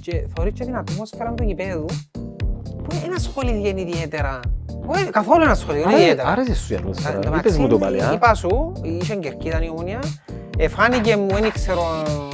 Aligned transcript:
και 0.00 0.26
θωρείς 0.36 0.52
και 0.52 0.64
την 0.64 0.76
ατμόσφαιρα 0.76 1.32
του 1.34 1.42
γηπέδου 1.42 1.84
που 2.84 2.96
δεν 3.02 3.14
ασχολείται 3.14 3.80
ιδιαίτερα. 3.80 4.40
Όχι, 4.86 5.04
καθόλου 5.04 5.38
δεν 5.40 5.48
ασχολείται 5.48 5.88
Άρα- 5.88 5.98
ιδιαίτερα. 5.98 6.28
Άρεσε 6.28 6.54
σου 6.54 6.72
η 6.72 6.76
ατμόσφαιρα. 6.76 7.14
Εν 7.14 7.20
τω 7.30 7.36
Είπες 7.36 7.56
μου 7.58 7.68
το 7.68 7.78
μεταξύ, 7.78 7.98
πάλι, 7.98 8.10
α. 8.10 8.14
Είπα 8.14 8.34
σου, 8.34 8.72
είχε 8.82 9.14
κερκίδα 9.16 9.62
η 9.64 9.68
ομόνια. 9.68 9.98
Εφάνηκε 10.58 11.16
μου, 11.16 11.26
δεν 11.28 11.52
ξέρω 11.52 11.82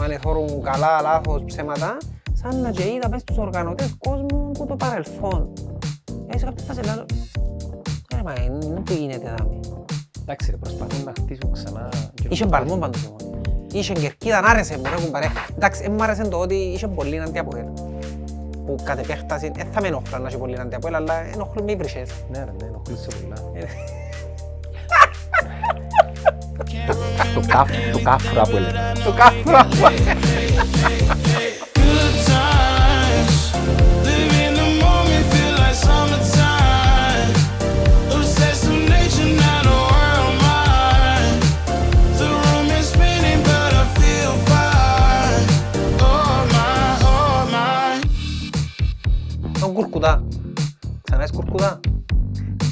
αν 0.03 0.11
εθώρουν 0.11 0.63
καλά, 0.63 1.01
λάθος, 1.03 1.43
ψέματα. 1.47 1.97
Σαν 2.33 2.61
να 2.61 2.71
και 2.71 2.83
είδα 2.83 3.09
πες 3.09 3.25
τους 3.25 3.37
οργανωτές 3.39 3.95
κόσμου 3.99 4.51
που 4.53 4.67
το 4.67 4.77
παρελθόν. 4.77 5.53
Έτσι 6.27 6.45
κάποια 6.45 6.65
φάση 6.65 6.81
λέω, 6.85 7.05
«Ε, 8.19 8.23
μα 8.25 8.33
είναι 8.45 8.81
τι 8.85 8.95
γίνεται 8.95 9.35
δάμε. 9.39 9.61
Εντάξει 10.23 10.51
ρε, 10.51 10.57
προσπαθούν 10.57 11.05
να 11.05 11.13
χτίσουν 11.21 11.53
ξανά. 11.53 11.89
και- 12.15 12.29
Είχε 12.29 12.47
μπαλμό 12.47 12.77
πάντως 12.77 13.03
η 13.03 13.07
ομόνια. 13.21 13.41
Είχε 13.73 13.93
κερκίδα, 13.93 14.41
να 14.41 14.49
άρεσε 14.49 14.77
μου, 14.77 14.83
ρε 14.91 15.05
κουμπαρέ. 15.05 15.27
Εντάξει, 15.57 15.83
δεν 15.83 15.91
μ' 15.93 16.03
άρεσε 16.03 16.23
το 16.23 16.39
ότι 16.39 16.55
είχε 16.55 16.89
πολύ 16.89 17.21
αντιαποέλ. 17.21 17.65
Που 18.67 18.77
κατ' 18.85 18.99
επέκταση, 18.99 19.53
δεν 19.55 19.67
θα 19.73 19.81
με 19.81 19.87
ενοχλά 19.89 20.19
να 20.19 20.29
έχει 20.29 20.37
πολύ 20.37 20.61
αντιαποέλ, 20.61 20.95
αλλά 20.95 21.15
ενοχλούν 21.33 21.65
με 21.65 21.73
οι 21.73 21.77
βρυσές. 21.77 22.11
Ναι 22.31 22.39
ρε, 22.39 22.45
ναι, 22.45 22.67
ενοχλούσε 22.67 23.09
πολλά. 23.23 23.37
Ε. 23.55 23.65
Το 27.35 27.41
κάφ, 27.49 27.69
το 27.93 28.01
κάφρα 28.03 28.43
που 28.43 28.57
έλεγε. 28.57 28.93
Το 29.05 29.13
κάφρα 29.13 29.65
μου. 29.65 29.75
Good 33.67 33.86
κουρκουτά. 49.77 50.25
Ξανά 51.03 51.23
είσαι 51.25 51.33
κουρκουτά. 51.35 51.81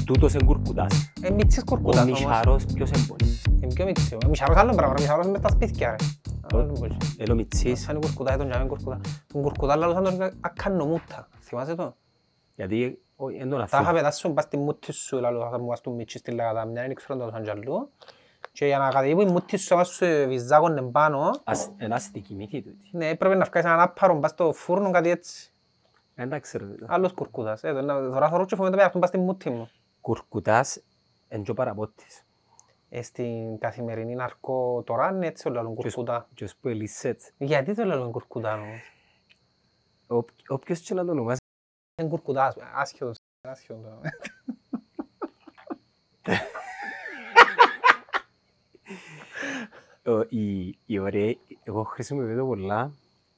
Τούτος 0.05 0.33
είναι 0.33 0.43
κουρκουτάς. 0.43 1.11
Ε, 1.21 1.29
μίτσις 1.29 1.61
Ο 1.61 1.65
κουρκουτάς 1.65 2.03
όμως. 2.05 2.19
Μιχαρός 2.19 2.65
ποιος 2.65 2.91
εμπολεί. 2.91 3.41
Είναι 3.61 3.73
πιο 3.73 3.85
μίτσι. 3.85 4.13
Ο 4.25 4.29
Μιχαρός 4.29 4.57
άλλο 4.57 4.75
πράγμα. 4.75 4.95
Ο 4.97 5.01
Μιχαρός 5.01 5.23
είναι 5.25 5.31
μες 5.33 5.41
τα 5.41 5.49
σπίτια 5.49 5.89
ρε. 5.89 5.95
Άλλο 6.53 6.65
δεν 6.65 6.75
μπορείς. 6.79 6.97
Έλο 7.17 7.33
Ε, 7.33 7.35
Μιτσής, 7.35 7.81
Σαν 7.81 7.99
κουρκουτά, 7.99 8.37
τον 8.37 8.49
τζάμε 8.49 8.65
κουρκουτά. 8.65 8.99
Τον 9.33 9.41
κουρκουτά 9.41 9.75
λαλούσαν 9.75 10.03
τον 10.03 10.31
ακανομούτα. 10.41 11.27
Θυμάσαι 11.39 11.75
το; 11.75 11.95
γιατί 12.55 12.99
όχι, 13.15 13.37
εν 13.37 13.49
τον 13.49 13.57
Τα 13.57 13.63
αφήνω. 13.63 13.81
είχα 13.81 13.91
πετάσει 13.93 14.29
πας 14.29 14.43
στη 14.43 14.57
μούτη 14.57 14.91
σου 14.91 15.19
λαλούσαν 15.19 15.61
μου 15.61 15.67
πας 15.67 15.81
του 15.81 15.93
Μίτσι 15.95 16.17
στη 16.17 16.31
Λαγατάμια. 16.31 16.81
Δεν 16.81 16.93
ξέρω 16.95 17.13
αν 17.13 17.25
το 17.25 17.31
σαν 17.33 17.43
τζαλού. 17.43 17.89
Και 18.51 18.65
για 18.65 18.77
να 18.77 18.89
κατεβεί 18.89 19.21
η 19.21 19.25
μούτη 19.25 19.57
σου 19.57 19.75
πας 19.75 19.87
σου 19.87 20.05
βυζάκωνε 20.27 20.81
πάνω. 20.81 21.31
Ας- 21.43 21.69
Ένα 21.77 21.95
αστική 21.95 22.33
μύθη 22.35 22.61
τούτη. 22.61 22.89
Ναι, 22.91 23.07
έπρεπε 23.07 23.35
να 23.35 23.45
βγάλεις 23.45 23.69
έναν 23.69 23.79
άπαρο 23.81 24.19
πας 24.19 24.31
στο 24.31 24.53
φούρνο 24.53 24.91
κάτι 24.91 25.09
έτσι. 25.09 25.49
Εντάξει 26.15 26.57
ρε. 26.57 26.65
Άλλος 26.87 27.13
κουρκούτας. 27.13 27.63
Ε, 27.63 27.71
τώρα- 27.73 28.09
Τώρα 28.09 28.29
θωρώ 28.29 28.45
και 28.45 28.55
φοβάμαι 28.55 28.89
το 28.89 28.99
πας 28.99 29.09
στη 29.09 29.17
μούτη 29.17 29.49
μου. 29.49 29.69
Κουρκουτάς 30.01 30.81
εν 31.27 31.43
και 31.43 31.51
ο 31.51 31.53
παραπότης. 31.53 32.23
Ε, 32.89 33.01
Στην 33.01 33.57
καθημερινή 33.57 34.15
ναρκώ 34.15 34.83
τώρα 34.85 35.09
είναι 35.09 35.27
έτσι 35.27 35.43
το 35.43 35.49
λαλούν 35.49 35.75
Και 35.75 35.87
ως- 35.87 35.93
κουρκούτα. 35.93 36.27
Και 36.33 36.43
ως 36.43 36.55
που 36.55 36.67
ελίσσετ. 36.67 37.21
Γιατί 37.37 37.75
το 37.75 37.83
λαλούν 37.83 38.11
κουρκούτα 38.11 38.53
όμως; 38.53 38.91
Όποιο- 40.07 40.45
Όποιος 40.47 40.79
και 40.79 40.93
να 40.93 41.05
το 41.05 41.11
ονομάσει. 41.11 41.39
Είναι 42.01 42.09
κουρκουτάς, 42.09 42.55
άσχετος, 42.75 43.15
άσχετος. 43.41 43.83
Ο- 50.05 50.25
η- 50.29 50.77
η 50.85 50.99
ωραία, 50.99 51.33
εγώ 51.63 51.83
χρησιμοποιώ 51.83 52.37
το 52.37 52.45
πολλά 52.45 52.91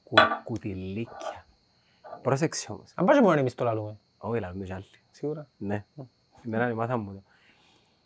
κουρκουτιλίκια. 0.04 1.46
Πρόσεξε 2.22 2.72
όμως. 2.72 2.92
Αν 2.94 3.04
πάει 3.06 3.20
μόνο 3.20 3.38
εμείς 3.38 3.54
το 3.54 3.64
λαλούμε, 3.64 3.98
Όχι, 4.18 4.40
λαλούμε 4.40 4.64
κι 4.64 4.72
άλλοι. 4.72 4.84
σίγουρα. 5.10 5.48
Ναι. 5.56 5.84
Εμένα 6.46 6.74
μάθα 6.74 6.96
μου 6.96 7.12
το. 7.12 7.22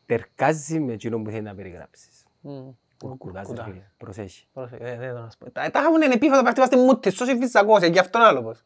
Τερκάζει 0.07 0.81
με 0.81 0.93
εκείνο 0.93 1.23
που 1.23 1.31
θέλει 1.31 1.43
να 1.43 1.55
περιγράψεις. 1.55 2.27
Μμμ. 2.41 2.71
Κουρκουτάς, 2.99 3.35
ρε 3.35 3.47
Κουρκούτα. 3.47 3.65
φίλε. 3.65 3.83
Προσέχει. 3.97 4.47
Πρόσεχε, 4.53 4.85
δεν- 4.85 4.99
δεν 4.99 5.15
το 5.15 5.21
να 5.21 5.31
σου 5.31 5.39
πω. 5.39 5.51
Τα 5.51 5.71
τα 5.71 5.81
είχαμε 5.81 6.05
είναι 6.05 6.15
επίφατα 6.15 6.53
πας 6.53 6.67
στη 6.67 6.77
μούτη, 6.77 7.11
σου 7.11 7.23
είσαι 7.25 7.37
φυσακός, 7.37 7.83
γι' 7.83 7.99
αυτόν 7.99 8.23
άλλο 8.23 8.43
πως. 8.43 8.65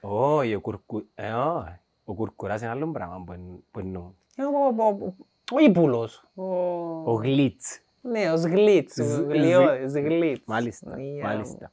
Όχι, 0.00 0.54
ο 0.54 0.60
κουρκου... 0.60 1.06
ε, 1.14 1.32
όχι. 1.32 1.78
Ο 2.04 2.14
κουρκουράς 2.14 2.60
είναι 2.60 2.70
άλλο 2.70 2.90
πράγμα 2.90 3.22
που 3.26 3.32
εν- 3.32 3.64
που 3.70 3.78
εννοώ. 3.78 4.10
Είναι 4.36 4.46
ο- 4.46 4.84
ο- 4.84 5.04
ο- 5.06 5.14
Όχι 5.52 5.70
πουλός. 5.70 6.24
ο- 6.34 7.10
Ο 7.10 7.12
γλίτς. 7.12 7.80
Ναι, 8.02 8.32
ο 8.32 8.36
σγλίτς, 8.36 8.98
ο 8.98 9.04
Ζ- 9.04 9.20
γλιώδης, 9.28 9.90
σγλίτς. 9.92 10.42
Μάλιστα, 10.46 10.96
Ναι, 10.96 11.22
μάλιστα. 11.22 11.72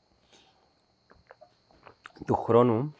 Του 2.26 2.36
χρόνου, 2.36 2.96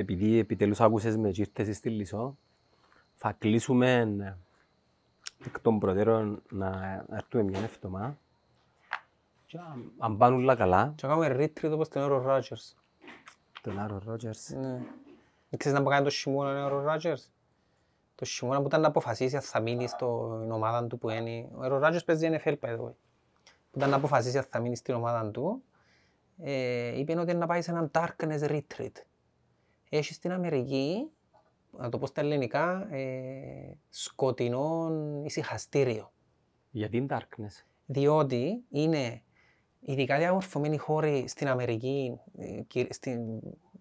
επειδή 0.00 0.38
επιτέλους 0.38 0.80
άκουσες 0.80 1.16
με 1.16 1.30
και 1.30 1.40
ήρθες 1.40 1.76
στη 1.76 1.90
Λυσό, 1.90 2.36
θα 3.14 3.32
κλείσουμε 3.32 4.00
ε, 4.20 4.34
εκ 5.46 5.60
των 5.60 5.78
προτέρων 5.78 6.42
να 6.50 6.70
να 7.08 7.16
έρθουμε 7.16 7.42
μια 7.42 7.60
εβδομάδα. 7.60 8.18
Και 9.46 9.58
αν- 9.58 9.92
αν 9.98 10.16
πάνε 10.16 10.36
όλα 10.36 10.54
καλά, 10.56 10.92
Και 10.96 11.06
κάνουμε 11.06 11.28
ρίτριτ 11.28 11.72
όπως 11.72 11.88
τον 11.88 12.02
Όρο 12.02 12.18
Ρότζερς. 12.22 12.76
τον 13.62 13.78
Άρο 13.78 14.00
Ρότζερς, 14.06 14.50
Ναι. 14.50 14.80
Ξέρεις 15.56 15.78
να 15.78 15.84
που 15.84 15.90
κάνει 15.90 16.04
το 16.04 16.10
χειμώνα 16.10 16.62
ο 16.62 16.64
Όρο 16.66 16.80
Ρότζερς. 16.82 17.30
Το 18.14 18.24
χειμώνα 18.24 18.60
που 18.60 18.66
ήταν 18.66 18.80
να 18.80 18.88
αποφασίσει 18.88 19.36
αν 19.36 19.42
θα 19.42 19.60
μείνει 19.60 19.86
στην 19.88 20.06
ομάδα 20.50 20.86
του 20.86 20.98
που 20.98 21.10
είναι. 21.10 21.48
Ο 21.54 21.64
Όρο 21.64 21.78
Ρότζερς 21.78 22.04
παίζει 22.04 22.28
NFL, 22.30 22.54
by 22.60 22.68
the 22.68 22.78
way. 22.84 22.92
Που 23.70 23.76
ήταν 23.78 23.90
να 23.90 23.96
αποφασίσει 23.96 24.38
αν 24.38 24.44
θα 24.50 24.60
μείνει 24.60 24.76
στην 24.76 24.94
ομάδα 24.94 25.30
του. 25.30 25.62
Ε, 26.38 26.98
είπε 26.98 27.18
ότι 27.18 27.30
είναι 27.30 27.38
να 27.40 27.46
πάει 27.46 27.62
σε 27.62 27.70
έναν 27.70 27.90
darkness 27.94 28.40
retreat. 28.40 28.92
Έχει 29.88 30.12
στην 30.12 30.32
Αμερική, 30.32 31.10
να 31.70 31.88
το 31.88 31.98
πω 31.98 32.06
στα 32.06 32.20
ελληνικά, 32.20 32.94
ε, 32.94 33.76
σκοτεινό 33.88 34.90
ησυχαστήριο. 35.24 36.12
γιατί 36.70 36.96
είναι 36.96 37.06
darkness; 37.10 37.64
διότι 37.86 38.64
είναι 38.68 39.22
ειδικά 39.80 40.18
διαμορφωμένοι 40.18 40.76
χώροι 40.76 41.24
στην 41.28 41.48
Αμερική, 41.48 42.20
ε, 42.38 42.62
κυρ- 42.62 42.92
στην, 42.92 43.20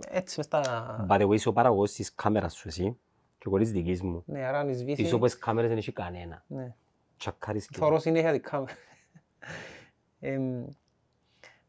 έτσι 0.07 0.33
μες 0.37 0.45
στα... 0.45 0.61
By 1.09 1.21
the 1.21 1.27
way, 1.27 1.33
είσαι 1.33 1.49
ο 1.49 1.53
παραγωγός 1.53 1.91
της 1.91 2.13
κάμερας 2.15 2.55
σου 2.55 2.67
εσύ 2.67 2.97
και 3.37 3.49
χωρίς 3.49 3.71
δικής 3.71 4.01
μου. 4.01 4.23
Ναι, 4.25 4.45
άρα 4.45 4.59
αν 4.59 4.75
σβήσει... 4.75 5.01
Πίσω 5.01 5.15
από 5.15 5.25
τις 5.25 5.37
κάμερες 5.37 5.69
δεν 5.69 5.77
έχει 5.77 5.91
κανένα. 5.91 6.43
Ναι. 6.47 6.75
Τσακάρεις 7.17 7.67
και... 7.67 7.77
Θωρώ 7.77 7.99
συνέχεια 7.99 8.31
την 8.31 8.41
κάμερα. 8.41 8.73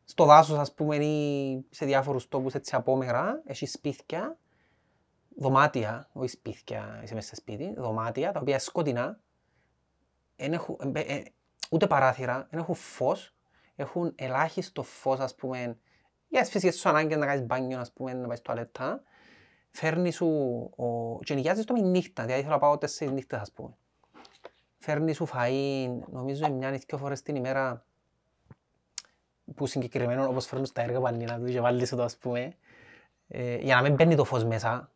Εμ, 0.07 0.13
στο 0.13 0.25
δάσος, 0.25 0.59
ας 0.59 0.75
πούμε, 0.75 0.97
ή 0.97 1.67
σε 1.71 1.85
διάφορους 1.85 2.29
τόπους 2.29 2.55
έτσι 2.55 2.75
απόμερα, 2.75 3.43
έχει 3.47 3.67
σπίτια, 3.67 4.39
δωμάτια, 5.37 6.09
όχι 6.13 6.29
σπίτια, 6.29 7.01
είσαι 7.03 7.15
μέσα 7.15 7.29
σε 7.29 7.35
σπίτι, 7.35 7.75
δωμάτια, 7.77 8.33
τα 8.33 8.41
οποία 8.41 8.53
είναι 8.53 8.63
σκοτεινά, 8.63 9.21
εν 10.37 10.53
έχουν, 10.53 10.77
εμπε- 10.81 11.11
ε, 11.11 11.23
ούτε 11.71 11.87
παράθυρα, 11.87 12.47
δεν 12.51 12.61
έχουν 12.61 12.75
φως, 12.75 13.37
έχουν 13.77 14.13
ελάχιστο 14.15 14.83
φως, 14.83 15.19
ας 15.19 15.35
πούμε, 15.35 15.79
για 16.29 16.41
τις 16.41 16.51
φυσικές 16.51 16.79
σου 16.79 16.89
ανάγκες 16.89 17.19
να 17.19 17.27
κάνεις 17.27 17.47
μπάνιο, 17.47 17.79
ας 17.81 17.93
πούμε, 17.93 18.13
να 18.13 18.27
πάει 18.27 18.37
στο 18.37 18.45
τουαλέτα, 18.45 19.03
φέρνει 19.71 20.11
σου, 20.11 20.27
ο... 20.77 21.19
και 21.19 21.35
νοικιάζεις 21.35 21.65
το 21.65 21.73
με 21.73 21.81
νύχτα, 21.81 22.23
δηλαδή 22.25 22.43
θέλω 22.43 22.55
να 22.55 22.61
πάω 22.61 22.79
τέσσερις 22.79 23.13
νύχτες, 23.13 23.41
ας 23.41 23.53
πούμε. 23.53 23.77
Φέρνει 24.79 25.13
σου 25.13 25.27
φαΐν, 25.27 25.99
νομίζω 26.11 26.53
μια 26.53 26.75
ή 26.75 26.77
δυο 26.77 26.99
φορές 26.99 27.23
την 27.23 27.37
ημέρα 27.37 27.87
που 29.55 29.67
συγκεκριμένο 29.67 30.27
όπως 30.29 30.47
φέρνουν 30.47 30.67
στα 30.67 30.83
έργα 30.83 31.01
πανίνα 31.01 31.39
του 31.39 31.45
και 31.45 31.61
βάλεις 31.61 31.91
το 31.91 32.03
ας 32.03 32.17
πούμε 32.17 32.53
ε, 33.29 33.57
για 33.57 33.75
να 33.75 33.83
μην 33.83 33.95
μπαίνει 33.95 34.15
το 34.15 34.25
φως 34.25 34.45
μέσα 34.45 34.91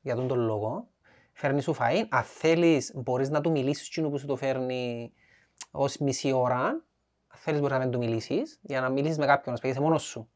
για 0.00 0.14
τον 0.14 0.28
τον 0.28 0.38
λόγο 0.38 0.86
φέρνεις 1.32 1.64
σου 1.64 1.74
φαΐν, 1.78 2.04
αν 2.08 2.22
θέλεις 2.22 2.92
μπορείς 2.94 3.30
να 3.30 3.40
του 3.40 3.50
μιλήσεις 3.50 3.86
εκείνο 3.88 4.08
που 4.08 4.18
σου 4.18 4.26
το 4.26 4.36
φέρνει 4.36 5.12
ως 5.70 5.96
μισή 5.98 6.32
ώρα 6.32 6.58
αν 7.32 7.38
θέλεις 7.38 7.60
μπορείς 7.60 7.76
να 7.76 7.82
μην 7.82 7.90
του 7.92 7.98
μιλήσεις 7.98 8.58
για 8.62 8.80
να 8.80 8.88
μιλήσεις 8.88 9.18
με 9.18 9.26
κάποιον, 9.26 9.56
να 9.62 9.68
είσαι 9.68 9.80
μόνος 9.80 10.02
σου 10.02 10.28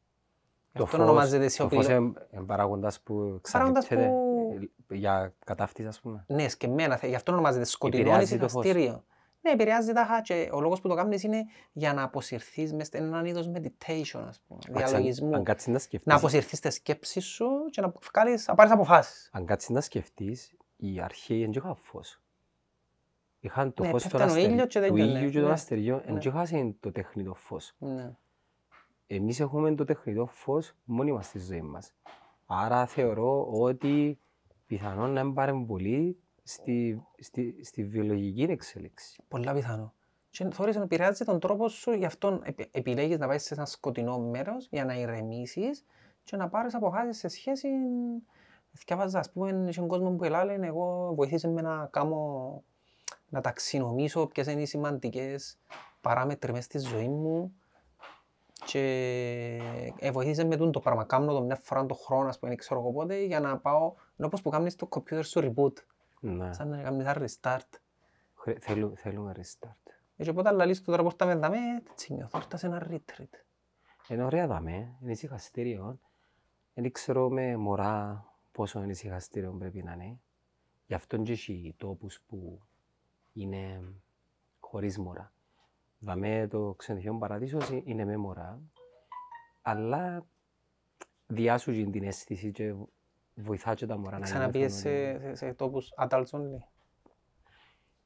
Το 0.72 0.82
αυτό 0.82 0.96
φως- 0.96 1.06
ονομάζεται 1.06 1.44
Το 1.44 1.50
σιωπηλό. 1.50 1.80
φως 1.82 1.90
είναι 1.90 2.12
είναι 2.30 2.42
παράγοντας 2.46 3.00
που 3.00 3.40
Παράγοντας 3.52 3.84
εξαρτάται 3.84 4.08
που- 4.86 4.94
για 4.94 5.34
κατάφτιση, 5.44 5.88
ας 5.88 6.00
πούμε. 6.00 6.24
Ναι, 6.28 6.48
σκεμμένα, 6.48 6.96
θε- 6.96 7.08
γι' 7.08 7.14
αυτό 7.16 7.32
ονομάζεται 7.32 7.64
σκοτεινό 7.64 8.02
Επηρεάζει 8.02 8.38
το 8.38 8.48
φως. 8.48 8.64
ησυχαστήριο. 8.64 9.04
Ναι, 9.44 9.50
επηρεάζει 9.50 9.92
τα 9.92 10.04
χα 10.04 10.20
και 10.20 10.48
ο 10.52 10.60
λόγος 10.60 10.80
που 10.80 10.88
το 10.88 10.94
κάνεις 10.94 11.22
είναι 11.22 11.44
για 11.72 11.92
να 11.94 12.02
αποσυρθείς 12.02 12.72
μες 12.72 12.86
σε 12.86 12.96
έναν 12.96 13.24
είδος 13.26 13.50
meditation, 13.54 14.22
ας 14.26 14.40
πούμε, 14.46 14.60
Εντάξει, 14.68 14.68
αν- 14.68 14.74
διαλογισμού. 14.88 15.34
Αν 15.34 15.44
κάτσεις 15.44 15.66
να 15.66 15.72
Να 15.72 15.78
σκεφτείς, 15.78 16.14
αποσυρθείς 16.14 16.58
στις 16.58 16.74
σκέψεις 16.74 17.24
σου 17.24 17.46
και 17.70 17.80
να, 17.80 17.92
βγάλεις, 18.12 18.46
να 18.46 18.54
πάρεις 18.54 18.72
αποφάσεις. 18.72 19.28
αν 19.32 19.46
κάτσεις 19.46 19.68
να 19.70 19.80
σκεφτείς, 19.80 20.54
οι 20.76 21.00
αρχαίοι 21.00 21.40
δεν 21.40 21.50
είχαν 21.50 21.76
φως. 21.76 22.18
Είχαν 23.40 23.74
το 23.74 23.82
Ναι, 23.82 23.88
φως 23.88 24.02
των 24.02 24.10
πέφτανε 24.20 24.40
ο 24.40 24.44
ήλιος 24.44 24.66
και 24.66 24.78
αστεριών, 24.78 24.90
του 24.90 24.96
τέλειωνε. 24.96 25.18
ήλιου 25.18 25.30
και 25.30 25.38
των 25.38 25.46
Ναι. 25.46 25.52
αστεριών, 25.52 26.02
δεν 26.04 26.14
Ναι. 26.14 26.20
είχαν 26.24 26.76
το 26.80 26.92
τεχνητό 26.92 27.34
φως. 27.34 27.74
Ναι. 27.78 28.12
Εμείς 29.06 29.40
έχουμε 29.40 29.74
το 29.74 29.84
τεχνητό 29.84 30.26
φως 30.26 30.72
μόνοι 30.84 31.12
μας 31.12 31.26
στη 31.26 31.38
ζωή 31.38 31.62
μας. 31.62 31.94
Άρα 32.46 32.86
θεωρώ 32.86 33.46
ότι 33.50 34.18
πιθανόν 34.66 35.10
να 35.12 35.20
είναι 35.20 35.32
παρεμβολή 35.32 36.18
στη, 36.44 37.02
στη, 37.18 37.64
στη 37.64 37.84
βιολογική 37.84 38.42
εξέλιξη. 38.42 39.22
Πολλά 39.28 39.52
πιθανό. 39.52 39.94
Και 40.30 40.48
θεωρείς 40.50 40.76
ότι 40.76 40.84
επηρεάζει 40.84 41.24
τον 41.24 41.40
τρόπο 41.40 41.68
σου, 41.68 41.92
γι' 41.92 42.04
αυτό 42.04 42.40
επι- 42.44 42.76
επιλέγεις 42.76 43.18
να 43.18 43.26
πάει 43.26 43.38
σε 43.38 43.54
ένα 43.54 43.66
σκοτεινό 43.66 44.18
μέρος 44.18 44.68
για 44.70 44.84
να 44.84 44.94
ηρεμήσεις 44.94 45.84
και 46.24 46.36
να 46.36 46.48
πάρεις 46.48 46.74
αποφάσεις 46.74 47.18
σε 47.18 47.28
σχέση... 47.28 47.68
Θυκιάβαζα, 48.76 49.18
ας 49.18 49.30
πούμε, 49.30 49.64
είχε 49.68 49.80
κόσμο 49.80 50.10
που 50.10 50.24
ελάλε, 50.24 50.66
εγώ 50.66 51.12
βοηθήσε 51.14 51.48
με 51.48 51.60
να 51.60 51.86
κάνω, 51.86 52.62
να 53.28 53.40
ταξινομήσω 53.40 54.26
ποιες 54.26 54.46
είναι 54.46 54.62
οι 54.62 54.66
σημαντικές 54.66 55.58
παράμετροι 56.00 56.52
μες 56.52 56.64
στη 56.64 56.78
ζωή 56.78 57.08
μου 57.08 57.54
και 58.66 58.80
ε, 59.98 60.10
βοηθήσε 60.10 60.44
με 60.44 60.56
τούτο 60.56 60.70
το 60.70 60.80
πράγμα. 60.80 61.04
Κάνω 61.04 61.32
το 61.32 61.42
μια 61.42 61.56
φορά 61.56 61.86
το 61.86 61.94
χρόνο, 61.94 62.28
ας 62.28 62.38
πούμε, 62.38 62.50
δεν 62.50 62.58
ξέρω 62.58 62.80
εγώ 62.80 62.92
πότε, 62.92 63.24
για 63.24 63.40
να 63.40 63.58
πάω, 63.58 63.92
είναι 64.16 64.26
όπως 64.26 64.42
που 64.42 64.50
κάνεις 64.50 64.76
το 64.76 64.88
computer 64.90 65.24
σου 65.24 65.40
reboot, 65.40 65.72
Ναι. 66.26 66.52
σαν 66.52 66.68
να 66.68 66.82
κάνεις 66.82 67.06
ένα 67.06 67.16
restart. 67.26 67.78
Χρε- 68.34 68.62
θέλου- 68.62 68.96
Θέλουμε 68.98 69.32
restart. 69.36 69.90
Και 70.16 70.30
οπότε 70.30 70.50
λαλείς 70.50 70.78
το 70.82 70.90
τώρα 70.90 71.02
πώς 71.02 71.16
τα 71.16 71.26
μεταμε, 71.26 71.56
έτσι 71.90 72.12
νιώθω, 72.14 72.38
ήρθα 72.38 72.56
σε 72.56 72.66
ένα 72.66 72.86
retreat. 72.90 73.28
Είναι 74.08 74.24
ωραία 74.24 74.46
δαμέ, 74.46 74.96
είναι 75.02 75.10
ησυχαστήριο. 75.10 75.98
Δεν 76.74 76.92
ξέρω 76.92 77.30
με 77.30 77.56
μωρά 77.56 78.24
πόσο 78.52 78.82
είναι 78.82 78.90
ησυχαστήριο 78.90 79.52
πρέπει 79.58 79.82
να 79.82 79.92
είναι. 79.92 80.18
Γι' 80.86 80.94
αυτό 80.94 81.16
και 81.22 81.32
έχει 81.32 81.74
τόπους 81.78 82.20
που 82.26 82.60
είναι 83.32 83.82
χωρίς 84.60 84.98
μωρά. 84.98 85.32
Δαμέ 85.98 86.46
το 86.48 86.74
ξενοδοχείο 86.74 87.18
παραδείσος 87.18 87.70
ε- 87.70 87.82
είναι 87.84 88.04
με 88.04 88.16
μωρά, 88.16 88.60
αλλά 89.62 90.26
διάσου 91.26 91.72
και 91.72 91.84
την 91.84 92.02
αίσθηση 92.04 92.50
και 92.50 92.74
βοηθά 93.34 93.74
και 93.74 93.86
τα 93.86 93.96
μωρά 93.96 94.18
να 94.18 94.24
Ξαναπίες 94.24 94.82
νιώθουν 94.82 95.18
σε, 95.20 95.34
σε, 95.34 95.46
σε 95.46 95.54
τόπους 95.54 95.92
adults 95.96 96.26
only. 96.30 96.58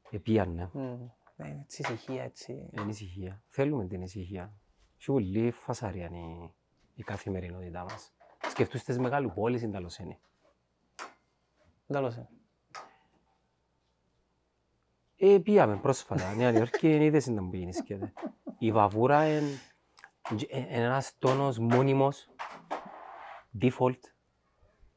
ότι 0.03 0.17
επίανε. 0.17 0.71
Μμ. 0.73 1.09
Ναι, 1.37 1.59
έτσι 1.63 1.83
ησυχία, 1.83 2.23
έτσι. 2.23 2.69
Είναι 2.71 2.91
ησυχία. 2.91 3.43
Θέλουμε 3.49 3.87
την 3.87 4.03
ησυχία. 4.03 4.53
Έχει 4.97 5.11
πολύ 5.13 5.51
φασαρία 5.51 6.11
η, 6.13 6.55
η 6.95 7.03
καθημερινότητά 7.03 7.83
μας. 7.83 8.13
Σκεφτούς 8.49 8.83
τις 8.83 8.99
μεγάλου 8.99 9.33
πόλεις 9.35 9.63
είναι 9.63 9.73
τέλος 9.73 9.99
είναι. 9.99 10.19
Τέλος 11.87 12.17
είναι. 12.17 12.29
Ε, 15.17 15.39
πήγαμε 15.39 15.77
πρόσφατα, 15.77 16.33
Νέα 16.37 16.53
Υόρκη, 16.53 16.95
είναι 16.95 17.05
είδες 17.05 17.27
ήταν 17.27 17.51
που 17.51 17.57
γεννήσκεται. 17.57 18.13
Η 18.59 18.73
βαβούρα 18.73 19.29
είναι 19.29 19.59
ε, 20.49 20.65
ένας 20.69 21.15
τόνος 21.19 21.59
μόνιμος, 21.59 22.29
default, 23.61 24.01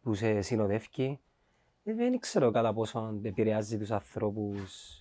που 0.02 0.14
σε 0.14 0.42
συνοδεύει. 0.42 1.20
Ε, 1.84 1.94
δεν 1.94 2.20
ξέρω 2.20 2.52
κατά 2.52 2.74
πόσο 2.74 3.20
επηρεάζει 3.22 3.78
τους 3.78 3.92
ανθρώπους. 3.92 5.00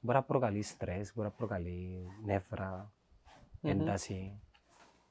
Μπορεί 0.00 0.16
να 0.18 0.22
προκαλεί 0.24 0.62
στρες, 0.62 1.12
μπορεί 1.14 1.28
να 1.28 1.34
προκαλεί 1.34 2.06
νεύρα, 2.24 2.92
ένταση. 3.62 4.40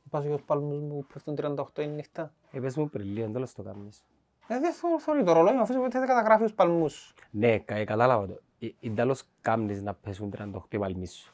Πας 0.10 0.26
για 0.26 0.36
τους 0.36 0.46
παλμούς 0.46 0.80
μου 0.80 0.88
που 1.00 1.06
πέφτουν 1.14 1.36
38 1.36 1.82
η 1.82 1.88
νύχτα. 1.88 2.34
Ε, 2.52 2.60
πες 2.60 2.78
μου 2.78 2.90
πριν 2.90 3.06
λίγο, 3.08 3.32
τέλος 3.32 3.54
το 3.54 3.64
κάνεις. 3.64 4.06
Ε, 4.48 4.60
δεν 4.60 4.74
θω- 4.74 5.00
θωρεί 5.00 5.24
το 5.24 5.32
ρολόι, 5.34 5.54
μου 5.54 5.62
αφήσω 5.62 5.84
ότι 5.84 5.98
δεν 5.98 6.08
καταγράφει 6.08 6.44
τους 6.44 6.54
παλμούς. 6.54 7.14
Ναι, 7.32 7.58
κα- 7.60 7.76
ε, 7.76 7.84
κατάλαβα 7.84 8.28
το. 8.28 8.40
Ε, 8.60 8.68
ε, 8.82 8.90
τέλος 8.90 9.24
κάνεις 9.42 9.82
να 9.84 9.94
πέσουν 9.94 10.30
38 10.30 10.76
οι 10.76 10.80
παλμοί 10.80 11.08
σου. 11.08 11.34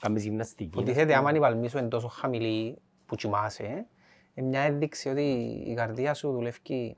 Κάνεις 0.00 0.22
γυμναστική. 0.24 0.64
Υποτίθεται 0.78 1.14
άμα 1.14 1.32
η 1.32 1.38
παλμή 1.38 1.68
σου 1.68 1.78
είναι 1.78 1.88
τόσο 1.88 2.08
χαμηλή 2.08 2.78
που 3.06 3.14
κοιμάσαι, 3.14 3.86
είναι 4.34 4.48
μια 4.48 4.60
ένδειξη 4.60 5.08
ότι 5.08 5.22
η 5.66 5.74
καρδία 5.74 6.14
σου 6.14 6.32
δουλεύει 6.32 6.96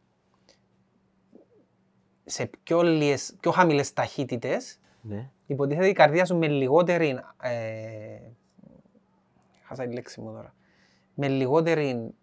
σε 2.25 2.51
πιο, 2.63 2.83
λιες, 2.83 3.35
πιο 3.41 3.51
χαμηλές 3.51 3.93
ταχύτητες. 3.93 4.79
Ναι. 5.01 5.31
Υποτίθεται 5.47 5.89
η 5.89 5.93
καρδία 5.93 6.25
σου 6.25 6.37
με 6.37 6.49
λιγότερη... 6.49 7.21
Ε, 7.43 8.19
χάσα 9.63 9.87
τη 9.87 9.95
λέξη 9.95 10.21
μου 10.21 10.33
τώρα. 10.33 10.55
Με 11.15 11.29
λιγότερη 11.29 12.15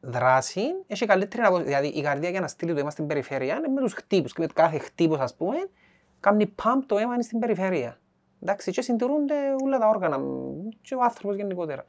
δράση 0.00 0.62
έχει 0.86 1.06
καλύτερη 1.06 1.42
απο... 1.42 1.58
Δηλαδή 1.58 1.86
η 1.86 2.02
καρδία 2.02 2.30
για 2.30 2.40
να 2.40 2.48
στείλει 2.48 2.72
το 2.72 2.78
αίμα 2.80 2.90
στην 2.90 3.06
περιφέρεια 3.06 3.54
είναι 3.54 3.68
με 3.68 3.80
τους 3.80 3.92
χτύπους. 3.92 4.32
Και 4.32 4.40
με 4.40 4.46
κάθε 4.54 4.78
χτύπος 4.78 5.18
ας 5.18 5.34
πούμε 5.34 5.56
κάνει 6.20 6.54
pump 6.62 6.82
το 6.86 6.98
αίμα 6.98 7.14
είναι 7.14 7.22
στην 7.22 7.38
περιφέρεια. 7.38 7.98
Εντάξει, 8.42 8.70
και 8.70 8.82
συντηρούνται 8.82 9.34
όλα 9.64 9.78
τα 9.78 9.88
όργανα 9.88 10.20
και 10.82 10.94
ο 10.94 11.02
άνθρωπος 11.02 11.36
γενικότερα. 11.36 11.86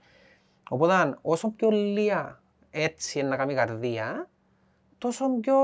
Οπότε 0.70 1.18
όσο 1.22 1.50
πιο 1.50 1.70
λίγα 1.70 2.42
έτσι 2.70 3.20
είναι 3.20 3.28
να 3.28 3.36
κάνει 3.36 3.54
η 3.54 3.56
καρδία, 3.56 4.30
τόσο 4.98 5.30
πιο... 5.40 5.56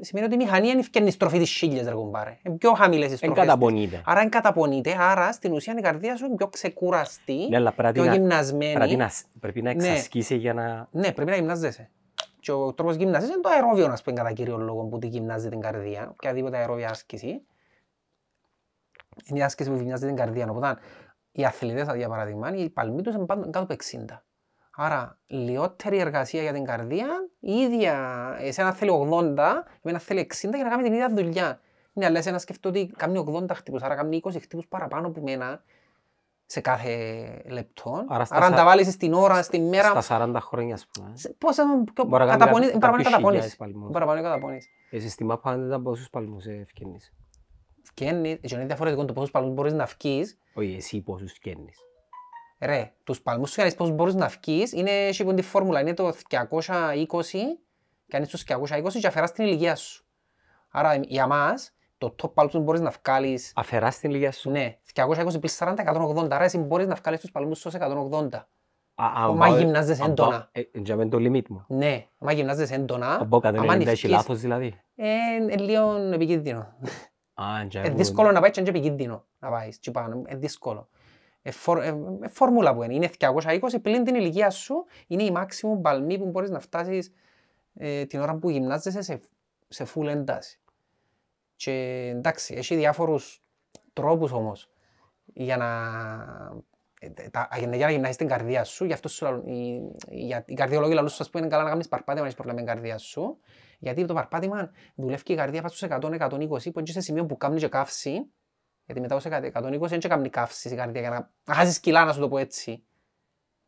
Σημαίνει 0.00 0.26
ότι 0.26 0.34
η 0.34 0.38
μηχανή 0.38 0.68
είναι 0.68 0.78
ευκαινή 0.80 1.10
στροφή 1.10 1.38
της 1.38 1.50
χίλιας, 1.50 1.86
ρε 1.86 1.94
κουμπάρε. 1.94 2.38
Είναι 2.42 2.56
πιο 2.56 2.72
χαμηλές 2.72 3.08
οι 3.08 3.10
Εν 3.12 3.16
στροφές 3.16 3.38
της. 3.38 3.46
καταπονείται. 3.46 4.02
Άρα 4.04 4.20
είναι 4.20 4.28
καταπονείται, 4.28 4.96
άρα 5.00 5.32
στην 5.32 5.52
ουσία 5.52 5.74
η 5.78 5.80
καρδία 5.80 6.16
σου 6.16 6.24
είναι 6.26 6.34
πιο 6.34 6.48
ξεκουραστή, 6.48 7.46
Ναι, 7.48 7.56
αλλά 7.56 7.72
πρέπει 7.72 7.92
πιο 8.00 8.04
να, 8.04 8.14
γυμνασμένη. 8.14 8.72
πρέπει 8.74 8.96
να, 8.96 9.10
πρέπει 9.40 9.62
να 9.62 9.74
Ναι. 9.74 9.86
εξασκήσει 9.88 10.36
για 10.36 10.54
να... 10.54 10.88
Ναι, 10.90 11.12
πρέπει 11.12 11.30
να 11.30 11.36
γυμνάζεσαι. 11.36 11.90
Και 12.40 12.52
ο 12.52 12.72
τρόπος 12.72 12.94
γυμνασίας 12.96 13.30
είναι 13.30 13.40
το 13.40 13.48
αερόβιο, 13.48 13.88
να 13.88 13.98
πούμε, 14.04 14.16
κατά 14.16 14.32
κύριο 14.32 14.56
λόγο, 14.56 14.82
που 14.84 14.98
τη 14.98 15.06
γυμνάζει 15.06 15.48
την 15.48 15.60
καρδία. 15.60 16.08
Οποιαδήποτε 16.10 16.56
αερόβια 16.56 16.90
άσκηση. 16.90 17.42
Είναι 19.24 19.38
η 19.38 19.42
άσκηση 19.42 19.70
που 19.70 19.76
γυμνάζει 19.76 20.06
την 20.06 20.16
καρδία. 20.16 20.46
Οπότε, 20.50 20.76
οι 21.32 21.44
αθλητές, 21.44 21.86
για 21.96 22.08
παράδειγμα, 22.08 22.54
οι 22.56 22.68
παλμοί 22.70 23.02
τους 23.02 23.14
είναι 23.14 23.24
πάντα 23.26 23.44
κάτω 23.44 23.58
από 23.60 23.72
60. 23.72 24.22
Άρα, 24.82 25.18
λιότερη 25.26 25.98
εργασία 25.98 26.42
για 26.42 26.52
την 26.52 26.64
καρδία, 26.64 27.06
η 27.40 27.52
ίδια, 27.52 27.94
εσένα 28.40 28.72
θέλει 28.72 28.90
80, 28.90 29.64
εμένα 29.82 29.98
θέλει 29.98 30.20
60 30.20 30.54
για 30.54 30.64
να 30.64 30.70
κάνει 30.70 30.82
την 30.82 30.92
ίδια 30.92 31.08
δουλειά. 31.14 31.60
Ναι, 31.92 32.06
αλλά 32.06 32.18
εσένα 32.18 32.38
σκεφτώ 32.38 32.68
ότι 32.68 32.86
κάνει 32.96 33.24
80 33.26 33.54
χτύπους, 33.54 33.82
άρα 33.82 33.94
κάνει 33.94 34.20
20 34.24 34.40
χτύπους 34.40 34.66
παραπάνω 34.68 35.06
από 35.06 35.20
μένα 35.20 35.62
σε 36.46 36.60
κάθε 36.60 36.92
λεπτό. 37.48 38.04
Άρα 38.08 38.24
στα 38.24 38.36
Άρα, 38.36 38.44
αν 38.44 38.50
σα- 38.50 38.56
τα 38.58 38.64
βάλεις 38.64 38.92
στην 38.92 39.12
ώρα, 39.12 39.42
στη 39.42 39.60
μέρα, 39.60 40.00
Στα 40.00 40.00
40 40.32 40.40
χρόνια, 40.40 40.74
ας 40.74 40.86
πούμε. 40.86 41.10
σε- 41.14 41.34
Πώς 41.38 41.54
θα 41.56 41.64
πιο 41.94 42.04
Μπορεί 42.04 42.24
να 42.24 42.28
κάνει 42.28 42.38
καταπονείς, 42.38 42.66
κάποιο- 42.66 42.80
παραπάνω 42.80 43.02
κάποιους 43.02 43.04
καταπονείς. 43.04 43.40
χιλιάδες 43.40 43.56
παλμούς. 43.56 43.90
Παραπάνω 43.92 44.22
καταπονείς. 44.22 44.68
Εσύ 44.90 45.08
στη 45.08 45.24
μάπα 45.24 45.56
δεν 45.56 45.66
ήταν 45.66 45.82
πόσους 45.82 46.10
παλμούς 46.10 46.46
ευκαινείς. 46.46 47.12
Φκένεις, 47.82 48.38
και 48.40 48.54
είναι 48.54 48.64
διαφορετικό 48.64 49.04
το 49.04 49.12
πόσους 49.12 49.30
παλμούς 49.30 49.54
μπορείς 49.54 49.72
να 49.72 49.86
φκείς. 49.86 50.38
Όχι, 50.54 50.74
εσύ 50.78 51.00
πόσους 51.00 51.30
ευκαινείς. 51.30 51.78
Ρε, 52.60 52.92
τους 53.04 53.20
παλμούς 53.20 53.48
σου 53.48 53.54
για 53.54 53.64
να 53.64 53.68
δεις 53.70 53.78
πόσους 53.78 53.94
μπορείς 53.94 54.14
να 54.14 54.28
φκείς, 54.28 54.72
είναι 54.72 54.90
έχει 54.90 55.24
που 55.24 55.30
είναι 55.30 55.40
τη 55.40 55.46
φόρμουλα, 55.46 55.80
είναι 55.80 55.94
το 55.94 56.12
220, 56.28 57.60
κάνεις 58.08 58.28
τους 58.28 58.42
220 58.42 59.00
και 59.00 59.06
αφαιράς 59.06 59.32
την 59.32 59.44
ηλικία 59.44 59.76
σου. 59.76 60.04
Άρα 60.70 60.94
για 60.96 61.26
μας, 61.26 61.72
το 61.98 62.14
top 62.22 62.32
παλμούς 62.34 62.52
που 62.54 62.60
μπορείς 62.60 62.80
να 62.80 62.92
βγάλεις, 63.04 63.52
Αφαιράς 63.54 63.98
την 63.98 64.10
ηλικία 64.10 64.32
σου. 64.32 64.50
ναι, 64.50 64.78
220 64.94 65.38
πλην 65.40 65.52
40, 65.58 65.82
180, 65.82 66.34
άρα 66.34 66.44
εσύ 66.44 66.58
μπορείς 66.58 66.86
να 66.86 66.94
βγάλεις 66.94 67.20
τους 67.20 67.30
παλμούς 67.30 67.58
σου 67.58 67.70
σε 67.70 67.76
180. 67.76 68.48
Α, 68.94 69.04
αν 69.16 69.36
Μα 69.36 69.46
πάω- 69.46 69.58
γυμνάζεσαι 69.58 70.02
αν 70.02 70.14
πάω- 70.14 70.26
έντονα. 70.28 70.48
ε, 70.52 70.60
ε, 70.60 70.64
για 70.72 70.96
μένα 70.96 71.10
το 71.10 71.16
limit 71.16 71.48
μου. 71.48 71.64
Ναι, 71.68 72.06
άμα 72.18 72.32
γυμνάζεσαι 72.32 72.74
έντονα, 72.74 73.14
Αν 73.14 73.28
πάω 73.28 73.40
κατά 73.40 73.58
άμα 73.60 73.72
90 73.74 73.76
έχει 73.80 73.88
νηφκείς, 73.90 74.10
λάθος 74.10 74.40
δηλαδή. 74.40 74.80
ε, 74.96 75.06
είναι 75.40 75.56
λίγο 75.56 75.96
επικίνδυνο. 76.12 76.58
Α, 77.34 77.44
για 77.68 77.80
Είναι 77.80 77.90
μου- 77.90 77.96
δύσκολο 77.96 78.32
να 78.32 78.40
πάει 78.40 78.50
και 78.50 78.60
είναι 78.60 78.68
επικίνδυνο 78.68 79.24
να 79.38 79.50
πάεις 79.50 79.78
και 79.78 79.90
πάνω. 79.90 80.14
Είναι 80.28 80.38
δύσκολο. 80.38 80.88
Ε, 81.42 81.50
φορ, 81.50 81.82
ε, 81.82 81.86
ε, 82.22 82.28
φόρμουλα 82.28 82.74
που 82.74 82.82
είναι. 82.82 82.94
Είναι 82.94 83.10
220 83.18 83.58
πλην 83.82 84.04
την 84.04 84.14
ηλικία 84.14 84.50
σου. 84.50 84.84
Είναι 85.06 85.22
η 85.22 85.32
maximum 85.36 85.80
παλμή 85.82 86.18
που 86.18 86.26
μπορείς 86.26 86.50
να 86.50 86.60
φτάσεις 86.60 87.12
ε, 87.74 88.04
την 88.04 88.20
ώρα 88.20 88.34
που 88.36 88.50
γυμνάζεσαι 88.50 89.02
σε, 89.02 89.20
σε 89.68 89.86
full 89.94 90.06
ένταση. 90.06 90.60
Και 91.56 91.72
εντάξει, 92.16 92.54
έχει 92.54 92.74
διάφορους 92.76 93.42
τρόπους 93.92 94.32
όμως 94.32 94.68
για 95.24 95.56
να, 95.56 95.66
ε, 97.00 97.28
τα, 97.30 97.48
για 97.58 97.66
να, 97.66 97.76
για 97.76 97.86
να 97.86 97.92
γυμνάσεις 97.92 98.16
την 98.16 98.28
καρδία 98.28 98.64
σου. 98.64 98.84
Γι' 98.84 98.92
αυτό 98.92 99.08
σου, 99.08 99.24
λαλούν- 99.24 99.46
οι, 99.48 99.74
οι, 100.08 100.44
οι 100.46 100.54
καρδιολόγοι 100.54 100.94
λαλούν 100.94 101.10
σου, 101.10 101.22
ας 101.22 101.30
πούμε, 101.30 101.42
είναι 101.42 101.52
καλά 101.52 101.64
να 101.64 101.70
κάνεις 101.70 101.88
παρπάτημα 101.88 102.18
αν 102.20 102.24
έχεις 102.24 102.34
πρόβλημα 102.34 102.60
με 102.60 102.66
την 102.66 102.74
καρδία 102.74 102.98
σου. 102.98 103.38
Γιατί 103.78 104.04
το 104.04 104.14
παρπάτημα 104.14 104.70
δουλεύει 104.94 105.22
και 105.22 105.32
η 105.32 105.36
καρδία 105.36 105.60
πάνω 105.62 105.72
στους 105.72 105.88
100-120 105.90 106.48
που 106.48 106.78
είναι 106.78 106.82
και 106.82 106.92
σε 106.92 107.00
σημείο 107.00 107.26
που 107.26 107.36
κάνεις 107.36 107.62
και 107.62 107.68
καύση. 107.68 108.30
Γιατί 108.92 109.00
μετά 109.00 109.14
ως 109.14 109.24
120 109.24 109.88
δεν 109.88 109.98
και 109.98 110.08
κάνει 110.08 110.28
καύση 110.28 110.68
η 110.68 110.76
καρδία 110.76 111.00
για 111.00 111.10
να, 111.10 111.30
να 111.44 111.54
χάσεις 111.54 111.80
κιλά, 111.80 112.04
να 112.04 112.12
σου 112.12 112.20
το 112.20 112.28
πω 112.28 112.38
έτσι. 112.38 112.84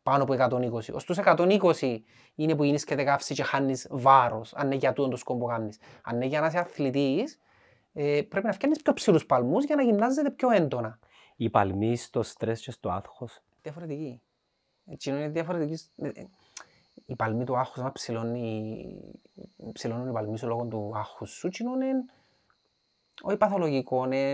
Πάνω 0.03 0.23
από 0.23 0.33
120. 0.33 0.93
Ως 0.93 1.03
τους 1.03 1.17
120 1.25 1.99
είναι 2.35 2.55
που 2.55 2.63
γίνεις 2.63 2.83
και 2.83 2.95
καύση 2.95 3.33
και 3.33 3.43
χάνεις 3.43 3.87
βάρος, 3.89 4.53
αν 4.53 4.65
είναι 4.65 4.75
για 4.75 4.93
τούτον 4.93 5.11
το 5.11 5.17
σκοπό 5.17 5.39
που 5.39 5.45
κάνεις. 5.45 5.77
Αν 6.03 6.15
είναι 6.15 6.25
για 6.25 6.39
να 6.39 6.47
είσαι 6.47 6.57
αθλητής, 6.57 7.39
ε, 7.93 8.21
πρέπει 8.29 8.45
να 8.45 8.51
φτιάχνεις 8.51 8.81
πιο 8.81 8.93
ψηλούς 8.93 9.25
παλμούς 9.25 9.65
για 9.65 9.75
να 9.75 9.81
γυμνάζεται 9.81 10.29
πιο 10.31 10.51
έντονα. 10.51 10.99
Οι 11.35 11.49
παλμοί 11.49 11.95
στο 11.95 12.23
στρες 12.23 12.61
και 12.61 12.71
στο 12.71 12.89
άγχος. 12.89 13.41
Διαφορετική. 13.61 14.21
Έτσι 14.85 15.09
είναι 15.09 15.29
διαφορετική. 15.29 15.83
ε, 15.97 16.07
ε, 16.07 16.25
Η 17.05 17.15
παλμή 17.15 17.43
του 17.43 17.57
άγχους, 17.57 17.77
άμα 17.77 17.91
ψηλώνει, 17.91 18.85
ψηλώνουν 19.73 20.09
οι 20.09 20.11
παλμοί 20.11 20.37
σου 20.37 20.47
λόγω 20.47 20.65
του 20.65 20.91
άγχους 20.95 21.29
σου, 21.29 21.47
εκείνο 21.47 21.73
είναι 21.73 22.05
όχι 23.21 23.37
παθολογικό, 23.37 24.05
είναι... 24.05 24.31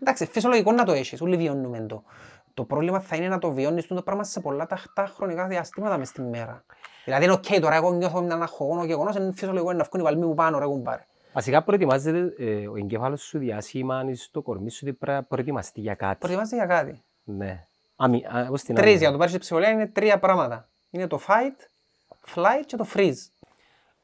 Εντάξει, 0.00 0.26
φυσιολογικό 0.26 0.72
να 0.72 0.84
το 0.84 0.92
έχεις, 0.92 1.20
όλοι 1.20 1.36
βιώνουμε 1.36 1.80
το. 1.80 2.02
Το 2.54 2.64
πρόβλημα 2.64 3.00
θα 3.00 3.16
είναι 3.16 3.28
να 3.28 3.38
το 3.38 3.50
βιώνεις 3.52 3.86
το 3.86 4.02
πράγμα 4.02 4.24
σε 4.24 4.40
πολλά 4.40 4.66
ταχτά 4.66 5.06
χρονικά 5.06 5.46
διαστήματα 5.46 5.98
μες 5.98 6.08
στη 6.08 6.22
μέρα. 6.22 6.64
Δηλαδή 7.04 7.24
είναι 7.24 7.32
οκ, 7.32 7.44
τώρα 7.60 7.74
εγώ 7.74 7.92
νιώθω 7.92 8.18
με 8.18 8.24
έναν 8.24 8.42
αγχογόνο 8.42 8.84
γεγονός, 8.84 9.16
είναι 9.16 9.32
φυσιολογικό 9.32 9.72
να 9.72 9.84
βγουν 9.84 10.00
οι 10.00 10.04
παλμοί 10.04 10.26
μου 10.26 10.34
πάνω, 10.34 10.58
ρε 10.58 10.64
κουμπάρε. 10.64 11.04
Βασικά 11.32 11.62
προετοιμάζεται 11.62 12.34
ε, 12.38 12.68
ο 12.68 12.76
εγκέφαλος 12.76 13.22
σου 13.22 13.38
δια 13.38 13.66
σήμα 13.66 14.04
στο 14.14 14.42
κορμί 14.42 14.70
σου 14.70 14.80
ότι 14.82 14.92
πρέπει 14.92 15.16
να 15.18 15.22
προετοιμαστεί 15.24 15.80
για 15.80 15.94
κάτι. 15.94 16.18
Προετοιμάζεται 16.18 16.56
για 16.56 16.66
κάτι. 16.66 17.02
Ναι. 17.24 17.66
Αμι, 17.96 18.24
α, 18.26 18.46
πώς 18.46 18.62
την 18.62 18.74
Τρεις, 18.74 18.84
άμυνα. 18.86 18.98
για 18.98 19.06
να 19.06 19.12
το 19.12 19.18
πάρεις 19.18 19.32
σε 19.32 19.38
ψυχολογία 19.38 19.72
είναι 19.72 19.86
τρία 19.86 20.18
πράγματα. 20.18 20.68
Είναι 20.90 21.06
το 21.06 21.20
fight, 21.28 21.66
flight 22.34 22.64
και 22.66 22.76
το 22.76 22.86
freeze. 22.94 23.28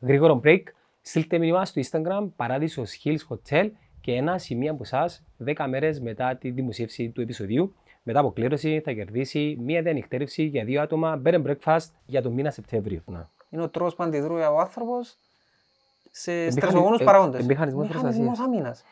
Γρήγορο 0.01 0.41
break. 0.45 0.63
Στείλτε 1.09 1.39
μήνυμα 1.39 1.65
στο 1.65 1.81
Instagram 1.85 2.29
Παράδεισος 2.37 3.01
Hills 3.05 3.19
Hotel 3.29 3.71
και 4.01 4.13
ένα 4.13 4.39
σημείο 4.39 4.73
από 4.73 4.83
εσάς 4.83 5.23
10 5.47 5.67
μέρες 5.69 6.01
μετά 6.01 6.37
τη 6.37 6.51
δημοσίευση 6.51 7.11
του 7.11 7.21
επεισοδίου. 7.21 7.75
Μετά 8.03 8.21
από 8.21 8.33
κλήρωση 8.33 8.81
θα 8.85 8.93
κερδίσει 8.93 9.57
μία 9.61 9.83
διανυκτέρευση 9.83 10.43
για 10.43 10.65
δύο 10.65 10.83
άτομα 10.83 11.23
bed 11.25 11.35
and 11.35 11.47
breakfast 11.47 11.87
για 12.07 12.23
τον 12.23 12.33
μήνα 12.33 12.51
Σεπτέμβριο. 12.51 13.03
Να. 13.07 13.31
Είναι 13.51 13.63
ο 13.63 13.69
τρόπος 13.69 13.95
που 13.95 14.03
αντιδρούει 14.03 14.41
ο 14.43 14.59
άνθρωπος 14.61 15.17
σε 16.11 16.31
Μηχανι- 16.33 16.53
στρεσογόνους 16.53 17.01
ε, 17.01 17.05
παράγοντες. 17.05 17.41
ε, 17.41 17.45
μηχανισμός 17.45 17.89
Μηχανισμός 17.89 18.39
άμυνας. 18.39 18.83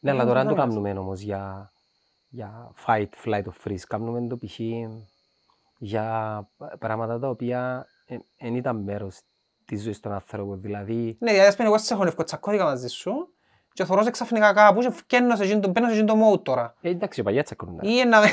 Ναι, 0.00 0.10
αλλά 0.10 0.24
τώρα 0.24 0.38
δεν 0.38 0.48
το 0.48 0.54
Μηχανισμός 0.54 0.82
κάνουμε 0.84 1.00
όμως 1.00 1.20
για, 1.20 1.72
για 2.28 2.72
fight, 2.86 3.08
flight 3.24 3.42
or 3.42 3.52
freeze. 3.68 3.82
Κάνουμε 3.88 4.26
το 4.26 4.36
π.χ. 4.36 4.60
για 5.78 6.48
πράγματα 6.78 7.18
τα 7.18 7.28
οποία 7.28 7.86
δεν 8.38 8.54
ήταν 8.54 8.76
μέρος 8.76 9.20
τη 9.68 9.76
ζωή 9.76 9.98
των 10.00 10.12
ανθρώπων. 10.12 10.60
Δηλαδή, 10.60 11.16
Ναι, 11.20 11.30
δηλαδή 11.30 11.48
ας 11.48 11.56
πούμε 11.56 11.68
εγώ 11.68 11.78
σε 11.78 11.94
χωνεύκω 11.94 12.24
τσακώθηκα 12.24 12.64
μαζί 12.64 12.88
σου 12.88 13.32
και 13.72 13.84
θωρώ 13.84 14.02
σε 14.02 14.10
ξαφνικά 14.10 14.52
κάπου 14.52 14.80
και 14.80 14.90
φκένω 14.90 15.36
σε 15.36 15.42
εκείνο 15.42 15.60
το- 15.60 15.68
μπαίνω 15.68 15.86
σε 15.88 15.92
εκείνο 15.94 16.12
το 16.14 16.30
mode 16.32 16.44
τώρα. 16.44 16.74
ε, 16.80 16.88
εντάξει, 16.90 17.22
παλιάς 17.22 17.44
τσακώνουν. 17.44 17.78
Ή 17.82 18.04
να 18.04 18.20
με... 18.20 18.26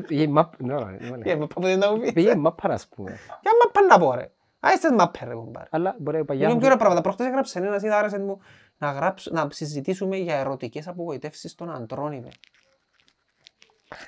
Πήγε 0.00 0.28
μαπ, 0.28 0.60
ναι, 0.62 0.74
ναι, 0.74 1.16
ναι. 1.16 1.30
Ε, 1.30 1.36
μα 1.36 1.46
πάμε 1.46 1.76
να 1.76 1.92
μου 1.92 2.00
πεις. 2.00 2.12
Πήγε 2.12 2.34
μαπ, 2.36 2.66
ας 2.70 2.88
πούμε. 2.88 3.10
Για 3.42 3.50
μα 3.64 3.70
πάνε 3.72 3.86
να 3.86 3.98
πω 3.98 4.14
ρε. 4.14 4.30
Α, 4.60 4.72
είστε 4.74 4.92
μαπέ 4.92 5.24
ρε 5.24 5.34
κομπάρε. 5.34 5.66
Αλλά 5.70 5.96
μπορεί 5.98 6.24
παλιάς... 6.24 6.48
Είναι 6.50 6.56
πιο 6.58 6.66
ωραία 6.66 6.76
πράγματα. 6.78 7.02
Προχτές 7.02 7.26
έγραψε 7.26 7.58
ένας, 7.58 7.82
είδα 7.82 7.98
άρεσε 7.98 8.18
μου 8.18 8.38
να, 8.78 8.90
γράψω, 8.92 9.30
να 9.34 9.46
συζητήσουμε 9.50 10.16
για 10.16 10.36
ερωτικές 10.38 10.88
απογοητεύσεις 10.88 11.54
των 11.54 11.70
αντρών 11.70 12.12
είπε. 12.12 12.28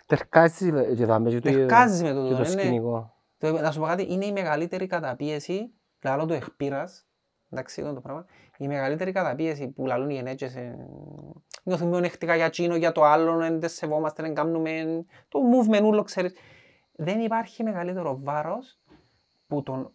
Τερκάζεις 0.06 0.72
και 0.96 1.06
θα 1.06 1.18
με 1.18 1.30
και 1.30 1.40
το- 1.40 1.50
Τερκάζεις 1.50 2.02
με 2.02 2.12
το 2.12 2.22
και 2.22 2.28
τούτο, 2.28 2.34
το 2.34 2.40
ναι. 2.54 2.60
σκηνικό. 2.60 3.14
Το- 3.40 3.60
Να 3.60 3.70
σου 3.72 3.80
πω 3.80 3.86
κάτι, 3.86 4.12
είναι 4.12 4.26
η 4.26 4.32
μεγαλύτερη 4.32 4.86
καταπίεση, 4.86 5.72
λαλό 6.02 6.26
το 6.26 6.34
εκπείρας, 6.34 7.06
εντάξει, 7.50 7.80
αυτό 7.80 7.94
το 7.94 8.00
πράγμα, 8.00 8.26
η 8.58 8.66
μεγαλύτερη 8.68 9.12
καταπίεση 9.12 9.68
που 9.68 9.86
λαλούν 9.86 10.10
οι 10.10 10.14
γενέτσες, 10.14 10.54
ε, 10.54 10.86
νιώθουμε 11.62 11.96
ονεχτικά 11.96 12.36
για 12.36 12.50
τσίνο, 12.50 12.76
για 12.76 12.92
το 12.92 13.04
άλλο, 13.04 13.36
δεν 13.36 13.60
τις 13.60 13.72
σεβόμαστε, 13.74 14.22
δεν 14.22 14.34
κάνουμε 14.34 15.04
το 15.28 15.38
movement 15.52 15.82
ούλο, 15.84 16.02
ξέρεις. 16.02 16.32
Δεν 16.92 17.20
υπάρχει 17.20 17.62
μεγαλύτερο 17.62 18.18
βάρος 18.22 18.80
που 19.46 19.62
τον 19.62 19.92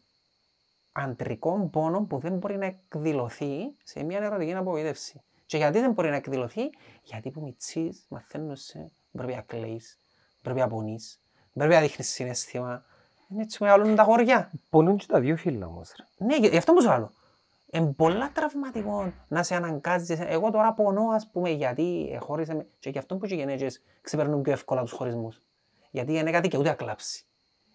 αντρικό 0.91 1.69
πόνο 1.71 2.05
που 2.05 2.17
δεν 2.19 2.37
μπορεί 2.37 2.57
να 2.57 2.65
εκδηλωθεί 2.65 3.75
σε 3.83 4.03
μια 4.03 4.17
ερωτική 4.19 4.53
απογοήτευση. 4.53 5.23
Και 5.45 5.57
γιατί 5.57 5.79
δεν 5.79 5.91
μπορεί 5.91 6.09
να 6.09 6.15
εκδηλωθεί, 6.15 6.61
γιατί 7.03 7.31
που 7.31 7.41
μητσείς, 7.41 8.05
μαθαίνεσαι, 8.09 8.91
πρέπει 9.11 9.33
να 9.33 9.41
κλαίεις, 9.41 9.99
πρέπει 10.41 10.59
να 10.59 10.67
πονείς, 10.67 11.21
πρέπει 11.53 11.73
να 11.73 11.79
δείχνεις 11.79 12.09
συναίσθημα. 12.09 12.85
Είναι 13.29 13.41
έτσι 13.41 13.57
που 13.57 13.63
μεγαλώνουν 13.63 13.95
τα 13.95 14.03
χωριά. 14.03 14.51
Πονούν 14.69 14.97
και 14.97 15.05
τα 15.07 15.19
δύο 15.19 15.37
φύλλα 15.37 15.67
όμως. 15.67 15.93
ρε. 15.97 16.25
Ναι, 16.25 16.47
γι' 16.47 16.57
αυτό 16.57 16.73
μου 16.73 16.81
σου 16.81 16.87
λέω. 16.87 17.11
Είναι 17.71 17.93
πολλά 17.93 18.31
τραυματικό 18.33 19.11
να 19.27 19.43
σε 19.43 19.55
αναγκάζεις. 19.55 20.19
Εγώ 20.19 20.51
τώρα 20.51 20.73
πονώ, 20.73 21.09
ας 21.09 21.29
πούμε, 21.31 21.49
γιατί 21.49 22.17
χώρισε 22.21 22.53
με... 22.53 22.67
Και 22.79 22.89
γι' 22.89 22.97
αυτό 22.97 23.15
που 23.15 23.25
και 23.25 23.33
οι 23.33 23.37
γυναίκες 23.37 23.81
ξεπερνούν 24.01 24.41
πιο 24.41 24.51
εύκολα 24.51 24.81
τους 24.81 24.91
χωρισμούς. 24.91 25.41
Γιατί 25.91 26.11
η 26.11 26.15
γυναίκα 26.15 26.41
δικαιούται 26.41 26.69
να 26.69 26.75
κλάψει. 26.75 27.25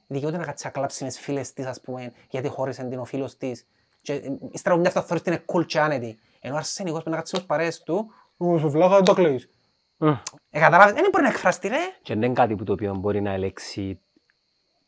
Δικαιούται 0.07 0.37
να 0.37 0.45
κάτσει 0.45 0.66
να 0.66 0.73
κλάψει 0.73 1.02
με 1.04 1.09
τις 1.09 1.19
φίλες 1.19 1.52
της, 1.52 1.66
ας 1.66 1.80
πούμε, 1.80 2.12
γιατί 2.30 2.49
χώρισε 2.49 2.85
την 2.85 2.99
ο 2.99 3.04
φίλος 3.04 3.37
της. 3.37 3.66
Και 4.02 4.12
ε, 4.12 4.38
ύστερα 4.50 4.76
μια 4.76 4.88
αυτά 4.88 5.02
θωρείς 5.02 5.23
την 5.23 5.33
είναι 5.33 5.45
cool 5.47 5.66
και 5.66 5.80
άνετη. 5.80 6.19
Ενώ 6.40 6.54
ο 6.54 6.57
αρσενικός 6.57 7.02
πρέπει 7.02 7.11
να 7.11 7.16
κάτσει 7.16 7.35
με 7.35 7.38
τις 7.40 7.49
παρέες 7.49 7.83
του, 7.83 8.12
«Ω, 8.37 8.59
σου 8.59 8.71
βλάκα, 8.71 8.95
δεν 8.95 9.04
το 9.04 9.14
κλαίεις. 9.14 9.50
Μμ. 9.97 10.09
Ε, 10.50 10.61
καταλάβεις, 10.61 10.95
δεν 10.95 11.09
μπορεί 11.12 11.25
να 11.25 11.30
εκφραστεί, 11.30 11.69
ρε. 11.69 11.76
Και 12.02 12.14
δεν 12.14 12.23
είναι 12.23 12.33
κάτι 12.33 12.54
που 12.57 12.64
το 12.64 12.73
οποίο 12.73 12.95
μπορεί 12.95 13.21
να 13.21 13.33
ελέξει 13.33 14.00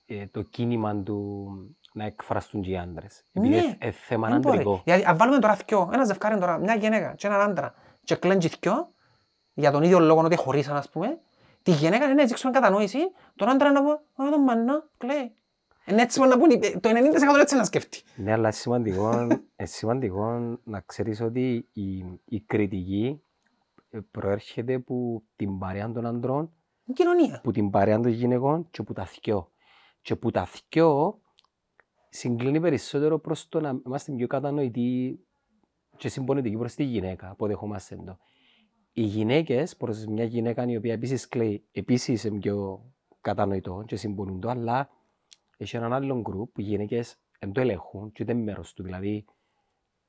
ε, 0.07 0.27
το 0.27 0.43
κίνημα 0.43 0.97
του 1.03 1.47
να 1.93 2.05
εκφραστούν 2.05 2.63
και 2.63 2.71
οι 2.71 2.77
άντρες. 2.79 3.25
Επειδή 3.33 3.55
Ναι. 3.55 3.63
είναι 3.63 3.77
ε, 3.79 3.91
θέμα 3.91 4.29
Δεν 4.29 4.39
μπορεί. 4.41 4.55
αντρικό. 4.59 4.81
Δηλαδή, 4.85 5.05
αν 5.05 5.17
βάλουμε 5.17 5.39
τώρα 5.39 5.59
δυο, 5.67 5.91
ένα 5.93 6.05
ζευκάρι 6.05 6.39
τώρα, 6.39 6.59
μια 6.59 6.75
γυναίκα 6.75 7.15
και 7.15 7.27
έναν 7.27 7.41
άντρα, 7.41 7.75
και 8.05 8.15
κλαίνουν 8.15 8.39
και 8.41 8.51
δυο, 8.61 8.93
για 9.55 9.71
τον 9.71 9.83
ίδιο 9.83 9.99
λόγο 9.99 10.21
ότι 10.21 10.37
χωρίσαν, 10.37 10.77
ας 10.77 10.89
πούμε, 10.91 11.19
τη 11.63 11.71
γυναίκα 11.71 12.05
είναι 12.05 12.15
να 12.15 12.25
δείξουμε 12.25 12.53
κατανόηση, 12.53 12.99
τον 13.37 13.49
άντρα 13.49 13.71
να 13.73 13.83
πω, 13.83 13.91
«Α, 13.91 14.31
τον 14.31 14.43
μανά, 14.43 14.89
κλαίει». 14.99 15.33
Είναι 15.87 16.03
έτσι 16.03 16.21
που 16.21 16.27
να 16.27 16.39
πούν, 16.39 16.51
οι- 16.51 16.59
το 16.81 16.89
90% 16.89 17.41
έτσι 17.41 17.57
να 17.57 17.65
σκεφτεί. 17.65 18.03
Ναι, 18.17 18.31
αλλά 18.33 18.41
είναι 18.43 18.51
σημαντικό, 18.53 19.21
είναι 19.23 19.41
σημαντικό 19.63 20.59
να 20.65 20.81
ξέρεις 20.81 21.21
ότι 21.21 21.69
η, 21.73 22.05
η 22.25 22.41
κριτική 22.41 23.23
ε, 23.91 23.99
προέρχεται 24.11 24.75
από 24.75 25.23
την 25.37 25.59
παρέα 25.59 25.93
των 25.93 26.07
ανδρών, 26.07 26.39
Είναι 26.85 26.95
κοινωνία. 26.97 27.41
που 27.43 27.51
την 27.51 27.71
παρέα 27.71 28.01
των 28.01 28.11
γυναικών 28.11 28.67
και 28.71 28.83
που 28.83 28.93
τα 28.93 29.05
θκιό. 29.05 29.51
Και 30.03 30.17
που 30.17 30.31
τα 30.31 30.45
θκιό 30.45 31.21
συγκλίνει 32.09 32.61
περισσότερο 32.61 33.19
προς 33.19 33.49
το 33.49 33.61
να 33.61 33.81
είμαστε 33.87 34.13
πιο 34.13 34.27
κατανοητοί 34.27 35.21
και 35.97 36.09
συμπονητικοί 36.09 36.57
προς 36.57 36.75
τη 36.75 36.85
γυναίκα, 36.85 37.31
αποδεχόμαστε 37.31 37.97
το. 37.97 38.19
Οι 38.93 39.03
γυναίκες 39.03 39.77
προς 39.77 40.05
μια 40.07 40.25
γυναίκα 40.25 40.71
η 40.71 40.77
οποία 40.77 40.93
επίσης 40.93 41.29
κλαίει, 41.29 41.65
επίσης 41.73 42.25
είναι 42.25 42.39
πιο 42.39 42.87
κατανοητό 43.21 43.83
και 43.87 43.97
συμπονούν 43.97 44.41
το, 44.41 44.49
αλλά 44.49 44.91
έχει 45.57 45.77
έναν 45.77 45.93
άλλο 45.93 46.21
γκρουπ 46.21 46.53
που 46.53 46.61
οι 46.61 46.65
γυναίκες 46.65 47.17
δεν 47.39 47.53
το 47.53 47.61
ελέγχουν 47.61 48.13
και 48.13 48.23
ούτε 48.23 48.35
μέρος 48.35 48.73
του. 48.73 48.83
Δηλαδή, 48.83 49.25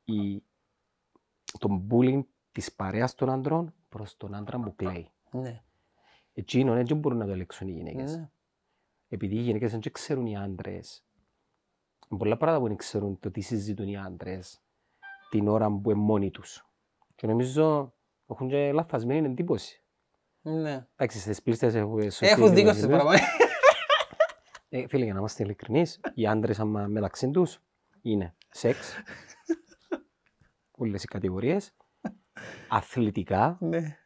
η, 0.03 0.43
το 1.59 1.85
bullying 1.89 2.23
της 2.51 2.73
παρέας 2.73 3.15
των 3.15 3.29
ανδρών 3.29 3.73
προς 3.89 4.17
τον 4.17 4.33
άντρα 4.35 4.59
που 4.59 4.75
κλαίει. 4.75 5.09
Ναι. 5.31 5.63
Εκείνο 6.33 6.73
δεν 6.73 6.97
μπορούν 6.97 7.17
να 7.17 7.25
το 7.25 7.31
ελέγξουν 7.31 7.67
οι 7.67 7.71
γυναίκες. 7.71 8.15
Ναι. 8.15 8.31
Επειδή 9.13 9.36
οι 9.36 9.39
γυναίκες 9.41 9.72
δεν 9.72 9.82
ξέρουν 9.91 10.25
οι 10.25 10.38
άντρες. 10.38 11.03
Είναι 12.10 12.20
πολλά 12.20 12.38
πράγματα 12.38 12.62
που 12.62 12.67
δεν 12.67 12.77
ξέρουν 12.77 13.20
το 13.20 13.32
τι 13.32 13.41
συζητούν 13.41 13.88
οι 13.88 13.98
άντρες 13.98 14.62
την 15.29 15.48
ώρα 15.48 15.72
που 15.72 15.91
είναι 15.91 16.00
μόνοι 16.00 16.32
τους. 16.32 16.65
Και 17.15 17.27
νομίζω 17.27 17.93
έχουν 18.29 18.50
και 18.50 18.72
λαθασμένη 18.72 19.27
εντύπωση. 19.27 19.82
Ναι. 20.41 20.88
Εντάξει, 20.96 21.20
στις 21.20 21.41
πλήστες 21.41 21.75
έχουν 21.75 22.01
σωστή 22.01 22.25
Έχω 22.25 22.50
δίκιο 22.50 22.70
εντύπωση. 22.70 22.75
στις 22.77 22.88
πράγματα. 22.88 23.20
Ε, 24.70 24.88
φίλε, 24.88 25.03
για 25.03 25.13
να 25.13 25.20
είμαστε 25.20 25.43
ειλικρινείς, 25.43 26.00
οι 26.13 26.27
άντρες 26.27 26.60
άμα 26.60 26.88
μεταξύ 26.88 27.29
τους 27.32 27.62
είναι 28.01 28.36
σεξ, 28.50 28.96
όλες 30.82 31.03
οι 31.03 31.08
κατηγορίες, 31.08 31.75
αθλητικά, 32.70 33.58
Ναι. 33.60 33.98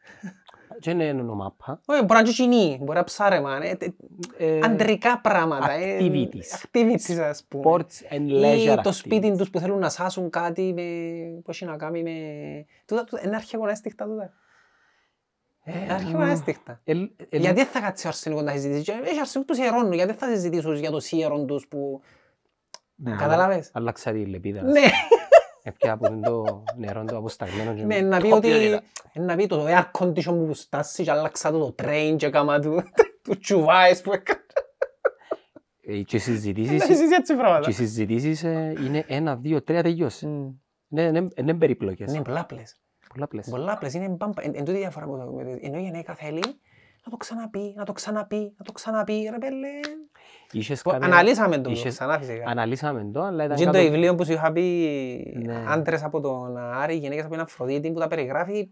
Και 0.80 0.90
είναι 0.90 1.10
ονομάπα, 1.10 1.82
Όχι, 1.86 2.00
μπορεί 2.02 2.14
να 2.14 2.20
είναι 2.20 2.28
και 2.28 2.34
κοινή, 2.34 2.78
μπορεί 2.82 2.98
να 2.98 3.04
ψάρεμα, 3.04 3.60
ναι, 3.60 3.76
τε- 3.76 3.94
ε, 4.38 4.60
αντρικά 4.64 5.20
πράγματα. 5.20 5.72
ε, 5.72 5.98
activities. 6.00 6.66
Activities, 6.66 7.18
ας 7.20 7.44
πούμε. 7.48 7.64
sports 7.66 8.14
and 8.14 8.44
leisure 8.44 8.78
Ή 8.80 8.82
το 8.84 8.92
σπίτι 8.92 9.28
activities. 9.32 9.38
τους 9.38 9.50
που 9.50 9.60
θέλουν 9.60 9.80
να 9.80 9.90
σάσουν 9.90 10.30
κάτι 10.30 10.74
με... 10.74 10.82
που 11.44 11.52
έχει 11.52 11.66
να 11.66 11.78
κάνει 11.78 12.04
με... 12.04 12.12
Τούτα, 12.86 13.04
τούτα, 13.04 13.22
είναι 13.26 13.36
αρχαίγονα 13.36 13.72
αίσθηκτα 13.72 14.06
τούτα. 14.06 14.34
Είναι 15.66 15.94
αρχαίγονα 15.94 16.28
αίσθηκτα. 16.32 16.82
Ε, 16.84 16.92
ε, 16.92 17.38
Γιατί 17.38 17.56
δεν 17.56 17.66
θα 17.66 17.80
κάτσει 17.80 18.06
ο 18.06 18.10
αρσενικός 18.10 18.44
να 18.44 18.52
συζητήσει. 18.52 18.84
Και 18.84 18.92
Έχει 19.04 19.20
αρσενικούς 19.20 19.58
τους 19.58 19.66
ιερώνουν, 19.66 19.92
γιατί 19.94 20.10
δεν 20.10 20.20
θα 20.20 20.28
συζητήσουν 20.36 20.76
για 20.76 20.92
το 20.92 21.00
σύερον 21.00 21.48
τους 21.48 21.68
που... 21.68 22.02
ναι, 22.96 23.16
Καταλάβες; 23.16 23.70
Άλλαξα 23.74 24.12
τη 24.12 24.26
λεπίδα. 24.26 24.62
Ναι, 24.62 24.82
Έπια 25.68 25.92
από 25.92 26.20
το 26.22 26.64
νερό 26.78 27.04
το 27.04 27.18
αποσταγμένο. 27.18 27.74
και 27.74 27.84
ναι, 27.84 28.00
να 28.02 28.20
πει 28.22 28.30
το 28.30 28.36
ότι... 28.36 28.48
πήρε. 28.48 28.80
Να 29.14 29.36
πει 29.36 29.46
το 29.48 29.66
air 29.68 29.84
condition 30.02 30.24
που 30.48 30.54
στάσει 30.54 31.04
και 31.04 31.12
άλλαξα 31.12 31.52
το 31.52 31.60
το 31.60 31.76
train 31.84 32.16
και 32.18 32.30
κάμα 32.30 32.60
του... 32.60 32.84
του 33.24 33.38
τσουβάες 33.38 34.02
που 34.02 34.14
έκανε. 34.14 34.40
Ε, 35.82 36.02
Και 36.02 36.16
οι 36.16 36.20
Να 36.20 36.20
συζητήσεις, 36.20 36.84
συζητήσει 36.84 37.14
έτσι 37.14 37.34
και 37.34 37.34
οι 37.34 37.36
πράγματα. 37.42 37.72
συζητήσεις 37.72 38.44
ε, 38.44 38.74
είναι 38.86 39.04
ένα, 39.08 39.36
δύο, 39.36 39.64
τρία 39.64 39.84
τελειώσει. 39.84 40.28
Μμ. 40.28 40.50
Ναι, 40.88 41.02
είναι 41.02 41.28
είναι 41.36 41.54
περίπλοκες. 41.54 42.14
Είναι 42.14 42.22
πολλάπλες. 42.22 42.76
Πολλαπλές. 43.14 43.48
Πολλάπλες, 43.50 43.94
είναι 43.94 44.08
μπάμπα. 44.08 44.42
Εν 44.42 44.52
εν 44.56 44.64
τούτη 44.66 44.78
η 44.78 44.80
διαφορά 44.80 45.06
που 45.06 45.18
το- 45.18 45.32
με 45.32 45.44
το- 45.44 45.60
ενώ 45.62 45.78
η 45.78 45.82
γυναίκα 45.82 46.14
θέλει 46.16 46.44
να 47.08 47.14
το 47.14 47.18
ξαναπεί, 47.18 47.74
να 47.76 47.86
το 47.86 47.92
ξαναπεί, 47.94 48.54
να 48.58 48.66
το 48.66 48.72
ξαναπεί, 48.72 49.28
ρε 49.32 49.38
πέλε. 49.38 49.68
Είχες 50.52 50.82
Που 50.82 50.90
κάνει- 50.90 51.04
Αναλύσαμε 51.06 51.58
το 51.58 51.70
είχες- 51.70 51.94
ξανά 51.94 52.18
φυσικά. 52.20 52.44
Αναλύσαμε 52.50 53.10
το, 53.14 53.22
αλλά 53.22 53.44
ήταν 53.44 53.58
Και 53.58 53.66
το 53.66 53.72
κάτω- 53.72 53.84
βιβλίο 53.84 54.16
που 54.16 54.26
σου 54.26 54.32
είχα 54.32 54.52
πει 54.52 54.62
Ναι. 55.46 55.64
άντρες 55.68 56.04
από 56.04 56.20
τον 56.22 56.58
Άρη, 56.58 56.96
γυναίκες 56.96 57.24
από 57.24 57.34
την 57.34 57.42
Αφροδίτη 57.42 57.92
που 57.92 58.00
τα 58.00 58.08
περιγράφει. 58.08 58.70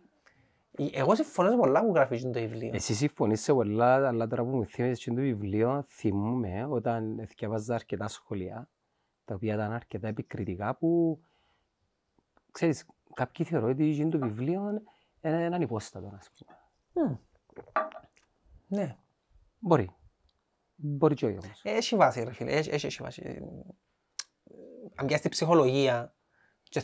Εγώ 0.93 1.15
συμφωνώ 1.15 1.49
σε 1.49 1.55
πολλά 1.57 1.85
που 1.85 1.91
γράφει 1.95 2.13
εκείνο 2.13 2.31
το 2.31 2.39
βιβλίο. 2.39 2.71
Εσύ 2.73 2.93
συμφωνείς 2.93 3.41
σε 3.41 3.53
πολλά, 3.53 4.07
αλλά 4.07 4.27
τώρα 4.27 4.43
που 4.43 4.49
μου 4.49 4.65
θυμίζεις 4.65 5.03
και 5.03 5.09
το 5.09 5.15
βιβλίο, 5.15 5.85
θυμούμαι 5.89 6.65
όταν 6.69 7.27
διαβάζα 7.37 7.75
αρκετά 7.75 8.07
σχολεία, 8.07 8.69
τα 9.25 9.35
οποία 9.35 9.53
ήταν 9.53 9.71
αρκετά 9.71 10.07
επικριτικά, 10.07 10.75
που, 10.75 11.19
ξέρεις, 12.51 12.85
κάποιοι 13.13 13.45
θεωρούν 13.45 13.69
ότι 13.69 13.89
εκείνο 13.89 14.09
το 14.09 14.17
βιβλίο 14.19 14.81
είναι 15.21 15.43
έναν 15.43 15.61
υπόστατο, 15.61 16.13
ας 16.17 16.29
πούμε. 16.37 16.57
Μμ. 17.07 17.15
Ναι. 18.75 18.95
Μπορεί. 19.59 19.89
Μπορεί 20.75 21.15
και 21.15 21.25
όχι 21.25 21.37
όμως. 21.43 21.61
Έχει 21.63 21.95
βάση 21.95 22.23
ρε 22.23 22.33
φίλε, 22.33 22.51
έχει, 22.51 22.69
έχει, 22.69 22.85
έχει 22.85 23.03
βάση. 23.03 23.21
Ε, 23.25 23.39
Αν 24.95 25.05
πιάσεις 25.05 25.21
τη 25.21 25.29
ψυχολογία 25.29 26.13
και 26.63 26.81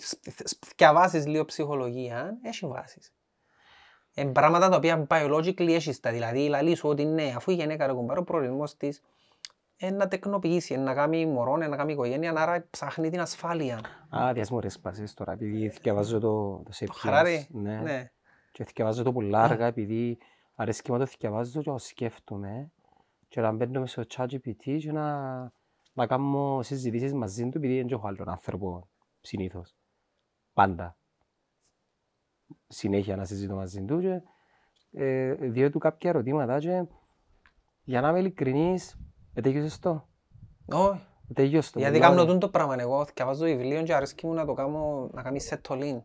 διαβάσεις 0.75 1.27
λίγο 1.27 1.45
ψυχολογία, 1.45 2.37
έχει 2.41 2.67
βάσεις. 2.67 3.13
Είναι 4.13 4.31
πράγματα 4.31 4.69
τα 4.69 4.75
οποία 4.75 5.07
biologically 5.09 5.69
έχεις 5.69 5.99
τα, 5.99 6.11
δηλαδή 6.11 6.47
λαλείς 6.47 6.77
σου 6.77 6.89
ότι 6.89 7.05
ναι, 7.05 7.33
αφού 7.35 7.51
η 7.51 7.53
γυναίκα 7.53 7.87
ρε 7.87 7.93
κουμπάρω, 7.93 8.21
ο 8.21 8.23
προορισμός 8.23 8.77
της 8.77 9.01
να 9.93 10.07
τεκνοποιήσει, 10.07 10.77
να 10.77 10.93
κάνει 10.93 11.25
μωρό, 11.25 11.57
να 11.57 11.75
κάνει 11.75 11.91
οικογένεια, 11.91 12.33
άρα 12.35 12.67
ψάχνει 12.69 13.09
την 13.09 13.19
ασφάλεια. 13.19 13.81
Α, 14.09 14.33
διάς 14.33 14.51
μου 14.51 14.59
ρε 14.59 14.69
σπάσεις 14.69 15.13
τώρα, 15.13 15.31
επειδή 15.31 15.69
θυκευάζω 15.69 16.19
το, 16.19 16.63
το 16.65 16.71
Sapiens. 16.79 16.93
Χαράρι. 16.93 17.47
Ναι. 17.51 17.75
Ναι. 17.75 18.11
Και 18.51 18.63
θυκευάζω 18.63 19.03
το 19.03 19.11
πολλά 19.11 19.43
αργά, 19.43 19.65
επειδή 19.65 20.17
αρέσκει 20.61 20.91
μου 20.91 20.97
το 20.97 21.05
θυκευάζω 21.05 21.61
και 21.61 21.69
το 21.69 21.77
σκέφτομαι. 21.77 22.71
Και 23.27 23.41
να 23.41 23.51
μπαίνω 23.51 23.79
μες 23.79 23.91
στο 23.91 24.03
ChatGPT 24.15 24.77
και 24.79 24.91
να, 24.91 25.39
να 25.93 26.07
κάνω 26.07 26.59
συζητήσεις 26.61 27.13
μαζί 27.13 27.49
του, 27.49 27.57
επειδή 27.57 27.77
δεν 27.77 27.87
έχω 27.89 28.07
άλλον 28.07 28.29
άνθρωπο 28.29 28.89
συνήθως. 29.21 29.75
Πάντα. 30.53 30.97
Συνέχεια 32.67 33.15
να 33.15 33.25
συζητώ 33.25 33.55
μαζί 33.55 33.85
του 33.85 33.99
και 33.99 34.21
ε, 34.91 35.33
διώ 35.33 35.69
του 35.69 35.79
κάποια 35.79 36.09
ερωτήματα 36.09 36.59
και 36.59 36.85
για 37.83 38.01
να 38.01 38.09
είμαι 38.09 38.19
ειλικρινής, 38.19 38.97
ετέγιωσες 39.33 39.79
το. 39.79 40.07
Όχι. 40.65 41.01
Ετέγιωσες 41.29 41.71
το. 41.71 41.79
Γιατί 41.79 41.93
Πολλά 41.97 42.07
κάνω 42.07 42.21
ωραία. 42.21 42.33
τούτο 42.33 42.49
πράγμα 42.49 42.75
εγώ, 42.79 43.05
διαβάζω 43.15 43.45
βιβλίο 43.45 43.83
και 43.83 43.93
αρέσκει 43.93 44.25
μου 44.25 44.33
να 44.33 44.45
το 44.45 44.53
κάνω, 44.53 45.09
να 45.13 45.21
κάνει 45.21 45.39
σετολίν. 45.39 46.03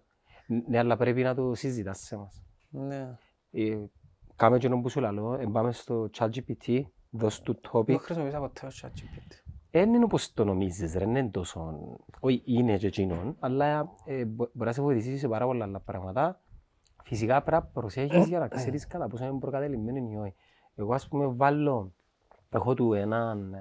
Ναι, 0.69 0.79
αλλά 0.79 0.97
πρέπει 0.97 1.23
να 1.23 1.35
το 1.35 1.55
συζητάς 1.55 1.99
σε 1.99 2.17
μας. 2.17 2.45
Ναι. 2.69 3.19
Ε, 4.37 4.39
Κάμε 4.39 4.59
και 4.59 4.69
που 4.69 4.89
σου 4.89 5.01
λαλώ, 5.01 5.35
ε, 5.35 5.47
πάμε 5.53 5.73
στο 5.73 6.09
ChatGPT, 6.19 6.83
δώσ' 7.11 7.41
του 7.41 7.53
Δεν 7.63 7.71
topic. 7.73 7.99
χρησιμοποιήσα 8.01 8.39
ποτέ 8.39 8.61
το 8.61 8.69
ChatGPT. 8.83 9.33
Δεν 9.71 9.95
είναι 9.95 10.05
όπως 10.05 10.33
το 10.33 10.45
νομίζεις, 10.45 10.93
ρε, 10.93 10.99
δεν 10.99 11.09
είναι 11.17 11.29
τόσο... 11.29 11.75
Όχι, 12.21 12.43
είναι 12.45 12.77
και 12.77 12.87
εκείνον, 12.87 13.37
αλλά 13.41 13.89
ε, 14.05 14.25
μπο- 14.25 14.49
μπορεί 14.53 14.69
να 14.69 14.73
σε 14.73 14.83
βοηθήσει 14.83 15.19
σε 15.19 15.29
πάρα 15.29 15.45
πολλά 15.47 15.65
άλλα 15.65 15.81
πράγματα. 15.81 16.41
Φυσικά 17.05 17.43
πρέπει 17.43 17.63
να 17.65 17.71
προσέχεις 17.81 18.27
για 18.27 18.39
να 18.39 18.49
ξέρεις 18.49 18.87
κατά 18.87 19.09
πόσο 19.09 19.25
είναι 19.25 19.39
προκατελημμένο 19.39 20.11
ή 20.11 20.17
όχι. 20.17 20.35
Εγώ, 20.75 20.95
ας 20.95 21.09
πούμε, 21.09 21.27
βάλω, 21.27 21.93
έχω 22.51 22.75
του 22.75 22.93
έναν... 22.93 23.55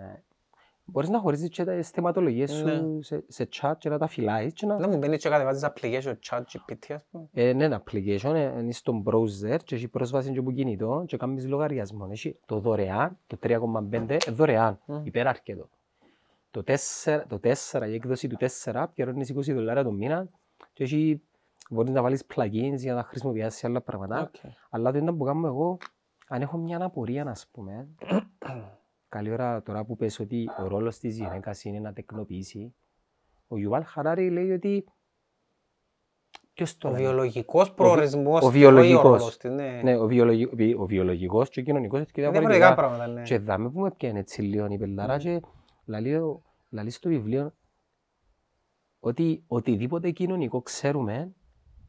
ε, 0.88 0.92
Μπορείς 0.92 1.10
να 1.10 1.20
χωρίζεις 1.20 1.50
και 1.50 1.63
τις 1.63 1.89
θεματολογίες 1.89 2.51
σου 2.51 2.65
Ναι. 2.65 2.82
σε, 3.04 3.24
σε 3.27 3.48
chat 3.62 3.74
και 3.77 3.89
να 3.89 3.98
τα 3.98 4.08
φυλάεις 4.08 4.54
και 4.54 4.65
να... 4.65 4.75
Δεν 4.77 4.89
μου 4.89 4.98
μπαίνεις 4.98 5.22
και 5.24 5.30
κατεβάζεις 5.30 5.70
application 5.74 6.13
ChatGPT, 6.30 6.94
ας 6.94 7.06
πούμε. 7.12 7.30
Ε, 7.34 7.54
ναι, 7.54 7.63
ένα 7.63 7.84
application, 7.86 8.34
ε, 8.34 8.60
είναι 8.60 8.72
στο 8.72 9.04
browser 9.06 9.58
και 9.63 9.75
έχει 9.75 9.88
πρόσβαση 9.88 10.32
και 10.32 10.39
από 10.39 10.51
κινητό 10.51 11.04
και 11.08 11.18
κάνεις 11.18 11.48
λογαριασμό. 11.48 12.08
Έχει 12.12 12.39
το 12.46 12.60
δωρεάν, 12.60 13.18
το 13.27 13.38
3,5 13.44 14.10
ε, 14.10 14.18
δωρεάν, 14.32 14.80
Μμ. 14.86 15.01
υπεράρκετο. 15.06 15.70
Το 16.51 16.63
4, 17.04 17.22
το 17.27 17.39
4, 17.72 17.88
η 17.88 17.94
έκδοση 17.94 18.27
του 18.27 18.38
4, 18.63 18.86
πληρώνεις 18.94 19.34
20 19.36 19.54
δολάρια 19.54 19.84
το 19.84 19.92
μήνα 19.92 20.27
και 20.74 20.84
έχει, 20.84 21.22
μπορείς 21.70 21.92
να 21.92 22.01
βάλεις 22.01 22.24
plugins 22.36 22.75
για 22.77 22.94
να 22.94 23.04
χρησιμοποιήσεις 23.04 23.63
άλλα 23.63 23.82
πράγματα. 23.82 24.22
Οκ. 24.22 24.51
Αλλά 24.70 24.92
το 24.92 24.98
ήταν 24.98 25.18
που 25.18 25.24
κάνω 25.24 25.48
εγώ, 25.48 25.77
αν 26.27 26.42
έχω 26.42 26.58
μιαν 26.58 26.75
απορία, 26.75 27.24
να 27.24 27.36
πούμε, 27.51 27.88
καλή 29.15 29.31
ώρα 29.31 29.62
τώρα 29.63 29.86
που 29.86 29.95
πες 29.95 30.19
ότι 30.19 30.50
ο 30.63 30.67
ρόλος 30.67 30.98
της 31.00 31.17
γυναίκας 31.17 31.63
είναι 31.63 31.79
να 31.79 31.93
τεκνοποιήσει, 31.93 32.75
ο 33.48 33.57
Ιουβάλ 33.57 33.84
Χαράρη 33.86 34.29
λέει 34.29 34.51
ότι 34.51 34.86
ποιος 36.53 36.77
το 36.77 36.88
Ο 36.88 36.91
λέει; 36.91 37.01
βιολογικός 37.01 37.74
προορισμός, 37.74 38.43
ο 38.43 38.48
όχι 38.48 38.57
βιολογικός. 38.57 39.03
ρόλος 39.19 39.38
της, 39.38 39.51
ναι. 39.51 39.81
Ναι, 39.84 39.98
ο, 39.98 40.07
βιολογι... 40.07 40.45
ο- 40.45 40.81
ο 40.81 40.86
βιολογικός 40.86 41.50
και 41.50 41.60
ο 41.60 41.63
κοινωνικός 41.63 42.00
είναι 42.00 42.07
και 42.13 42.22
Είναι 42.22 42.29
διαφορετικά. 42.31 42.65
διαφορετικά 42.67 42.98
πράγματα, 42.98 43.19
ναι. 43.19 43.22
Και 43.27 43.39
δάμε 43.39 43.69
που 43.69 43.79
με 43.79 43.91
πιάνε 43.91 44.19
έτσι 44.19 44.41
λίγο 44.41 44.67
η 44.69 44.77
πελάρα 44.77 45.17
και 45.17 45.41
λαλεί, 45.86 46.15
ο- 46.15 46.41
λαλεί 46.69 46.89
στο 46.89 47.10
βιβλίο 47.10 47.53
ότι 49.00 49.43
οτιδήποτε 49.48 50.12
κοινωνικό 50.12 50.62
ξέρουμε 50.62 51.34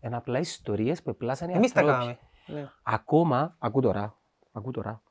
είναι 0.01 0.17
απλά 0.17 0.39
ιστορίες 0.39 1.03
που 1.03 1.11
επλάσαν 1.11 1.49
οι 1.49 1.53
Εμείς 1.53 1.73
τα 1.73 1.81
άνθρωποι. 1.81 1.99
κάναμε. 2.47 2.63
Ναι. 2.63 2.71
Ακόμα, 2.83 3.57
ακού 3.59 3.81
τώρα, 3.81 4.19
ακού 4.53 4.71
τώρα, 4.71 5.03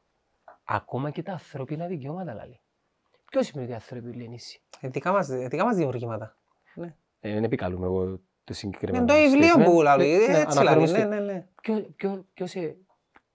ακόμα 0.66 1.12
και 1.12 1.24
τα 1.24 1.32
ανθρώπινα 1.32 1.88
δικαιώματα 1.88 2.34
λαλεί. 2.34 2.60
Ποιο 3.32 3.44
σημαίνει 3.44 3.66
ότι 3.66 3.74
οι 3.74 3.76
άνθρωποι 3.80 4.18
λένε 4.18 4.36
ίσοι. 4.36 4.62
Ε, 4.80 4.88
Δικά 4.90 5.12
μας, 5.12 5.28
δικά 5.28 5.66
μας 5.66 5.76
δημιουργήματα. 5.76 6.38
Ναι. 6.76 6.96
Ε, 7.20 7.34
δεν 7.34 7.44
επικαλούμε 7.44 7.86
εγώ 7.86 8.20
το 8.44 8.54
συγκεκριμένο. 8.54 9.04
Είναι 9.04 9.14
το 9.24 9.30
βιβλίο 9.30 9.56
statement. 9.56 9.64
που 9.66 9.82
λέει, 9.82 10.18
Ναι, 10.18 10.28
ναι, 10.28 10.40
έτσι 10.40 10.58
αναφέρομαι 10.60 10.86
λέει, 10.86 10.88
στο- 10.88 11.08
ναι, 11.08 11.20
ναι, 11.20 11.34
ναι. 11.34 11.48
Ποιο- 11.62 11.94
ποιο- 11.96 12.26
ποιος, 12.34 12.56
ε, 12.56 12.78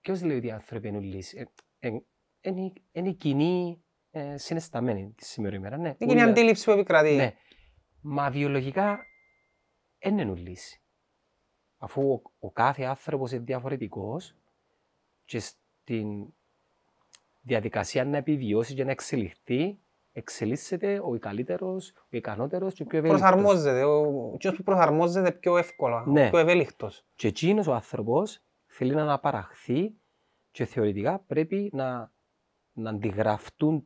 ποιος 0.00 0.22
λέει 0.22 0.36
ότι 0.36 0.46
οι 0.46 0.50
άνθρωποι 0.50 0.88
είναι 0.88 0.98
λύση; 1.00 1.48
Ε, 1.78 1.88
ε, 1.88 1.98
είναι, 2.40 2.72
είναι 2.92 3.08
η 3.08 3.14
κοινή 3.14 3.84
ε, 4.10 4.36
συναισθαμένη 4.36 5.12
τη 5.16 5.24
σήμερα 5.24 5.56
ημέρα. 5.56 5.76
Ναι, 5.76 5.94
Είναι 5.98 6.12
η 6.12 6.14
Ούλα- 6.16 6.24
αντίληψη 6.24 6.64
που 6.64 6.70
επικρατεί. 6.70 7.14
Ναι. 7.16 7.34
Μα 8.00 8.30
βιολογικά 8.30 8.98
δεν 9.98 10.18
είναι 10.18 10.34
λύση. 10.34 10.82
Αφού 11.78 12.12
ο, 12.12 12.22
ο 12.38 12.50
κάθε 12.50 12.84
άνθρωπος 12.84 13.32
είναι 13.32 13.42
διαφορετικός 13.44 14.36
και 15.24 15.38
στην 15.38 16.34
διαδικασία 17.50 18.04
να 18.04 18.16
επιβιώσει 18.16 18.74
και 18.74 18.84
να 18.84 18.90
εξελιχθεί, 18.90 19.78
εξελίσσεται 20.12 21.00
ο 21.04 21.18
καλύτερος, 21.18 21.92
ο 21.96 22.16
ικανότερος 22.16 22.74
και 22.74 22.82
ο 22.82 22.86
πιο 22.86 22.98
ευέλικτος. 22.98 23.28
Προσαρμόζεται. 23.30 23.84
Ο 23.84 24.30
εκείνος 24.34 24.56
που 24.56 24.62
προσαρμόζεται 24.62 25.32
πιο 25.32 25.56
εύκολα, 25.56 26.02
ο 26.02 26.10
Ναι. 26.10 26.28
πιο 26.28 26.38
ευέλικτος. 26.38 27.04
Και 27.14 27.28
εκείνος 27.28 27.66
ο 27.66 27.74
άνθρωπος 27.74 28.42
θέλει 28.66 28.94
να 28.94 29.02
αναπαραχθεί 29.02 29.94
και 30.50 30.64
θεωρητικά 30.64 31.18
πρέπει 31.18 31.70
να, 31.72 32.12
να 32.72 32.90
αντιγραφτούν, 32.90 33.84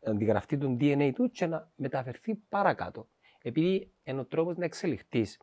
να 0.00 0.10
αντιγραφτεί 0.10 0.58
τον 0.58 0.76
DNA 0.80 1.10
του 1.14 1.30
και 1.30 1.46
να 1.46 1.70
μεταφερθεί 1.76 2.34
παρακάτω. 2.34 3.08
Επειδή 3.42 3.92
είναι 4.04 4.20
ο 4.20 4.24
τρόπος 4.24 4.56
να 4.56 4.64
εξελιχθείς. 4.64 5.40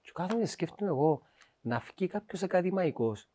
Και 0.00 0.10
κάθομαι 0.14 0.40
και 0.40 0.46
σκέφτομαι 0.48 0.90
εγώ 0.90 1.22
να 1.60 1.78
βγει 1.78 2.06
κάποιος 2.06 2.42
ακαδημαϊκός 2.42 3.28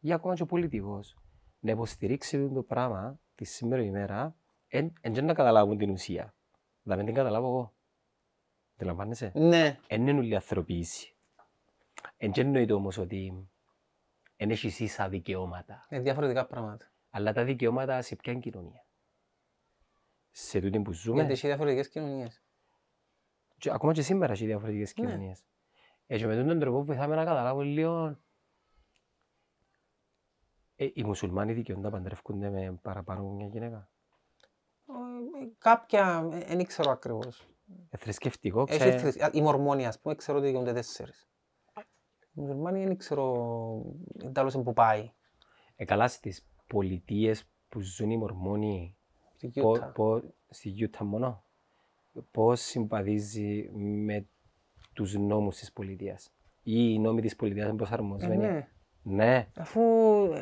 ή 0.00 0.12
ακόμα 0.12 0.34
και 0.34 0.44
πολιτικός 0.44 1.16
να 1.60 1.70
υποστηρίξει 1.70 2.48
το 2.48 2.62
πράγμα 2.62 3.20
τη 3.34 3.44
σήμερα 3.44 3.82
ημέρα 3.82 4.36
εν, 4.68 4.92
εν 5.00 5.12
και 5.12 5.20
να 5.20 5.34
καταλάβουν 5.34 5.78
την 5.78 5.90
ουσία. 5.90 6.34
Να 6.82 6.96
μην 6.96 7.04
την 7.06 7.14
καταλάβω 7.14 7.46
εγώ. 7.46 7.74
Αντιλαμβάνεσαι. 8.74 9.32
Ναι. 9.34 9.78
Εν 9.86 10.06
είναι 10.06 10.18
όλη 10.18 10.28
η 10.28 10.34
ανθρωποίηση. 10.34 11.14
Εν 12.16 12.32
και 12.32 12.40
εννοείται 12.40 12.72
όμως 12.72 12.98
ότι 12.98 13.48
εν 14.36 14.50
έχεις 14.50 14.80
ίσα 14.80 15.08
δικαιώματα. 15.08 15.86
Είναι 15.90 16.02
διαφορετικά 16.02 16.46
πράγματα. 16.46 16.90
Αλλά 17.10 17.32
τα 17.32 17.44
δικαιώματα 17.44 18.02
σε 18.02 18.16
ποια 18.16 18.34
κοινωνία; 18.34 18.86
Σε 20.30 20.60
τούτη 20.60 20.80
που 20.80 20.92
ζούμε; 20.92 21.16
Γιατί 21.16 21.32
έχει 21.32 21.46
διαφορετικές 21.46 21.88
κοινωνίες. 21.88 22.42
Και 23.58 23.70
ακόμα 23.72 23.92
και 23.92 24.02
σήμερα 24.02 24.32
έχει 24.32 24.46
διαφορετικές 24.46 24.94
Ναι. 24.96 25.06
κοινωνίες. 25.06 25.44
Ε, 26.06 26.18
και 26.18 26.26
με 26.26 26.44
τον 26.44 26.58
τρόπο 26.58 26.84
βοηθάμε 26.84 27.14
να 27.14 27.24
καταλάβω 27.24 27.60
λίγο 27.62 28.18
ε, 30.76 30.88
οι 30.94 31.04
μουσουλμάνοι 31.04 31.52
δικαιούνται 31.52 31.82
να 31.86 31.90
παντρεύκονται 31.90 32.50
με 32.50 32.78
παραπάνω 32.82 33.20
από 33.20 33.30
μια 33.30 33.46
γυναίκα; 33.46 33.88
Ε, 34.88 35.46
Κάποια, 35.58 36.28
δεν 36.46 36.64
ξέρω 36.64 36.90
ακριβώς. 36.90 37.48
Ε, 37.90 37.96
θρησκευτικό, 37.96 38.60
Έχει 38.68 38.78
ξέρει. 38.78 38.98
θρησκ- 38.98 39.34
Οι 39.34 39.40
Μορμόνοι, 39.42 39.86
ας 39.86 40.00
πούμε, 40.00 40.14
ξέρω 40.14 40.38
ότι 40.38 40.46
δικαιούνται 40.46 40.72
τέσσερις. 40.72 41.28
Οι 42.34 42.40
Μουσουλμάνοι 42.40 42.84
δεν 42.86 42.96
ξέρω 42.96 43.34
εντάλλως 44.22 44.54
που 44.54 44.72
πάει. 44.72 45.12
Ε, 45.76 45.84
καλά 45.84 46.08
στις 46.08 46.46
πολιτείες 46.66 47.48
που 47.68 47.80
ζουν 47.80 48.10
οι 48.10 48.16
Μορμόνοι 48.16 48.96
Στη 49.36 49.60
Πο- 49.60 49.70
Utah. 49.72 49.92
πο- 49.94 50.22
στη 50.50 50.68
Γιούτα 50.68 51.04
μόνο. 51.04 51.44
Πώς 52.30 52.60
συμπαθίζει 52.60 53.70
με 53.74 54.26
τους 54.92 55.14
νόμους 55.14 55.56
της 55.56 55.72
πολιτείας. 55.72 56.30
Ή 56.62 56.92
οι 56.92 56.98
νόμοι 56.98 57.20
της 57.20 57.36
πολιτείας 57.36 57.64
είναι 57.64 57.74
Ε, 57.74 57.78
προσαρμοσμένοι. 57.78 58.36
ναι. 58.36 58.68
Ναι. 59.08 59.46
Αφού, 59.58 59.80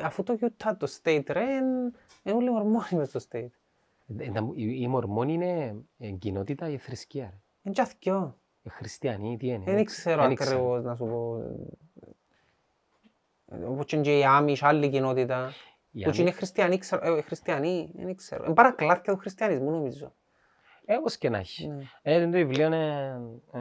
αφού 0.03 0.23
το 0.23 0.39
Utah, 0.41 0.73
το 0.79 0.87
state, 1.03 1.25
ρε, 1.29 1.41
είναι 1.55 1.91
είναι 2.23 2.37
όλοι 2.37 2.51
Μορμόνοι 2.51 2.87
μες 2.91 3.09
στο 3.09 3.21
state. 3.31 3.49
Ε, 4.19 4.31
τα- 4.31 4.51
Οι 4.55 4.81
οι 4.81 4.89
Μορμόνοι 4.89 5.33
είναι 5.33 5.75
ε, 5.99 6.11
κοινότητα 6.11 6.69
ή 6.69 6.77
θρησκεία. 6.79 7.25
ρε; 7.25 7.41
Είναι 7.63 7.75
και 7.75 7.81
αθκιό. 7.81 8.39
Ε, 8.63 8.69
Χριστιανοί, 8.69 9.37
τι 9.37 9.47
είναι; 9.47 9.65
Δεν 9.65 9.85
ξέρω 9.85 10.23
Δεν 10.23 10.35
ξέρω. 10.35 10.51
ακριβώς 10.57 10.85
να 10.85 10.95
σου 10.97 11.05
πω. 11.05 11.39
Ε, 13.51 13.65
Όπως 13.65 13.87
και 13.87 14.19
οι 14.19 14.25
Άμις, 14.25 14.63
άλλη 14.63 14.89
κοινότητα. 14.91 15.53
Οι 15.91 15.93
Που 15.93 15.99
και 15.99 16.05
Άμι- 16.07 16.19
είναι 16.19 16.31
χριστιανοί, 16.31 16.79
ξέρω, 16.79 17.17
ε, 17.17 17.21
χριστιανοί, 17.21 17.91
δεν 17.95 18.17
ξέρω. 18.17 18.45
Είναι 18.45 18.55
παρακλάθια 18.55 19.13
του 19.13 19.19
χριστιανισμού 19.19 19.71
νομίζω. 19.71 20.15
Ε, 20.85 20.95
όπως 20.97 21.17
και 21.17 21.29
να 21.29 21.39
έχει. 21.39 21.67
Ναι. 21.69 21.83
Ε, 22.03 22.25
το 22.25 22.31
βιβλίο 22.31 22.67
είναι 22.67 23.13
ε, 23.53 23.59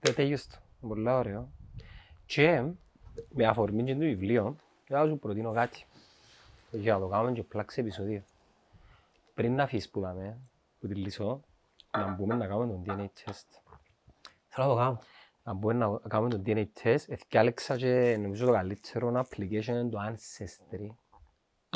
τε- 0.00 0.14
τέλειωστο. 0.14 0.56
Είναι 0.82 0.94
Πολύ 0.94 1.10
ωραίο. 1.10 1.52
Και 2.26 2.64
με 3.28 3.46
αφορμή 3.46 3.84
και 3.84 3.92
το 3.92 3.98
βιβλίο, 3.98 4.56
θα 4.84 5.06
σου 5.06 5.18
προτείνω 5.18 5.52
κάτι. 5.52 5.86
Για 6.70 6.94
να 6.94 7.00
το 7.00 7.06
κάνουμε 7.08 7.32
και 7.32 7.42
πλάξη 7.42 7.80
επεισόδιο. 7.80 8.22
Πριν 9.34 9.54
να 9.54 9.62
αφήσεις 9.62 9.90
που 9.90 10.00
δάμε, 10.00 10.38
που 10.80 10.86
τη 10.86 10.94
λύσω, 10.94 11.40
να 11.96 12.08
μπούμε 12.08 12.34
να 12.34 12.46
κάνουμε 12.46 12.66
τον 12.72 12.82
DNA 12.86 13.04
test. 13.04 13.60
Θέλω 14.48 14.66
να 14.68 14.72
το 14.74 14.78
κάνω. 14.78 14.98
Να 15.44 15.52
μπούμε 15.52 15.72
να 15.74 15.98
κάνουμε 16.08 16.30
τον 16.30 16.42
DNA 16.46 16.64
test. 16.82 17.04
Εθιάλεξα 17.08 17.76
και 17.76 18.16
νομίζω 18.20 18.46
το 18.46 18.52
καλύτερο 18.52 19.26
application 19.30 19.66
είναι 19.66 19.88
το 19.88 19.98
Ancestry. 20.08 20.86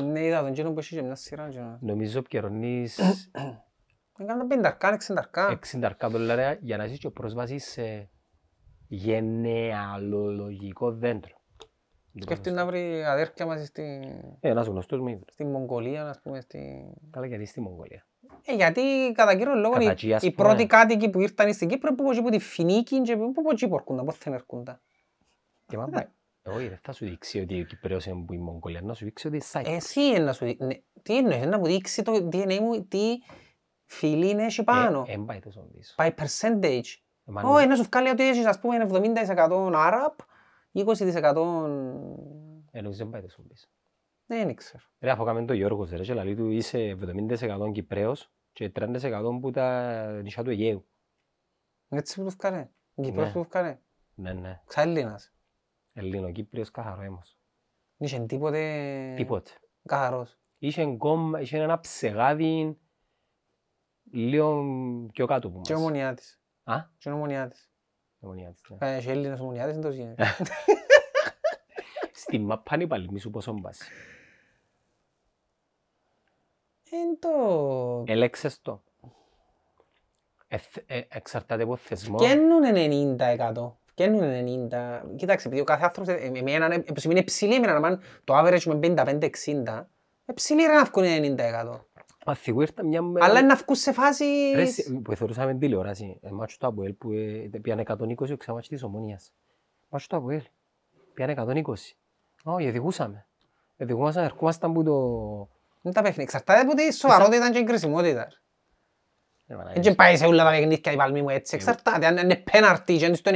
Ναι, 0.03 0.25
είδα 0.25 0.41
τον 0.43 0.53
κοινό 0.53 0.73
που 0.73 0.79
έχει 0.79 0.95
και 0.95 1.03
μια 1.03 1.15
σειρά. 1.15 1.49
και 1.49 1.59
να- 1.59 1.79
Νομίζω 1.81 2.23
πιερώνεις 2.23 2.99
Έκανε 4.19 4.41
τα 4.41 4.47
πενταρκά, 4.47 4.93
εξενταρκά. 4.93 5.49
60 5.49 6.09
δολάρια 6.11 6.59
για 6.61 6.77
να 6.77 6.85
έχεις 6.85 6.99
και 6.99 7.11
πρόσβαση 7.11 7.59
σε 7.59 8.09
γενεαλογικό 8.89 10.93
δέντρο. 10.93 11.35
Σκέφτεται 12.21 12.57
να 12.57 12.67
βρει 12.67 13.05
αδέρφια 13.05 13.47
μας 13.47 13.67
στην, 13.67 14.03
Ε, 14.03 14.39
ένας 14.41 14.67
γνωστός 14.67 15.01
μου 15.01 15.09
είπε. 15.09 15.25
στην 15.33 15.51
Μογγολία, 15.51 16.09
ας 16.09 16.21
πούμε, 16.23 16.41
στην... 16.41 16.61
Καλά 17.11 17.27
γιατί 17.27 17.45
στη 17.47 17.61
Μογγολία. 17.61 18.07
Ε, 18.47 18.55
γιατί 18.55 18.81
κατά 19.15 19.37
κύριο 19.37 19.55
λόγο 19.55 19.73
Κατά 19.73 19.85
οι, 19.85 19.89
εκεί, 19.89 20.15
ας 20.15 20.23
οι 20.23 20.33
πούμε. 20.33 20.49
πρώτοι 20.49 20.67
κάτοικοι 20.67 21.11
που 21.11 21.21
ήρθαν 21.21 21.53
στην 21.55 21.69
Κύπρο 21.69 21.95
που 21.95 22.03
από 22.03 22.13
εκεί 22.13 22.23
που 22.23 22.31
τη 22.31 22.39
Φινίκη 22.39 23.01
και 23.03 23.17
που 23.17 23.33
από 23.37 23.51
εκεί 23.53 23.69
που 23.69 23.75
έρχονταν, 23.75 24.05
πώς 24.05 24.19
δεν 24.19 24.33
έρχονταν. 24.33 24.81
Και 25.67 25.77
μα 25.77 25.89
πάει. 25.89 26.05
Όχι, 26.49 26.69
δεν 26.69 26.79
θα 26.83 26.93
σου 26.93 27.05
δείξει 27.05 27.41
ότι 27.41 27.61
ο 27.61 27.65
Κυπρέος 27.65 28.07
είναι 28.07 28.25
που 28.25 28.33
η 28.33 28.39
Μογγολία, 28.39 28.81
να 28.81 28.95
σου 28.95 29.05
δείξει 29.05 29.27
ότι 29.27 29.37
είναι 29.37 29.45
Cyprus. 29.53 29.73
Εσύ 29.75 30.01
είναι 30.01 30.19
να 30.19 30.33
σου 30.33 30.45
δει... 30.45 30.57
ναι, 30.61 30.75
τι 31.03 31.17
εννοείς, 31.17 31.47
να 31.47 31.59
μου 31.59 31.65
δείξει 31.65 32.03
το 32.03 32.29
DNA 32.33 32.59
μου, 32.61 32.85
τι 32.85 33.01
φιλή 33.85 34.31
είναι 34.31 34.45
έχει 34.45 34.65
πάνω. 34.65 35.05
Ε, 35.09 35.13
εν 35.13 35.25
πάει 35.25 35.39
τόσο 35.39 35.61
πίσω. 35.61 35.95
By 35.99 36.11
percentage. 36.15 36.85
Εμάν- 37.29 37.45
Όχι, 37.47 37.67
να 37.67 37.77
σου 37.77 37.83
βγάλει 37.83 38.09
ότι 38.09 38.29
έχεις 38.29 38.47
ας 38.47 38.61
πούμε 38.61 38.77
70% 38.77 39.73
Άραπ, 39.75 40.19
20% 40.73 41.67
Ε, 42.71 42.81
νομίζω 42.81 42.99
δεν 42.99 43.11
πάει 43.11 43.23
τόσο 43.23 43.43
πίσω. 43.43 43.67
δεν 44.27 44.55
ξέρω. 44.55 44.83
Ρε, 45.01 45.11
αφού 45.11 45.25
κάμε 45.25 45.45
το 45.45 45.53
Γιώργος, 45.53 45.91
ρε, 45.91 46.03
και 46.03 46.15
λαλεί 46.15 46.35
του 46.37 46.51
είσαι 46.51 46.79
70% 46.89 47.73
Κυπρέος 47.73 48.31
και 48.53 48.71
30% 48.71 49.39
που 49.41 49.51
τα 49.51 50.07
νησιά 50.23 50.43
του 50.45 50.51
Αιγαίου. 50.51 50.87
Έτσι 51.89 52.21
που 52.23 52.29
του 52.29 52.37
βγάλε. 52.41 52.69
Κύπρος 52.95 53.27
Ναι. 53.27 53.33
που 53.33 53.43
του 53.43 53.49
βγάλε. 53.51 53.79
Ναι, 54.15 54.33
ναι. 54.33 54.61
Ξαέλληνας. 54.67 55.33
Ελληνοκύπριος 55.93 56.71
καθαρό 56.71 57.03
έμος. 57.03 57.39
Δεν 57.97 58.09
είχε 58.09 58.21
τίποτε 58.21 59.13
Τίποτε. 59.17 59.51
καθαρός. 59.87 60.39
Είχε 60.59 60.97
κόμμα, 60.97 61.41
είχε 61.41 61.59
ένα 61.59 61.81
ψεγάδι 61.81 62.79
λίγο 64.13 64.65
πιο 65.13 65.27
κάτω 65.27 65.51
που 65.51 65.61
Και 65.61 65.73
μας. 65.73 65.83
ομονιάτης. 65.83 66.41
Α, 66.69 66.77
Και 66.99 67.11
ομονιάτης. 67.11 67.71
ομονία 68.21 68.51
της, 68.51 68.61
ναι. 68.69 68.97
Ε, 68.97 69.01
Και 69.01 69.11
Έλληνες 69.11 69.41
ομονιάτες 69.41 69.73
δεν 69.73 69.83
το 69.83 69.91
γίνεται. 69.91 70.25
Στη 72.13 72.39
μάπα 72.39 72.75
είναι 72.75 72.85
η 72.85 72.87
παλμή 72.87 73.19
σου 73.21 73.31
πόσο 73.31 73.53
μπάσει. 73.53 73.85
Εν 76.91 77.19
το... 77.19 77.29
Έλεξες 78.07 78.61
το. 78.63 78.83
Εθ- 80.49 80.83
ε, 80.87 81.01
Εξαρτάται 81.09 81.63
από 81.63 81.77
θεσμό. 81.77 82.19
Φκαίνουν 82.19 82.63
90%. 83.19 83.73
Φκαίνουν 83.85 84.69
90%. 84.71 85.17
Κοίταξε, 85.17 85.47
επειδή 85.49 85.61
ο 85.63 85.65
κάθε 85.65 85.85
άνθρωπος, 85.85 86.15
ε, 86.15 86.17
εμένα, 86.35 86.67
ε, 86.67 86.75
επειδή 86.75 87.11
είναι 87.11 87.23
ψηλή, 87.23 87.55
εμένα, 87.55 87.87
αν 87.87 88.01
το 88.25 88.39
average 88.39 88.63
με 88.63 88.75
55-60, 88.83 89.87
ε, 90.25 90.33
ψηλή 90.33 90.63
ρε 90.67 90.73
να 90.73 90.85
βγουν 90.85 91.05
90%. 91.37 91.81
Μα 92.27 92.35
θυγού 92.35 92.61
ήρθα 92.61 92.85
μια 92.85 93.03
μέρα... 93.03 93.25
Αλλά 93.27 93.39
είναι 93.39 93.49
να 93.49 93.55
βγουν 93.55 93.77
σε 93.77 93.93
φάση... 93.93 94.25
Ρε, 94.55 94.63
εσύ, 94.63 95.01
που 95.01 95.17
θεωρούσαμε 95.17 95.55
τηλεόραση, 95.55 96.19
ε, 96.23 96.31
μάτσο 96.31 96.57
του 96.61 96.67
Αποέλ 96.67 96.93
που 96.93 97.13
ε, 97.13 97.59
πιάνε 97.63 97.83
120 97.87 98.31
ο 98.33 98.37
ξαμάτσι 98.37 98.69
της 98.69 98.83
Ομόνιας. 98.83 99.33
Μάτσο 99.89 100.07
του 100.09 100.17
Αποέλ, 100.17 100.43
πιάνε 101.15 101.35
120. 101.37 101.63
Όχι, 102.45 102.69
οδηγούσαμε. 102.69 103.27
Οδηγούμασταν, 103.79 104.25
ερχόμασταν 104.25 104.73
που 104.73 104.83
το... 104.85 104.93
Είναι 105.83 105.95
τα 105.95 106.03
παιχνίδια. 106.03 106.23
Εξαρτάται 106.23 106.61
από 106.61 106.75
τη 106.75 106.95
σοβαρότητα 106.95 107.51
και 107.51 107.59
η 107.59 107.65
κρισιμότητα. 107.65 108.29
Ε, 109.47 109.55
μάνα, 109.55 109.73
Δεν 109.77 109.95
πάει 109.95 110.17
σε 110.17 110.27
όλα 110.27 110.45
τα 110.45 110.51
παιχνίδια 110.51 110.93
η 110.93 110.97
παλμή 110.97 111.23
μου 111.23 111.29
έτσι. 111.29 111.55
Εξαρτάται. 111.55 112.07
Αν 112.07 112.17
είναι 112.17 112.37
πέναρτη 112.37 112.97
και 112.97 113.05
είναι 113.05 113.15
στο 113.17 113.31
90 113.31 113.35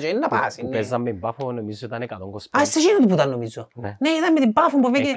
και 0.00 0.06
είναι 0.06 0.18
να 0.18 0.28
που- 0.28 0.36
πάσει. 0.36 0.60
Που 0.60 0.66
ναι. 0.66 0.72
παίζαμε 0.72 1.12
μπάφο 1.12 1.52
νομίζω 1.52 1.86
ήταν 1.86 2.02
125. 2.02 2.60
Α, 2.60 2.64
σε 2.64 2.78
εκείνο 2.78 3.06
που 3.06 3.14
ήταν 3.14 3.30
νομίζω. 3.30 3.68
Ναι. 3.74 3.96
Ναι, 4.00 4.08
ήταν 4.08 4.32
με 4.32 4.40
την 4.40 4.52
πάφο 4.52 4.80
που 4.80 4.90
πήγε. 4.90 5.12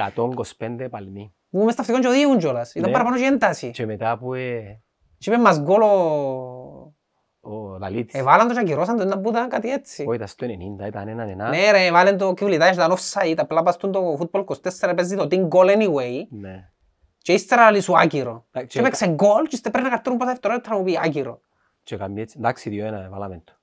125 0.58 0.88
παλμή. 0.90 1.34
Που 1.50 1.64
μες 1.64 1.74
στα 1.74 1.82
αυτοκόν 1.82 2.02
και 2.02 2.08
οδηγούν 2.08 2.38
κιόλας. 2.38 2.74
Ήταν 2.76 2.90
Ναι. 2.90 2.92
παραπάνω 2.98 3.18
και 3.18 3.26
ένταση. 3.26 3.72
Και 3.72 3.86
μετά 3.86 4.18
που 4.18 4.34
ε, 4.34 4.82
Και 5.18 5.32
είπε 5.32 5.40
μας 5.42 5.60
γκολ 5.62 5.82
ο... 5.82 6.94
ο 7.40 7.78
Λαλίτης, 7.80 8.20
Εβάλαν 8.20 8.48
το 8.48 8.54
και 8.54 8.60
ακυρώσαν 8.60 8.98
το, 8.98 9.04
ήταν 9.04 9.22
που 9.22 9.30
ήταν 9.30 9.50
κάτι 9.50 9.70
έτσι. 9.72 10.04
όχι 10.08 10.16
ήταν 10.16 10.28
στο 10.28 10.48
90, 10.82 10.88
ήταν 10.88 11.08
έναν 11.08 11.30
ένα. 11.30 11.50
Ναι 11.50 11.72
ρε, 11.72 11.92
βάλεν 11.92 12.18
το 12.18 12.34
κυβλιτάκι, 12.34 12.74
ήταν 12.76 12.92
offside, 12.98 13.36
απλά 13.38 13.64
πας 13.64 13.74
στον 13.74 13.92
το 13.92 14.18
football 14.20 14.44
24 14.46 14.94
παίζει 14.96 15.16
το 15.16 15.28
team 15.32 15.48
goal 15.48 15.78
anyway 15.78 16.14
Ναι. 16.30 16.70
και 17.18 17.34
ύστερα 17.34 17.72
λέει 17.72 17.82
σου 17.82 17.98
άκυρο. 18.00 18.46
Εντάξει, 18.52 18.74
Και 18.78 18.80
έπαιξε 18.80 19.08
γκολ 19.08 19.44
και 19.44 19.56
ύστερα 19.56 19.72
πρέπει 19.74 19.90
να 19.90 19.96
καρτούν 19.96 20.18
πάσα 20.18 20.32
δευτερόλεπτα 20.32 20.70
να 20.70 20.78
μου 20.78 20.84
πει 20.84 21.00
άκυρο. 21.04 21.42
Και 21.84 21.96
έκαμε 21.96 22.22
έτσι, 22.22 22.36
εντάξει, 22.40 22.70
δύο 22.70 22.86
ένα, 22.86 23.08
βάλαμε 23.12 23.42
το. 23.46 23.54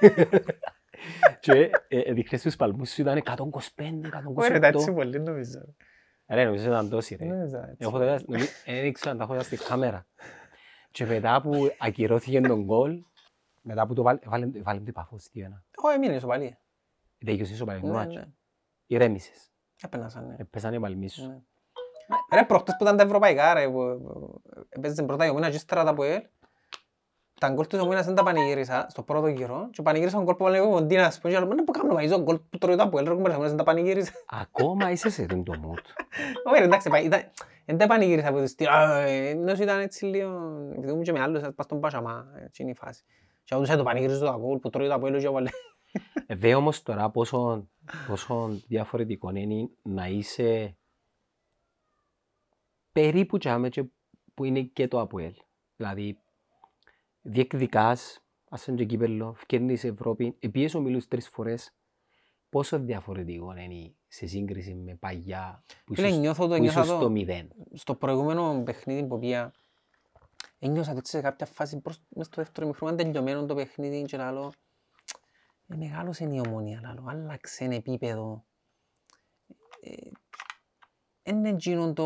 Και 1.40 1.52
ε, 1.88 1.98
ε, 2.00 2.12
δείχνες 2.12 2.42
τους 2.42 2.56
παλμούς 2.56 2.90
σου 2.90 3.00
ήταν 3.00 3.22
125, 3.24 3.32
128. 4.90 4.94
πολύ 4.94 5.20
νομίζω. 5.20 5.58
Ρε, 6.28 6.44
νομίζω 6.44 6.66
ήταν 6.68 6.88
τόσοι 6.88 7.14
ρε. 7.14 7.24
Νομίζω 7.24 7.56
έτσι. 7.58 7.76
Εγώ 7.78 7.98
δεν 7.98 8.24
δεν 8.64 8.84
ήξερα 8.86 9.14
να 9.14 9.18
τα 9.18 9.24
έχω 9.24 9.42
δει 9.42 9.56
στη 9.56 9.56
κάμερα. 9.68 10.06
Και 10.90 11.04
μετά 11.06 11.40
που 11.42 11.52
ακυρώθηκε 11.78 12.40
τον 12.40 12.64
γκολ, 12.64 13.02
μετά 13.62 13.86
που 13.86 13.94
το 13.94 14.02
βάλε, 14.02 14.18
βάλε, 14.24 14.48
βάλε 14.62 14.80
την 14.80 14.92
παφό 14.92 15.18
στη 15.18 15.40
ένα. 15.40 15.64
Όχι, 15.76 15.94
έμεινε 15.94 16.14
ισοπαλία. 16.14 16.58
Τέλειωσε 17.24 17.54
στο 17.54 17.64
παλαιό 17.64 17.86
Ναι, 17.86 17.92
μάτσο. 17.92 18.18
ναι. 18.18 18.26
Ηρέμησες. 18.86 19.50
Έπαινασαν, 19.82 20.26
ναι. 20.26 20.34
Έπεσανε 20.38 20.76
οι 20.76 20.80
παλμοί 20.80 21.08
σου. 21.08 21.26
Ναι. 21.28 21.38
Ρε, 22.34 22.44
προχτές 22.44 22.74
που 22.78 22.84
ήταν 22.84 22.96
τα 22.96 23.02
ευρωπαϊκά, 23.02 23.54
ρε, 23.54 23.68
που 23.68 24.00
που 24.02 24.40
έπαιζε 24.68 25.02
πρώτα 25.02 25.26
η 25.26 25.28
Ομόνα 25.28 25.50
και 25.50 25.56
ύστερα 25.56 25.84
τα 25.84 25.90
Αποέλ. 25.90 26.22
Τα 27.40 27.48
γκολ 27.48 27.66
της 27.66 27.78
Ομόνας 27.80 28.06
δεν 28.06 28.14
τα 28.14 28.22
πανηγύρισα 28.22 28.86
στο 28.90 29.02
πρώτο 29.02 29.26
γύρο 29.26 29.68
και 29.72 29.82
πανηγύρισα 29.82 30.16
τον 30.16 30.24
γκολ 30.24 30.34
που 30.34 30.44
βάλε 30.44 30.60
ο 30.60 30.70
Κοντίνα, 30.70 31.06
ας 31.06 31.20
πούμε, 31.20 31.32
και 31.32 31.38
λέω, 31.38 31.48
«Μα, 31.48 31.54
να 31.54 31.64
που 31.64 31.72
κάνω, 31.72 31.92
μα, 31.94 32.02
είσαι 32.02 32.14
ο 32.14 32.20
γκολ 32.22 32.38
που 32.50 32.58
τρώει 32.58 32.76
το 32.76 32.82
Αποέλ, 32.82 33.04
ρε, 33.08 33.14
κουμπάρες, 33.14 33.38
δεν 33.38 33.56
τα 33.56 33.62
πανηγύρισα». 33.64 34.12
Ακόμα 34.28 34.90
είσαι 34.90 35.10
σε 35.10 35.26
τον 35.26 35.44
το 35.44 35.52
mood. 35.62 35.82
Όχι, 36.50 36.58
ρε, 36.58 36.64
εντάξει, 36.64 36.90
πα- 36.90 37.00
ήταν- 37.00 37.30
δεν 37.64 37.78
τα 37.78 37.86
πανηγύρισα 37.86 38.28
από 38.28 38.38
το 38.38 38.46
στυλ, 38.46 38.66
«Α, 38.66 39.00
ε», 39.00 39.28
ενώ 39.28 39.52
ήταν 39.52 39.80
έτσι 39.80 40.04
λίγο, 40.04 40.30
επειδή 40.72 40.90
ήμουν 40.92 41.02
και 41.02 41.12
με 41.12 41.20
άλλους, 41.20 41.40
πας 41.54 41.64
στον 41.64 41.80
Πασαμά, 41.80 42.26
έτσι 42.44 42.62
είναι 42.62 42.70
η 42.70 42.74
φάση. 42.74 43.04
Και 43.44 43.54
όντως 43.54 43.70
ε, 43.70 43.76
το 43.76 43.82
πανηγύριζε 43.82 44.18
το 44.18 44.38
γκολ 44.40 44.58
που 44.58 44.70
τρώει 44.70 44.88
το 44.88 44.94
Αποέλ 44.94 45.18
και 45.18 45.26
έβαλε. 45.26 45.50
Ε, 46.26 46.34
Δε 46.34 46.54
όμως 46.54 46.82
τώρα 46.82 47.10
πόσο, 47.10 47.68
πόσο 48.06 48.48
διαφορετικό 48.66 49.30
είναι 49.34 49.68
να 49.82 50.06
είσαι 50.06 50.76
περίπου 52.92 53.38
τσάμε 53.38 53.68
και 53.68 53.84
που 54.34 54.44
είναι 54.44 54.60
και 54.60 54.88
το 54.88 55.00
ΑΠΟΕΛ. 55.00 55.32
Δηλαδή, 55.76 56.18
διεκδικάς, 57.26 58.20
ας 58.48 58.66
είναι 58.66 58.76
και 58.76 58.84
κύπελλο, 58.84 59.34
φκέρνεις 59.34 59.84
Ευρώπη, 59.84 60.36
επίες 60.38 60.74
ομίλους 60.74 61.08
τρεις 61.08 61.28
φορές, 61.28 61.74
πόσο 62.48 62.78
διαφορετικό 62.78 63.56
είναι 63.56 63.94
σε 64.06 64.26
σύγκριση 64.26 64.74
με 64.74 64.94
παγιά 64.94 65.64
που 65.84 65.94
Φίλε, 65.94 66.06
ήσουν, 66.08 66.20
νιώθω 66.20 66.46
το, 66.46 66.54
που 66.54 66.62
νιώθω 66.62 66.80
ήσουν 66.80 66.94
στο 66.94 67.04
το, 67.04 67.10
μηδέν. 67.10 67.48
στο 67.72 67.94
προηγούμενο 67.94 68.62
παιχνίδι 68.64 69.06
που 69.06 69.18
πήγα, 69.18 69.52
ένιωσα 70.58 70.92
το 70.92 70.98
έτσι 70.98 71.10
σε 71.16 71.20
κάποια 71.20 71.46
φάση 71.46 71.80
προς, 71.80 72.00
μες 72.08 72.26
στο 72.26 72.42
δεύτερο 72.42 72.66
μικρό, 72.66 72.86
ήταν 72.86 72.96
τελειωμένο 72.96 73.46
το 73.46 73.54
παιχνίδι 73.54 74.02
και 74.02 74.16
λαλό, 74.16 74.52
ε, 75.66 75.76
μεγάλωσε 75.76 76.24
η 76.24 76.42
ομόνια, 76.46 76.80
λαλό, 76.82 77.04
άλλαξε 77.06 77.64
επίπεδο. 77.64 78.44
Ε, 79.80 80.10
Είναι 81.26 81.48
εκείνον 81.48 81.94
το... 81.94 82.04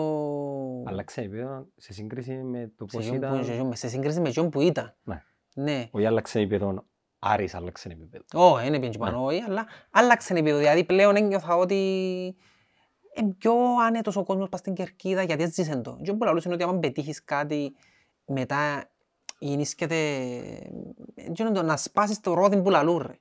Άλλαξε 0.87 1.21
επίπεδο 1.21 1.67
σε 1.77 1.93
σύγκριση 1.93 2.33
με 2.33 2.73
το 2.77 2.87
σε 2.89 2.97
πώς 2.97 3.07
εκείνον 3.07 3.31
που- 3.31 3.37
σε 3.37 3.41
ήταν. 3.43 3.55
εκείνον- 3.55 3.77
σε 3.77 3.89
σύγκριση 3.89 4.21
με 4.21 4.29
εκείνον 4.29 4.51
που 4.51 4.61
ήταν. 4.61 4.95
Ναι. 5.03 5.23
Ναι. 5.55 5.89
Όχι 5.91 6.07
άλλαξε 6.07 6.39
επίπεδο, 6.41 6.85
Άρης 7.19 7.55
άλλαξε 7.55 7.89
επίπεδο. 7.89 8.25
Όχι, 8.35 8.71
δεν 8.71 8.81
πήγαινε 8.81 8.99
πάνω, 8.99 9.25
όχι, 9.25 9.41
αλλά 9.41 9.67
άλλαξε 9.91 10.33
επίπεδο. 10.33 10.59
Δηλαδή 10.59 10.85
πλέον 10.85 11.17
ένιωθα 11.17 11.57
ότι 11.57 11.75
είναι 13.15 13.35
πιο 13.39 13.53
άνετος 13.87 14.17
ο 14.17 14.25
κόσμος 14.25 14.49
πας 14.49 14.61
στην 14.61 14.75
κερκίδα 14.75 15.23
γιατί 15.23 15.43
έζησε 15.43 15.77
το. 15.77 15.99
Και 16.03 16.13
που 16.13 16.25
λαλούς 16.25 16.45
είναι 16.45 16.55
ότι 16.55 16.63
άμα 16.63 16.79
πετύχεις 16.79 17.25
κάτι 17.25 17.73
μετά 18.27 18.91
γεννήσκεται 19.39 19.97
εκείνο 21.15 21.53
το 21.53 21.63
να 21.63 21.77
σπάσεις 21.77 22.21
το 22.21 22.35
ρόδι 22.35 22.63
που 22.63 22.71
λαλούν 22.71 22.99
ρε. 23.07 23.13
Η 23.13 23.19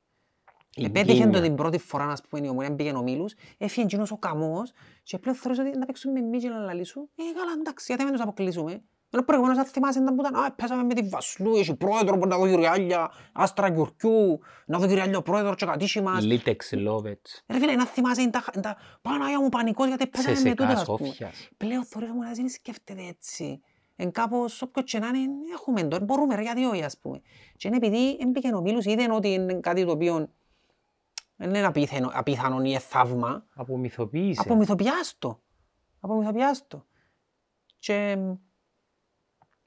Επέτυχε 0.75 1.23
το 1.23 1.29
γκίνια. 1.29 1.41
την 1.41 1.55
πρώτη 1.55 1.77
φορά, 1.77 2.05
ας 2.05 2.21
πούμε, 2.29 2.45
η 2.45 2.49
ομονία 2.49 2.75
πήγαινε 2.75 2.97
ο 2.97 3.01
Μίλους, 3.01 3.33
έφυγε 3.57 3.85
εκείνος 3.85 4.11
ο 4.11 4.17
καμός 4.17 4.71
και 5.03 5.17
πλέον 5.17 5.35
θεωρείς 5.35 5.59
ότι 5.59 5.77
να 5.77 5.85
παίξουμε 5.85 6.13
με 6.13 6.19
εμείς 6.19 6.43
και 6.43 6.49
να 6.49 6.57
λαλήσουν. 6.57 7.09
Ε, 7.15 7.23
καλά, 7.37 7.51
εντάξει, 7.59 7.85
γιατί 7.87 8.03
δεν 8.03 8.11
τους 8.11 8.21
αποκλείσουμε. 8.21 8.83
Ενώ 9.11 9.23
προηγουμένως 9.23 9.57
αν 9.57 9.65
θυμάσαι 9.65 9.99
ήταν 9.99 10.15
που 10.15 10.21
ήταν, 10.21 10.35
α, 10.35 10.51
πέσαμε 10.51 10.83
με 10.83 10.93
τη 10.93 11.01
Βασλού, 11.01 11.55
έχει 11.55 11.75
πρόεδρος 11.75 12.17
που 12.19 12.27
να 12.27 12.37
δω 12.37 12.47
κυριάλια, 12.47 13.11
άστρα 13.33 13.69
Γιουρκιού, 13.69 14.39
να 14.65 14.79
δω 14.79 14.87
κυριάλια 14.87 15.17
ο 15.17 15.21
πρόεδρος 15.21 15.55
και 15.55 15.65
κατήσι 15.65 16.01
μας. 16.01 16.25
Λίτεξ 16.25 16.71
Λόβετς, 16.71 17.43
Ρε 17.47 17.59
φίλε, 17.59 17.75
να 17.75 17.85
θυμάσαι, 17.85 18.21
είναι 18.21 18.31
τα, 18.31 18.43
είναι 18.53 18.63
τα, 18.63 18.77
Παναγιά 19.01 19.41
μου 19.41 19.49
πανικός 19.49 19.87
γιατί 19.87 20.07
πέσαμε 20.07 20.39
με 20.39 20.49
τούτο, 20.49 20.63
Σεσεκάς 20.63 20.81
ας 20.81 20.85
πούμε. 20.85 21.09
Όφιας. 21.09 21.49
Πλέον 21.57 21.85
θωρείς 21.85 22.09
μου 22.09 22.21
να 22.21 22.31
δεν 22.31 22.49
σκέφτεται 22.49 23.01
έτσι. 23.09 23.61
Εν 23.95 24.11
κάπως 24.11 24.61
όποιος 24.61 24.91
και 24.91 24.99
να 24.99 25.07
είναι, 25.07 25.29
έχουμε 25.53 25.83
το, 25.83 25.99
μπορούμε 26.01 26.35
ρε, 26.35 26.41
γιατί 26.41 26.65
όχι 26.65 26.83
ας 26.83 26.97
πούμε. 26.97 27.21
Και 27.55 27.67
είναι 27.67 27.77
επειδή 27.77 28.17
έμπαικε 28.19 28.55
ο 28.55 28.61
Μίλους, 28.61 28.85
είδε 28.85 29.07
ότι 29.11 29.27
είναι 29.27 29.53
κάτι 29.53 29.85
το 29.85 29.91
οποίο 29.91 30.29
δεν 31.39 31.49
είναι 31.49 31.65
απίθανο, 31.65 32.09
απίθανο 32.13 32.63
ή 32.63 32.77
θαύμα. 32.79 33.45
Απομυθοποίησε. 33.53 34.41
Απομυθοποιάς 34.45 35.15
το. 35.17 35.41
Απομυθοποιάς 35.99 36.67
το. 36.67 36.85
Και 37.79 38.17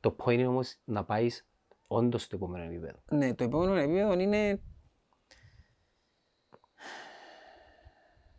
Το 0.01 0.17
point 0.19 0.33
είναι 0.33 0.47
όμως 0.47 0.77
να 0.85 1.05
πάεις 1.05 1.47
όντως 1.87 2.23
στο 2.23 2.37
επόμενο 2.37 2.65
επίπεδο. 2.65 2.99
ναι, 3.11 3.35
το 3.35 3.45
επόμενο 3.45 3.75
επίπεδο 3.75 4.13
είναι 4.21 4.63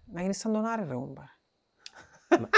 να 0.06 0.22
γίνεις 0.22 0.38
σαν 0.38 0.54
τον 0.54 0.65
Άρη 0.65 0.86
ρε 0.88 0.93
κομπάρε. 0.93 1.28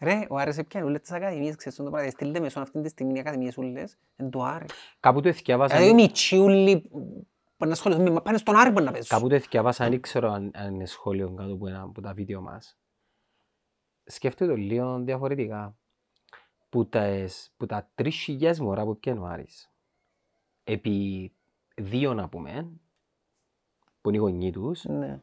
Ρε, 0.00 0.26
ο 0.28 0.36
Άρης 0.36 0.58
έπιανε 0.58 0.86
όλες 0.86 1.00
τις 1.00 1.10
ακαδημίες, 1.12 1.56
ξέρεις 1.56 1.78
το 1.78 1.90
πράγμα, 1.90 2.10
στείλτε 2.10 2.40
με 2.40 2.48
σον 2.48 2.62
αυτή 2.62 2.80
τη 2.80 2.88
στιγμή 2.88 3.14
οι 3.14 3.18
ακαδημίες 3.18 3.56
όλες, 3.56 3.98
εν 4.16 4.30
του 4.30 4.44
Άρη. 4.44 4.66
Κάπου 5.00 5.20
το 5.20 5.28
εθιάβασα. 5.28 5.76
Δηλαδή 5.76 5.92
οι 5.92 5.94
μητσίουλοι 5.94 6.90
Μπορεί 7.64 7.76
να 7.76 7.82
ασχοληθούν 7.88 8.12
με- 8.12 8.20
πάνε 8.20 8.38
στον 8.38 8.56
Άρη 8.56 8.70
μπορεί 8.70 8.84
να 8.84 8.90
παίζουν. 8.92 9.08
Κάπου 9.08 9.28
το 9.28 9.34
εθιάβασα, 9.34 9.88
δεν 9.88 10.00
ξέρω 10.00 10.30
αν, 10.32 10.50
αν 10.54 10.74
είναι 10.74 10.86
σχόλιο 10.86 11.34
κάτω 11.34 11.52
από 11.52 11.66
ένα 11.68 11.82
από 11.82 12.00
τα 12.00 12.12
βίντεο 12.14 12.40
μας. 12.40 12.78
Σκέφτομαι 14.04 14.50
το 14.50 14.56
λίγο 14.56 14.98
διαφορετικά. 14.98 15.76
Που 16.68 16.88
τα, 16.88 17.02
εσ- 17.02 17.52
που 17.56 17.66
τα 17.66 17.90
τρεις 17.94 18.16
χιλιάδες 18.16 18.60
μωρά 18.60 18.84
που 18.84 18.98
πιάνει 18.98 19.18
ο 19.18 19.24
Άρης, 19.26 19.72
επί 20.64 21.32
δύο 21.76 22.14
να 22.14 22.28
πούμε, 22.28 22.70
που 24.00 24.08
είναι 24.08 24.16
οι 24.18 24.20
γονείς 24.20 24.52
τους, 24.52 24.84
Ναι. 24.84 25.20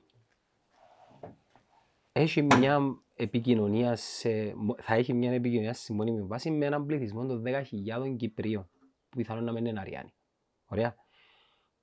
έχει 2.11 2.41
μια 2.41 2.95
επικοινωνία 3.15 3.95
σε, 3.95 4.53
μο- 4.55 4.75
θα 4.81 4.93
έχει 4.93 5.13
μια 5.13 5.31
επικοινωνία 5.31 5.73
σε 5.73 5.93
μόνιμη 5.93 6.21
βάση 6.23 6.51
με 6.51 6.65
έναν 6.65 6.85
πληθυσμό 6.85 7.25
των 7.25 7.43
10.000 7.45 8.15
Κυπρίων, 8.17 8.69
που 9.09 9.17
πιθανόν 9.17 9.43
να 9.43 9.51
μην 9.51 9.65
είναι 9.65 9.79
Αριάνοι. 9.79 10.13
Ωραία. 10.65 10.95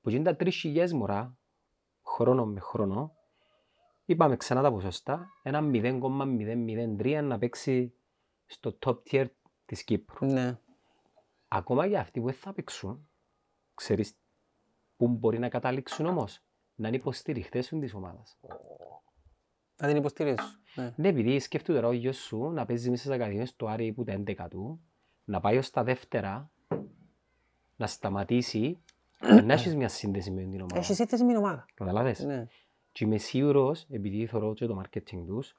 Που 0.08 0.14
είναι 0.14 0.34
τα 0.34 0.50
3.000 0.62 0.90
μωρά, 0.90 1.38
χρόνο 2.02 2.46
με 2.46 2.60
χρόνο, 2.60 3.14
είπαμε 4.04 4.36
ξανά 4.36 4.62
τα 4.62 4.70
ποσοστά, 4.70 5.28
ένα 5.42 5.60
0,003 5.62 7.20
να 7.22 7.38
παίξει 7.38 7.94
στο 8.46 8.78
top 8.86 8.96
tier 9.10 9.26
της 9.64 9.84
Κύπρου. 9.84 10.26
Ναι. 10.26 10.58
Ακόμα 11.48 11.86
για 11.86 12.00
αυτοί 12.00 12.20
που 12.20 12.26
δεν 12.26 12.34
θα 12.34 12.52
παίξουν, 12.52 13.08
ξέρεις 13.74 14.16
πού 14.96 15.08
μπορεί 15.08 15.38
να 15.38 15.48
καταλήξουν 15.48 16.06
όμως, 16.06 16.42
να 16.74 16.88
είναι 16.88 16.96
υποστηριχτές 16.96 17.68
της 17.68 17.94
ομάδας. 17.94 18.38
Να 19.76 19.88
την 19.88 19.96
υποστηρίζεις. 19.96 20.60
Ναι. 20.74 20.94
Ναι, 20.96 21.08
επειδή 21.08 21.38
σκέφτομαι 21.38 21.78
τώρα 21.78 21.90
ο 21.90 21.92
γιος 21.92 22.16
σου 22.16 22.50
να 22.50 22.66
παίζει 22.66 22.90
μέσα 22.90 23.02
στις 23.02 23.14
ακαδημίες 23.14 23.56
του 23.56 23.68
Άρη 23.68 23.92
που 23.92 24.04
τα 24.04 24.12
11 24.12 24.48
του, 24.50 24.80
να 25.24 25.40
πάει 25.40 25.58
ως 25.58 25.70
τα 25.70 25.82
δεύτερα, 25.82 26.50
να 27.76 27.86
σταματήσει, 27.86 28.82
να 29.20 29.52
έχεις 29.52 29.74
μια 29.76 29.88
σύνδεση 29.88 30.30
με 30.30 30.40
την 30.40 30.60
ομάδα. 30.60 30.78
Έχεις 30.78 30.96
σύνθεση 30.96 31.22
με 31.22 31.28
την 31.28 31.38
ομάδα. 31.38 31.66
Καταλάβες; 31.74 32.24
Ναι. 32.24 32.46
Και 32.92 33.04
είμαι 33.04 33.18
σίγουρος, 33.18 33.86
επειδή 33.90 34.26
θεωρώ 34.26 34.54
και 34.54 34.66
το 34.66 34.82
marketing 34.82 35.24
τους, 35.26 35.56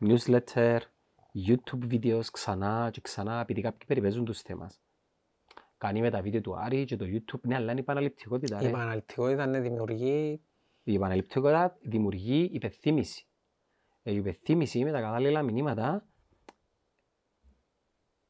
newsletter, 0.00 0.78
YouTube 1.46 1.90
videos 1.90 2.24
ξανά 2.32 2.90
και 2.92 3.00
ξανά, 3.00 3.40
επειδή 3.40 3.60
κάποιοι 3.60 3.86
περιπέζουν 3.86 4.24
τους 4.24 4.40
θέμας. 4.40 4.80
Κάνει 5.78 6.00
με 6.00 6.10
τα 6.10 6.22
βίντεο 6.22 6.40
του 6.40 6.56
Άρη 6.56 6.84
και 6.84 6.96
το 6.96 7.04
YouTube, 7.04 7.40
ναι, 7.40 7.54
αλλά 7.54 7.70
είναι 7.70 7.80
η 7.80 7.82
επαναληπτικότητα. 7.82 8.58
Η 8.58 8.62
ρε. 8.62 8.68
επαναληπτικότητα 8.68 9.46
ναι, 9.46 9.60
δημιουργεί 9.60 10.40
Η 10.82 10.94
επαναληπτικότητα 10.94 11.78
δημιουργεί 11.82 12.50
υπεθύμηση. 12.52 13.26
Ε, 14.02 14.12
Η 14.12 14.16
υπεθύμηση 14.16 14.84
με 14.84 14.92
τα 14.92 15.00
κατάλληλα 15.00 15.42
μηνύματα 15.42 16.06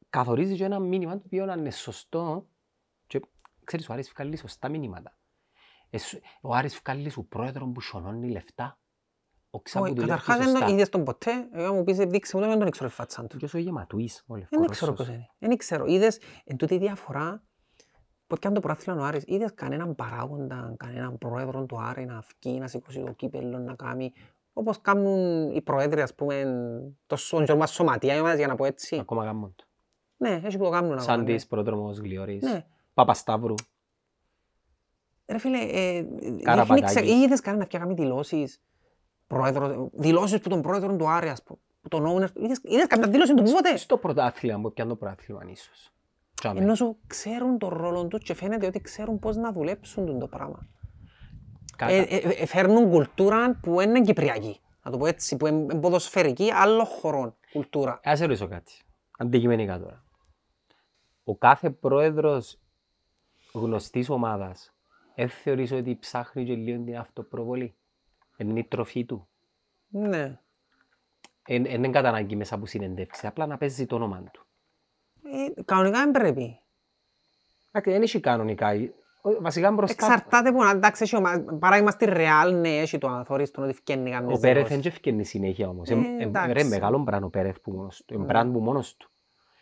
καθορίζει 0.09 0.55
και 0.55 0.63
ένα 0.63 0.79
μήνυμα 0.79 1.17
το 1.17 1.23
οποίο 1.25 1.45
να 1.45 1.53
είναι 1.53 1.71
σωστό 1.71 2.45
και 2.45 2.60
ξέρεις 3.63 3.89
ο 3.89 3.93
Άρης 3.93 4.11
βγάλει 4.15 4.37
σωστά 4.37 4.69
μηνύματα. 4.69 5.17
Ε, 5.89 5.97
σου- 5.97 6.19
Ο 6.41 6.53
Άρης 6.55 6.79
βγάλει 6.85 7.09
σου 7.09 7.25
πρόεδρο 7.27 7.65
που 7.67 7.81
σωνώνει 7.81 8.29
λεφτά. 8.29 8.79
Ο 9.53 9.57
Όχι, 9.57 9.63
ξάπου 9.63 9.85
δουλεύει 9.87 10.07
Καταρχάς 10.07 10.37
δεν 10.37 10.47
σωστά. 10.49 10.67
είδες 10.67 10.89
τον 10.89 11.03
ποτέ. 11.03 11.31
Εγώ 11.51 11.73
μου 11.73 11.83
πεις 11.83 11.97
δείξε 11.97 12.37
μου 12.37 12.43
το, 12.43 12.49
δεν 12.49 12.57
τον 12.59 12.67
ήξερα 12.67 12.89
φάτσαν 12.89 13.27
του. 13.27 13.37
Και 13.37 13.45
όσο 13.45 13.57
γεματουής 13.57 14.19
ο 14.27 14.33
Δεν 14.33 14.37
Λευκός 14.39 14.69
ξέρω 14.69 14.91
Ρώσος. 14.91 15.05
ποιος 15.05 15.17
είναι. 15.17 15.29
Δεν 15.39 15.57
ξέρω. 15.57 15.85
Είδες 15.85 16.19
εν 16.43 16.57
τούτη 16.57 16.73
η 16.73 16.77
διαφορά 16.77 17.43
που 18.27 18.37
πιάνε 18.37 18.55
το 18.55 18.61
πρωτάθλημα 18.61 19.01
ο 19.01 19.03
Άρης. 19.03 19.23
Είδες 19.27 19.51
κανέναν 19.55 19.95
παράγοντα, 19.95 20.73
κανέναν 20.77 21.17
πρόεδρο 21.17 21.65
του 21.65 21.81
Άρη 21.81 22.05
να 22.05 22.23
βγει, 22.41 22.59
να 22.59 22.67
σηκώσει 22.67 23.03
το 23.03 23.11
κύπελλο, 23.11 23.57
να 23.57 23.75
κάνει 23.75 24.11
όπως 24.53 24.81
κάνουν 24.81 25.49
οι 25.51 25.61
προέδροι, 25.61 26.01
ας 26.01 26.15
πούμε, 26.15 26.43
τόσο 27.05 27.43
και 27.43 27.53
μας 27.55 27.71
σωματεία 27.71 28.21
μας, 28.21 28.37
για 28.37 28.47
να 28.47 28.55
πω 28.55 28.65
έτσι. 28.65 28.97
Ακόμα 28.99 29.23
κάνουν 29.25 29.55
το. 29.55 29.63
Ναι, 30.17 30.41
έτσι 30.43 30.57
που 30.57 30.63
το 30.63 30.69
κάνουν. 30.69 30.91
ακόμα, 30.91 30.95
ναι. 30.95 31.01
Σάντης, 31.17 31.47
πρόδρομος, 31.47 31.97
Γλιώρης, 31.97 32.43
Ναι. 32.43 32.65
Παπασταύρου. 33.01 33.53
Ρε 35.25 35.37
φίλε, 35.37 35.57
ε, 35.57 36.05
Καραπατάκης. 36.41 36.93
δείχνει 36.93 37.07
ξε- 37.07 37.23
είδες 37.23 37.39
κανένα 37.39 37.63
να 37.63 37.67
φτιάχνει 37.67 37.93
δηλώσεις, 37.93 38.61
πρόεδρο, 39.27 39.89
δηλώσεις 39.93 40.39
που 40.39 40.49
τον 40.49 40.61
πρόεδρο 40.61 40.95
του 40.95 41.09
Άρη, 41.09 41.29
ας 41.29 41.43
πούμε, 41.43 41.59
που 41.81 41.87
τον 41.87 42.03
owner, 42.05 42.29
είδες, 42.35 42.59
είδες 42.63 42.87
καμιά 42.87 43.07
δήλωση 43.07 43.33
του 43.33 43.43
ποτέ. 43.43 43.77
Στο 43.77 43.97
πρωτάθλημα 43.97 44.61
που 44.61 44.73
πιάνει 44.73 44.89
το 44.89 44.95
πρωτάθλημα 44.95 45.41
ίσως. 45.47 45.91
Τσάμε. 46.33 46.59
Ενώ 46.59 46.75
σου 46.75 46.97
ξέρουν 47.07 47.57
τον 47.57 47.69
ρόλο 47.69 48.07
τους 48.07 48.23
και 48.23 48.33
φαίνεται 48.33 48.65
ότι 48.65 48.81
ξέρουν 48.81 49.19
πώς 49.19 49.35
να 49.35 49.51
δουλέψουν 49.51 50.19
το 50.19 50.27
πράγμα. 50.27 50.67
Κάτα. 51.75 51.93
Ε, 51.93 51.99
ε, 52.01 52.15
ε, 52.15 52.45
φέρνουν 52.45 52.89
κουλτούρα 52.89 53.59
που 53.61 53.81
είναι 53.81 54.01
κυπριακή. 54.01 54.59
Να 54.83 54.91
το 54.91 54.97
πω 54.97 55.05
έτσι, 55.05 55.37
που 55.37 55.47
είναι 55.47 55.75
ποδοσφαιρική 55.79 56.51
άλλων 56.51 56.85
χωρών 56.85 57.35
κουλτούρα. 57.51 57.99
Ας 58.03 58.17
σε 58.17 58.25
ρωτήσω 58.25 58.47
κάτι. 58.47 58.73
Αντικειμενικά 59.17 59.79
τώρα. 59.79 60.03
Ο 61.23 61.35
κάθε 61.37 61.69
πρόεδρος 61.69 62.59
γνωστής 63.53 64.09
ομάδας 64.09 64.73
δεν 65.15 65.29
θεωρείς 65.29 65.71
ότι 65.71 65.95
ψάχνει 65.99 66.45
και 66.45 66.53
λίγο 66.53 66.83
την 66.83 66.97
αυτοπροβολή. 66.97 67.75
Είναι 68.37 68.59
η 68.59 68.63
τροφή 68.63 69.05
του. 69.05 69.27
Ναι. 69.87 70.39
Δεν 71.47 71.65
είναι 71.65 71.89
κατά 71.89 72.07
ανάγκη 72.09 72.35
μέσα 72.35 72.55
από 72.55 72.65
συνεντεύξεις. 72.65 73.25
Απλά 73.25 73.45
να 73.45 73.57
παίζει 73.57 73.85
το 73.85 73.95
όνομα 73.95 74.23
του. 74.33 74.45
Ε, 75.57 75.61
κανονικά 75.63 75.97
δεν 75.99 76.11
πρέπει. 76.11 76.59
Εντάξει, 77.71 77.91
δεν 77.91 78.01
έχει 78.01 78.19
κανονικά. 78.19 78.69
Ο- 79.21 79.41
Βασικά 79.41 79.71
μπροστά. 79.71 80.05
Εξαρτάται 80.05 80.51
που, 80.51 80.63
εντάξει, 80.63 81.03
έχει 81.03 81.15
ομα- 81.15 81.57
παράδειγμα 81.59 81.91
στη 81.91 82.05
Ρεάλ, 82.05 82.59
ναι, 82.59 82.69
έχει 82.69 82.97
το 82.97 83.07
αθόρις 83.07 83.51
τον 83.51 83.63
ότι 83.63 83.73
φκένει 83.73 84.09
Ο 84.09 84.13
καμίες 84.13 84.39
Πέρεθ 84.39 84.55
δηλώσεις. 84.67 84.77
δεν 84.83 84.91
ευκαινεί 84.91 85.23
συνέχεια 85.23 85.67
όμως. 85.69 85.89
Ε, 85.89 85.93
Ε, 85.93 85.97
ε, 86.19 86.23
εντάξει. 86.23 86.51
Ρε, 86.53 86.63
μεγάλο 86.63 86.97
μπραν 86.97 87.23
ο 87.23 87.29
Πέρεθ 87.29 87.57
που 87.61 87.71
μόνος 87.71 88.03
του. 88.05 88.13
Ε, 88.13 88.17
μπραν 88.17 88.51
που 88.51 88.59
μόνος 88.59 88.95
του. 88.97 89.09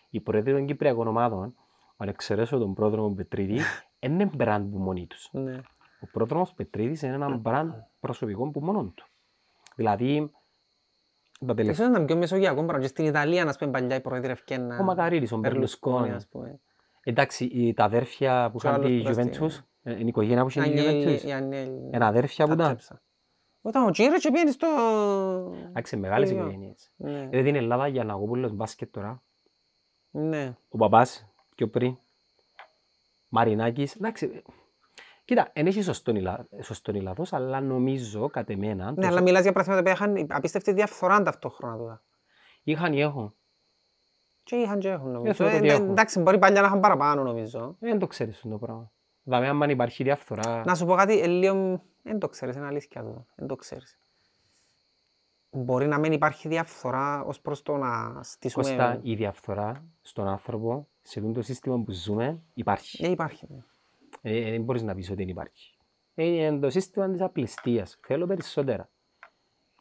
Οι 0.09 0.19
πρόεδροι 0.19 0.51
των 0.53 0.65
Κυπριακών 0.65 1.07
ομάδων, 1.07 1.55
αν 2.01 2.07
εξαιρέσω 2.07 2.57
τον 2.57 2.73
πρόδρομο 2.73 3.09
Πετρίδη, 3.13 3.59
δεν 3.99 4.11
είναι 4.11 4.29
μπραν 4.35 4.69
που 4.69 4.77
μόνοι 4.77 5.05
τους. 5.07 5.29
Ναι. 5.31 5.55
Ο 6.01 6.07
πρόδρομος 6.11 6.53
Πετρίδης 6.53 7.01
είναι 7.01 7.13
ένα 7.13 7.29
μπραντ 7.37 7.71
προσωπικό 7.99 8.49
που 8.51 8.59
μόνον 8.59 8.93
του. 8.93 9.05
Δηλαδή, 9.75 10.31
τα 11.47 11.53
τελευταία... 11.53 11.71
Ίσως 11.85 11.87
ήταν 11.87 12.05
πιο 12.05 12.15
μεσογειακό 12.17 12.63
πράγμα. 12.63 12.79
Και 12.81 12.87
στην 12.87 13.05
Ιταλία, 13.05 13.45
να 13.45 13.53
πούμε, 13.59 13.71
παλιά 13.71 13.95
οι 13.95 14.01
πρόεδροι 14.01 14.31
ευκαιναν. 14.31 14.79
Ο 14.79 14.83
Μακαρίτης, 14.83 15.31
ο 15.31 15.37
Μπερλουσκόνη. 15.37 16.11
ας 16.11 16.27
πούμε. 16.27 16.59
Εντάξει, 17.03 17.45
οι- 17.45 17.73
τα 17.73 17.83
αδέρφια 17.83 18.49
που 18.51 18.57
Και 18.57 18.67
ο 18.67 18.69
είχαν 18.69 18.81
τη 18.81 18.87
άλλος 18.87 19.01
Juventus, 19.07 19.15
πράσινος. 19.15 19.61
ε, 19.83 19.91
είναι 19.91 20.03
η 20.03 20.07
οικογένεια 20.07 20.41
που 20.43 20.49
είχε 20.49 20.61
τη 20.61 20.69
Ανιέλ- 20.69 21.07
Juventus. 21.07 21.27
η 21.27 21.31
Ανιέλ- 21.31 21.93
Είναι 21.93 22.05
αδέρφια 22.05 22.45
που 22.45 22.51
ήταν. 22.53 22.65
Κατέψα. 22.67 23.01
Όταν 23.61 23.85
ο 23.87 23.89
Τζίρε 23.91 24.17
και 24.17 24.31
πήγαινε 24.31 24.51
στο... 24.51 24.67
Εντάξει, 25.67 25.97
μεγάλες 25.97 26.29
ίδιο. 26.29 26.41
οικογένειες. 26.41 26.91
Ναι. 26.95 27.27
Δηλαδή 27.29 27.43
την 27.43 27.55
Ελλάδα 27.55 27.87
για 27.87 28.03
να 28.03 28.11
Ναγόπουλος 28.13 28.53
μπάσκετ 28.53 28.91
τώρα, 28.93 29.21
Ναι. 30.11 30.55
ο 30.69 30.77
παπάς 30.77 31.27
πιο 31.59 31.67
πριν, 31.67 31.97
Μαρινάκης, 33.29 33.95
εντάξει, 33.95 34.25
ε, 34.35 34.41
κοίτα, 35.25 35.51
δεν 35.53 35.67
έχει 35.67 35.81
σωστόν 35.81 36.15
ή 36.15 36.21
λα- 36.21 36.47
σωστόν 36.61 36.95
ή 36.95 37.01
λάθος, 37.01 37.33
αλλά 37.33 37.61
νομίζω 37.61 38.29
κατ' 38.29 38.49
εμένα, 38.49 38.91
Ναι, 38.91 39.07
αλλά 39.07 39.21
μιλάς 39.21 39.41
για 39.43 39.51
πράγματα 39.51 39.83
που 39.83 39.89
είχαν 39.89 40.25
απίστευτη 40.29 40.71
διαφθορά 40.73 41.21
ταυτόχρονα 41.21 41.77
τούτα. 41.77 42.03
είχαν 42.63 42.93
ή 42.93 43.01
έχουν. 43.01 43.33
Και 44.43 44.55
είχαν 44.55 44.79
και 44.79 44.89
έχουν 44.89 45.11
νομίζω. 45.11 45.33
θεωρώ 45.33 45.53
Ε, 45.55 45.57
ότι 45.57 45.67
ε, 45.67 45.73
έχουν. 45.73 45.89
Εντάξει, 45.89 46.19
μπορεί 46.19 46.39
παλιά 46.39 46.61
να 46.61 46.67
είχαν 46.67 46.79
παραπάνω 46.79 47.23
νομίζω. 47.23 47.75
Δεν 47.79 47.99
το 47.99 48.07
ξέρεις 48.07 48.35
αυτό 48.35 48.49
το 48.49 48.57
πράγμα. 48.57 48.91
Δηλαδή, 49.23 49.47
αν 49.47 49.69
υπάρχει 49.69 50.03
διαφθορά, 50.03 50.63
Να 50.65 50.75
σου 50.75 50.85
πω 50.85 50.95
κάτι, 50.95 51.19
ε, 51.19 51.27
λίγο... 51.27 51.81
Δεν 52.03 52.19
το 52.19 52.29
ξέρεις, 52.29 52.55
είναι 52.55 52.65
αλήθεια 52.65 53.01
τούτο. 53.03 53.25
Δεν 53.35 53.47
το 53.47 53.55
ξέρεις. 53.55 53.97
Μπορεί 55.51 55.87
να 55.87 55.97
μην 55.97 56.11
υπάρχει 56.11 56.47
διαφθορά 56.47 57.23
ως 57.23 57.39
προς 57.41 57.61
το 57.61 57.77
να 57.77 58.23
στήσουμε... 58.23 58.63
Κώστα, 58.63 58.99
η 59.01 59.15
διαφθορά 59.15 59.83
στον 60.01 60.27
άνθρωπο, 60.27 60.87
σε 61.09 61.19
αυτό 61.19 61.31
το 61.31 61.41
σύστημα 61.41 61.79
που 61.83 61.91
ζούμε, 61.91 62.41
υπάρχει. 62.53 63.01
Δεν 63.01 63.11
υπάρχει. 63.11 63.47
ναι. 63.49 63.63
Ε, 64.21 64.51
δεν 64.51 64.63
μπορείς 64.63 64.81
να 64.83 64.95
πεις 64.95 65.07
ότι 65.09 65.15
δεν 65.15 65.27
υπάρχει. 65.27 65.77
Ε, 66.15 66.25
Είναι 66.25 66.59
το 66.59 66.69
σύστημα 66.69 67.09
της 67.09 67.21
απληστίας. 67.21 67.99
Θέλω 68.01 68.25
περισσότερα. 68.27 68.89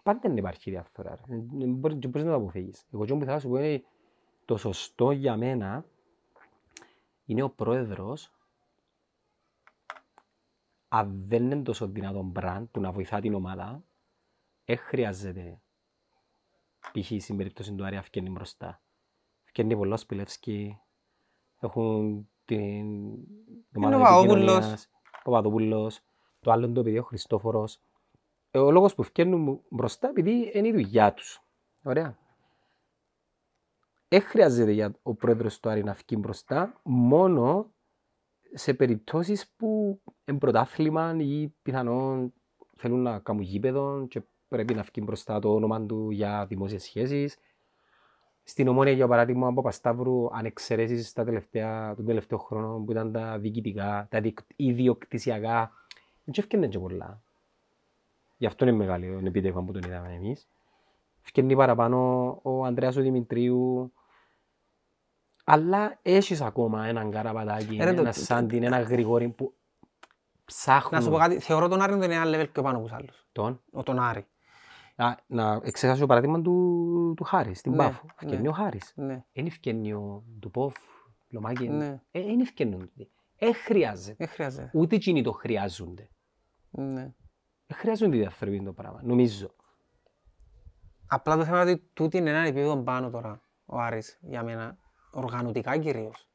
Πάντα 0.02 0.18
δεν 0.22 0.36
υπάρχει 0.36 0.70
διαφθορά. 0.70 1.10
ρε. 1.10 1.34
Ε, 1.34 1.40
Δεν 1.50 1.72
μπορείς, 1.74 1.98
δεν 1.98 2.10
μπορείς 2.10 2.26
να 2.26 2.32
το 2.32 2.36
αποφύγεις. 2.36 2.86
Εγώ 2.92 3.02
αυτό 3.02 3.16
που 3.16 3.24
θα 3.24 3.38
σου 3.38 3.48
πω 3.48 3.56
είναι 3.58 3.82
το 4.44 4.56
σωστό 4.56 5.10
για 5.10 5.36
μένα 5.36 5.84
είναι 7.24 7.42
ο 7.42 7.50
πρόεδρος 7.50 8.32
αν 10.88 11.22
δεν 11.26 11.44
είναι 11.44 11.62
τόσο 11.62 11.88
δυνατό 11.88 12.22
μπραντ 12.22 12.66
που 12.70 12.80
να 12.80 12.92
βοηθά 12.92 13.20
την 13.20 13.34
ομάδα, 13.34 13.84
δεν 14.64 14.78
χρειάζεται 14.78 15.60
π.χ. 16.92 17.12
στην 17.22 17.36
περίπτωση 17.36 17.74
του 17.74 17.84
Άρη 17.84 17.96
αυκένει 17.96 18.30
μπροστά. 18.30 18.82
Αυκένει 19.44 19.76
πολλά 19.76 19.96
Σπιλεύσκη, 19.96 20.78
έχουν 21.60 22.28
την 22.44 22.56
Είναι 22.56 23.16
ο 23.72 23.98
Παπαδόπουλος. 23.98 24.22
επικοινωνίας, 24.38 24.88
ο 25.24 25.30
Παπαδόπουλος, 25.30 26.00
το 26.40 26.50
άλλο 26.52 26.72
το 26.72 26.82
παιδί 26.82 26.98
ο 26.98 27.02
Χριστόφορος. 27.02 27.80
Ε, 28.50 28.58
Ο 28.58 28.70
λόγος 28.70 28.94
που 28.94 29.02
φτιάχνουν 29.02 29.60
μπροστά 29.68 30.08
επειδή 30.08 30.50
είναι 30.54 30.68
η 30.68 30.72
δουλειά 30.72 31.14
τους. 31.14 31.42
Ωραία. 31.82 32.18
Δεν 34.08 34.22
χρειάζεται 34.22 34.70
για 34.70 34.94
ο 35.02 35.14
πρόεδρος 35.14 35.60
του 35.60 35.68
Άρη 35.68 35.84
να 35.84 35.92
βγει 35.92 36.16
μπροστά 36.18 36.80
μόνο 36.82 37.72
σε 38.52 38.74
περιπτώσεις 38.74 39.48
που 39.56 40.00
είναι 40.24 40.38
πρωτάθλημα 40.38 41.14
ή 41.18 41.48
πιθανόν 41.62 42.32
θέλουν 42.76 43.02
να 43.02 43.18
κάνουν 43.18 43.42
γήπεδο 43.42 44.06
και 44.06 44.22
πρέπει 44.48 44.74
να 44.74 44.82
βγει 44.82 45.02
μπροστά 45.04 45.38
το 45.38 45.54
όνομα 45.54 45.86
του 45.86 46.10
για 46.10 46.46
δημόσιες 46.46 46.82
σχέσεις. 46.82 47.36
Στην 48.48 48.68
Ομόνια, 48.68 48.92
για 48.92 49.08
παράδειγμα, 49.08 49.48
από 49.48 49.62
Πασταύρου, 49.62 50.34
αν 50.36 50.44
εξαιρέσεις 50.44 51.12
τα 51.12 51.24
τελευταία, 51.24 51.94
τον 51.94 52.06
τελευταίο 52.06 52.38
χρόνο 52.38 52.82
που 52.84 52.90
ήταν 52.90 53.12
τα 53.12 53.38
διοικητικά, 53.38 54.06
τα 54.10 54.20
διεκ- 54.20 54.50
ιδιοκτησιακά, 54.56 55.72
δεν 56.24 56.34
έφτιανε 56.38 56.66
και 56.66 56.78
πολλά. 56.78 57.20
Γι' 58.36 58.46
αυτό 58.46 58.64
είναι 58.66 58.76
μεγάλο 58.76 59.20
το 59.20 59.26
επίτευγμα 59.26 59.62
που 59.62 59.72
τον 59.72 59.82
είδαμε 59.82 60.12
εμείς. 60.14 60.48
Φτιάχνει 61.22 61.56
παραπάνω 61.56 62.28
ο 62.42 62.64
Ανδρέας 62.64 62.96
ο 62.96 63.00
Δημητρίου. 63.00 63.92
Αλλά 65.44 65.98
έχεις 66.02 66.40
ακόμα 66.40 66.86
έναν 66.86 67.10
καραπατάκι, 67.10 67.76
Ε, 67.80 67.84
ρε, 67.84 67.92
το- 67.94 68.00
ένα 68.00 68.12
το- 68.12 68.20
Σάντιν, 68.20 68.62
ένα 68.62 68.80
Γρηγόρη 68.80 69.28
που 69.28 69.54
ψάχνουν 70.44 70.92
Να 70.92 71.00
σου 71.00 71.10
πω 71.10 71.16
κάτι, 71.16 71.38
θεωρώ 71.38 71.68
τον 71.68 71.80
Άρη 71.82 71.92
τον 71.92 72.02
ένα 72.10 72.24
level 72.24 72.48
πιο 72.52 72.62
πάνω 72.62 72.76
από 72.76 72.86
τους 72.86 72.96
άλλους. 72.96 73.26
τον; 73.32 73.60
Ο 73.72 73.82
τον 73.82 73.98
Άρη. 73.98 74.26
Α, 75.00 75.14
να 75.26 75.60
εξετάσω 75.62 76.00
το 76.00 76.06
παράδειγμα 76.06 76.40
του, 76.42 77.14
του 77.16 77.24
Χάρης, 77.24 77.58
στην 77.58 77.70
Ναι, 77.72 77.76
Πάφο. 77.76 78.04
ναι. 78.06 78.12
Φτιάχνει 78.16 78.48
ο 78.48 78.52
Χάρης. 78.52 78.92
Ναι, 78.96 79.24
Δεν 79.32 79.46
ευκαινεί 79.46 79.92
ο 79.92 80.24
Ντουπόφ, 80.38 80.74
Λομάκη. 81.28 81.68
Ναι. 81.68 82.00
Ε, 82.10 82.22
Δεν 82.22 82.40
ευκαινούνται. 82.40 83.08
Δεν 83.38 83.54
χρειάζεται. 83.54 84.14
δεν 84.18 84.28
χρειάζεται. 84.28 84.70
Ούτε 84.74 84.94
εκείνοι 84.96 85.22
το 85.22 85.32
χρειάζονται. 85.32 86.08
Ναι. 86.70 87.14
Δεν 87.66 87.78
χρειάζονται 87.78 88.16
οι 88.16 88.24
άνθρωποι 88.24 88.62
το 88.62 88.72
πράγμα, 88.72 89.00
νομίζω. 89.02 89.50
Απλά 91.06 91.36
το 91.36 91.44
θέμα 91.44 91.62
είναι 91.62 91.70
ότι 91.70 91.90
τούτη 91.92 92.16
είναι 92.16 92.30
έναν 92.30 92.44
επίπεδο 92.44 92.76
πάνω 92.76 93.10
τώρα, 93.10 93.40
ο 93.66 93.78
Άρης, 93.78 94.18
για 94.22 94.42
μένα, 94.42 94.78
οργανωτικά 95.12 95.76
κυρίως. 95.78 96.28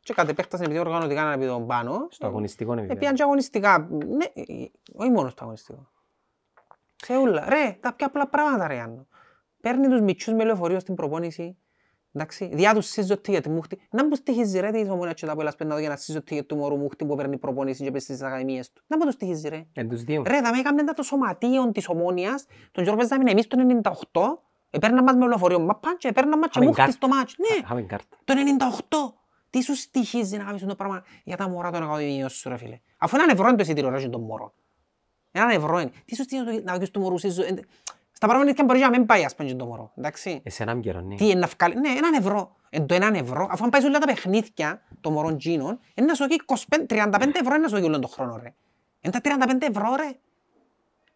Και 0.00 0.14
κατ' 0.14 0.28
επέκταση 0.28 0.62
επειδή 0.62 0.78
οργανωτικά 0.78 1.20
είναι 1.20 1.32
ένα 1.32 1.32
επίπεδο 1.32 1.60
πάνω, 1.66 2.06
Στο 2.10 2.26
αγωνιστικό 2.26 2.72
είναι 2.72 2.86
Επίαν 2.92 3.14
και 3.14 3.22
αγωνιστικά. 3.22 3.78
Ναι, 3.90 4.24
ε, 4.34 4.40
ε, 4.62 4.70
όχι 4.92 5.10
μόνο 5.10 5.28
στο 5.28 5.42
αγωνιστικό. 5.42 5.88
Σε 7.04 7.16
ούλα. 7.16 7.44
Ρε, 7.48 7.76
τα 7.80 7.92
πιο 7.92 8.06
απλά 8.06 8.28
πράγματα 8.28 8.66
ρε 8.66 8.74
Γιάννο. 8.74 9.06
Παίρνει 9.60 9.88
τους 9.88 10.00
μητσούς 10.00 10.34
με 10.34 10.44
λεωφορείο 10.44 10.80
στην 10.80 10.94
προπόνηση. 10.94 11.56
Εντάξει, 12.12 12.50
διά 12.52 12.74
τους 12.74 12.86
σύζω 12.86 13.18
τίγετ 13.18 13.46
μου 13.46 13.60
χτυ. 13.60 13.78
Να 13.90 14.04
μου 14.06 14.14
στοιχίζει 14.14 14.60
ρε 14.60 14.70
της 14.70 14.88
ομονίας 14.88 15.14
και 15.14 15.26
τα 15.26 15.36
πέλας 15.36 15.54
πέντα 15.54 15.80
για 15.80 15.88
να 15.88 15.96
σύζω 15.96 16.22
τίγετ 16.22 16.46
του 16.48 16.56
μωρού 16.56 16.76
μου 16.76 16.88
χτυ 16.88 17.04
που 17.04 17.14
παίρνει 17.16 17.38
προπόνηση 17.38 17.84
και 17.84 17.90
πες 17.90 18.02
στις 18.02 18.22
ακαδημίες 18.22 18.72
του. 18.72 18.82
Να 18.86 18.96
μου 18.96 19.04
το 19.04 19.10
στοιχίζει 19.10 19.48
ρε. 19.48 19.66
Εν 19.72 19.88
τους 19.88 20.02
δύο. 20.02 20.22
Ρε, 20.26 20.40
θα 20.42 20.50
με 20.52 20.58
έκαμε 20.58 20.84
το 20.84 21.02
σωματείο 21.02 21.70
της 21.72 21.88
ομόνιας, 21.88 22.46
τον 22.72 22.82
Γιώργο 22.84 23.00
παίζαμε 23.00 23.30
εμείς 23.30 23.46
το 23.46 23.56
98, 24.12 24.20
έπαιρνα 24.70 25.02
μας 25.02 25.14
με 25.16 25.26
λεωφορείο, 25.26 25.60
μα 25.60 25.74
πάνε 25.76 25.96
και 25.98 26.08
έπαιρνα 26.08 26.36
μας 26.38 26.48
και 26.50 26.58
Είχαμε 26.58 26.66
μου 26.66 26.72
χτυ 26.72 26.80
κάρτα. 26.82 26.96
στο 26.96 27.08
μάτσο. 27.08 27.34
Ναι, 27.38 27.56
Είχαμε 27.62 27.82
κάρτα. 27.82 28.16
το 28.24 28.34
98. 28.34 29.14
Τι 29.50 29.62
σου 29.62 29.74
στοιχίζει 29.74 30.36
να 30.36 30.44
κάνεις 30.44 30.62
αυτό 30.62 30.66
το 30.68 30.74
πράγμα; 30.76 31.02
Για 31.24 31.36
τα 31.36 31.48
μωρά 31.48 31.70
των 31.70 31.82
ακαδημίων 31.82 32.28
σου 32.28 32.48
ρε 32.48 32.56
φίλε. 32.56 32.80
Αφού 32.98 33.16
έναν 33.16 33.28
ευρώ 33.28 33.46
είναι 33.48 33.56
το 33.56 33.62
εισιτήριο 33.62 33.90
ρε 33.90 34.08
των 34.08 34.20
μωρών. 34.22 34.52
Έναν 35.32 35.50
ευρώ 35.50 35.78
είναι. 35.78 35.90
Τι 36.04 36.14
σου 36.14 36.22
στοιχίζει 36.22 36.62
να 36.64 36.72
κάνεις 36.72 36.90
το 36.90 37.00
μωρού 37.00 37.18
σου. 37.18 37.26
εν- 37.46 37.64
Στα 38.12 38.26
πράγματα 38.26 38.52
και 38.52 38.64
μπορεί 38.64 38.78
να 38.78 38.90
μην 38.90 39.06
πάει 39.06 39.24
ας 39.24 39.34
πούμε 39.34 39.48
και 39.48 39.54
το 39.54 39.66
μωρό. 39.66 39.92
Εντάξει. 39.96 40.40
Εσένα 40.44 40.74
μου 40.74 40.80
καιρό, 40.80 41.00
ναι. 41.00 41.14
Τι 41.14 41.24
είναι 41.24 41.34
να 41.40 41.46
βγάλει. 41.58 41.74
Ναι, 41.80 41.88
έναν 41.88 42.14
ευρώ. 42.14 42.56
Εν 42.70 42.86
το 42.86 42.94
έναν 42.94 43.14
ευρώ. 43.14 43.48
Αφού 43.50 43.64
αν 43.64 43.70
πάει 43.70 43.80
σε 43.80 43.86
όλα 43.86 43.98
τα 43.98 44.06
παιχνίδια 44.06 44.82
των 45.00 45.12
μωρών 45.12 45.38
τζίνων, 45.38 45.78
είναι 45.94 46.06
να 46.06 46.14
σου 46.14 46.26
δώσει 46.26 46.64
25 46.68 46.86
35 46.88 47.34
ευρώ 47.34 47.54
είναι 47.54 47.58
να 47.62 47.68
σου 47.68 47.74
δώσει 47.74 47.84
όλο 47.86 47.98
τον 47.98 48.10
χρόνο 48.10 48.36
ρε. 48.42 48.54
Είναι 49.00 49.20
τα 49.20 49.20
35 49.22 49.66
ευρώ 49.68 49.94
ρε. 49.94 50.10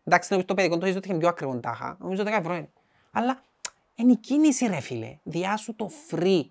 Εντάξει, 0.04 0.28
νομίζω 0.30 0.46
το 0.48 0.54
παιδικό 0.54 0.78
το 0.78 0.84
έχεις 0.86 0.96
ότι 0.96 1.08
είναι 1.08 1.18
πιο 1.18 1.28
ακριβό 1.28 1.56
τάχα. 1.60 1.96
Νομίζω 2.00 2.22
10 2.22 2.26
ευρώ 2.26 2.54
είναι. 2.54 2.70
Αλλά 3.12 3.42
είναι 3.94 4.12
η 4.12 4.16
κίνηση 4.16 4.66
ρε 4.66 4.80
φίλε. 4.80 5.18
Διάσου 5.22 5.76
το 5.76 5.90
free. 6.10 6.42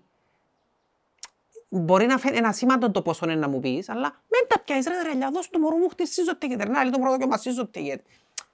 Μπορεί 1.74 2.06
να 2.06 2.18
φαίνεται 2.18 2.38
ένα 2.38 2.52
σήμαντο 2.52 2.90
το 2.90 3.02
πόσο 3.02 3.24
είναι 3.24 3.34
να 3.34 3.48
μου 3.48 3.60
πεις, 3.60 3.88
αλλά 3.88 4.22
μην 4.30 4.48
τα 4.48 4.60
πιάσεις 4.60 4.86
ρε 4.86 5.18
ρε, 5.18 5.28
δώσ' 5.32 5.48
του 5.48 5.60
μωρού 5.60 5.76
μου 5.76 5.88
χτισίζω 5.88 6.36
τίγεται, 6.36 6.68
να 6.68 6.82
λέει 6.82 6.92
το 6.92 6.98
πρώτο 6.98 7.16
και 7.16 7.26
μας 7.26 7.40
σύζω 7.40 7.66
τίγεται. 7.66 8.02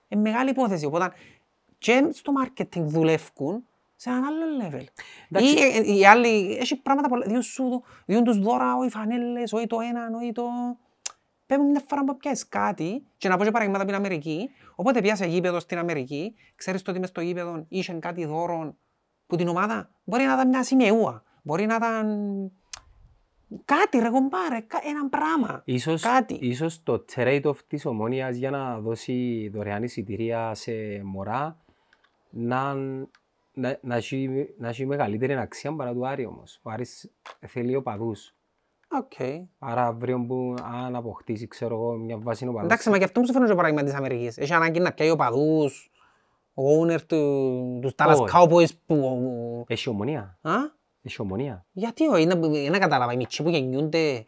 Είναι 0.09 0.21
μεγάλη 0.21 0.51
υπόθεση, 0.51 0.85
οπότε 0.85 1.13
και 1.79 2.09
στο 2.13 2.33
marketing 2.43 2.81
δουλεύουν 2.81 3.67
σε 3.97 4.11
έναν 4.11 4.25
άλλο 4.25 4.45
level. 4.61 4.85
Εντάξει. 5.31 5.55
Ή 5.55 5.61
ε, 5.61 5.79
ε, 5.79 5.95
οι 5.95 6.07
άλλοι, 6.07 6.57
έχει 6.61 6.77
πράγματα 6.77 7.09
πολλά, 7.09 7.27
διούν 7.27 7.43
σου, 7.43 7.83
διούν 8.07 8.25
τους 8.25 8.39
δώρα, 8.39 8.77
όχι 8.77 8.91
φανέλες, 8.91 9.53
όχι 9.53 9.67
το 9.67 9.77
έναν, 9.81 10.15
όχι 10.15 10.33
το... 10.33 10.45
Πέμπουν 11.47 11.71
μια 11.71 11.83
φορά 11.89 12.05
που 12.05 12.17
πιάσεις 12.17 12.49
κάτι 12.49 13.07
και 13.17 13.29
να 13.29 13.37
πω 13.37 13.45
και 13.45 13.51
παραδείγματα 13.51 13.85
από 13.85 13.93
την 13.93 14.05
Αμερική, 14.05 14.51
οπότε 14.75 15.01
πιάσε 15.01 15.27
γήπεδο 15.27 15.61
στην 15.61 15.79
Αμερική, 15.79 16.35
ξέρεις 16.55 16.83
το 16.83 16.91
ότι 16.91 17.01
μες 17.01 17.09
στο 17.09 17.21
γήπεδο 17.21 17.65
είχε 17.69 17.93
κάτι 17.93 18.25
δώρο 18.25 18.77
που 19.27 19.37
την 19.37 19.49
ομάδα 19.49 19.91
μπορεί 20.05 20.25
να 20.25 20.33
ήταν 20.33 20.49
μια 20.49 20.63
σημειούα, 20.63 21.23
μπορεί 21.43 21.67
να 21.67 21.75
ήταν 21.75 22.07
κάτι 23.65 23.99
ρε 23.99 24.09
κομπάρε, 24.11 24.61
κα- 24.67 24.81
ένα 24.85 25.09
πράγμα, 25.09 25.63
Ίσως, 25.65 26.03
κάτι. 26.03 26.35
ίσως 26.41 26.83
το 26.83 27.05
trade-off 27.15 27.57
της 27.67 27.85
ομόνιας 27.87 28.37
για 28.37 28.51
να 28.51 28.79
δώσει 28.79 29.49
δωρεάν 29.55 29.83
εισιτήρια 29.83 30.55
σε 30.55 30.73
μωρά 31.05 31.57
να, 32.31 32.75
να, 33.55 33.79
να, 33.83 33.97
έχει, 33.97 34.49
να 34.59 34.69
έχει 34.69 34.87
μεγαλύτερη 34.87 35.37
αξία 35.37 35.75
παρά 35.75 35.93
του 35.93 36.07
Άρη 36.07 36.27
όμως. 36.27 36.61
Ο 36.63 36.71
Άρης 36.71 37.11
θέλει 37.47 37.75
οπαδούς. 37.77 38.35
Οκ. 38.91 39.13
Άρα 39.59 39.87
αύριο 39.87 40.25
που 40.27 40.55
αν 40.85 40.97
αποκτήσει 40.97 41.47
ξέρω 41.49 41.75
εγώ 41.75 41.93
μια 41.97 42.19
βάση 42.19 42.45
οπαδούς. 42.47 42.65
Εντάξει, 42.65 42.91
μα 42.91 42.99
και 42.99 43.05
αυτό 43.05 43.21
μου 43.21 43.27
σου 43.27 43.33
φαίνεται 43.33 43.51
το 43.51 43.57
παράδειγμα 43.57 43.85
της 43.85 43.95
Αμερικής. 43.95 44.39
Έχει 44.39 44.53
ανάγκη 44.55 44.81
να 44.81 44.93
πιάει 44.93 45.11
οπαδούς, 45.11 45.91
ο 46.55 46.63
owner 46.81 47.01
του, 47.07 47.79
τους 47.83 47.93
Dallas 47.97 48.17
Όχι. 48.21 48.35
Cowboys 48.37 48.77
που... 48.87 49.65
Έχει 49.69 49.89
ομονία. 49.89 50.39
Α; 50.43 50.53
Έχει 51.09 51.21
ομονία. 51.21 51.67
Γιατί 51.73 52.07
όχι, 52.07 52.23
είναι, 52.23 52.59
είναι 52.59 52.79
κατάλαβα, 52.79 53.13
οι 53.13 53.17
μητσοί 53.17 53.43
που 53.43 53.49
γεννιούνται, 53.49 54.25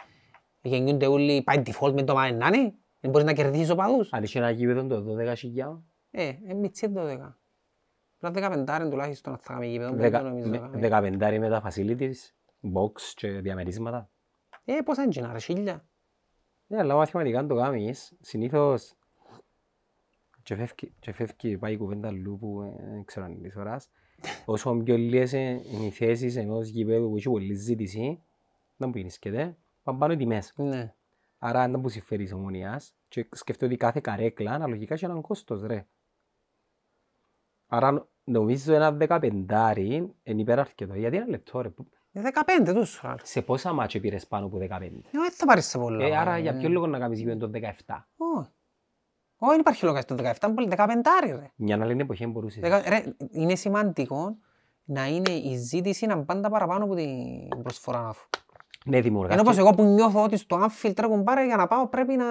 γεννιούνται 0.62 1.06
όλοι 1.06 1.44
by 1.46 1.62
default 1.62 1.92
με 1.92 2.02
το 2.02 2.14
μάτι 2.14 2.34
να 2.34 2.46
είναι, 2.46 2.74
δεν 3.00 3.10
μπορείς 3.10 3.26
να 3.26 3.32
κερδίσεις 3.32 3.70
οπαδούς. 3.70 4.12
Αν 4.12 4.22
είχε 4.22 4.38
ένα 4.38 4.50
γήπεδο 4.50 4.86
το 4.86 5.04
12 5.18 5.34
Ε, 6.10 6.32
ε, 6.46 6.54
μητσί 6.54 6.86
είναι 6.86 7.00
το 7.00 7.06
δέκα. 7.06 7.38
Πρέπει 8.18 8.40
15 8.42 8.88
τουλάχιστον 8.90 9.32
να 9.32 9.38
θα 9.38 9.44
κάνουμε 9.46 9.66
γήπεδο, 9.66 9.90
δεν 9.90 10.00
Δεκα, 10.00 10.18
το 10.18 10.28
νομίζω 10.28 10.48
να 10.50 10.68
με, 10.68 10.88
κάνουμε. 10.88 11.36
15 11.36 11.38
με 11.38 11.48
τα 11.48 11.62
facilities, 11.64 12.16
box 12.74 13.00
και 13.14 13.28
διαμερίσματα. 13.28 14.10
Ε, 14.64 14.80
πόσα 14.84 15.02
είναι 15.02 15.32
ρε, 15.32 15.38
χίλια. 15.38 15.84
Ναι, 16.66 16.78
αλλά 16.78 16.94
μαθηματικά 16.94 17.38
αν 17.38 17.48
το 17.48 17.54
κάνεις, 17.54 18.16
συνήθως 18.20 18.94
και 20.42 20.56
φεύγει, 20.56 20.94
και 20.98 21.12
φεύγει 21.12 21.58
πάει 21.58 21.72
η 21.72 21.76
κουβέντα 21.76 22.08
αλλού 22.08 22.38
που 22.38 22.62
ε, 22.62 22.92
δεν 22.92 23.04
ξέρω 23.04 23.26
αν 23.26 23.32
είναι 23.32 23.48
της 23.48 23.56
ώρας. 23.56 23.90
Όσο 24.44 24.74
πιο 24.84 24.96
λίγες 24.96 25.32
είναι 25.32 25.60
οι 25.86 25.90
θέσεις 25.90 26.36
ενός 26.36 26.68
γηπέδου 26.68 27.08
που 27.10 27.16
έχει 27.16 27.28
πολλή 27.28 27.54
ζήτηση, 27.54 28.22
να 28.76 28.90
που 28.90 28.96
γεννήσκεται, 28.96 29.56
πάνε 29.82 29.98
πάνω 29.98 30.12
οι 30.12 30.16
τιμές. 30.16 30.52
Ναι. 30.56 30.94
Άρα 31.38 31.62
αν 31.62 31.80
που 31.80 31.88
συμφέρει 31.88 32.22
της 32.22 32.32
ομονίας 32.32 32.94
και 33.08 33.28
σκεφτώ 33.32 33.66
ότι 33.66 33.76
κάθε 33.76 34.00
καρέκλα 34.00 34.52
αναλογικά 34.52 34.94
έχει 34.94 35.04
έναν 35.04 35.20
κόστος 35.20 35.62
ρε. 35.62 35.86
Άρα 37.66 38.08
νομίζω 38.24 38.74
ένα 38.74 38.92
δεκαπεντάρι 38.92 40.12
είναι 40.22 40.40
υπεραρκετό. 40.40 40.94
Γιατί 40.94 41.16
ένα 41.16 41.26
λεπτό 41.28 41.60
ρε. 41.60 41.68
που- 41.68 41.88
Ε, 42.12 42.20
15 42.20 42.72
τους. 42.74 43.00
ρε. 43.04 43.14
Σε 43.22 43.42
πόσα 43.42 43.72
μάτια 43.72 44.00
πήρες 44.00 44.26
πάνω 44.26 44.46
από 44.46 44.58
15. 44.58 44.84
Ε, 44.84 45.18
δεν 45.18 45.30
θα 45.30 45.46
πάρεις 45.46 45.66
σε 45.66 45.78
πολλά. 45.78 46.04
Ε, 46.06 46.16
άρα 46.16 46.34
ε. 46.34 46.40
για 46.40 46.56
ποιο 46.56 46.68
λόγο 46.68 46.86
να 46.86 46.98
κάνεις 46.98 47.18
γήπεδο 47.18 47.38
το 47.38 47.48
17. 47.48 48.08
Όχι. 49.42 49.50
Όχι, 49.50 49.50
δεν 49.50 49.58
υπάρχει 49.60 49.84
λόγος 49.84 50.04
το 50.04 50.14
17, 50.14 50.34
είναι 50.46 50.54
πολύ 50.54 50.68
15 50.76 50.86
ρε. 51.24 51.50
Μια 51.56 51.78
άλλη 51.82 52.00
εποχή 52.00 52.26
μπορούσες. 52.26 52.60
Δεκα- 52.60 52.88
Ρε, 52.88 53.04
είναι 53.30 53.54
σημαντικό 53.54 54.36
να 54.84 55.06
είναι 55.06 55.30
η 55.30 55.56
ζήτηση 55.56 56.06
να 56.06 56.24
πάντα 56.24 56.50
παραπάνω 56.50 56.84
από 56.84 56.94
την 56.94 57.62
προσφορά 57.62 58.08
αφού. 58.08 58.26
Ναι, 58.84 59.00
δημιουργάς. 59.00 59.34
Ενώ 59.34 59.42
πως 59.42 59.54
και- 59.54 59.60
εγώ 59.60 59.70
που 59.70 59.82
νιώθω 59.82 60.22
ότι 60.22 60.36
στο 60.36 60.66
Anfield 60.68 60.92
τρέχω 60.94 61.16
μπάρα 61.16 61.44
για 61.44 61.56
να 61.56 61.66
πάω 61.66 61.88
πρέπει 61.88 62.16
να... 62.16 62.24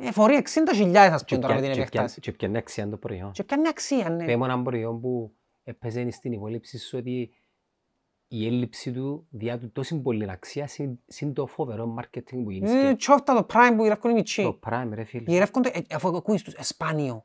Ε, 0.00 0.10
φορεί 0.12 0.42
60.000 0.44 0.94
ας 0.96 1.24
και 1.24 1.34
πούμε 1.36 1.46
τώρα 1.48 1.54
με 1.54 1.60
την 1.60 1.70
ποια- 1.70 1.82
και 1.84 1.90
ποια- 1.90 2.00
επέκταση. 2.00 2.20
Και 2.20 2.32
πιάνει 2.32 2.56
αξία 2.56 2.88
το 2.88 2.96
προϊόν. 2.96 3.30
Και 3.32 3.44
πιάνει 3.44 3.68
αξία, 3.68 4.08
ναι. 4.10 4.24
Πέμω 4.24 4.42
έναν 4.44 4.62
προϊόν 4.62 5.00
που 5.00 5.32
έπαιζε 5.62 6.10
στην 6.10 6.32
υπόλοιψη 6.32 6.78
σου 6.78 6.98
ότι 6.98 7.30
η 8.34 8.46
έλλειψη 8.46 8.92
του 8.92 9.26
διά 9.30 9.58
του 9.58 9.70
τόσο 9.72 9.96
πολύ 10.00 10.30
αξία 10.30 10.66
συν, 10.66 10.98
συν 11.06 11.32
το 11.32 11.46
φοβερό 11.46 11.94
marketing 11.98 12.42
που 12.44 12.50
Είναι 12.50 12.78
γίνεις. 12.80 12.96
τσόφτα 12.96 13.34
το 13.34 13.46
prime 13.52 13.74
που 13.76 13.82
γυρεύκουν 13.82 14.10
οι 14.10 14.12
Το 14.12 14.18
μητσοί. 14.18 14.58
prime 14.68 14.88
ρε 14.92 15.04
φίλε. 15.04 15.22
Γυρεύκονται, 15.26 15.68
ε, 15.74 15.80
αφού 15.94 16.16
ακούεις 16.16 16.42
τους, 16.42 16.54
εσπάνιο. 16.54 17.24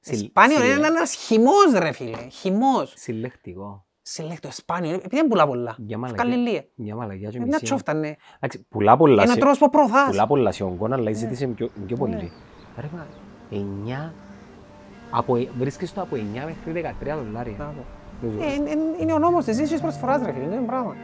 Συλλ- 0.00 0.22
Εσπάνιο 0.22 0.56
συλλε- 0.58 0.76
είναι 0.76 0.86
ένας 0.86 1.14
χυμός 1.14 1.72
ρε 1.78 1.92
φίλε, 1.92 2.28
χυμός. 2.28 2.92
Συλλεκτικό. 2.96 3.86
Συλλέκτο, 4.02 4.48
εσπάνιο, 4.48 4.90
ε, 4.90 4.94
επειδή 4.94 5.16
δεν 5.16 5.26
πουλά 5.28 5.46
πολλά. 5.46 5.74
Για 5.78 5.98
Καλή 5.98 6.12
μαλακιά. 6.18 6.36
λία. 6.52 6.64
Μια 6.74 6.94
μαλακιά 6.96 7.28
και 7.30 7.36
Είναι 7.36 7.44
μια 7.46 7.54
μισή. 7.54 7.64
τσόφτα, 7.64 7.94
ναι. 7.94 8.14
Εντάξει, 8.36 8.66
Πουλά 8.68 8.96
πολλά 8.96 9.22
Ένα 9.22 9.32
σε- 9.32 9.38
τρόπος 9.38 9.58
που 9.58 9.70
προωθάς. 9.70 10.08
πουλά 10.08 10.26
πολλά 10.26 10.52
σε 10.52 10.64
ογκόν, 10.64 10.92
αλλά 10.92 11.10
η 11.10 11.12
ζήτηση 11.14 11.44
είναι 11.44 11.52
πιο- 11.54 11.70
πιο 11.86 11.96
Ναι. 11.96 11.96
πολύ. 11.96 12.32
Ρε 12.80 12.88
μα, 12.92 13.06
9 13.50 14.14
από, 15.10 15.34
βρίσκεις 15.58 15.92
το 15.92 16.00
από 16.00 16.16
9 16.16 16.44
μέχρι 16.44 16.72
13 16.72 17.16
δολάρια. 17.16 17.74
Μπράβο. 18.22 18.34
Νομίζω. 18.36 18.50
Ε, 18.50 18.54
είναι- 18.54 18.70
είναι- 18.70 18.96
Είναι 19.02 19.12
ο 19.12 19.18
νόμος 19.18 19.44
της 19.44 19.58
ίσης 19.58 19.80
προσφοράς 19.80 20.22
ρε 20.24 20.32
φίλε, 20.32 20.44
είναι 20.54 20.64
πράγμα. 20.66 20.94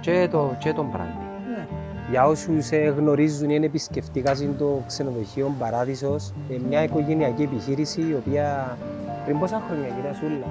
Και 0.00 0.28
το, 0.30 0.56
και 0.58 0.72
τον 0.72 0.86
branding. 0.94 1.26
Ναι. 1.56 1.66
Για 2.10 2.26
όσους 2.26 2.70
ε, 2.70 2.94
γνωρίζουν 2.98 3.48
ή 3.50 3.52
είναι 3.56 3.66
επισκεφτικά 3.66 4.32
το 4.58 4.82
ξενοδοχείο 4.86 5.54
Παράδεισος, 5.58 6.32
ε, 6.50 6.54
μια 6.68 6.82
οικογενειακή 6.82 7.42
επιχείρηση 7.42 8.00
η 8.00 8.14
οποία 8.14 8.76
πριν 9.24 9.38
πόσα 9.38 9.62
χρόνια 9.68 9.88
κυρία 9.94 10.14
Σούλα, 10.14 10.46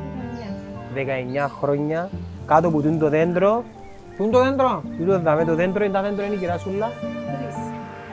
19 0.93 1.47
χρόνια, 1.61 2.09
κάτω 2.45 2.67
από 2.67 2.81
τούτο 2.81 2.97
το 2.97 3.09
δέντρο, 3.09 3.63
Πού 4.17 4.23
είναι 4.23 4.31
το 4.31 4.43
δέντρο; 4.43 4.81
τούτο 4.97 5.19
δάμε 5.19 5.45
το 5.45 5.55
δέντρο, 5.55 5.83
είναι 5.83 5.93
τα 5.93 6.01
δέντρο 6.01 6.25
είναι 6.25 6.33
η 6.33 6.37
κυρία 6.37 6.57
Σούλα, 6.57 6.91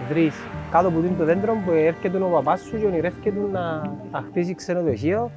βρεις 0.08 0.34
κάτω 0.74 0.88
από 0.88 1.00
το 1.18 1.24
δέντρο 1.24 1.52
που 1.64 1.70
έρχεται 1.72 2.18
ο 2.18 2.28
παπάς 2.28 2.60
σου 2.60 2.78
και 2.80 2.86
ονειρεύκεται 2.86 3.40
να, 3.52 3.60
να 4.12 4.24
χτίσει 4.28 4.54
ξενοδοχείο. 4.54 5.30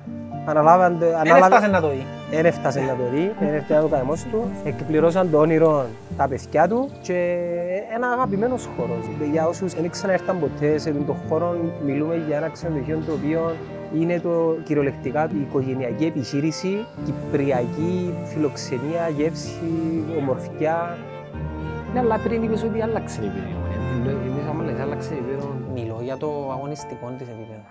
Αναλάβαν, 0.45 0.97
Δεν 0.97 1.15
ανάλαβε, 1.15 1.55
έφτασε 1.55 1.67
να 1.67 1.81
το 1.81 1.89
δει. 1.89 2.05
δεν 2.31 2.45
έφτασε 2.45 2.79
να 2.79 2.95
το 2.95 3.03
δει, 3.13 3.31
δεν 3.39 3.53
έφτασε 3.53 3.73
να 3.73 3.81
το 3.81 3.95
καημός 3.95 4.23
του. 4.23 4.51
Εκπληρώσαν 4.63 5.31
το 5.31 5.37
όνειρο 5.37 5.85
τα 6.17 6.27
παιδιά 6.27 6.67
του 6.67 6.89
και 7.01 7.37
ένα 7.95 8.07
αγαπημένος 8.07 8.69
χώρος. 8.77 9.03
Για 9.31 9.47
όσους 9.47 9.73
δεν 9.73 9.89
ξαναέρθαν 9.89 10.39
ποτέ 10.39 10.77
σε 10.77 10.91
τον 10.91 11.15
χώρο, 11.29 11.55
μιλούμε 11.85 12.23
για 12.27 12.37
ένα 12.37 12.47
ξενοδοχείο 12.49 12.99
το 13.05 13.11
οποίο 13.11 13.51
είναι 13.99 14.19
το 14.19 14.55
κυριολεκτικά 14.63 15.29
η 15.33 15.41
οικογενειακή 15.41 16.05
επιχείρηση, 16.05 16.85
κυπριακή 17.05 18.13
φιλοξενία, 18.23 19.09
γεύση, 19.17 19.61
ομορφιά. 20.19 20.97
Ναι, 21.93 21.99
αλλά 21.99 22.19
πριν 22.23 22.43
είπες 22.43 22.63
ότι 22.63 22.81
άλλαξε 22.81 23.21
η 23.21 23.25
επίπεδο. 23.25 23.65
Εμείς 24.09 24.47
άμα 24.49 24.63
λες 24.97 25.11
άλλαξε 25.11 25.13
η 25.13 25.17
επίπεδο. 25.17 25.53
Μιλώ 25.73 26.01
για 26.01 26.17
το 26.17 26.51
αγωνιστικό 26.51 27.09
της 27.17 27.27
επίπεδο. 27.27 27.63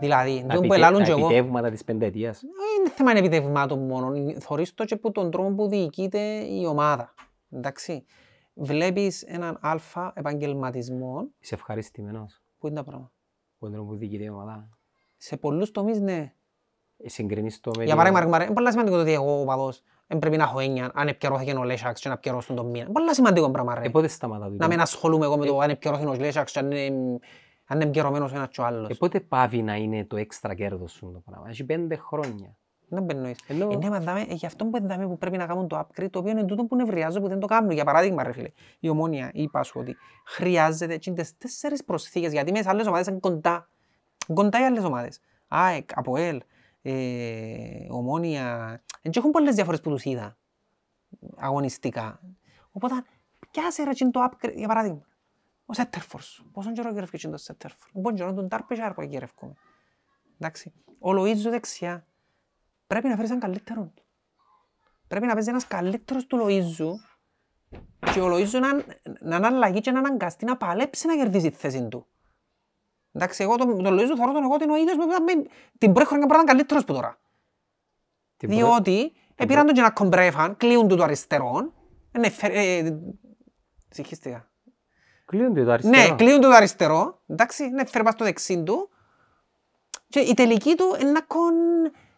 Δηλαδή, 0.00 0.40
Τα 0.40 0.46
το 0.46 0.46
που 0.46 0.58
επιτε- 0.58 0.76
ελάλουν 0.76 0.98
τα 0.98 1.04
και 1.04 1.10
εγώ, 1.10 1.24
επιτεύγματα 1.26 1.70
της 1.70 1.84
πενταετίας. 1.84 2.42
είναι 2.78 2.90
θέμα 2.90 3.10
επιτευγμάτων 3.10 3.78
μόνο. 3.86 4.12
Θωρείς 4.40 4.74
το 4.74 4.84
και 4.84 4.94
από 4.94 5.10
τον 5.10 5.30
τρόπο 5.30 5.54
που 5.54 5.68
διοικείται 5.68 6.18
η 6.44 6.66
ομάδα. 6.66 7.14
Εντάξει. 7.50 8.04
Βλέπεις 8.54 9.22
έναν 9.22 9.58
αλφα 9.60 10.12
επαγγελματισμό 10.16 11.28
Είσαι 11.40 11.54
ευχαριστημένος 11.54 12.42
που 12.58 12.66
είναι 12.66 12.76
τα 12.76 12.84
πράγματα; 12.84 13.12
που 13.58 13.70
τον 13.70 13.86
που 13.86 13.94
διοικείται 13.96 14.24
η 14.24 14.28
ομάδα; 14.28 14.68
Σε 15.16 15.36
πολλούς 15.36 15.70
τομείς, 15.70 16.00
ναι. 16.00 16.32
Ε, 16.96 17.08
Συγκρίνεις 17.08 17.60
το 17.60 17.70
με 17.76 17.84
Για 17.84 17.92
το- 17.92 17.98
παράδειγμα, 17.98 18.18
ρε 18.18 18.24
κουμάρε, 18.24 18.44
είναι 18.44 18.54
πολύ 18.54 18.70
σημαντικό 18.70 18.96
το 18.96 19.02
ότι 19.02 19.12
εγώ 19.12 19.40
ο 19.40 19.44
παδός 19.44 19.82
δεν 20.06 20.18
πρέπει 20.18 20.36
να 20.36 20.42
έχω 20.44 20.58
έννοια 20.58 20.90
αν 20.94 21.08
επικαιρώθηκε 21.08 21.52
ο 21.52 21.62
Λέσσαξ 21.64 22.00
και 22.00 22.08
να 22.08 22.14
επικαιρώσουν 22.14 22.56
τον 22.56 22.66
μήνα. 22.70 22.90
Πολύ 22.90 23.14
σημαντικό 23.14 23.50
πράγμα, 23.50 23.74
ρε. 23.74 23.80
Ε, 23.84 23.88
πότε 23.88 24.08
σταματά 24.08 24.44
τούτο. 24.44 24.56
Να 24.56 24.66
μην 24.68 24.80
ασχολούμαι 24.80 25.24
εγώ 25.24 25.36
με 25.38 25.46
το 25.46 25.58
αν 25.58 25.70
επικαιρώθηκε 25.70 26.08
ο 26.08 26.14
Λέσσαξ 26.14 26.52
και 26.52 26.58
αν 26.58 26.70
είναι- 26.70 27.18
αν 27.66 27.76
είναι 27.76 27.84
επικαιρωμένος 27.84 28.32
ο 28.32 28.34
ένας 28.36 28.48
και 28.48 28.60
ο 28.60 28.64
άλλος. 28.64 28.88
Ε, 28.90 28.94
πότε 28.94 29.20
πάβει 29.20 29.62
να 29.62 29.74
είναι 29.76 30.04
το 30.04 30.16
έξτρα 30.16 30.54
κέρδος 30.54 30.92
σου 30.92 31.10
το 31.12 31.22
πράγμα; 31.30 31.48
Έχει 31.48 31.64
πέντε 31.64 31.96
χρόνια. 31.96 32.56
Δεν 32.88 33.02
μπαιννοείς. 33.02 33.38
Ενώ- 33.46 33.70
Ε, 33.72 33.76
ναι, 33.76 33.88
μα 33.90 34.00
δάμε, 34.00 34.20
ε, 34.20 34.34
γι' 34.34 34.46
αυτό 34.46 34.64
που 34.64 34.86
δάμε 34.86 35.06
που 35.06 35.18
πρέπει 35.18 35.36
να 35.36 35.46
κάνουν 35.46 35.68
το 35.68 35.78
upgrade, 35.78 36.08
το 36.10 36.18
οποίο 36.18 36.30
είναι 36.30 36.44
τούτο 36.44 36.64
που 36.64 36.76
νευριάζω 36.76 37.20
που 37.20 37.28
δεν 37.28 37.40
το 37.40 37.46
κάνουν. 37.46 37.70
Για 37.70 37.84
παράδειγμα, 37.84 38.22
ρε 38.22 38.32
φίλε, 38.32 38.48
η 38.80 38.88
ομόνια 38.88 39.30
είπα 39.34 39.62
σου 39.62 39.80
ότι 39.80 39.96
χρειάζεται 40.26 40.96
και 40.96 41.10
τις 41.10 41.36
τέσσερις 41.38 41.84
προσθήκες, 41.84 42.32
γιατί 42.32 42.52
μέσα 42.52 42.70
άλλες 42.70 42.86
ομάδες 42.86 43.06
είναι 43.06 43.18
κοντά. 43.18 43.68
Κοντά 44.34 44.60
οι 44.60 44.64
άλλες 44.64 44.84
ομάδες. 44.84 45.20
ΑΕΚ, 45.48 45.88
ΑΠΟΕΛ, 45.94 46.40
ε, 46.86 47.86
ομόνια. 47.88 48.80
Δεν 49.02 49.12
έχουν 49.16 49.30
πολλές 49.30 49.54
διαφορές 49.54 49.80
που 49.80 49.90
τους 49.90 50.04
είδα 50.04 50.36
αγωνιστικά. 51.36 52.20
Οπότε, 52.70 52.94
πιάσε 53.50 53.82
ρε 53.82 53.92
τσιν 53.92 54.10
το 54.10 54.24
upgrade, 54.24 54.54
για 54.54 54.68
παράδειγμα. 54.68 55.06
Ο 55.66 55.72
Σέτερφορς. 55.72 56.44
Πόσον 56.52 56.72
καιρό 56.72 56.90
γυρεύει 56.90 57.16
τσιν 57.16 57.30
το 57.30 57.36
Σέτερφορ. 57.36 57.90
Πόσον 57.92 58.14
καιρό 58.14 58.34
τον 58.34 58.48
Τάρπεζαρ 58.48 58.94
που 58.94 59.02
γυρεύκομαι. 59.02 59.54
Εντάξει. 60.38 60.72
Ο 60.98 61.10
Λοΐζο 61.10 61.50
δεξιά. 61.50 62.06
Πρέπει 62.86 63.08
να 63.08 63.14
φέρεις 63.14 63.28
έναν 63.30 63.40
καλύτερον. 63.40 63.92
Πρέπει 65.08 65.26
να 65.26 65.32
παίζει 65.32 65.48
ένας 65.48 65.66
καλύτερος 65.66 66.26
του 66.26 66.38
Λοΐζου 66.42 66.92
και 68.12 68.20
ο 68.20 68.28
Λοΐζου 68.32 68.60
να, 68.60 68.84
να 69.20 69.36
αναλλαγεί 69.36 69.80
και 69.80 69.90
να 69.90 69.98
αναγκαστεί 69.98 70.44
να 70.44 70.56
παλέψει 70.56 71.06
να 71.06 71.16
κερδίσει 71.16 71.50
τη 71.50 71.56
θέση 71.56 71.88
του. 71.88 72.06
Εντάξει, 73.14 73.42
εγώ 73.42 73.56
τον, 73.56 73.82
τον 73.82 73.94
Λοΐζου 73.94 74.16
θεωρώ 74.16 74.32
τον 74.32 74.42
εγώ 74.42 74.54
ότι 74.54 74.64
είναι 74.64 74.72
ο 74.72 74.76
ίδιος 74.76 74.96
με, 74.96 75.04
με, 75.04 75.42
την 75.78 75.92
πρώτη 75.92 76.08
χρονιά 76.08 76.26
μπορεί 76.26 76.36
να 76.38 76.42
είναι 76.42 76.50
καλύτερος 76.52 76.84
που 76.84 76.92
τώρα. 76.92 77.18
Την 78.36 78.48
πρω- 78.48 78.58
Διότι 78.58 79.12
επήραν 79.34 79.66
τον 79.66 79.74
και 79.74 79.80
ένα 79.80 79.90
κομπρέφαν, 79.90 80.56
κλείουν 80.56 80.88
του 80.88 80.96
το 80.96 81.02
αριστερό. 81.02 81.72
Ναι, 82.18 82.28
ε, 82.40 82.90
συγχύστηκα. 83.88 84.48
Κλείονται 85.24 85.64
το 85.64 85.70
αριστερό. 85.72 86.08
Ναι, 86.08 86.14
κλείουν 86.14 86.40
του 86.40 86.48
το 86.48 86.54
αριστερό, 86.54 87.20
εντάξει, 87.26 87.68
ναι, 87.68 87.84
φέρει 87.86 88.04
πας 88.04 88.14
στο 88.14 88.24
δεξί 88.24 88.62
του. 88.62 88.88
Και 90.08 90.20
η 90.20 90.34
τελική 90.34 90.74
του 90.76 90.96
είναι 91.00 91.10
να 91.10 91.20
κον... 91.20 91.52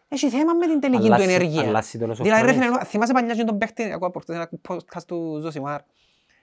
Έχει 0.09 0.29
θέμα 0.29 0.53
με 0.53 0.67
την 0.67 0.79
τελική 0.79 1.07
του 1.07 1.13
Αλλάσσει- 1.13 1.29
ενέργεια. 1.29 1.61
αλλάσσει 1.61 1.97
τον 1.97 2.09
όσο 2.09 2.23
Δηλαδή, 2.23 2.45
ρε 2.45 2.51
χρόνος. 2.53 2.75
φίλε, 2.77 2.83
θυμάσαι 2.85 3.13
παλιάς 3.13 3.37
και 3.37 3.43
τον 3.43 3.57
παίχτη, 3.57 3.91
ακούω 3.91 4.07
από 4.07 4.21
ένα 4.27 4.49
podcast 4.67 5.03
του 5.07 5.39
Ζωσιμάρ. 5.41 5.81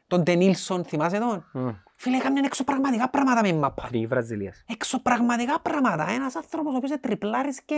Τον 0.07 0.25
Τενίλσον, 0.25 0.85
θυμάσαι 0.85 1.19
τον; 1.19 1.51
Μμ. 1.53 1.69
Φίλε, 2.05 2.17
έκαμε 2.17 2.41
εξωπραγματικά 2.45 3.09
πράγματα 3.09 3.41
με 3.43 3.49
η 3.49 3.53
μάπα. 3.53 3.83
Εθνική 3.87 4.07
Βραζιλίας. 4.07 4.63
Εξωπραγματικά 4.67 5.61
πράγματα. 5.61 6.11
Ένας 6.11 6.37
άνθρωπος 6.37 6.75
ο 6.75 6.77
οποίος 6.77 7.01
τριπλάρισκε, 7.01 7.75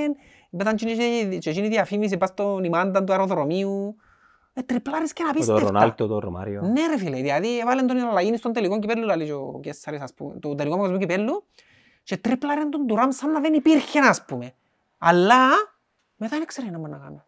μετά 0.51 0.75
και 0.75 0.87
και- 0.95 1.39
και 1.39 1.51
εκείνη 1.51 1.67
η 1.67 1.71
διαφήμιση 1.71 2.17
πας 2.17 2.29
στον 2.29 2.65
ημάντα 2.65 3.05
του 3.05 3.13
αεροδρομίου. 3.13 3.97
Ε, 4.53 4.63
τριπλάρισκε 4.63 5.23
Το 5.23 5.29
απίστευτα. 5.29 5.61
Ρονάλτο, 5.63 6.07
το 6.07 6.19
Ρωμάριο. 6.19 6.63
Ναι 6.63 6.87
ρε 6.87 6.99
φίλε, 6.99 7.17
δηλαδή 7.17 7.59
έβαλε 7.59 7.83
τον 7.83 7.99
αλλαγή 7.99 8.37
στον 8.37 8.53
τελικό 8.53 8.79
κυπέλλου, 8.79 9.17
λέει 9.17 9.31
ο 9.31 9.61
Κέσσαρης, 9.63 10.01
ας 10.01 10.15
πούμε, 10.15 10.39
το 10.39 10.55
τελικό 10.55 10.75
παγκοσμίου 10.77 10.99
κυπέλλου 10.99 11.45
και 12.03 12.17
τρίπλαρε 12.17 12.65
τον 12.65 12.87
Τουράμ 12.87 13.11
σαν 13.11 13.31
να 13.31 13.41
δεν 13.41 13.55
υπήρχε, 13.55 13.99
ας 14.01 14.25
πούμε. 14.25 14.53
Αλλά 14.99 15.49
μετά 16.17 16.37
δεν 16.37 16.47
ξέρει 16.47 16.71
να 16.71 16.79
μπορεί 16.79 16.91
να 16.91 16.99
κάνει. 16.99 17.23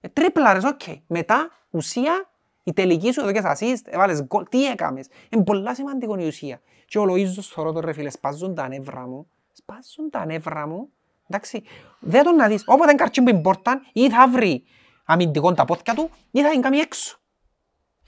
Ε, 0.00 0.08
τρίπλαρες, 0.08 0.64
οκ. 0.64 0.80
Μετά, 1.06 1.50
ουσία, 1.70 2.28
η 2.68 2.72
τελική 2.72 3.12
σου, 3.12 3.20
εδώ 3.20 3.32
και 3.32 3.42
assist, 3.44 3.82
έβαλες 3.84 4.22
γκολ, 4.22 4.44
τι 4.48 4.66
έκαμες; 4.66 5.06
Είναι 5.28 5.44
πολλά 5.44 5.74
σημαντικό 5.74 6.18
η 6.18 6.26
ουσία. 6.26 6.60
Και 6.86 6.98
ο 6.98 7.04
Λοΐζος 7.08 7.42
θωρώ 7.42 7.72
τον 7.72 7.84
ρε 7.84 7.92
φίλε, 7.92 8.10
σπάζουν 8.10 8.54
τα 8.54 8.68
νεύρα 8.68 9.06
μου, 9.06 9.30
σπάζουν 9.52 10.10
τα 10.10 10.26
νεύρα 10.26 10.66
μου, 10.66 10.88
εντάξει. 11.28 11.62
Δεν 12.00 12.24
τον 12.24 12.34
να 12.34 12.48
δεις, 12.48 12.62
όποτε 12.66 12.92
καρτσίν 12.92 13.24
που 13.24 13.30
την 13.30 13.45
πόρταν, 13.45 13.80
ή 13.92 14.10
θα 14.10 14.28
βρει 14.28 14.64
αμυντικό 15.04 15.52
τα 15.54 15.64
πόδια 15.64 15.94
του, 15.94 16.10
ή 16.30 16.42
θα 16.42 16.50
την 16.50 16.60
κάνει 16.60 16.78
έξω. 16.78 17.18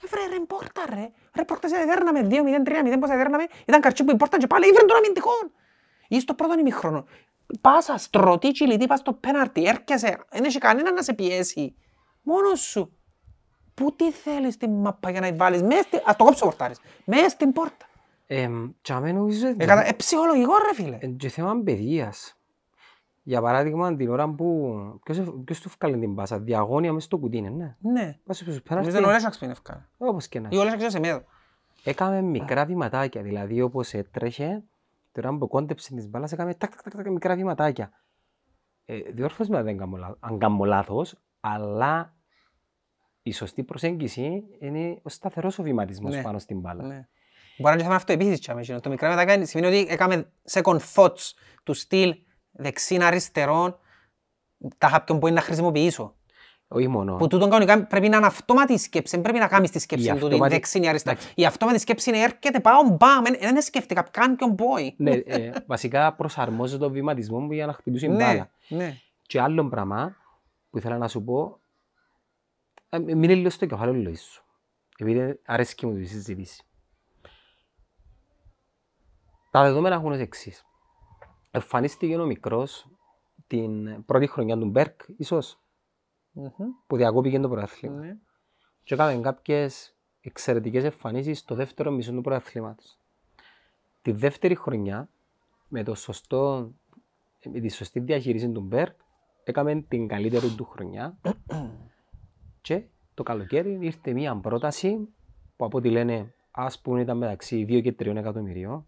Ε, 0.03 0.07
βρε, 0.07 0.37
ρε, 0.37 0.45
πόρτα, 0.45 0.81
ρε. 0.89 1.11
Ρε, 1.35 1.45
πόρτες 1.45 1.71
έδερναμε 1.71 2.27
2-0, 2.29 2.63
3-0, 2.63 2.97
πόσα 2.99 3.13
έδερναμε. 3.13 3.45
Ήταν 3.65 3.81
καρτσί 3.81 4.03
που 4.03 4.15
πόρταν 4.15 4.39
και 4.39 4.47
πάλι 4.47 4.67
ήβρε 4.67 4.85
τον 4.85 4.97
αμυντικό. 4.97 5.31
Ή 6.07 6.19
στο 6.19 6.33
πρώτο 6.33 6.59
ημίχρονο. 6.59 7.05
Πάσα, 7.61 7.97
στρωτή, 7.97 8.51
κυλιτή, 8.51 8.87
πας 8.87 8.99
στο 8.99 9.13
πέναρτι, 9.13 9.63
έρχεσαι. 9.63 10.25
Δεν 10.31 10.43
έχει 10.43 10.57
κανένα 10.57 10.91
να 10.91 11.01
σε 11.01 11.13
πιέσει. 11.13 11.75
Μόνος 12.21 12.59
σου. 12.59 12.95
Πού 13.73 13.95
τι 13.95 14.11
θέλεις 14.11 14.57
την 14.57 14.71
μάπα 14.71 15.09
για 15.11 15.19
να 15.21 15.29
τη 15.31 15.35
βάλεις; 15.35 15.61
Μες 15.63 15.79
στη... 15.85 15.97
Ας 16.05 16.15
το 16.15 16.23
κόψω 16.23 16.45
πορτάρες. 16.45 16.79
Μες 17.05 17.31
στην 17.31 17.51
πόρτα. 17.51 17.85
Εμ, 18.27 18.69
και 18.81 18.93
αμέ 18.93 19.11
νομίζω 19.11 19.47
Ε, 19.47 19.53
κατα... 19.65 19.87
ε, 19.87 19.91
ψυχολογικό 19.93 20.51
ρε 20.57 20.73
φίλε. 20.83 20.97
είναι 21.01 21.15
και 21.17 21.29
θέμα 21.29 21.61
παιδείας. 21.63 22.35
Για 23.23 23.41
παράδειγμα, 23.41 23.95
την 23.95 24.09
ώρα 24.09 24.29
που... 24.29 24.75
Ποιος, 25.03 25.17
ε- 25.17 25.33
ποιος 25.45 25.59
του 25.59 25.69
βγάλε 25.79 25.97
την 25.97 26.15
πάσα, 26.15 26.39
διαγώνια 26.39 26.93
μες 26.93 27.03
στο 27.03 27.17
κουτί, 27.17 27.37
είναι, 27.37 27.49
ναι. 27.49 27.75
Ναι. 27.79 28.17
Πας 28.25 28.35
στους 28.35 28.47
Νομίζω 28.47 28.61
πέναρτι, 28.67 28.97
είναι 28.97 29.07
ο 29.07 29.09
Λέσσαξ 29.11 29.37
που 29.37 29.43
είναι 29.43 29.53
ευκάλα. 29.53 29.89
όπως 29.97 30.27
και 30.27 30.39
να 30.39 30.49
Ή 30.51 30.57
ο 30.57 30.63
Λέσσαξ 30.63 30.91
σε 30.91 30.99
μέδο. 30.99 31.23
Έκαμε 31.83 32.21
μικρά 32.21 32.65
βηματάκια, 32.65 33.21
δηλαδή 33.21 33.61
όπως 33.61 33.93
έτρεχε, 33.93 34.63
τώρα 35.11 35.37
που 35.37 35.47
κόντεψε 35.47 35.95
τις 35.95 36.09
μπάλας, 36.09 36.31
έκαμε 36.31 36.53
τάκ, 36.53 36.71
τάκ, 36.71 36.81
τάκ, 36.83 36.95
τάκ, 36.95 37.07
μικρά 37.07 37.35
βηματάκια. 37.35 37.91
Ε, 38.85 38.97
διόρθωσme 39.15 39.55
αν 39.55 39.63
δεν 39.63 39.77
κάνω 39.77 39.97
λάθος- 39.97 40.17
αν 40.19 40.37
κάνω 40.39 40.63
λάθος, 40.63 41.15
αλλά 41.39 42.13
η 43.23 43.31
σωστή 43.31 43.63
προσέγγιση 43.63 44.43
είναι 44.59 44.99
ο 45.01 45.09
σταθερός 45.09 45.59
ο 45.59 45.63
βηματισμός 45.63 46.15
Ναι. 46.15 46.21
πάνω 46.21 46.39
στην 46.39 46.59
μπάλα. 46.59 46.83
Ναι. 46.83 47.07
Μπορεί 47.57 47.63
να 47.63 47.71
είναι 47.73 47.83
θέμα 47.83 47.95
αυτοεπίθεσης 47.95 48.39
τσάμε, 48.39 48.61
εκείνο. 48.61 48.79
Το 48.79 48.89
μικρά 48.89 49.09
μετακάνει 49.09 49.45
σημαίνει 49.45 49.75
ότι 49.79 49.91
έκαμε 49.93 50.31
second 50.51 50.79
thoughts 50.95 51.31
του 51.63 51.73
στυλ 51.73 52.15
δεξίν 52.51 53.03
αριστερών 53.03 53.77
τα 54.77 54.89
κάποιον 54.89 55.19
που 55.19 55.27
είναι 55.27 55.35
να 55.35 55.41
χρησιμοποιήσω. 55.41 56.15
Όχι 56.67 56.87
μόνο. 56.87 57.15
Που 57.15 57.27
τούτον 57.27 57.49
κανονικά 57.49 57.83
πρέπει 57.85 58.09
να 58.09 58.17
είναι 58.17 58.25
αυτόματη 58.25 58.73
η 58.73 58.77
σκέψη, 58.77 59.11
δεν 59.15 59.21
πρέπει 59.23 59.39
να 59.39 59.47
κάνεις 59.47 59.71
τη 59.71 59.79
σκέψη 59.79 60.05
Η 60.05 60.09
του, 60.09 60.15
την 60.15 60.25
αυτόματη- 60.25 60.53
δεξίνη 60.53 60.87
αριστερά. 60.87 61.17
Η 61.35 61.45
αυτόματη 61.45 61.79
σκέψη 61.79 62.09
είναι 62.09 62.19
έρχεται, 62.19 62.59
πάω, 62.59 62.81
μπαμ, 62.83 63.25
εν- 63.25 63.37
δεν 63.53 63.61
σκέφτηκα 63.61 64.01
καν 64.11 64.35
ποιον 64.35 64.55
boy. 64.57 64.93
ναι, 64.97 65.11
ε, 65.11 65.51
βασικά 65.67 66.13
προσαρμόζω 66.13 66.77
τον 66.77 66.91
βηματισμός 66.91 67.41
μου 67.43 67.51
για 67.51 67.65
να 67.65 67.73
χτυπήσω 67.73 68.05
την 68.05 68.15
ναι, 68.15 68.23
μπάλα. 68.23 68.49
ναι. 68.67 68.97
Και 69.21 69.41
άλλο 69.41 69.69
πράγμα 69.69 70.15
που 70.69 70.77
ήθελα 70.77 70.97
να 70.97 71.07
σου 71.07 71.23
πω, 71.23 71.59
ε, 72.93 72.99
μείνε 72.99 73.35
λίγο 73.35 73.49
στο 73.49 73.65
κεφάλαιο 73.65 74.09
Λοΐς 74.09 74.17
σου. 74.17 74.43
Επειδή 74.97 75.39
αρέσκει 75.45 75.85
μου 75.85 75.95
τη 75.95 76.05
συζήτηση. 76.05 76.63
Τα 79.51 79.63
δεδομένα 79.63 79.95
έχουν 79.95 80.11
ως 80.11 80.19
εξής. 80.19 80.65
Εμφανίστηκε 81.51 82.17
ο 82.17 82.25
μικρός 82.25 82.87
την 83.47 84.05
πρώτη 84.05 84.27
χρονιά 84.27 84.57
του 84.57 84.65
Μπέρκ, 84.65 85.01
ίσως, 85.17 85.59
Μμμ, 86.31 86.49
που 86.87 86.95
διακόπηκε 86.95 87.39
το 87.39 87.49
πρωτάθλημα. 87.49 87.99
ναι. 87.99 88.17
Και 88.83 88.93
έκαμε 88.93 89.21
κάποιες 89.21 89.95
εξαιρετικές 90.21 90.83
εμφανίσεις 90.83 91.39
στο 91.39 91.55
δεύτερο 91.55 91.91
μισό 91.91 92.11
του 92.11 92.21
πρωταθλήματος. 92.21 92.97
Τη 94.01 94.11
δεύτερη 94.11 94.55
χρονιά, 94.55 95.09
με, 95.67 95.83
το 95.83 95.95
σωστό, 95.95 96.71
με 97.51 97.59
τη 97.59 97.69
σωστή 97.69 97.99
διαχείριση 97.99 98.51
του 98.51 98.61
Μπέρκ, 98.61 98.99
έκαμε 99.43 99.81
την 99.81 100.07
καλύτερη 100.07 100.49
του 100.49 100.65
χρονιά 100.65 101.17
και 102.61 102.83
το 103.13 103.23
καλοκαίρι 103.23 103.77
ήρθε 103.81 104.13
μια 104.13 104.35
πρόταση 104.35 105.07
που 105.55 105.65
από 105.65 105.77
ό,τι 105.77 105.89
λένε 105.89 106.33
ας 106.51 106.79
πούμε 106.81 107.01
ήταν 107.01 107.17
μεταξύ 107.17 107.65
2 107.69 107.81
και 107.81 107.95
3 107.99 108.15
εκατομμυρίων. 108.15 108.85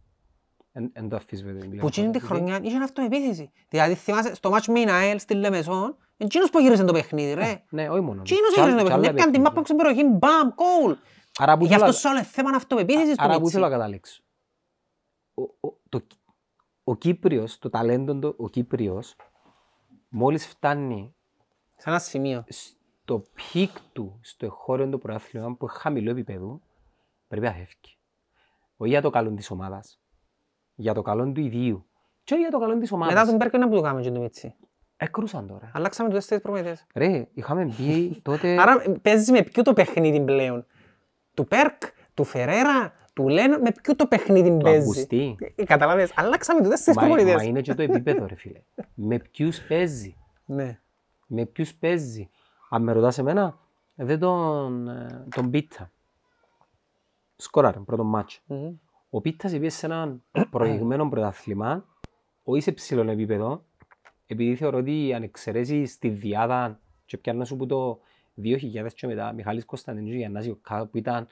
Εν, 0.76 0.89
εν 0.93 1.09
το 1.09 1.15
αφισβητώ. 1.15 1.76
Που 1.78 1.88
εκείνη 1.88 2.09
τη 2.11 2.19
χρονιά 2.19 2.59
είχε 2.63 2.78
αυτοεπίθεση. 2.78 3.51
Δηλαδή 3.69 3.93
θυμάσαι 3.95 4.36
στο 4.36 4.49
μάτς 4.49 4.67
με 4.67 4.80
η 4.80 4.86
Ναέλ 4.86 5.19
στη 5.19 5.34
Λεμεσόν, 5.34 5.97
εκείνος 6.17 6.49
που 6.49 6.59
γύρισε 6.59 6.84
το 6.84 6.93
παιχνίδι 6.93 7.34
ρε. 7.34 7.63
Ναι, 7.69 7.89
όχι 7.89 8.01
μόνο. 8.01 8.21
Εκείνος 8.21 8.53
Κι 8.53 8.59
άλλα- 8.59 8.69
γύρισε 8.69 8.84
το 8.84 8.89
κι 8.89 8.93
άλλα 8.93 9.01
παιχνίδι, 9.01 9.17
έκανε 9.17 9.32
την 9.32 9.41
μάπα 9.41 9.61
παιχνίδια. 9.61 9.93
ξεμπεροχή, 9.93 10.17
μπαμ, 10.17 10.49
κόλ. 10.55 10.97
Άρα 11.38 11.57
που 11.57 11.63
Γι' 11.65 11.71
θέλω 11.71 11.84
αυτό 11.86 11.93
να- 11.93 11.99
σε 11.99 12.07
όλο 12.07 12.24
θέμα 12.24 12.47
είναι 12.47 12.57
αυτοεπίθεσης 12.57 13.15
του 13.15 13.24
άρα 13.24 13.34
που 13.34 13.39
Μίτσι. 13.39 13.53
θέλω 13.53 13.65
να 13.65 13.71
καταλήξω. 13.71 14.21
ο, 15.34 15.41
ο, 15.41 15.74
το, 15.89 16.01
ο 16.84 16.95
Κύπριος, 16.95 17.59
το 17.59 17.69
ταλέντο, 17.69 18.15
του, 18.15 18.34
ο 18.38 18.49
Κύπριος, 18.49 19.15
μόλις 20.09 20.47
φτάνει 20.47 21.15
Σε 21.78 21.89
ένα 21.89 21.99
σημείο. 21.99 22.43
Στο 23.03 23.23
peak 23.51 23.69
του, 23.93 24.19
στο 24.21 24.45
εγχώριο 24.45 24.89
του 24.89 24.97
πρωτάθλημα 24.99 25.47
που 25.55 25.57
είναι 25.65 25.71
χαμηλό 25.71 26.09
επίπεδο, 26.11 26.59
πρέπει 27.27 27.45
να 27.45 27.51
φεύγει. 27.51 27.97
Όχι 28.77 28.91
για 28.91 29.01
το 29.01 29.09
καλό 29.09 29.31
της 29.31 29.51
ομάδας, 29.51 29.99
για 30.75 30.93
το 30.93 31.01
καλό 31.01 31.31
του 31.31 31.39
ιδίου. 31.41 31.85
Και 32.23 32.33
όχι 32.33 32.41
για 32.41 32.51
το 32.51 32.59
καλό 32.59 32.77
της 32.77 32.91
Μετά 32.91 33.03
ομάδας. 33.05 33.29
τον 33.29 33.37
Πέρκο 33.37 33.57
να 33.57 33.67
που 33.69 33.75
το 33.75 33.81
κάνουμε 33.81 34.01
και 34.01 34.11
το 34.11 34.19
Μίτσι. 34.19 34.55
Έκρουσαν 34.97 35.47
τώρα. 35.47 35.71
Αλλάξαμε 35.73 36.09
τους 36.09 36.17
τέσσερις 36.17 36.43
προμηθές. 36.43 36.85
Ρε, 36.95 37.27
είχαμε 37.33 37.65
μπει 37.65 38.21
τότε... 38.21 38.55
Άρα 38.61 38.83
παίζεις 39.01 39.31
με 39.31 39.41
ποιο 39.43 39.63
το 39.63 39.73
παιχνίδι 39.73 40.21
πλέον; 40.21 40.65
Του 41.33 41.45
Πέρκ, 41.47 41.81
του 42.13 42.23
Φερέρα, 42.23 42.93
του 43.13 43.27
Λένο, 43.29 43.57
με 43.59 43.71
ποιο 43.81 43.95
το 43.95 44.07
παιχνίδι 44.07 44.49
Το 44.49 44.57
παίζεις; 44.57 44.79
Αυγουστή. 44.89 45.35
Ε, 45.55 45.63
Καταλάβες, 45.63 46.11
αλλάξαμε 46.15 46.59
τους 46.59 46.69
τέσσερις 46.69 47.01
Μα, 47.01 47.07
μα 47.07 47.13
προμηθές. 47.15 47.43
είναι 47.47 47.61
και 47.61 47.73
το 47.73 47.81
επίπεδο, 47.81 48.25
ρε 48.25 48.35
φίλε. 48.35 48.61
με 48.93 49.19
ποιους 49.19 49.61
παίζει; 49.61 50.17
Ναι. 50.45 50.79
Με 51.27 51.45
ποιους 51.45 51.73
παίζει; 51.75 52.29
Αν 52.74 52.84
με 52.84 52.91
ρωτάς 52.91 53.17
εμένα, 53.17 53.57
δεν 53.95 54.19
τον, 54.19 54.88
ε, 54.88 55.26
τον 55.36 55.49
Πίτα. 55.49 55.91
Σκόραρε 57.36 57.80
πρώτο 57.80 58.03
μάτσο. 58.03 58.41
Μμμ. 58.45 58.76
Ο 59.09 59.21
Πίτας 59.21 59.51
πήγε 59.51 59.69
σε 59.69 59.86
έναν 59.86 60.24
προηγμένο 60.49 61.09
πρωτάθλημα, 61.09 61.86
όχι 62.43 62.61
σε 62.61 62.71
ψηλό 62.71 63.11
επίπεδο, 63.11 63.65
επειδή 64.26 64.55
θεωρώ 64.55 64.78
ότι 64.78 65.13
αν 65.13 65.24
εξαιρέσεις 65.24 65.97
τη 65.97 66.09
διάδα 66.09 66.80
και 67.05 67.17
πιάνω 67.17 67.45
σου 67.45 67.55
που 67.55 67.65
το 67.65 67.99
2000 68.36 68.93
και 68.93 69.07
μετά, 69.07 69.32
Μιχάλης 69.34 69.65
Κωνσταντίνου 69.65 70.09
και 70.09 70.15
Γιαννάς 70.15 70.45
Ιωκά, 70.45 70.86
που 70.86 70.97
ήταν 70.97 71.28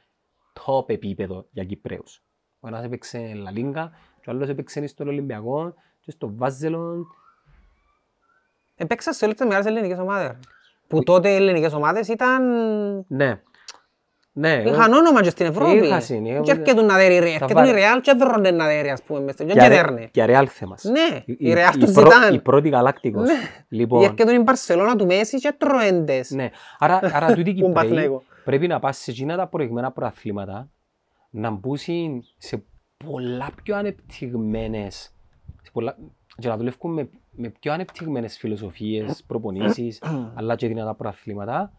top 0.53 0.89
επίπεδο 0.89 1.45
για 1.51 1.63
Κυπρέους. 1.63 2.23
Ο 2.59 2.67
ένας 2.67 2.83
έπαιξε 2.83 3.33
Λα 3.35 3.51
Λίγκα, 3.51 3.91
και 4.21 4.29
ο 4.29 4.31
άλλος 4.31 4.49
έπαιξε 4.49 4.87
στον 4.87 5.07
Ολυμπιακό 5.07 5.73
και 5.99 6.11
στο 6.11 6.35
Βάζελον. 6.35 7.07
Επέξα 8.75 9.13
σε 9.13 9.25
όλες 9.25 9.37
τις 9.37 9.45
μεγάλες 9.45 9.65
ελληνικές 9.65 9.99
ομάδες. 9.99 10.37
Που 10.91 11.03
τότε 11.03 11.29
οι 11.29 11.35
ελληνικές 11.35 11.73
ομάδες 11.73 12.07
ήταν... 12.07 12.43
Ναι. 13.07 13.39
Ναι. 14.33 14.53
εγώ- 14.53 14.69
Είχαν 14.73 14.93
όνομα 14.93 15.21
και 15.21 15.29
στην 15.29 15.45
Ευρώπη. 15.45 15.75
Είχασαν, 15.77 16.25
ε, 16.25 16.39
Και 16.43 16.51
έρχεται 16.51 16.81
να 16.81 16.95
δέρει 16.95 17.13
ρε, 17.13 17.19
τα 17.19 17.25
έρχεται 17.27 17.51
η 17.51 17.55
βάρε. 17.55 17.71
Ρεάλ 17.71 18.01
και 18.01 18.13
δρώνε 18.17 18.51
να 18.51 18.65
δέρει 18.65 18.89
ας 18.89 19.03
πούμε. 19.03 19.19
μες 19.19 19.33
στο- 19.33 19.43
Και 19.43 19.51
για 19.53 19.67
ρε- 19.67 19.75
δέρνε. 19.75 20.09
Για 20.13 20.25
Ρεάλ 20.25 20.47
θέμας. 20.51 20.83
Ναι, 20.83 21.21
Η- 21.25 21.35
η 21.39 21.53
Ρεάλ 21.53 21.75
η 21.75 21.85
του 21.85 21.91
πρω- 21.91 22.11
ζητάν. 22.13 22.33
Η 22.33 22.39
πρώτη 22.39 22.69
γαλάκτικος. 22.69 23.27
Ναι. 23.27 23.39
Λοιπόν, 23.69 24.01
Ή 24.01 24.03
έρχεται 24.03 24.33
η 24.33 24.41
Μπαρσελώνα 24.43 24.95
του 24.95 25.05
Μέση 25.05 25.37
και 25.37 25.53
τρώεντες. 25.57 26.29
Ναι, 26.31 26.49
άρα, 26.79 26.99
άρα 27.13 27.33
τούτοι 27.33 27.49
οι 27.49 27.53
Που 27.53 27.53
Κυπρέοι 27.53 27.73
Παθηναϊκό. 27.73 28.23
πρέπει 28.43 28.67
να 28.67 28.79
πας 28.79 28.97
σε 28.97 29.11
εκείνα 29.11 29.35
τα 29.35 29.47
προηγμένα 29.47 29.91
προαθλήματα 29.91 30.69
να 31.29 31.49
μπουν 31.49 31.77
σε 32.37 32.63
πολλά 33.05 33.49
πιο 33.63 33.75
ανεπτυγμένες 33.75 35.13
σε 35.61 35.71
πολλά, 35.73 35.97
και 36.37 36.47
να 36.47 36.57
δουλεύουν 36.57 36.93
με, 36.93 37.09
με 37.31 37.49
πιο 37.49 37.73
ανεπτυγμένες 37.73 38.37
φιλοσοφίες, 38.37 39.23
προπονήσεις, 39.23 40.03
αλλά 40.37 40.55
και 40.55 40.67
δυνατά 40.67 40.95
προαθλήματα 40.95 41.71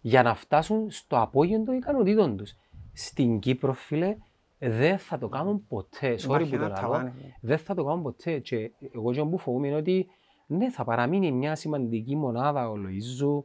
για 0.00 0.22
να 0.22 0.34
φτάσουν 0.34 0.90
στο 0.90 1.20
απόγειο 1.20 1.62
των 1.62 1.76
ικανοτήτων 1.76 2.36
τους. 2.36 2.54
Στην 2.92 3.38
Κύπρο, 3.38 3.72
φίλε, 3.72 4.16
δεν 4.58 4.98
θα 4.98 5.18
το 5.18 5.28
κάνουν 5.28 5.66
ποτέ. 5.66 6.14
Sorry 6.14 6.24
Υπάρχει 6.24 6.50
που 6.50 6.56
το 6.56 6.64
ένα 6.64 6.66
λέω. 6.66 6.74
ταβάνι, 6.74 7.12
ναι. 7.16 7.32
Δεν 7.40 7.58
θα 7.58 7.74
το 7.74 7.84
κάνουν 7.84 8.02
ποτέ. 8.02 8.38
Και 8.38 8.70
εγώ 8.94 9.12
και 9.12 9.22
που 9.22 9.38
φοβούμαι 9.38 9.66
είναι 9.66 9.76
ότι 9.76 10.06
ναι, 10.46 10.70
θα 10.70 10.84
παραμείνει 10.84 11.32
μια 11.32 11.54
σημαντική 11.54 12.16
μονάδα 12.16 12.68
ο 12.70 12.74
Λοΐζου, 12.74 13.42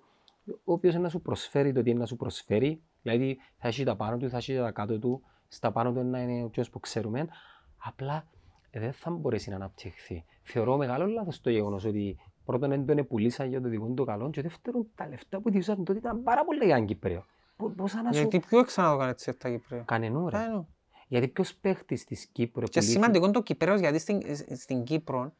ο 0.63 0.73
οποίος 0.73 0.95
να 0.95 1.09
σου 1.09 1.21
προσφέρει 1.21 1.73
το 1.73 1.81
τι 1.81 1.89
είναι 1.89 1.99
να 1.99 2.05
σου 2.05 2.15
προσφέρει. 2.15 2.81
Δηλαδή 3.01 3.37
θα 3.57 3.67
έχει 3.67 3.83
τα 3.83 3.95
πάνω 3.95 4.17
του, 4.17 4.29
θα 4.29 4.37
έχει 4.37 4.55
τα 4.55 4.71
κάτω 4.71 4.99
του, 4.99 5.21
στα 5.47 5.71
πάνω 5.71 5.91
του 5.91 6.03
να 6.03 6.21
είναι 6.21 6.43
ο 6.43 6.49
ποιος 6.49 6.69
που 6.69 6.79
ξέρουμε. 6.79 7.27
Απλά 7.77 8.27
δεν 8.71 8.93
θα 8.93 9.11
μπορέσει 9.11 9.49
να 9.49 9.55
αναπτυχθεί. 9.55 10.25
Θεωρώ 10.43 10.77
μεγάλο 10.77 11.05
λάθος 11.05 11.41
το 11.41 11.49
γεγονός 11.49 11.85
ότι 11.85 12.17
πρώτον 12.45 12.69
δεν 12.69 12.85
τον 12.85 13.07
πουλήσαν 13.07 13.47
για 13.49 13.61
το 13.61 13.69
δικό 13.69 13.85
του 13.87 14.05
καλό 14.05 14.29
και 14.29 14.41
δεύτερον 14.41 14.87
τα 14.95 15.07
λεφτά 15.07 15.41
που 15.41 15.49
διούσαν 15.51 15.83
τότε 15.83 15.99
ήταν 15.99 16.23
πάρα 16.23 16.45
πολλά 16.45 16.65
για 16.65 16.75
έναν 16.75 16.87
Κύπριο. 16.87 17.25
Πο- 17.55 17.69
Πόσα 17.69 18.01
να 18.01 18.11
σου 18.11 18.19
Γιατί 18.19 18.39
ποιο 18.39 18.63
ξανά 18.63 18.91
το 18.91 18.97
κάνει 18.97 19.09
έτσι 19.09 19.33
τα 19.33 19.49
Κυπρέα. 19.49 19.81
κανενού 19.81 20.29
ρε. 20.29 20.37
Κανενού. 20.37 20.67
Γιατί 21.07 21.27
ποιος 21.27 21.55
παίχτης 21.55 22.03
της 22.03 22.25
Κύπρου 22.25 22.61
Και 22.63 22.69
πουλήθηκε- 22.71 22.93
σημαντικό 22.99 23.23
είναι 23.25 23.33
το 23.33 23.43
Κυπρέος 23.43 23.79
γιατί 23.79 23.99
στην, 23.99 24.21
στην 24.57 24.83
Κύπρο 24.83 25.33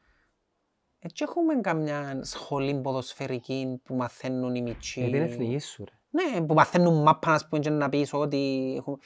έτσι 0.99 1.23
έχουμε 1.27 1.55
καμιά 1.61 2.19
σχολή 2.23 2.81
ποδοσφαιρική 2.81 3.81
που 3.83 3.95
μαθαίνουν 3.95 4.55
οι 4.55 4.61
μητσοί. 4.61 4.99
Για 4.99 5.09
την 5.11 5.21
εθνική 5.21 5.59
σου 5.59 5.83
ρε. 5.83 5.91
Ναι, 6.09 6.45
που 6.45 6.53
μαθαίνουν 6.53 7.01
μάπα 7.01 7.31
να 7.31 7.47
πούμε 7.49 7.61
και 7.61 7.69
να 7.69 7.89
πεις 7.89 8.13
ότι 8.13 8.73
έχουμε... 8.77 8.97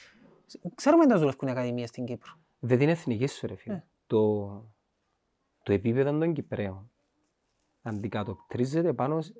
Ξέρουμε 0.74 1.04
να 1.04 1.18
δουλεύουν 1.18 1.48
οι 1.48 1.50
ακαδημίες 1.50 1.88
στην 1.88 2.04
Κύπρο. 2.04 2.32
Δεν 2.58 2.78
την 2.78 2.88
εθνική 2.88 3.26
σου 3.26 3.46
ρε 3.46 3.54
φίλε. 3.56 3.82
Ε. 4.04 4.16
Το, 4.16 4.46
το 5.62 5.72
επίπεδο 5.72 6.18
των 6.18 6.32
Κυπρέων 6.32 6.90
αντικατοπτρίζεται 7.82 8.92
πάνω 8.92 9.20
σ- 9.20 9.34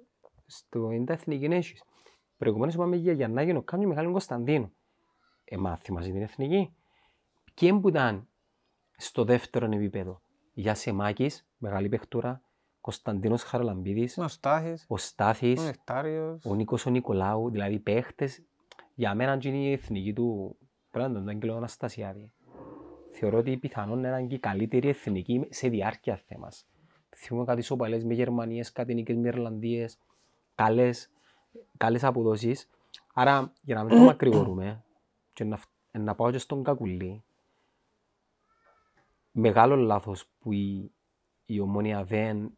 στο 0.47 0.91
είναι 0.91 1.05
τα 1.05 1.13
εθνική 1.13 1.45
έχεις. 1.45 1.83
Προηγουμένως 2.37 2.75
είπαμε 2.75 2.97
για 2.97 3.13
Γιαννάκη, 3.13 3.51
ο 3.51 3.63
Κάμιο 3.63 3.89
Μιχάλη 3.89 4.11
Κωνσταντίνου. 4.11 4.73
Ε, 5.45 5.57
μάθη 5.57 5.93
μαζί 5.93 6.13
την 6.13 6.23
εθνική. 6.23 6.75
Ποιοι 7.55 7.81
που 7.81 7.89
ήταν 7.89 8.29
στο 8.97 9.25
δεύτερο 9.25 9.67
επίπεδο; 9.67 10.21
Για 10.53 10.75
Σεμάκης, 10.75 11.47
μεγάλη 11.57 11.89
παιχτούρα, 11.89 12.43
Κωνσταντίνος 12.81 13.43
Χαραλαμπίδης, 13.43 14.19
Ο 14.19 14.29
Στάθης, 14.29 14.85
ο 14.89 14.97
Στάθης, 14.97 15.61
ο 15.61 15.65
Νεκτάριος. 15.65 16.45
ο 16.45 16.55
Νίκος 16.55 16.87
ο 16.87 16.91
Νικολάου, 16.91 17.51
δηλαδή 17.51 17.79
παίχτες, 17.79 18.43
για 18.95 19.15
μένα 19.15 19.39
και 19.39 19.49
είναι 19.49 19.57
η 19.57 19.73
εθνική 19.73 20.13
του, 20.13 20.57
πρέπει 20.91 21.09
να 21.09 21.15
τον 21.15 21.29
Άγγελο 21.29 21.57
Αναστασιάδη. 21.57 22.33
Θεωρώ 23.17 23.39
ότι 23.39 23.57
πιθανόν 23.57 24.01
να 24.01 24.19
είναι 24.19 24.29
και 24.29 24.35
η 24.35 24.39
καλύτερη 24.39 24.89
εθνική 24.89 25.47
σε 25.51 25.69
διάρκεια 25.69 26.17
θέμας. 26.17 26.67
Θυμούμε 27.17 27.45
κάτι 27.45 27.63
σοπαλές 27.63 28.05
με 28.05 28.15
Γερμανίες, 28.15 28.73
κάτι 28.73 28.95
νίκες 28.95 29.17
με 29.17 29.29
Ιρλανδίες, 29.29 29.99
καλές, 30.55 31.11
καλές 31.77 32.05
αποδόσεις. 32.05 32.69
Άρα, 33.15 33.53
για 33.63 33.75
να 33.75 33.85
μην 33.85 33.97
το 33.97 34.03
μακρηγορούμε 34.05 34.85
και 35.33 35.45
να, 35.45 35.57
φ- 35.57 35.69
να 35.91 36.15
πάω 36.15 36.31
και 36.31 36.39
στον 36.39 36.63
Κακουλή, 36.63 37.23
μεγάλο 39.31 39.77
λάθος 39.77 40.27
που 40.39 40.53
η, 40.53 40.93
η 41.47 41.61
ομόνια 41.61 42.05
δεν 42.05 42.57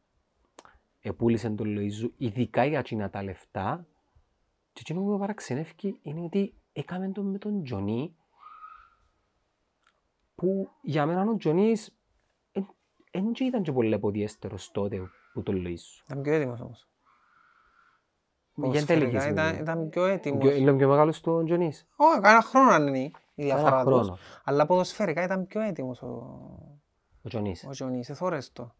επούλησε 1.00 1.50
τον 1.50 1.66
Λοΐζου, 1.78 2.11
ειδικά 2.16 2.64
για 2.64 2.78
εκείνα 2.78 3.11
τα 3.11 3.22
λεφτά. 3.22 3.86
Και 4.72 4.80
εκείνο 4.80 5.00
που 5.00 5.07
με 5.07 5.18
παραξενεύει 5.18 5.98
είναι 6.02 6.20
ότι 6.20 6.54
έκαμε 6.72 7.12
το 7.12 7.22
με 7.22 7.38
τον 7.38 7.62
Τζονί, 7.62 8.16
που 10.37 10.68
για 10.82 11.07
μένα 11.07 11.22
ο 11.30 11.37
Τζονίς 11.37 11.91
δεν 13.12 13.32
ήταν 13.41 13.62
και 13.62 13.72
πολύ 13.72 13.95
αποδιέστερος 13.95 14.70
τότε 14.70 15.01
που 15.32 15.43
τον 15.43 15.55
Λοΐζου. 15.66 16.03
Ήταν 16.05 16.22
πιο 16.22 16.32
έτοιμος 16.32 16.61
όμως. 16.61 16.89
Για 18.55 18.64
Ποδοσφαιρικά 18.66 19.07
τελικής 19.09 19.30
ήταν, 19.30 19.45
μιλούμε. 19.45 19.62
ήταν 19.62 19.89
πιο 19.89 20.05
έτοιμος. 20.07 20.39
Πιο- 20.45 20.57
Είναι 20.57 20.72
πιο 20.76 20.89
μεγάλος 20.89 21.20
το 21.20 21.45
Τζονίς. 21.45 21.87
Όχι, 21.97 22.20
κάνα 22.20 22.43
χρόνο 22.43 22.70
αν 22.70 22.87
είναι 22.87 22.99
η 23.34 23.45
διαφορά 23.45 23.68
Ένα 23.80 23.84
τους. 23.84 23.93
χρόνο. 23.93 24.18
Αλλά 24.45 24.66
ποδοσφαιρικά 24.66 25.22
ήταν 25.22 25.47
πιο 25.47 25.61
έτοιμος 25.61 26.03
ο, 26.03 26.07
Ο 27.22 27.28
Τζονίς. 27.28 27.64
ο 27.66 27.70
Τζονής. 27.70 28.09
Εθώρες 28.11 28.53
το. 28.53 28.74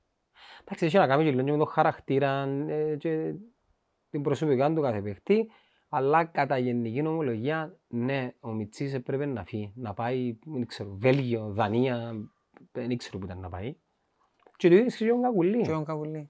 Εντάξει, 0.61 0.85
έχει 0.87 0.97
να 0.97 1.07
κάνει 1.07 1.25
και 1.25 1.31
λίγο 1.31 1.43
και 1.45 1.53
με 1.53 1.59
το 1.59 1.65
χαρακτήρα 1.65 2.31
ε, 2.69 2.97
και 2.97 3.35
την 4.11 4.23
προσωπικά 4.23 4.73
του 4.75 4.81
κάθε 4.81 5.01
παίχτη, 5.01 5.51
αλλά 5.97 6.25
κατά 6.25 6.59
γενική 6.59 7.03
νομολογία, 7.03 7.79
ναι, 7.89 8.33
ο 8.41 8.53
Μιτσής 8.53 8.95
έπρεπε 8.95 9.27
να 9.27 9.45
φύγει, 9.45 9.73
να 9.77 9.95
πάει, 9.95 10.39
δεν 10.45 10.67
ξέρω, 10.67 10.97
Βέλγιο, 10.99 11.47
Δανία, 11.53 12.15
δεν 12.73 12.97
ξέρω 12.97 13.19
που 13.19 13.25
ήταν 13.25 13.39
να 13.41 13.49
πάει. 13.49 13.77
Και 14.57 14.69
το 14.69 14.75
ίδιο 14.75 14.87
ισχύει 14.87 15.05
και 15.05 15.11
ο 15.13 15.21
Κακουλή, 15.21 15.63
Και 15.63 15.73
ο 15.73 15.83
Καβουλή. 15.83 16.27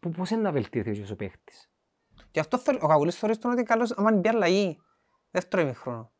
που 0.00 0.10
πώς 0.10 0.30
είναι 0.30 0.40
να 0.40 0.52
βελτιωθεί 0.52 1.00
και 1.00 1.12
ο 1.12 1.16
παίχτης; 1.16 1.70
Γι' 2.30 2.40
αυτό 2.40 2.58
θέλ- 2.58 2.82
ο 2.82 2.86
Καβουλής 2.86 3.16
θεωρείς 3.18 3.38
τον 3.38 3.50
ότι 3.50 3.62
καλός 3.62 3.90
άμα 3.92 4.12
μπει 4.12 4.28
αλλαγή. 4.28 4.78
Δεύτερο 5.30 5.62
ημίχρονο. 5.62 6.12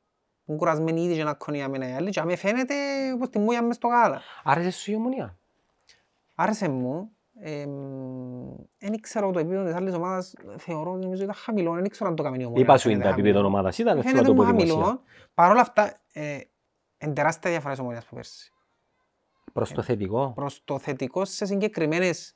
Που 0.44 0.50
είναι 0.50 0.58
κουρασμένοι 0.58 1.02
ήδη 1.04 1.14
και 1.14 1.24
να 1.24 1.34
κονιάμε 1.34 1.88
οι 1.88 1.92
άλλοι 1.92 2.10
και 2.10 2.20
άμα 2.20 2.36
φαίνεται 2.36 2.74
όπως 3.14 3.28
τη 3.28 3.38
μούια 3.38 3.62
μες 3.62 3.76
στο 3.76 3.88
γάλα. 3.88 4.20
Άρεσε 4.44 4.70
σου 4.70 4.90
η 4.90 4.94
ομονία; 4.94 5.38
Άρεσε 6.34 6.68
μου. 6.68 7.16
Δεν 8.78 9.00
ξέρω 9.00 9.30
το 9.30 9.38
επίπεδο 9.38 9.64
της 9.64 9.74
άλλης 9.74 9.94
ομάδας, 9.94 10.34
θεωρώ 10.56 10.96
νομίζω 10.96 11.22
ήταν 11.22 11.34
χαμηλό, 11.34 11.72
δεν 11.72 11.88
ξέρω 11.88 12.10
αν 12.10 12.16
το 12.16 12.22
κάνει 12.22 12.42
η 12.42 12.44
ομόνια. 12.44 12.62
Είπα 12.62 12.76
σου 12.78 12.88
είναι 12.90 12.98
Φαίνεται 13.02 13.14
τα 13.14 13.20
επίπεδο 13.20 13.38
χαμηλό. 13.42 13.56
ομάδας, 13.58 13.78
ήταν 13.78 14.02
θέλω 14.02 14.04
να 14.04 14.10
Φαίνεται 14.10 14.26
το 14.28 14.34
μου 14.34 14.40
πω 14.50 14.56
δημοσία. 14.56 14.74
χαμηλό. 14.84 15.02
Παρ' 15.34 15.50
όλα 15.50 15.60
αυτά, 15.60 16.00
ε, 16.12 16.38
είναι 16.98 17.12
τεράστια 17.12 17.50
διαφορά 17.50 17.72
της 17.72 17.80
ομονίας 17.82 18.04
που 18.04 18.14
πέρσι. 18.14 18.52
Προς 19.52 19.72
το 19.72 19.82
θετικό, 19.82 20.32
Προς 20.34 20.62
το 20.64 20.78
θετικό 20.78 21.24
σε 21.24 21.46
συγκεκριμένες... 21.46 22.34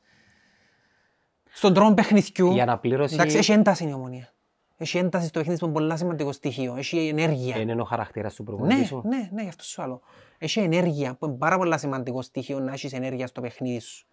Στον 1.50 1.74
τρόπο 1.74 1.94
παιχνιδιού. 1.94 2.54
η 2.56 2.60
αναπλήρωση 2.60 3.14
Εντάξει, 3.14 3.36
έχει 3.36 3.52
ένταση 3.52 3.88
η 3.88 3.92
ομονία. 3.92 4.28
Έχει 4.76 4.98
ένταση 4.98 5.26
στο 5.26 5.38
παιχνίδι 5.38 5.60
που 5.60 5.64
είναι 5.66 5.74
πολύ 5.74 5.98
σημαντικό 5.98 6.32
στοιχείο. 6.32 6.74
Έχει 6.76 7.08
ενέργεια. 7.08 7.56
είναι 7.56 7.80
ο 7.80 7.84
χαρακτήρας 7.84 8.34
του 8.34 8.44
προπονητής 8.44 8.78
Ναι, 8.80 8.84
σου. 8.86 9.02
ναι, 9.04 9.28
ναι, 9.32 9.42
γι' 9.42 9.48
αυτό 9.48 9.64
σου 9.64 9.82
άλλο. 9.82 10.00
Έχει 10.38 10.60
ενέργεια 10.60 11.14
που 11.14 11.26
είναι 11.26 11.34
πάρα 11.34 11.56
πολύ 11.56 11.78
σημαντικό 11.78 12.22
στοιχείο 12.22 12.60
να 12.60 12.72
έχεις 12.72 12.92
ενέργεια 12.92 13.26
στο 13.26 13.40
παιχνίδι 13.40 13.78
σου. 13.80 14.06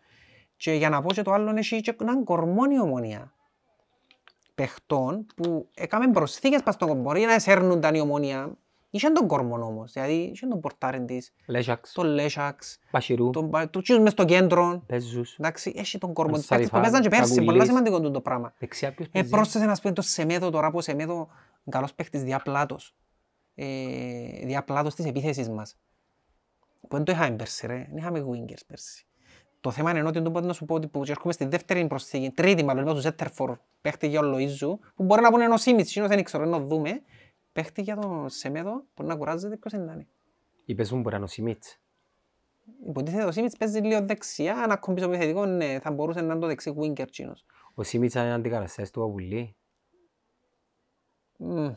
Και 0.62 0.72
για 0.74 0.89
να 0.89 1.01
πω 1.01 1.14
και 1.14 1.22
το 1.22 1.32
άλλο, 1.32 1.53
έχει 1.55 1.82
και 1.82 1.95
έναν 2.01 2.24
κορμό 2.24 2.62
η 2.72 2.80
ομονία. 2.80 3.34
Παιχτών 4.55 5.26
που 5.36 5.68
έκαμε 5.74 6.12
προσθήκες 6.12 6.64
πας 6.64 6.74
στον 6.74 6.88
κομπο. 6.88 7.01
Μπορεί 7.01 7.22
να 7.22 7.34
εσέρνονταν 7.34 7.95
η 7.95 7.99
ομονία 7.99 8.57
Είχε 8.89 9.09
τον 9.09 9.28
κόρμο 9.28 9.66
όμως, 9.66 9.91
δηλαδή 9.91 10.14
είχε 10.14 10.47
τον 10.47 10.59
πορτάριν 10.59 11.05
της, 11.05 11.34
Λέζαξ, 11.45 11.91
τον 11.91 12.05
Λέσαξ, 12.05 12.80
Πασιρού, 12.91 13.30
τον 13.30 13.49
Πα- 13.49 13.70
τους 13.70 13.84
τσίους 13.84 13.99
μες 13.99 14.12
στο 14.12 14.26
κέντρο. 14.26 14.84
Παίζους. 14.88 15.36
Εντάξει, 15.39 15.74
έχει 15.76 15.97
τον 15.97 16.14
κόρμο 16.14 16.32
Τον 16.32 16.39
της 16.39 16.49
παίκτες 16.49 16.70
που 16.70 16.76
Σαριφάν, 16.76 16.91
παίζαν 16.91 17.09
και 17.12 17.18
πέρσι, 17.18 17.36
Καγουλής. 17.36 17.51
πολλά 17.51 17.66
σημαντικό 17.66 17.97
τούτο 17.97 18.12
το 18.12 18.22
πράγμα. 18.22 18.53
Δεξιά 18.57 18.93
ποιος 18.93 19.07
Ε, 19.07 19.12
παίζει; 19.12 19.30
πρόσθεσε 19.30 19.66
να 19.66 19.76
πούμε 19.82 19.93
το 19.93 20.01
Σεμέδο 20.01 20.49
τώρα, 20.49 20.72
που 20.72 20.78
ο 20.78 20.82
Σεμέδο 20.82 21.14
είναι 21.14 21.30
καλός 21.70 21.93
παίκτης 21.93 22.24
διαπλάτος. 22.24 22.95
Ε, 23.55 23.66
διαπλάτος 24.45 24.95
της 24.95 25.05
επίθεσης 25.05 25.49
μας. 25.49 25.76
Που 26.88 26.95
δεν 26.95 27.03
το 27.03 27.12
είχαμε 27.12 27.36
πέρσι 27.36 27.68
ρε, 27.68 27.88
δεν 27.89 27.97
είχαμε 27.97 28.26
wingers 28.32 28.62
πέρσι. 28.68 29.05
Το 29.62 29.72
θέμα 29.72 29.91
είναι 29.91 30.07
ότι 30.07 30.22
το 30.22 30.41
να 30.41 30.53
σου 30.53 30.66
πω 30.66 30.76
ότι 30.76 30.88
που 30.88 31.01
και 31.03 31.12
έρχομαι 31.12 31.34
στη 31.34 31.45
δεύτερη 31.45 31.88
προσθήκη, 31.88 32.32
τρίτη 32.32 32.64
μάλλον, 32.64 32.84
είπα 32.84 32.93
του 32.93 32.99
Ζέτερφορ, 32.99 33.57
παίχτη 33.82 34.07
για 34.07 34.20
τον 34.22 34.34
Λοΐζου, 34.36 34.78
που 34.95 35.03
μπορεί 35.03 35.22
να 35.22 35.30
πούνε 35.32 35.43
ενώ 35.43 35.57
Σίμιτς, 35.57 35.89
εκείνος 35.89 36.09
δεν 36.09 36.24
ξέρω, 36.24 36.45
να 36.45 36.59
δούμε. 36.59 37.01
Παίχτη 37.51 37.82
για 37.82 37.95
τον 37.95 38.30
Σεμέδο, 38.30 38.84
μπορεί 38.95 39.09
να 39.09 39.16
κουράζεται 39.16 39.57
ποιος 39.57 39.74
είναι 39.74 39.84
να 39.84 39.93
είναι. 39.93 40.07
Ή 40.66 40.76
παίζουν 40.76 40.97
μπορεί 41.01 41.09
να 41.12 41.16
είναι 41.16 41.26
ο 41.26 41.28
Σιμίτς. 41.28 41.80
Υποτίθεται 42.88 43.24
ο 43.24 43.32
Σίμιτς 43.32 43.57
παίζει 43.57 43.80
λίγο 43.80 44.05
δεξιά, 44.05 44.55
αν 44.57 44.72
ακόμη 44.72 44.97
πίσω 44.97 45.09
επιθετικό, 45.09 45.45
ναι, 45.45 45.80
θα 45.80 45.91
μπορούσε 45.91 46.22
να 46.22 46.32
είναι 46.32 46.41
το 46.41 46.47
δεξί 46.47 46.74
winger 46.78 46.99
εκείνος. 46.99 47.45
Ο 47.74 47.84
Σιμίτς 47.84 48.14
είναι 48.14 48.34
αντικαταστάσεις 48.34 48.91
του 48.91 48.99
Παπουλή. 48.99 49.55
Μμ, 51.38 51.70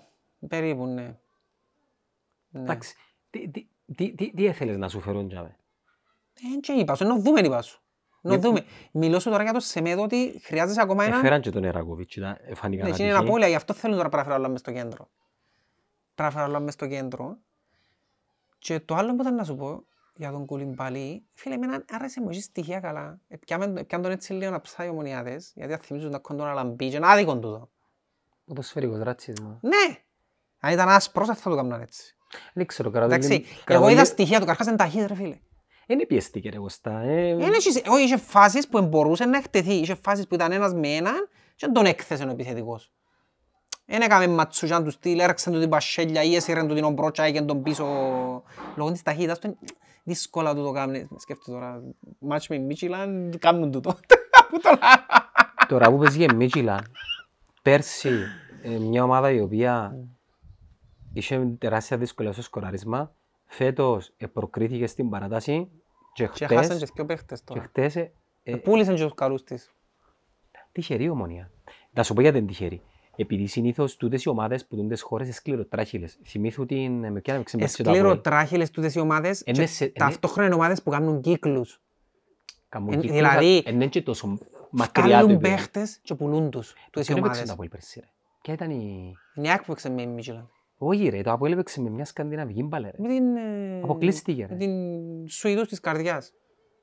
Περίπου, 0.48 0.86
ναι. 0.86 1.16
Ναι. 2.48 2.60
Εντάξει, 2.60 2.94
τι- 3.30 3.48
τι- 3.48 3.68
τι- 3.96 4.14
τι- 4.14 4.32
τι 4.34 4.46
έθελες 4.46 4.76
να 4.76 4.88
σου 4.88 5.00
φέρουν 5.00 5.28
τζάμε. 5.28 5.56
Ε, 6.34 6.60
και 6.60 6.72
είπα 6.72 6.94
σου, 6.94 7.04
να 7.06 7.18
δούμε 7.18 7.40
είπα 7.40 7.62
σου. 7.62 7.78
Να 8.20 8.30
Ναι. 8.30 8.36
δούμε. 8.36 8.64
Μιλώ 8.92 9.18
σου 9.20 9.30
τώρα 9.30 9.42
για 9.42 9.52
το 9.52 9.60
Σεμέδο 9.60 10.02
ότι 10.02 10.40
χρειάζεσαι 10.44 10.80
ακόμα 10.80 11.04
έναν... 11.04 11.18
Έφεραν 11.18 11.40
και 11.40 11.50
τον 11.50 11.64
Ερακοβίτς, 11.64 12.16
ήταν 12.16 12.36
φανικά 12.54 12.84
Ναι, 12.84 12.90
να 12.90 12.96
και 12.96 13.02
είναι 13.04 13.12
απώλεια, 13.16 13.48
γι' 13.48 13.54
αυτό 13.54 13.72
θέλουν 13.74 13.96
τώρα 13.96 14.08
να 14.12 14.22
φέρουν 14.22 14.38
όλα 14.38 14.48
μες 14.48 14.60
στο 14.60 14.72
κέντρο. 14.72 15.08
Πρέπει 16.14 16.32
να 16.34 16.38
φέρουν 16.40 16.48
όλα 16.48 16.60
μες 16.60 16.74
στο 16.74 16.86
κέντρο. 16.86 17.36
Και 18.58 18.80
το 18.80 18.94
άλλο 18.94 19.14
που 19.14 19.20
ήταν 19.22 19.34
να 19.34 19.44
σου 19.44 19.56
πω 19.56 19.84
για 20.16 20.30
τον 20.30 20.46
Κουλιμπαλί, 20.46 21.24
φίλε, 21.32 21.54
εμένα 21.54 21.84
άρεσε 21.90 22.20
μου, 22.20 22.28
έχει 22.30 22.40
στοιχεία 22.42 22.80
καλά. 22.80 23.18
Επιάμε 23.28 23.66
το- 23.66 23.78
Επιάνε 23.80 24.02
τον 24.04 24.12
έτσι 24.12 24.32
λίγο 24.32 24.50
να 24.50 24.60
ψάει 24.60 24.88
ομονιάδες, 24.88 25.52
γιατί 25.54 25.72
θα 25.72 25.78
θυμίζουν 25.78 26.10
να 26.10 26.18
κοντούν 26.18 26.46
αλαμπί 26.46 26.88
και 26.88 26.96
είναι 26.96 27.06
άδικο 27.10 27.34
τούτο. 27.34 27.70
Ποδοσφαιρικός 28.44 28.98
ρατσισμός. 28.98 29.58
Ναι! 29.60 29.96
Αν 30.58 30.72
ήταν 30.72 30.88
άσπρος, 30.88 31.26
δεν 31.26 31.36
θα 31.36 31.50
το 31.50 31.56
κάνουν 31.56 31.80
έτσι. 31.80 32.16
Δεν 32.54 32.66
ξέρω, 32.66 32.90
κρατώ 32.90 33.06
Εντάξει, 33.06 33.28
λίγο- 33.32 33.44
εγώ 33.48 33.60
κρατώ 33.64 33.82
είδα 33.84 33.90
λίγο- 33.92 34.04
στοιχεία 34.04 34.40
του, 34.40 34.46
καρχάς 34.46 34.66
είναι 34.66 34.76
ταχύς 34.76 35.06
ρε 35.06 35.14
φίλε. 35.14 35.38
Είναι 35.86 36.06
πιεστική 36.06 36.48
ρε 36.48 36.58
Κωστά. 36.58 36.98
ε, 37.00 37.28
Εν 37.30 37.40
έχεις- 37.52 37.82
Όχι, 37.88 38.02
είχε 38.04 38.16
φάσεις 38.16 38.68
που 38.68 38.82
μπορούσε 38.82 39.24
να 39.24 39.36
εκτεθεί. 39.38 39.72
Είχε 39.74 39.94
φάσεις 39.94 40.26
που 40.26 40.34
ήταν 40.34 40.52
ένας 40.52 40.74
με 40.74 40.88
έναν 40.88 41.28
και 41.56 41.66
δεν 41.66 41.72
τον 41.72 41.86
έκθεσε 41.86 42.24
ο 42.24 42.30
επιθετικός. 42.30 42.92
Εν 43.86 44.00
έκαμε 44.00 44.26
ματσουγιάν 44.26 44.84
τους 44.84 44.92
στυλ, 44.94 45.18
έρεξαν 45.18 45.52
του 45.52 45.60
την 45.60 45.68
πασέλια 45.68 46.22
ή 46.22 46.34
έσυραν 46.34 46.68
του 46.68 46.74
την 46.74 46.84
ομπρότσα 46.84 47.30
και 47.30 47.40
τον 47.42 47.62
πίσω. 47.62 47.84
Λόγω 48.76 48.90
της 48.92 49.02
ταχύτητας 49.02 49.38
του 49.38 49.46
είναι 49.46 49.56
δύσκολα 50.04 50.54
του 50.54 50.62
το 50.62 50.70
κάνουν. 50.72 51.08
Σκέφτομαι 51.16 51.58
τώρα, 51.58 51.82
μάτς 52.18 52.48
με 52.48 52.58
Μίτσιλαν, 52.58 53.34
κάνουν 53.38 53.70
τούτο. 53.70 53.96
Πού 54.50 54.60
το 54.62 54.68
λέω. 54.68 54.78
Τώρα 55.68 55.90
που 55.90 55.98
παίζει 55.98 56.22
η 56.24 56.28
Μίτσιλαν, 56.34 56.84
πέρσι 57.62 58.10
ε, 58.62 58.68
μια 58.68 59.02
ομάδα 59.04 59.30
η 59.30 59.40
οποία 59.40 59.96
είχε 61.12 61.54
τεράστια 61.58 61.96
δυσκολία 61.96 62.32
στο 62.32 62.42
σκοράρισμα, 62.42 63.12
φέτος 63.54 64.12
ε, 64.16 64.26
προκρίθηκε 64.26 64.86
στην 64.86 65.10
παράταση 65.10 65.68
και 66.12 66.28
Και 66.32 66.46
χάσαν 66.46 66.64
χτες, 66.64 66.78
και 66.78 66.92
δύο 66.94 67.06
παίχτες 67.06 67.38
και 67.38 67.44
τώρα. 67.46 67.62
χτες 67.62 67.96
ε, 67.96 68.12
ε, 68.42 68.56
Πούλησαν 68.56 68.94
και 68.94 69.02
τους 69.02 69.14
καλούς 69.14 69.42
της. 69.44 69.70
τυχερή 70.72 71.08
ομονία. 71.08 71.50
Να 71.90 72.02
σου 72.02 72.14
πω 72.14 72.20
γιατί 72.20 72.38
είναι 72.38 72.46
τυχερή. 72.46 72.82
Επειδή 73.16 73.46
συνήθως 73.46 73.96
τούτες 73.96 74.22
οι 74.24 74.28
ομάδες 74.28 74.66
που 74.66 74.76
τούτες 74.76 75.02
χώρες 75.02 75.26
είναι 75.26 75.34
σκληροτράχυλες. 75.36 76.18
Θυμήθου 76.24 76.66
την... 76.66 76.92
Με 77.12 77.20
ποια 77.20 77.34
έπαιξε 77.34 77.56
μπάσκετ 77.56 77.84
το 77.84 77.90
Αποέλ. 77.90 78.04
Εσκληροτράχυλες 78.04 78.70
τούτες 78.70 78.94
οι 78.94 78.98
ομάδες 79.00 79.42
Είναι 79.46 79.58
και 79.58 79.66
σε- 79.66 79.84
είναι- 79.84 79.92
ταυτόχρονα 79.98 80.46
είναι 80.46 80.54
ομάδες 80.56 80.82
που 80.82 80.90
κάνουν 80.90 81.20
κύκλους. 81.20 81.80
Καμούν 82.68 82.92
εν- 82.92 83.00
κύκλους, 83.00 83.16
δηλαδή, 83.18 83.62
αλλά 83.66 83.74
είναι 83.74 83.86
και 83.86 84.02
τόσο 84.02 84.38
μακριά 84.70 85.04
το 85.04 85.10
Κάλλουν 85.10 85.30
επίπεδο. 85.30 85.54
παίχτες 85.54 85.98
και 86.02 86.14
πουλούν 86.14 86.50
τους. 86.50 86.72
Τούτες 86.90 87.02
οι 87.08 87.12
Ποιον 87.12 87.18
έπαιξε 87.18 87.20
ομάδες. 87.42 87.46
το 87.46 87.52
Αποέλ 87.52 87.68
πέρσι 87.68 88.00
ρε; 88.00 88.06
Ποια 88.42 88.54
ήταν 88.54 88.70
η... 88.70 89.14
Είναι 89.34 89.46
η 89.46 89.50
ΑΕΚ 89.50 89.58
που 89.58 89.64
έπαιξε 89.66 89.90
με 89.90 90.02
η 90.02 90.06
Μίτσιλαν. 90.06 90.50
Όχι 90.86 91.08
ρε, 91.08 91.20
το 91.22 91.32
Αποέλ 91.32 91.52
έπαιξε 91.52 91.80
με 91.80 91.90
μια 91.90 92.04
σκανδιναβική 92.04 92.62
μπάλα 92.62 92.90
ρε. 92.90 92.96
Με 93.02 93.08
την... 93.08 93.36
ε, 93.36 93.80
Αποκλείστηκε, 93.82 94.42
Με 94.42 94.48
ρε. 94.50 94.56
την 94.56 94.72
Σουηδούς 95.28 95.68
της 95.68 95.80
καρδιάς. 95.80 96.32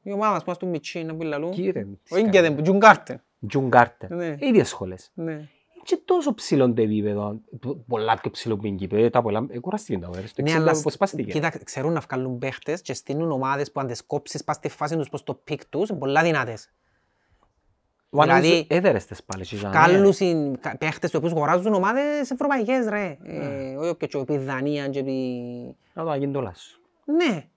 Η 0.03 0.11
ομάδα 0.11 0.31
μας 0.33 0.39
που 0.43 0.49
μας 0.49 0.57
του 0.57 0.67
Μιτσί 0.67 0.99
είναι 0.99 1.13
που 1.13 1.23
λαλούν. 1.23 1.51
Κύριε, 1.51 1.87
Ο 2.11 2.17
Ίγκεδεν, 2.17 2.55
που 2.55 2.61
Τζουγκάρτερ. 2.61 3.15
Τζουν 3.47 3.69
Κάρτερ. 3.69 4.11
Ναι. 4.11 4.25
Οι 4.39 4.47
ίδιες 4.47 4.67
σχολές. 4.69 5.11
Ναι. 5.13 5.47
Και 5.83 5.99
τόσο 6.05 6.33
ψηλό 6.33 6.73
το 6.73 6.81
επίπεδο, 6.81 7.41
πο- 7.59 7.75
πολλά 7.87 8.17
πιο 8.21 8.31
ψηλό 8.31 8.57
που 8.57 8.65
είναι 8.65 8.75
η 8.75 8.77
Κύπρο, 8.77 9.09
τα 9.09 9.21
πολλά, 9.21 9.45
ε, 9.49 9.59
κουραστήκε 9.59 9.99
τα 9.99 10.07
ωραία, 10.07 10.27
στο 10.27 10.41
Ναι, 10.41 10.51
60 10.51 10.55
αλλά 10.55 10.81
πώς 10.83 10.93
σπάστηκε. 10.93 11.31
κοίτα, 11.31 11.51
ξέρουν 11.63 11.93
να 11.93 11.99
βγάλουν 11.99 12.37
παίχτες 12.37 12.81
και 12.81 12.93
στείλουν 12.93 13.31
ομάδες 13.31 13.71
που 13.71 13.79
αν 13.79 13.87
τις 13.87 14.05
κόψεις 14.05 14.43
πας 14.43 14.55
στη 14.55 14.69
φάση 14.69 14.95
τους 14.97 15.09
προς 15.09 15.23
το 15.23 15.33
πικ 15.33 15.65
τους, 15.65 15.89
είναι 15.89 15.99
πολλά 15.99 16.23
δυνατές. 16.23 16.71
Ο 18.13 18.21
Άννος 18.21 18.39
δηλαδή, 18.39 18.67
έδερες 18.69 19.05
τις 19.05 19.23
πάλι, 19.23 19.45
και 19.45 19.55
ήταν, 19.55 19.71
Βγάλουν 19.71 20.13
συν- 20.13 20.59
κα- 20.59 20.77
παίχτες 20.77 21.09
τους 21.09 21.19
οποίους 21.19 21.31
αγοράζουν 21.33 21.73
ομάδες 21.73 22.31
ευρωπαϊκές 22.31 22.85
ρε. 22.87 23.17
Ε, 23.23 23.75
Όχι 23.75 23.95
και 24.07 24.17
επί 24.17 24.37
Δανία 24.37 24.87
και 24.87 24.99
επί... 24.99 25.11
Να 25.93 26.03
το 26.03 26.09
αγίνει 26.09 26.33
το 26.33 26.41
λάσο. 26.41 26.77
Ναι. 27.05 27.47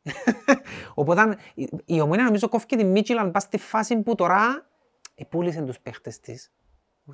Οπότε 0.94 1.36
η- 1.54 1.68
η 1.84 2.00
Ομόνια 2.00 2.24
νομίζω 2.24 2.48
κόφηκε 2.48 2.76
τη 2.76 2.84
Μίτσιλαν 2.84 3.30
πας 3.30 3.42
στη 3.42 3.58
φάση 3.58 3.96
που 4.02 4.14
τώρα 4.14 4.70
επούλησε 5.14 5.62
τους 5.62 5.80
παίχτες 5.80 6.20
της. 6.20 6.52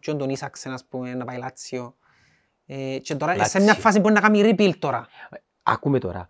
Και 0.01 0.15
τον 0.15 0.31
Ίσαξεν 0.31 0.73
ας 0.73 0.85
πούμε 0.89 1.15
να 1.15 1.25
πάει 1.25 1.39
Λάτσιο. 1.39 1.95
Ε, 2.67 2.99
και 2.99 3.15
τώρα 3.15 3.33
σε 3.33 3.39
Λάτσιο. 3.39 3.63
μια 3.63 3.75
φάση 3.75 4.01
μπορεί 4.01 4.15
να 4.15 4.21
κάνει 4.21 4.41
rebuild 4.45 4.77
τώρα. 4.79 5.07
Άκουμε 5.63 5.99
τώρα, 5.99 6.29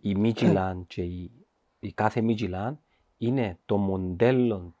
η 0.00 0.14
Μίτζιλαν 0.14 0.86
και 0.86 1.02
η, 1.02 1.30
η 1.78 1.92
κάθε 1.92 2.20
Μίτζιλαν 2.20 2.80
είναι 3.16 3.58
το 3.64 3.76
μοντέλο 3.76 4.76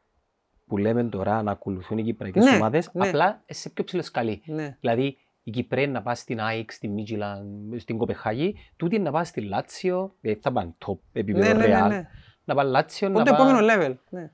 που 0.66 0.76
λέμε 0.76 1.04
τώρα 1.04 1.42
να 1.42 1.50
ακολουθούν 1.50 1.98
οι 1.98 2.02
κυπριακές 2.02 2.44
Ναι, 2.44 2.56
ομάδες, 2.56 2.90
ναι. 2.92 3.08
απλά 3.08 3.42
σε 3.46 3.70
πιο 3.70 3.84
ψηλό 3.84 4.02
σκαλί. 4.02 4.42
Ναι. 4.46 4.76
Δηλαδή, 4.80 5.16
η 5.42 5.50
Κυπρέοι 5.50 5.86
να 5.86 6.02
πάει 6.02 6.14
στην 6.14 6.40
ΑΕΚ, 6.40 6.72
στην 6.72 6.92
Μίτζιλαν, 6.92 7.70
στην 7.76 7.98
Κοπεχάγη, 7.98 8.54
τούτη 8.76 8.98
να 8.98 9.10
πάει 9.10 9.24
στη 9.24 9.40
Λάτσιο, 9.40 10.14
δηλαδή 10.20 10.40
θα 10.42 10.52
πάνε 10.52 10.74
top 10.86 10.98
επίπεδο 11.12 11.46
Ναι, 11.46 11.52
ναι, 11.52 11.58
ναι, 11.58 11.66
Ρεάλ, 11.66 11.88
ναι. 11.88 12.08
να 12.44 12.54
πάει 12.54 12.66
Λάτσιο, 12.66 13.10
Πού 13.10 13.18
να 13.18 13.24
το 13.24 13.34
επόμενο 13.34 13.66
πάει 13.66 13.76
level. 13.78 13.94
Ναι. 14.10 14.30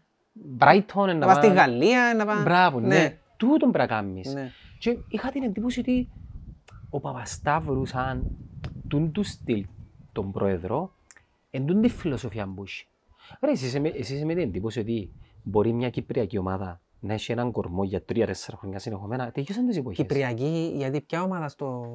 Brighton, 0.58 1.06
Να 1.06 1.14
να 1.14 1.26
πας 1.26 1.36
στη 1.36 1.46
πάει... 1.46 1.56
Γαλλία, 1.56 2.14
να 2.16 2.24
πάει... 2.24 2.42
Μπράβο, 2.42 2.80
ναι. 2.80 3.18
Τούτον 3.36 3.70
πρέπει 3.70 3.90
να 3.90 3.96
κάνεις. 3.96 4.34
Ναι. 4.34 4.50
Και 4.78 4.96
είχα 5.08 5.30
την 5.30 5.42
εντύπωση 5.42 5.80
ότι 5.80 6.08
ο 6.90 7.00
Παπασταύρους 7.00 7.88
σαν 7.88 8.36
τούν 8.88 9.12
του 9.12 9.22
στυλ 9.22 9.66
τον 10.12 10.32
πρόεδρο, 10.32 10.92
εν 11.50 11.66
τούν 11.66 11.80
τη 11.80 11.88
φιλοσοφία 11.88 12.52
που 12.54 12.62
έχει. 12.62 12.86
Ρε, 13.44 13.50
εσείς 13.50 13.66
είσαι 13.66 13.80
με- 13.80 13.88
εσείς 13.88 14.10
είσαι 14.16 14.24
με 14.24 14.34
την 14.34 14.42
εντύπωση 14.42 14.78
ότι 14.80 15.12
μπορεί 15.42 15.72
μια 15.72 15.90
κυπριακή 15.90 16.38
ομάδα 16.38 16.80
να 17.00 17.12
έχει 17.12 17.32
έναν 17.32 17.52
κορμό 17.52 17.84
για 17.84 18.04
τρία-τέσσερα 18.04 18.56
χρόνια 18.56 18.78
συνεχόμενα. 18.78 19.30
Τελειώσαν 19.30 19.66
τις 19.66 19.76
εποχές. 19.76 19.96
Κυπριακή, 19.98 20.72
γιατί 20.74 21.00
ποια 21.00 21.22
ομάδα 21.22 21.48
στο 21.48 21.86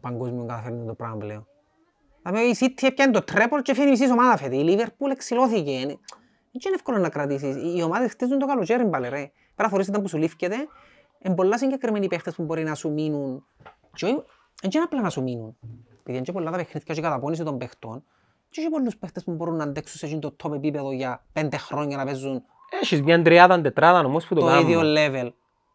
παγκόσμιο 0.00 0.44
καταφέρνει 0.44 0.86
το 0.86 0.94
πράγμα 0.94 1.16
πλέον; 1.16 1.46
Δηλαδή 2.22 2.48
η 2.48 2.56
City 2.60 2.86
έπιανε 2.86 3.12
το 3.12 3.22
τρέπολ 3.22 3.62
και 3.62 3.74
φύγει 3.74 3.86
η 3.86 3.90
μισής 3.90 4.10
ομάδα 4.10 4.36
φέτη. 4.36 4.56
Η 4.56 4.64
Liverpool 4.68 5.10
εξηλώθηκε. 5.10 5.70
Είναι 5.70 5.98
δεν 6.52 6.60
είναι 6.66 6.74
εύκολο 6.74 6.98
να 6.98 7.08
κρατήσεις. 7.08 7.76
Οι 7.76 7.82
ομάδες 7.82 8.10
χτίζουν 8.10 8.38
το 8.38 8.46
καλοκαίρι 8.46 8.84
μπάλε 8.84 9.08
ρε. 9.08 9.30
Πέρα 9.54 9.68
φορείς 9.68 9.86
ήταν 9.86 10.02
που 10.02 10.08
σου 10.08 10.18
λήφκεται, 10.18 10.56
είναι 11.18 11.34
πολλά 11.34 11.58
συγκεκριμένοι 11.58 12.06
παίχτες 12.06 12.34
που 12.34 12.42
μπορεί 12.44 12.62
να 12.62 12.74
σου 12.74 12.92
μείνουν. 12.92 13.46
Και 13.94 14.04
όχι- 14.04 14.22
δεν 14.62 14.70
είναι 14.74 14.84
απλά 14.84 15.00
να 15.00 15.10
σου 15.10 15.22
μείνουν. 15.22 15.56
Επειδή 15.92 16.16
είναι 16.16 16.20
και 16.20 16.32
πολλά 16.32 16.50
τα 16.50 16.56
παιχνίδια 16.56 16.94
και 16.94 17.00
η 17.00 17.02
καταπώνηση 17.02 17.42
των 17.44 17.58
παίχτων. 17.58 18.04
Και 18.50 18.60
έχει 18.60 18.70
πολλούς 18.70 18.96
παίχτες 18.96 19.24
που 19.24 19.32
μπορούν 19.32 19.56
να 19.56 19.64
αντέξουν 19.64 19.98
σε 19.98 20.06
εκείνο 20.06 20.20
το 20.20 20.36
top 20.42 20.54
επίπεδο 20.54 20.92
για 20.92 21.24
πέντε 21.32 21.56
χρόνια 21.56 21.96
να 21.96 22.04
παίζουν 22.04 22.42
Έχεις 22.80 23.02
μια 23.02 23.22
τριάδα, 23.22 23.60
τετράδα 23.60 23.98
όμως 24.06 24.26
που 24.26 24.34
το, 24.34 24.40
το 24.40 24.46
κάνουν. 24.46 24.62
ίδιο 24.68 24.80
level. 24.84 25.30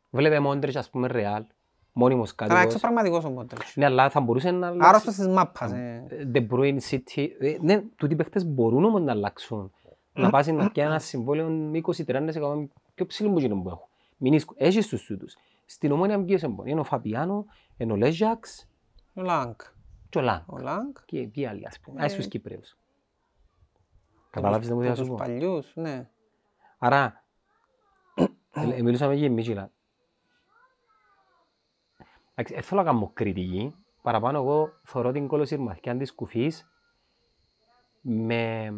Βλέπε 0.09 0.39
Μόντριτς, 0.39 0.75
ας 0.75 0.89
πούμε, 0.89 1.07
Ρεάλ, 1.07 1.43
μόνιμος 1.91 2.35
Τώρα 2.35 2.47
κάτοικος. 2.49 2.65
έξω 2.73 2.79
πραγματικός 2.79 3.23
ο 3.25 3.29
Μόντριτς. 3.29 3.75
Ναι, 3.75 3.85
αλλά 3.85 4.09
θα 4.09 4.19
μπορούσε 4.21 4.51
να 4.51 4.67
αλλάξει. 4.67 4.89
Άρρωστος 4.89 5.15
της 5.15 5.27
μάπας. 5.27 5.71
ε. 5.71 6.03
De 6.33 6.47
Bruyne 6.51 6.77
City. 6.89 7.27
Ε, 7.39 7.57
Ναι, 7.61 7.81
τούτοι 7.95 8.13
οι 8.13 8.15
παίχτες 8.15 8.45
μπορούν 8.45 8.83
όμως 8.85 9.01
να 9.01 9.11
αλλάξουν. 9.11 9.71
Να 10.13 10.29
πάσει 10.29 10.51
να 10.51 10.69
πιάνει 10.71 10.89
ένα 10.89 10.99
συμβόλαιο 10.99 11.47
20-30% 11.73 12.67
πιο 12.95 13.05
ψηλό 13.05 13.29
που 13.31 13.39
γίνουν 13.39 13.63
που 13.63 13.69
έχουν. 13.69 13.87
Μην 14.17 14.33
ίσκω. 14.33 14.53
Έχεις 14.57 14.87
τους 14.87 15.05
τούτους. 15.05 15.35
Στην 15.65 15.91
ομόνια 15.91 16.23
ποιος 16.23 16.41
είναι 16.41 16.55
Είναι 16.63 16.79
ο 16.79 16.83
Φαπιάνο, 16.83 17.45
είναι 17.77 17.91
ο 17.91 17.95
Λέζαξ 17.95 18.67
Ο 19.13 19.21
Λάγκ. 19.21 19.53
και 20.09 20.17
ο 20.17 20.21
Λάγκ. 20.21 20.41
Ο 20.45 20.57
Λάγκ. 20.57 20.91
Και 21.05 21.27
ποιοι 21.27 21.45
άλλοι 21.45 21.67
ας 21.67 21.79
πούμε. 21.79 22.01
Ε, 22.01 22.05
Ας 22.05 22.13
τους 22.15 22.27
Κυπρέους. 22.27 22.77
Καταλάβεις 24.29 24.67
τι 24.67 24.73
μου 24.73 24.79
θέλω 24.79 24.89
να 24.89 24.95
σου 24.95 25.01
Τους 25.01 25.09
πω. 25.11 25.15
παλιούς, 25.15 25.71
ναι. 25.75 26.07
Άρα, 26.78 27.23
ε, 28.13 28.25
ε, 28.53 28.82
μιλούσαμε 28.82 29.13
για 29.13 29.32
Μίτσιλα. 29.32 29.71
Εντάξει, 32.36 32.53
Δεν 32.53 32.63
θέλω 32.63 32.82
να 32.82 32.91
κάνω 32.91 33.11
κριτική. 33.13 33.75
Παραπάνω 34.01 34.38
εγώ 34.38 34.69
θεωρώ 34.84 35.11
την 35.11 35.28
κολοσυρμαθιά 35.28 35.97
της 35.97 36.13
κουφής 36.13 36.67
με, 38.01 38.71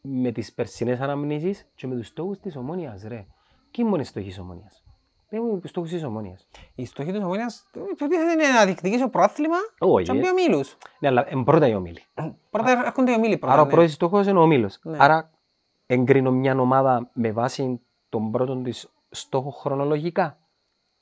με 0.00 0.32
τις 0.32 0.52
περσινές 0.52 1.00
αναμνήσεις 1.00 1.68
και 1.74 1.86
με 1.86 1.96
τους 1.96 2.06
στόχους 2.06 2.38
της 2.38 2.56
ομόνιας, 2.56 3.02
ρε. 3.02 3.26
Ποιοι 3.70 3.84
είναι 3.84 3.88
οι 3.88 3.90
μόνοι 3.90 4.04
στόχοι 4.04 4.26
της 4.26 4.38
ομόνιας. 4.38 4.84
Πες 5.28 5.40
μου 5.40 5.60
στόχους 5.64 5.90
της 5.90 6.04
ομόνιας. 6.04 6.46
Η 6.74 6.84
στοχή 6.84 7.12
της 7.12 7.22
Ομόνιας 7.22 7.66
υποτίθεται 7.92 8.32
είναι 8.32 8.52
να 8.52 8.64
διεκδικήσει 8.64 9.02
ο 9.02 9.08
πρόθλημα 9.10 9.56
Όχι, 9.78 10.04
και 10.04 10.12
να 10.12 10.18
μπει 10.18 10.26
ε. 10.26 10.30
ο 10.30 10.34
Μήλους. 10.34 10.76
Ναι, 10.98 11.08
αλλά 11.08 11.26
εν 11.28 11.44
πρώτα 11.44 11.68
οι 11.68 11.74
όμιλοι. 11.74 12.02
Πρώτα 12.50 12.70
έρχονται 12.70 13.12
οι 13.12 13.14
ομίλοι 13.14 13.38
πρώτα. 13.38 13.52
Άρα 13.52 13.62
ο 13.62 13.64
ναι. 13.64 13.70
πρώτος 13.70 13.92
στόχος 13.92 14.26
είναι 14.26 14.38
ο 14.38 14.42
όμιλος. 14.42 14.78
Ναι. 14.82 14.96
Άρα 15.00 15.30
εγκρίνω 15.86 16.30
μια 16.30 16.58
ομάδα 16.60 17.10
με 17.12 17.32
βάση 17.32 17.80
τον 18.08 18.30
πρώτον 18.30 18.62
της 18.62 18.92
στόχο 19.10 19.50
χρονολογικά. 19.50 20.38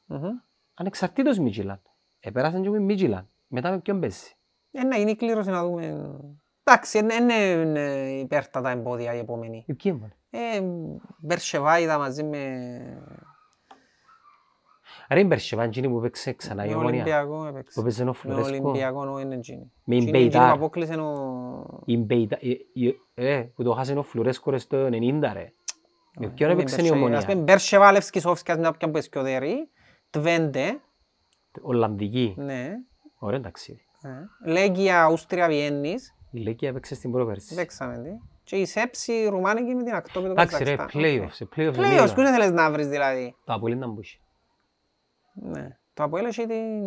Μμμ. 0.05 0.29
Ανεξαρτήτως 0.75 1.39
Μίτζιλαν. 1.39 1.83
Επέρασαν 2.21 2.63
και 2.63 2.71
με 2.71 2.79
Μίτζιλαν. 2.79 3.27
Μετά 3.47 3.71
με 3.71 3.81
ποιον 3.81 4.01
παίζει. 4.01 4.33
Ε, 4.71 4.85
ναι, 4.85 4.99
είναι 4.99 5.11
η 5.11 5.17
κλήρωση 5.17 5.51
να 5.51 5.65
δούμε. 5.65 6.11
Εντάξει, 6.65 6.99
είναι- 6.99 7.15
είναι 7.15 7.35
είναι 7.35 7.81
υπέρτατα 8.21 8.71
εμπόδια 8.71 9.15
η 9.15 9.19
επόμενη. 9.19 9.65
Ε, 9.69 9.73
ποιοι 9.73 9.93
έμβαλε. 9.95 10.13
Ε, 10.31 10.63
Μπερσεβά 11.19 11.79
είδα 11.79 11.99
μαζί 11.99 12.25
με, 12.25 12.59
Άρα 15.09 15.21
η 15.21 15.25
Μπερσεβά 15.25 15.63
είναι 15.63 15.71
εκείνη 15.71 15.89
που 15.95 16.01
παίξε 16.01 16.33
ξανά 16.33 16.65
η 16.65 16.69
με 16.69 16.75
ομόνια. 16.75 16.91
Ολυμπιακό 17.03 17.47
έπαιξε. 17.47 17.73
Που 17.75 17.83
παίζει 17.83 18.03
ο 18.03 18.05
Με 18.05 18.13
Φλωρέσκο. 18.13 18.51
Ολυμπιακό 18.69 19.11
ο 19.15 19.19
είναι 19.19 19.35
εκείνη. 19.35 19.73
Με 19.85 19.95
Εκείνη- 19.97 20.09
εκείνη 20.11 20.29
Μπεϊτάρ. 20.29 20.49
που 20.51 20.55
απόκλεισε 20.57 20.95
ο... 20.95 21.83
Η 21.85 21.97
Μπέιτα, 21.97 22.37
η- 22.41 22.67
η- 22.73 22.95
ε, 23.15 23.37
που 23.55 23.63
το 23.63 23.73
χάσανε 23.73 23.99
ο 23.99 24.03
Φλουρέσκο 24.03 24.51
ρε 24.51 24.59
στο 24.59 24.87
90 24.87 25.33
ρε. 25.33 25.53
Με 26.19 26.29
ποιον 26.29 26.49
με 26.49 26.55
έπαιξε 26.55 26.75
η 26.75 26.79
Μπερσεβά. 26.79 27.17
Ας 27.17 27.23
πούμε, 27.25 27.33
ομονία. 27.33 27.45
Μπερσεβά, 27.45 27.93
Λευσκισόφσκας, 27.93 28.59
μια 28.59 28.69
όποιον 28.69 28.91
που 28.91 28.97
εσκιοδέρει. 28.99 29.69
Τβέντε, 30.11 30.81
Ολλανδική. 31.63 32.35
ναι. 32.39 32.71
Ωραίο 33.19 33.41
ταξίδι. 33.41 33.81
Ε. 34.03 34.51
Λέγκια, 34.51 35.03
Αούστρια, 35.03 35.47
Βιέννης. 35.49 36.15
Η 36.31 36.39
Λέκια 36.41 36.69
έπαιξε 36.69 36.95
στην 36.95 37.11
πρόπερση. 37.11 37.55
Παίξαμε 37.55 37.95
τη. 38.03 38.11
Και 38.45 38.57
η 38.57 38.65
Σέψη, 38.67 39.27
Ρουμάνικη 39.29 39.75
με 39.75 39.83
την 39.83 39.95
Ακτόπη 39.95 40.27
του 40.27 40.31
Εντάξει 40.33 40.65
ρε, 40.65 40.77
Καζακστάν. 40.77 41.03
playoff. 41.05 41.27
Σε 41.31 41.49
playoff 41.57 41.69
Playoffs, 41.69 41.85
εμίλα. 41.85 42.15
πού 42.15 42.21
δεν 42.23 42.33
θέλεις 42.33 42.51
να 42.51 42.71
βρεις 42.71 42.87
δηλαδή; 42.89 43.35
Το 43.45 43.53
Αποέλ 43.53 43.73
ήταν 43.73 43.91
μπούσι. 43.93 44.21
Ναι. 45.35 45.79
Το 45.95 46.03
Αποέλ 46.03 46.25
έχει 46.25 46.47
την... 46.47 46.85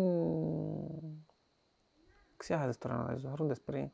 Ξέχασες 2.36 2.78
τώρα 2.78 2.96
να 2.96 3.04
δεις, 3.04 3.24
χαρούντες 3.28 3.60
πριν. 3.60 3.90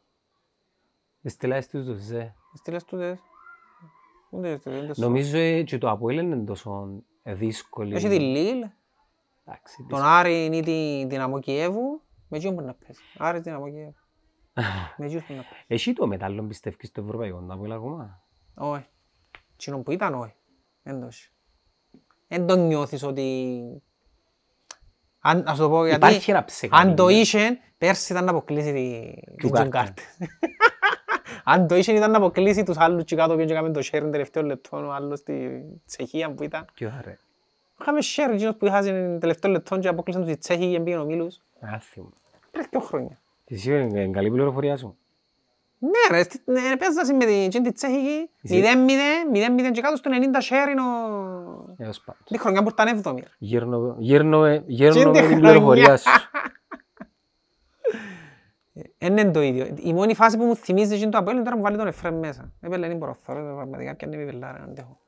Στελάες 1.25 1.69
τους 1.69 1.87
τους, 1.87 2.11
ε. 2.11 2.35
Στείλες 2.55 2.85
τούτες. 2.85 3.19
Πού 4.31 4.41
δεν 4.41 4.59
στείλες, 4.59 4.87
δεν 4.87 4.95
Νομίζω 4.97 5.39
ε, 5.39 5.63
και 5.63 5.79
το 5.79 5.91
Αποέλ 5.91 6.19
είναι 6.19 6.45
τόσο 6.45 7.03
ε, 7.23 7.35
δύσκολη. 7.35 7.95
Έχει 7.95 8.09
τη 8.09 8.19
Λίλ, 8.19 8.65
Εντάξει, 9.47 9.87
τον 9.89 10.03
Άρη 10.03 10.45
είναι 10.45 10.61
την 10.61 11.09
Δυναμό 11.09 11.41
Κιέβου, 11.41 12.03
με 12.29 12.37
εκείνον 12.37 12.55
μπορεί 12.55 12.67
να 12.67 12.75
παίζει. 12.75 13.01
Άρης 13.19 13.41
Δυναμό 13.41 13.71
Κιέβου. 13.71 13.95
Με 14.97 15.07
εκείνον 15.07 15.25
μπορεί 15.27 15.39
να 15.39 15.43
παίζει. 15.43 15.65
Έχει 15.67 15.93
το 15.93 16.07
μετάλλο 16.07 16.43
πιστεύεις 16.43 16.89
στο 16.89 17.01
ευρωπαϊκό, 17.01 17.45
το 17.47 17.53
Αποέλ 17.53 17.73
ακόμα; 17.73 18.23
Όχι. 18.55 18.87
Εκείνον 19.55 19.83
που 19.83 19.91
ήταν 19.91 20.15
όχι. 20.15 20.35
Δεν 20.83 21.01
το 21.01 21.07
έχει. 21.07 21.31
Δεν 22.29 22.47
το 22.47 22.57
νιώθεις 22.57 23.03
ότι... 23.03 23.83
Αν, 25.27 25.45
ας 25.47 25.59
το 25.59 25.69
πω 25.69 25.87
γιατί... 25.87 26.07
Υπάρχει 26.07 26.31
ένα 26.31 26.45
ψεκάρι. 26.45 26.89
Αν 26.89 26.97
το 26.97 27.09
είχε, 27.09 27.59
πέρσι 27.79 28.13
ήταν 28.13 28.25
να 28.25 28.31
αποκλείσει 28.31 28.73
τη- 28.73 29.35
την 29.37 29.51
κάρτα. 29.51 29.61
Τζουγκάρτ. 29.63 29.99
Αν 31.45 31.67
το 31.67 31.75
είχε 31.77 31.93
ήταν 31.93 32.11
να 32.11 32.17
αποκλείσει 32.17 32.63
τους 32.63 32.77
άλλους 32.79 33.05
και 33.05 33.17
κάτω 33.17 33.37
και 33.37 33.43
έκαμε 33.43 33.71
το 33.71 33.81
sharing 33.93 34.09
τελευταίο 34.11 34.43
λεπτό, 34.43 34.87
ο 34.87 34.93
άλλος 34.93 35.19
στη 35.19 35.63
Τσεχία 35.87 36.31
που 36.31 36.43
ήταν. 36.43 36.65
Ποιο 36.75 36.93
ρε. 37.05 37.19
Είχαμε 37.81 37.99
share 38.03 38.33
εκείνος 38.35 38.57
που 38.57 38.67
είχαν 38.67 39.19
τελευταίο 39.21 39.51
λεπτό 39.51 39.79
και 39.79 39.89
αποκλείσαν 39.89 40.23
τους 40.23 40.33
οι 40.33 40.37
Τσέχοι 40.37 40.71
και 40.71 40.81
πήγαινε 40.81 41.03
ο 41.03 41.05
Μίλους. 41.05 41.41
Άθιμο. 41.61 42.09
Πριν 42.51 42.67
δύο 42.71 42.81
χρόνια. 42.81 43.19
Εσύ 43.45 43.81
είναι 43.81 44.09
καλή 44.09 44.31
πληροφορία 44.31 44.77
σου; 44.77 44.97
Ναι 45.85 46.17
ρε, 46.17 46.23
στη- 46.23 46.43
ναι, 46.45 46.77
παίζασαι 46.79 47.13
με 47.13 47.25
την 47.25 47.63
την 47.63 47.75
Τσέχικη, 47.75 48.31
Εσύ- 48.43 48.63
0-0, 48.63 49.69
0-0 49.69 49.71
και 49.73 49.81
κάτω 49.81 49.97
στο 49.97 50.11
90 50.13 50.37
share 50.41 50.71
είναι 50.71 50.81
ο... 50.81 51.75
Έως 51.79 52.01
πάντως. 52.01 52.23
Τη 52.25 52.39
χρονιά 52.39 52.63
που 52.63 52.69
ήταν 52.69 53.03
7η. 53.05 53.23
Γύρνω, 53.39 53.95
γύρνω, 53.99 54.39
με- 54.41 54.63
γύρνω 54.67 54.95
Και 54.95 55.05
με 55.05 55.13
τη 55.13 55.19
την 55.19 55.27
χρονιά. 55.27 55.41
πληροφορία 55.51 55.97
σου. 55.97 56.11
Δεν 58.99 59.17
είναι 59.17 59.31
το 59.31 59.41
ίδιο. 59.43 59.75
Η 59.79 59.93
μόνη 59.93 60.15
φάση 60.15 60.37
που 60.39 60.45
μου 60.45 60.57
θυμίζει 60.57 60.97
είναι 61.01 61.11
το 61.11 61.19
Αποέλ 61.19 61.35
είναι 61.37 61.45
τώρα 61.45 61.57
που 61.57 61.63
βάλει 61.63 61.77
τον 61.77 61.87
Εφραίμ 61.87 62.19
μέσα. 62.19 62.53
Έπαιρνε 62.61 62.87
δεν 62.89 62.97
μπορώ 62.97 63.11
να 63.11 63.35
θωρώ, 63.35 63.55
πραγματικά 63.55 63.95
πιάνε 63.95 64.17
με 64.17 64.25
πελάρα, 64.25 64.59
να 64.59 64.65
αντέχω. 64.65 64.99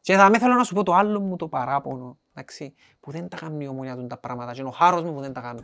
Και 0.00 0.14
θα 0.16 0.30
με 0.30 0.38
θέλω 0.38 0.54
να 0.54 0.64
σου 0.64 0.74
πω 0.74 0.82
το 0.82 0.94
άλλο 0.94 1.20
μου 1.20 1.36
το 1.36 1.48
παράπονο, 1.48 2.18
εντάξει, 2.34 2.74
που 3.00 3.10
δεν 3.10 3.28
τα 3.28 3.36
κάνει 3.36 3.64
η 3.64 3.68
ομονία 3.68 3.96
του 3.96 4.06
τα 4.06 4.16
πράγματα 4.18 4.52
και 4.52 4.60
είναι 4.60 4.68
ο 4.68 4.72
χάρος 4.72 5.02
μου 5.02 5.14
που 5.14 5.20
δεν 5.20 5.32
τα 5.32 5.40
κάνει. 5.40 5.60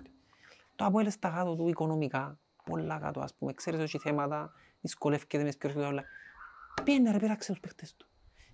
Το 0.76 0.84
Αποέλ 0.84 1.10
στα 1.10 1.28
κάτω 1.36 1.54
του 1.54 1.68
οικονομικά, 1.68 2.38
πολλά 2.64 2.98
κάτω 3.02 3.20
ας 3.20 3.34
πούμε, 3.38 3.52
ξέρεις 3.52 3.80
ότι 3.80 3.98
θέματα, 3.98 4.52
δυσκολεύκεται 4.80 5.42
μες 5.42 5.54
σκύρους 5.54 5.76
και 5.76 5.82
όλα. 5.82 6.02
Πήγαινε 6.84 7.10
ρε, 7.10 7.18
πειράξε 7.18 7.50
τους 7.52 7.60
παίχτες 7.60 7.94
του. 7.96 8.06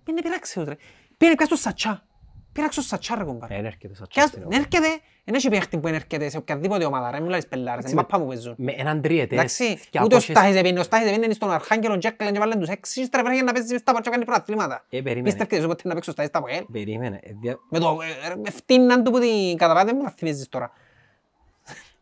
Πήγαινε 0.03 0.21
πειράξε 0.21 0.59
τους 0.59 0.67
ρε. 0.67 0.75
Πήγαινε 1.17 1.37
πιάσ' 1.37 1.49
το 1.49 1.55
σατσά. 1.55 2.05
Πειράξε 2.53 2.79
το 2.81 2.85
σατσά 2.87 3.15
ρε 3.15 3.23
κομπάρε. 3.23 3.55
Δεν 3.55 3.65
έρχεται 3.65 3.95
σαν 3.95 4.07
Πιάσ' 4.09 4.25
τσάστην 4.29 4.41
το. 4.43 4.49
Δεν 4.49 4.59
έρχεται, 4.59 4.87
δεν 5.25 5.35
έχει 5.35 5.49
παίχτη 5.49 5.77
που 5.77 5.83
δεν 5.83 5.93
έρχεται 5.93 6.29
σε 6.29 6.37
οποιαδήποτε 6.37 6.85
ομάδα 6.85 7.11
ρε, 7.11 7.19
μιλάς 7.19 7.47
πελάρες, 7.47 7.83
είναι 7.85 7.93
μάπα 7.93 8.19
που 8.19 8.27
παίζουν. 8.27 8.53
Με 8.57 8.71
έναν 8.77 9.01
τριετές. 9.01 9.37
Εντάξει, 9.37 9.65
και 9.89 9.99
ούτε 10.03 10.15
ο 10.15 10.17
απόχες- 10.17 10.37
Στάχης 10.37 10.55
έπαιρνε, 10.55 10.79
ο 10.79 10.83
Στάχης 10.83 11.11
έπαιρνε 11.11 11.33
στον 11.33 11.51
Αρχάγγελο 11.51 11.97
Τζέκλεν 11.97 12.33
και 12.33 12.39
βάλεν 12.39 12.59
τους 12.59 12.69
έξι 12.69 12.93
και 12.93 13.01
ύστερα 13.01 13.23
πρέπει 13.23 13.43
να 13.43 13.51
παίζεις 13.53 13.71
μες 13.71 13.79
στα 13.81 13.91
πάτια 13.93 14.03
και 14.11 14.15
κάνει 14.17 14.25
προαθλήματα. 14.25 14.85
Ε, 14.89 15.01
περίμενε. 15.01 15.23
Πίστευκες 15.23 15.65
ποτέ 15.65 15.87
να 15.87 15.93
παίξει 15.93 16.09
ο 16.09 16.13
Στάχης 16.13 16.31
στα 16.31 16.41
ΠΟΕΛ. 16.41 16.63
Περίμενε. 16.71 17.19
ε, 17.23 17.31
δια- 17.41 17.59
Με 17.69 17.79
το 17.79 17.97
ε, 18.31 18.35
με 18.35 18.49
φτύναν 18.49 19.03
του 19.03 19.11
που 19.11 19.19
την 19.19 19.57
καταπάτε 19.57 19.93
μου 19.93 20.03
τα 20.03 20.09
θυμίζεις 20.11 20.49
τώρα. 20.49 20.71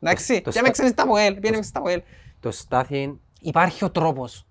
Εντάξει, 0.01 0.35
το 0.41 0.41
και 0.41 0.51
Στα- 0.51 0.61
παίξαν 0.61 0.87
στα 0.87 1.05
ΠΟΕΛ, 1.07 1.33
πήγαινε 1.33 1.51
παίξει 1.51 1.69
στα 1.69 1.81
ΠΟΕΛ. 1.81 2.01
Το 2.39 2.51
στάθι, 2.51 3.19
Υπάρχει 3.41 3.83
ο 3.85 3.89
τρόπος. 3.91 4.47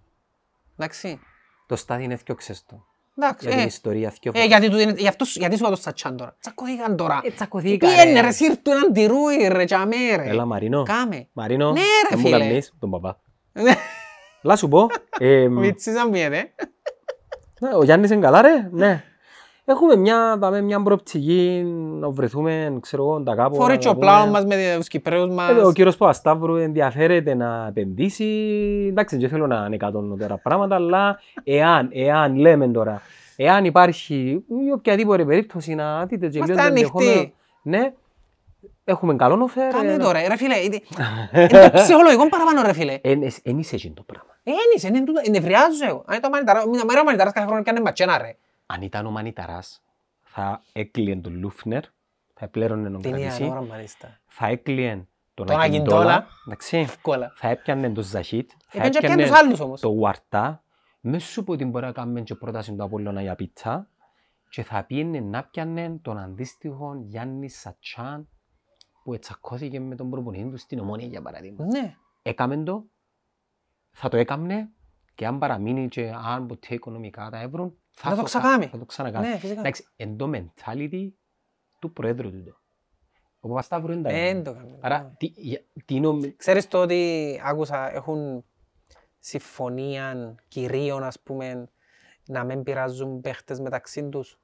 Εντάξει, 0.79 1.21
το 1.67 1.77
στάθι 1.77 2.03
είναι 2.03 2.17
θκιόξες 2.17 2.65
το. 2.67 2.85
εντάξει. 3.19 3.47
Για 3.47 3.57
την 3.57 3.65
ε. 3.65 3.67
ιστορία 3.67 4.11
θκιο 4.11 4.33
Ε, 4.35 4.45
γιατί, 4.45 4.71
του, 4.71 4.79
είναι- 4.79 4.95
γι' 4.97 5.09
αυτό, 5.09 5.25
σου- 5.25 5.39
γιατί 5.41 5.57
σου 5.57 5.63
είπα 5.63 5.71
το 5.75 5.81
Σατσάν 5.81 6.17
τώρα. 6.17 6.37
Τσακωθήκαν 6.41 6.97
τώρα. 6.97 7.21
Ε, 7.25 7.31
τσακωθήκα, 7.31 7.89
Πήγαινε 7.89 8.13
ρε. 8.13 8.21
ρε, 8.21 8.31
σύρτου 8.31 8.71
έναν 8.71 8.93
τυρούι 8.93 9.49
ρε, 9.49 9.65
τσαμέ 9.65 10.17
ρε. 10.17 10.29
Έλα 10.29 10.45
Μαρίνο. 10.45 10.83
Κάμε. 10.83 11.29
Μαρίνο. 11.33 11.73
Ναι, 11.73 11.81
ρε, 11.81 12.09
δεν 12.09 12.19
μου 12.19 12.25
φίλε. 12.27 12.39
καλείς, 12.39 12.73
τον 12.79 12.91
παπά. 12.91 13.21
Λά 14.43 14.57
σου 14.57 14.69
πω. 14.69 14.87
ε, 15.19 15.49
μ, 15.49 15.53
Μίτσις 15.59 15.97
αν 15.97 16.11
πιέτε. 16.11 16.53
ναι, 17.61 17.75
Ο 17.75 17.83
Γιάννης 17.85 18.11
είναι 18.11 18.21
καλά 18.21 18.43
ρε. 18.43 18.69
Ναι. 18.73 19.05
Έχουμε 19.71 19.97
μια, 19.97 20.37
δάμε 20.39 20.61
μια 20.61 20.83
προοπτική 20.83 21.63
να 22.01 22.09
βρεθούμε, 22.11 22.79
ξέρω 22.81 23.03
εγώ, 23.03 23.23
τα 23.23 23.35
κάπου. 23.35 23.55
Φορεί 23.55 23.73
να 23.73 23.77
και 23.79 23.85
τα 23.85 23.91
ο 23.91 23.95
πούμε. 23.95 24.07
πλάον 24.07 24.29
μας 24.31 24.45
με 24.45 24.75
τους 24.77 24.89
Κυπρέους 24.89 25.31
μας. 25.31 25.51
Ε, 25.51 25.53
Ο 25.55 25.73
κύριος 25.73 25.97
Παπασταύρου 25.97 26.57
ενδιαφέρεται 26.57 27.35
να 27.35 27.67
επενδύσει. 27.69 28.25
Εντάξει, 28.91 29.17
δεν 29.17 29.29
θέλω 29.29 29.47
να 29.47 29.57
ανεκατώνω 29.59 30.17
τώρα 30.17 30.37
πράγματα, 30.37 30.75
αλλά 30.75 31.19
εάν, 31.45 31.89
εάν 31.93 32.37
λέμε 32.37 32.69
τώρα, 32.69 33.03
εάν 33.37 33.65
υπάρχει 33.65 34.45
ή 34.67 34.73
οποιαδήποτε 34.73 35.25
περίπτωση 35.25 35.75
να 35.75 36.05
δείτε 36.07 36.29
και 36.29 36.37
Είμαστε 36.37 36.53
λίγο 36.53 36.63
το 36.63 36.69
ανοιχτοί. 36.69 37.05
ενδεχόμενο, 37.05 37.31
Ναι, 37.63 37.93
έχουμε 38.85 39.15
καλό 39.17 39.51
offer. 39.51 39.73
Κάνε 39.73 39.93
ε, 39.93 39.97
το 39.97 40.11
ρε, 40.13 40.27
ρε 40.29 40.37
φίλε. 40.37 40.57
Είναι 40.57 40.81
είναι 41.53 41.71
το 41.71 41.71
ψυχολογικό 41.75 42.29
παραπάνω 42.29 42.63
ρε 42.63 42.73
φίλε. 42.73 42.99
Εν 43.03 43.23
ε, 43.23 43.31
εν 43.43 43.59
είσαι 43.59 43.75
εκείνο 43.75 43.95
το 43.97 44.03
πράγμα. 44.03 44.31
Ε, 44.43 44.51
είναι, 44.51 44.97
είναι 44.97 45.07
τούτο, 45.07 45.21
νευριάζω 45.31 45.87
εγώ. 45.89 46.03
Αν 46.07 46.17
ήταν 46.17 46.31
ο 46.31 46.35
Μανιταράς, 46.35 46.65
μα 46.65 46.95
ρε 46.95 47.01
ο 47.01 47.05
Μανιταράς 47.05 47.33
κάθε 47.33 47.47
χρόνο 47.47 47.63
πιάνε 47.63 47.81
ματσένα 47.81 48.19
ρε. 48.19 48.37
Αν 48.71 48.83
ήταν 48.83 49.07
ο 49.07 49.11
Μανιταράς, 49.11 49.83
θα 50.23 50.63
έκλειεν 50.73 51.23
τον 51.23 51.35
Λούφνερ, 51.39 51.83
θα 52.35 52.45
επλέρωνε 52.45 52.91
τον 52.91 53.01
Την 53.03 53.11
ίδια 53.15 53.27
Κρατησί, 53.27 53.51
ώρα 53.51 53.63
μάλιστα. 53.63 54.21
θα 54.27 54.47
έκλειεν 54.47 55.09
τον 55.35 55.47
Τον 55.47 55.61
Ακιντόλα, 55.61 55.97
Ακιντόλα. 56.15 56.27
εντάξει, 56.47 56.77
Εύκολα. 56.79 57.33
θα 57.37 57.49
έπιανε 57.49 57.91
τον 57.91 58.05
Ζαχίτ, 58.05 58.51
θα 58.51 58.57
Έπιανε 58.69 58.89
και 58.91 58.99
πιάνε 58.99 59.15
έπιανε 59.15 59.31
τους 59.31 59.41
άλλους 59.41 59.61
όμως. 59.61 59.81
το 59.81 59.89
Ουαρτά, 59.89 60.63
μες 61.01 61.25
σου 61.25 61.45
πω 61.45 61.53
ότι 61.53 61.65
μπορεί 61.65 61.85
να 61.85 61.93
κάνουμε 61.93 62.21
και 62.21 62.35
πρόταση 62.35 62.75
του 62.75 62.83
Απόλλωνα 62.85 63.23
για 63.23 63.35
πίτσα 63.35 63.89
και 64.51 64.63
θα 64.63 64.85
πήγαινε 64.85 65.21
να 65.21 65.45
πιάνε 65.45 65.99
τον 66.03 66.19
αντίστοιχο 66.19 66.95
Γιάννη 67.07 67.49
Σατσάν 67.49 68.29
που 69.03 69.15
ετσακώθηκε 69.15 69.81
με 69.81 69.95
τον 69.95 70.11
προπονητή 70.11 70.51
του 70.51 70.57
στην 70.57 70.79
Ομόνια 70.79 71.07
για 71.07 71.23
παράδειγμα. 71.23 71.65
Ναι. 71.65 71.95
Έκαμε 72.23 72.57
το, 72.63 72.85
θα 73.91 74.09
το 74.09 74.17
έκαμνε 74.17 74.69
και 75.15 75.27
αν 75.27 75.39
παραμείνει 75.39 75.89
και 75.89 76.13
αν 76.25 76.47
ποτέ 76.47 76.75
οικονομικά 76.75 77.31
τα 77.31 77.41
έβρουν, 77.41 77.79
Θα 78.01 78.11
το 78.11 78.17
κα- 78.17 78.23
ξανακάμει. 78.23 78.67
Θα 78.67 78.79
το 78.79 78.85
ξανακάμει. 78.85 79.27
Ναι, 79.29 79.37
φυσικά. 79.39 79.61
Εντάξει, 79.61 79.87
εν 79.97 80.17
το 80.17 80.31
mentality 80.35 81.09
του 81.79 81.93
Προέδρου 81.93 82.31
του. 82.31 82.45
το. 82.45 82.57
Ο 83.41 83.49
Παπασταύρου 83.49 83.93
δεν 83.93 84.03
τα 84.03 84.11
Ε, 84.11 84.13
έκανε. 84.15 84.29
εν 84.39 84.45
το 84.45 84.53
κάνει. 84.55 84.79
Άρα, 84.81 85.15
τι, 85.19 85.27
για- 85.35 85.65
τι 85.85 86.01
νομι... 86.01 86.37
Ξέρεις 86.37 86.69
το 86.69 86.81
ότι 86.81 87.41
άκουσα, 87.45 87.95
έχουν 87.95 88.45
συμφωνία 89.19 90.35
κυρίων, 90.49 91.03
ας 91.03 91.21
πούμε, 91.21 91.69
να 92.27 92.45
μην 92.45 92.63
πειράζουν 92.63 93.21
παίχτες 93.21 93.61
μεταξύ 93.61 94.09
τους. 94.09 94.39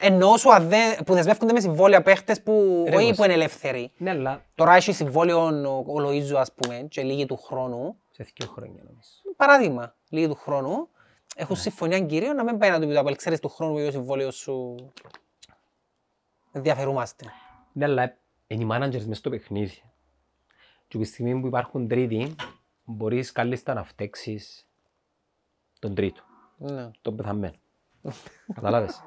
Εννοώ 0.00 0.36
σου 0.36 0.52
αν 0.54 0.68
δεν- 0.68 1.04
που 1.04 1.14
δεσμεύκονται 1.14 1.52
με 1.52 1.60
συμβόλαια 1.60 2.02
παίχτες 2.02 2.42
που 2.42 2.84
Ρε, 2.88 2.94
όχι 2.96 3.04
όμως. 3.04 3.16
που 3.16 3.24
είναι 3.24 3.32
ελεύθεροι. 3.32 3.92
Ναι, 3.96 4.10
αλλά 4.10 4.44
Τώρα 4.54 4.74
έχει 4.74 4.92
συμβόλαιο 4.92 5.44
ο, 5.44 5.84
ο 5.86 5.94
Λοΐζου, 6.08 6.34
ας 6.36 6.52
πούμε, 6.52 6.86
και 6.90 7.02
λίγη 7.02 7.26
του 7.26 7.36
χρόνου. 7.36 7.96
σε 8.10 8.26
δύο 8.36 8.46
χρόνια 8.52 8.82
νομίζω. 8.82 9.08
Παράδειγμα, 9.36 9.94
λίγη 10.08 10.28
του 10.28 10.34
χρόνου. 10.34 10.88
Ναι. 11.36 11.42
Έχουν 11.42 11.56
συμφωνία 11.56 12.00
κυρίων 12.00 12.36
να 12.36 12.44
μην 12.44 12.58
πάει 12.58 12.70
να 12.70 12.80
του 12.80 12.86
πει 12.86 12.94
το 12.94 13.00
Apple, 13.00 13.16
ξέρεις 13.16 13.40
του 13.40 13.48
χρόνου 13.48 13.74
που 13.74 13.84
το 13.84 13.90
συμβόλαιο 13.90 14.30
σου 14.30 14.76
ενδιαφερούμαστε. 16.52 17.24
Ναι, 17.72 17.84
αλλά 17.84 18.16
είναι 18.46 18.62
οι 18.62 18.66
managers 18.70 19.04
μες 19.04 19.18
στο 19.18 19.30
παιχνίδι. 19.30 19.82
Και 20.88 20.96
από 20.96 20.98
τη 20.98 21.04
στιγμή 21.04 21.40
που 21.40 21.46
υπάρχουν 21.46 21.88
τρίτοι, 21.88 22.34
μπορείς 22.84 23.32
κάλλιστα 23.32 23.74
να 23.74 23.84
φταίξεις 23.84 24.66
τον 25.78 25.94
τρίτο, 25.94 26.22
Ναι. 26.56 26.90
τον 27.02 27.16
πεθαμένο. 27.16 27.54
Καταλάβες. 28.54 29.02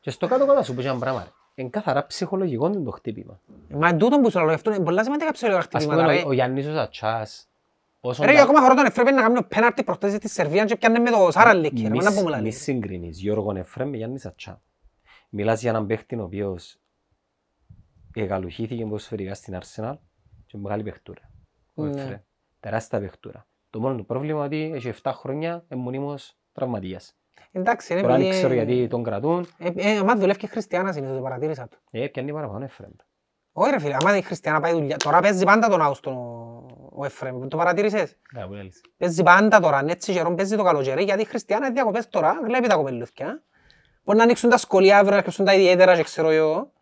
Και 0.00 0.10
στο 0.10 0.26
κάτω 0.26 0.46
κάτω 0.46 0.62
σου 0.62 0.74
πω 0.74 0.80
και 0.80 0.88
ένα 0.88 0.98
πράγμα. 0.98 1.22
ρε. 1.22 1.30
Είναι 1.54 1.68
καθαρά 1.68 2.06
ψυχολογικό 2.06 2.70
το 2.70 2.90
χτύπημα. 2.90 3.40
Μα 3.68 3.88
εν 3.88 3.98
τούτον 3.98 4.20
που 4.22 4.30
σου 4.30 4.38
λέω, 4.38 4.54
αυτό 4.54 4.72
είναι 4.74 4.84
πολλά 4.84 5.04
σημαντικά 5.04 5.32
ψηλότερα 5.32 5.60
Ας 5.60 5.66
χτυπήματα, 5.66 6.02
πούμε 6.02 6.14
ρε. 6.16 6.22
ο- 6.24 6.28
ο 6.28 6.32
Γιάννης 6.32 6.66
ο 6.66 6.72
Σατσάς, 6.72 7.30
όσον 7.30 7.49
Ρε, 8.20 8.32
τα- 8.34 8.42
ακόμα 8.42 8.60
φορώ 8.60 8.74
τον 8.74 8.84
Εφρέπεν 8.84 9.14
να 9.14 9.22
κάνει 9.22 9.38
ο 9.38 9.44
πέναρτι 9.46 9.84
προχτές 9.84 10.12
στη 10.12 10.28
Σερβίας 10.28 10.66
και 10.70 10.76
πιάνε 10.76 10.98
με 10.98 11.10
το 11.10 11.28
Σάραλικ, 11.30 11.72
ρε, 11.82 11.88
Μη 11.88 11.96
μόνο 11.96 12.10
που 12.10 12.20
μου 12.20 12.26
σ- 12.26 12.28
λέει. 12.30 12.40
Μη 12.42 12.50
συγκρίνεις 12.52 13.18
Γιώργο 13.20 13.56
Εφραίμ 13.56 13.88
με 13.90 13.96
Γιάννη 13.96 14.18
Σατσά. 14.18 14.62
Μιλάς 15.30 15.60
για 15.60 15.70
έναν 15.70 15.86
παίχτη 15.86 16.16
ο 16.16 16.22
οποίος 16.22 16.78
εγκαλουχήθηκε 18.14 18.82
ποδοσφαιρικά 18.82 19.34
στην 19.34 19.58
Arsenal 19.60 19.94
και 20.46 20.56
μεγάλη 20.58 20.82
παιχτούρα. 20.82 21.30
Ο 21.74 21.82
Ναι. 21.84 22.00
Εφραίμ. 22.00 22.18
Τεράστια 22.60 23.00
παιχτούρα. 23.00 23.46
Το 23.70 23.80
μόνο 23.80 23.96
του 23.96 24.04
πρόβλημα 24.06 24.44
είναι 24.44 24.66
ότι 24.66 24.72
έχει 24.76 24.88
7 25.02 25.12
χρόνια 25.14 25.64
είναι 25.68 25.80
μονίμως 25.80 26.36
τραυματίας. 26.52 27.14
Εντάξει, 27.52 27.92
είναι 27.92 28.02
Τώρα 28.02 28.12
δεν 28.14 28.22
επειδή- 28.22 28.38
ξέρω 28.40 28.54
γιατί 28.54 28.88
τον 28.88 29.02
κρατούν. 29.02 29.46
Ε, 29.58 29.70
ε, 29.76 29.96
άμα 29.98 30.16
δουλεύει 30.16 30.38
και 30.38 30.46
χριστιανάς 30.46 30.94
συνήθως, 30.94 31.16
το 31.16 31.22
παρατήρησα 31.22 31.68
το. 31.68 31.76
Ε, 31.90 32.06
πιάνει 32.06 32.32
παραπάνω 32.32 32.64
Εφραίμ. 32.64 32.90
Όχι 33.52 33.70
ρε 33.70 33.78
φίλε, 33.78 33.96
άμα 34.00 34.16
η 34.16 34.22
χριστιανά 34.22 34.60
πάει 34.60 34.72
δουλειά, 34.72 34.96
τώρα 34.96 35.20
παίζει 35.20 35.44
πάντα 35.44 35.68
τον 35.68 35.82
Άουστον 35.82 36.14
ο- 36.16 36.90
ο 36.94 37.04
Εφρέμ, 37.04 37.48
το 37.48 37.56
παρατήρησες. 37.56 38.16
Καλά, 38.34 38.46
που 38.46 38.52
λες. 38.52 38.80
Παίζει 38.96 39.22
πάντα 39.22 39.60
τώρα, 39.60 39.84
έτσι 39.86 40.12
καιρό 40.12 40.34
παίζει 40.34 40.56
το 40.56 40.62
καλοκαίρι, 40.62 41.02
γιατί 41.04 41.20
η 41.22 41.24
χριστιανά 41.24 41.64
είναι 41.66 41.74
διακοπές 41.74 42.08
τώρα, 42.08 42.40
βλέπει 42.44 42.68
τα 42.68 42.74
κοπελούθκια. 42.74 43.42
Μπορεί 44.04 44.18
να 44.18 44.24
ανοίξουν 44.24 44.50
τα 44.50 44.56
σχολεία 44.56 44.96
αύριο, 44.96 45.10
να 45.10 45.16
αρκεψούν 45.16 45.44
τα 45.44 45.54
ιδιαίτερα 45.54 45.96
και 45.96 46.02
ξέρω 46.02 46.28
εγώ. 46.30 46.72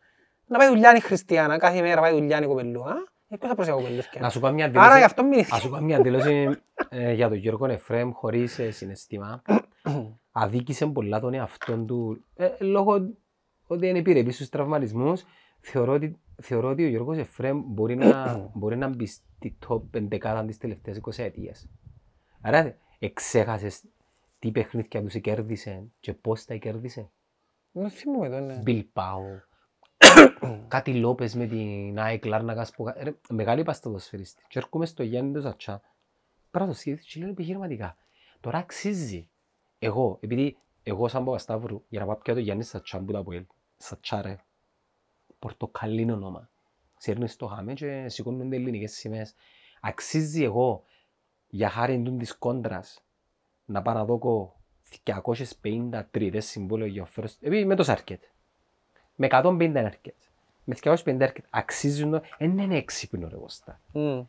Να 0.47 0.59
πάει 0.59 0.69
δουλειά 0.69 0.95
η 0.97 1.01
χριστιανά, 1.01 1.59
κάθε 1.59 1.81
μέρα 1.81 2.01
πάει 2.01 2.13
δουλειά 2.13 2.43
η 2.43 2.47
κοπελούα. 2.47 2.95
Ε, 3.29 3.37
ποιος 3.37 3.49
θα 3.51 3.55
προσέχει 3.57 3.77
κοπελούθκια. 3.77 4.21
Να 4.21 4.31
σου 4.31 4.41
κάνω 4.41 4.55
μια 4.55 4.65
Άρα 4.65 4.75
γι' 4.75 4.83
δήλωση, 4.85 5.05
αυτό 5.05 5.23
μην 5.25 5.45
να 5.51 5.57
σου 5.57 5.71
κάνω 5.71 5.85
μια 5.85 6.01
δήλωση 6.01 6.49
ε, 6.89 7.13
για 7.13 7.29
τον 7.29 7.37
Γιώργο 7.39 7.67
Εφραίμ 7.67 8.11
χωρίς 8.13 8.59
ε, 8.59 8.71
συναισθήμα. 8.71 9.43
Αδίκησε 10.33 10.87
πολλά 10.87 11.21
τον 11.21 11.35
εαυτόν 11.35 11.87
του 11.87 12.25
ε, 12.37 12.49
λόγω 12.59 12.93
ότι 13.67 13.87
είναι 13.87 13.99
επιρρεπής 13.99 14.35
στους 14.35 14.49
τραυματισμούς. 14.49 15.23
Θεωρώ 15.61 15.93
ότι, 15.93 16.19
θεωρώ 16.43 16.69
ότι 16.69 16.85
ο 16.85 16.89
Γιώργος 16.89 17.17
Εφραίμ 17.17 17.63
μπορεί 17.67 17.97
να, 17.97 18.37
μπορεί 18.59 18.77
να 18.77 18.89
μπει 18.89 19.07
στη 19.07 19.59
top 19.69 19.83
11 19.93 20.45
της 20.47 20.59
τελευταίας 20.59 21.01
20 21.03 21.19
ετίας. 21.19 21.69
Άρα 22.41 22.77
εξέχασες 22.99 23.85
τι 24.39 24.51
παιχνίδια 24.51 25.03
του 25.03 25.09
σε 25.09 25.19
κέρδισε 25.19 25.85
και 26.01 26.15
πώς 26.15 26.45
τα 26.45 26.55
κέρδισε; 26.55 27.11
Δεν 27.73 27.91
θυμούμαι 27.91 28.29
το, 28.29 28.41
ναι. 28.41 28.61
Μπιλπάο, 28.63 29.23
κάτι 30.69 30.95
Λόπες 30.95 31.35
με 31.35 31.47
την 31.47 31.99
ΑΕΚ 31.99 32.25
Λάρνακας 32.25 32.71
που... 32.71 32.85
Ρε, 32.97 33.15
μεγάλη 33.29 33.63
παστοδοσφαιριστή. 33.63 34.43
Και 34.49 34.59
έρχομαι 34.59 34.87
στο 34.87 35.03
Γιάννη 35.03 35.33
το 35.33 35.41
Ζατσά. 35.41 35.81
Πράγμα 36.51 36.73
το 36.73 36.79
σκέφτεσαι 36.79 37.09
και 37.13 37.21
λέω 37.21 37.29
επιχειρηματικά. 37.29 37.97
Τώρα 38.41 38.59
αξίζει. 38.59 39.29
Εγώ, 39.79 40.19
επειδή 40.21 40.57
εγώ 40.83 41.09
σαν 41.09 41.25
Παπασταύρου, 41.25 41.85
για 41.89 42.01
να 42.01 42.07
πάω 42.07 42.17
πια 42.17 42.35
το 42.35 42.41
Γιάννη 42.41 42.63
Σατσά 42.63 42.99
που 42.99 43.13
τα 43.13 43.23
πω, 43.23 43.33
Σατσά 43.77 44.23
ρε, 44.23 44.37
πορτοκαλίνο 45.39 46.15
όνομα. 46.15 46.49
Ξέρνεις 46.99 47.37
το 47.37 47.47
χάμε 47.47 47.73
και 47.73 48.09
σηκώνονται 48.09 48.57
ελληνικές 48.57 48.93
σημαίες. 48.93 49.35
Αξίζει 49.81 50.43
εγώ, 50.45 50.83
για 51.49 51.69
χάρη 51.71 52.03
του 52.03 52.17
της 52.17 52.35
κόντρας, 52.37 53.03
να 53.65 53.83
πάω 53.83 53.95
να 53.95 54.05
δώκω 54.05 54.57
250 55.05 56.03
τρίτες 56.11 56.47
συμβόλαιο 56.47 56.87
για 56.87 57.03
οφέρος, 57.03 57.37
επειδή 57.41 57.65
με 57.65 57.75
το 57.75 57.83
σάρκετ. 57.83 58.23
Με 59.15 59.27
150 59.31 59.73
έρκετ. 59.75 60.15
Με 60.65 60.75
250 60.83 61.21
έρκετ 61.21 61.45
αξίζουν 61.51 62.11
το, 62.11 62.21
δεν 62.39 62.59
είναι 62.59 62.77
έξυπνο 62.77 63.29
ρε 63.29 63.37
Κώστα. 63.37 63.81
Μμ. 63.93 64.21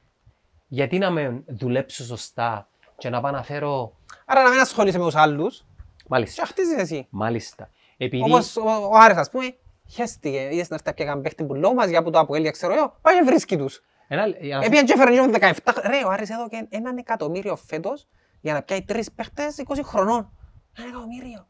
Γιατί 0.68 0.98
να 0.98 1.10
με 1.10 1.44
δουλέψω 1.48 2.04
σωστά 2.04 2.68
και 2.98 3.10
να 3.10 3.22
πάω 3.22 3.32
να 3.32 3.44
φέρω, 3.44 3.94
Άρα 4.26 4.44
να 4.44 4.50
μην 4.50 4.60
ασχολείσαι 4.60 4.98
με 4.98 5.04
τους 5.06 5.16
άλλους 5.16 5.58
και 5.98 6.06
μάλιστα, 6.08 6.42
να 6.42 6.48
χτίζεις 6.48 6.78
εσύ. 6.78 7.08
μάλιστα. 7.10 7.70
Επειδή, 7.98 8.24
Όπως 8.24 8.56
ο, 8.56 8.62
ο 8.62 8.92
Άρης 8.94 9.18
ας 9.18 9.30
πούμε, 9.30 9.56
χέστηκε, 9.90 10.42
είδες 10.52 10.70
να 10.70 10.76
έρθει 10.76 10.94
πια 10.94 11.06
έναν 11.06 11.22
παίχτη 11.22 11.44
που 11.46 11.54
λόγω 11.56 11.74
μας 11.74 11.90
για 11.90 12.04
που 12.04 12.10
το 12.10 12.20
Αποέλ, 12.20 12.42
για 12.42 12.52
ξέρω 12.52 12.74
εγώ, 12.74 12.98
πάει 13.02 13.16
και 13.18 13.24
βρίσκει 13.26 13.58
τους. 13.58 13.82
ένα, 14.08 14.28
για 14.28 14.56
να 14.56 14.62
σου- 14.62 14.68
Έπιαν 14.68 14.86
και 14.86 14.94
έφερε 14.94 15.12
και 15.12 15.38
17, 15.64 15.82
ρε 15.88 16.04
ο 16.06 16.10
Άρης 16.10 16.30
έδωκε 16.30 16.68
έναν 16.70 16.98
εκατομμύριο 16.98 17.56
φέτος 17.56 18.08
για 18.42 18.54
να 18.54 18.62
πιάει 18.64 18.84
τρεις 18.84 19.12
παίχτες 19.12 19.58
20 19.58 19.84
χρονών. 19.84 20.32
Ένα 20.78 20.88
εκατομμύριο. 20.88 21.48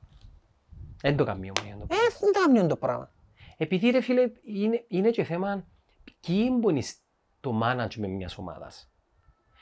δεν 1.01 1.15
το 1.17 1.23
καμίο 1.25 1.53
μου. 1.59 1.65
για 1.65 1.75
να 1.75 1.81
το 1.81 1.85
πω. 1.87 1.95
Ε, 1.95 1.97
δεν 2.19 2.31
τα 2.33 2.39
κάνουν 2.45 2.67
το 2.67 2.75
πράγμα. 2.75 3.11
Επειδή 3.57 3.89
ρε 3.89 4.01
φίλε, 4.01 4.31
είναι, 4.43 4.85
είναι 4.87 5.09
και 5.09 5.23
θέμα 5.23 5.65
ποιοι 6.21 6.47
είναι 6.61 6.81
το 7.39 7.59
management 7.63 8.07
μιας 8.09 8.37
ομάδας. 8.37 8.91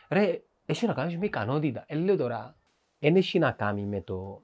Ρε, 0.09 0.41
έχει 0.65 0.85
να 0.85 0.93
κάνεις 0.93 1.17
με 1.17 1.25
ικανότητα. 1.25 1.83
Ε, 1.87 1.95
λέω 1.95 2.15
τώρα, 2.15 2.57
δεν 2.99 3.15
έχει 3.15 3.39
να 3.39 3.51
κάνει 3.51 3.85
με 3.85 4.01
το... 4.01 4.43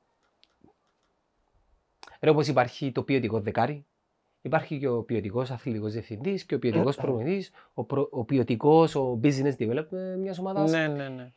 Ρε, 2.19 2.29
όπως 2.29 2.47
υπάρχει 2.47 2.91
το 2.91 3.03
ποιοτικό 3.03 3.39
δεκάρι, 3.39 3.85
υπάρχει 4.45 4.79
και 4.79 4.87
ο 4.87 5.03
ποιοτικός 5.03 5.51
αθλητικός 5.51 5.91
διευθυντής 5.93 6.43
και 6.45 6.55
ο 6.55 6.59
ποιοτικός 6.59 6.95
προπονητής, 6.95 7.51
ο, 7.73 7.83
προ, 7.83 8.07
ο 8.11 8.23
ποιοτικός, 8.23 8.95
ο 8.95 9.19
business 9.23 9.53
developer 9.59 10.17
μιας 10.19 10.39
ομάδας. 10.39 10.71
Ναι, 10.71 10.87
ναι, 10.87 11.09
ναι. 11.09 11.31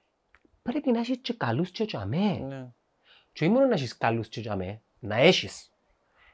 Πρέπει 0.63 0.91
να 0.91 0.99
έχεις 0.99 1.19
και 1.23 1.35
καλούς 1.37 1.71
και 1.71 1.85
τζαμέ. 1.85 2.45
ναι. 2.49 2.67
Και 3.33 3.45
όχι 3.45 3.53
μόνο 3.53 3.67
να 3.67 3.75
έχεις 3.75 3.97
καλούς 3.97 4.29
και 4.29 4.41
τζαμέ, 4.41 4.81
να 4.99 5.17
έχεις. 5.17 5.71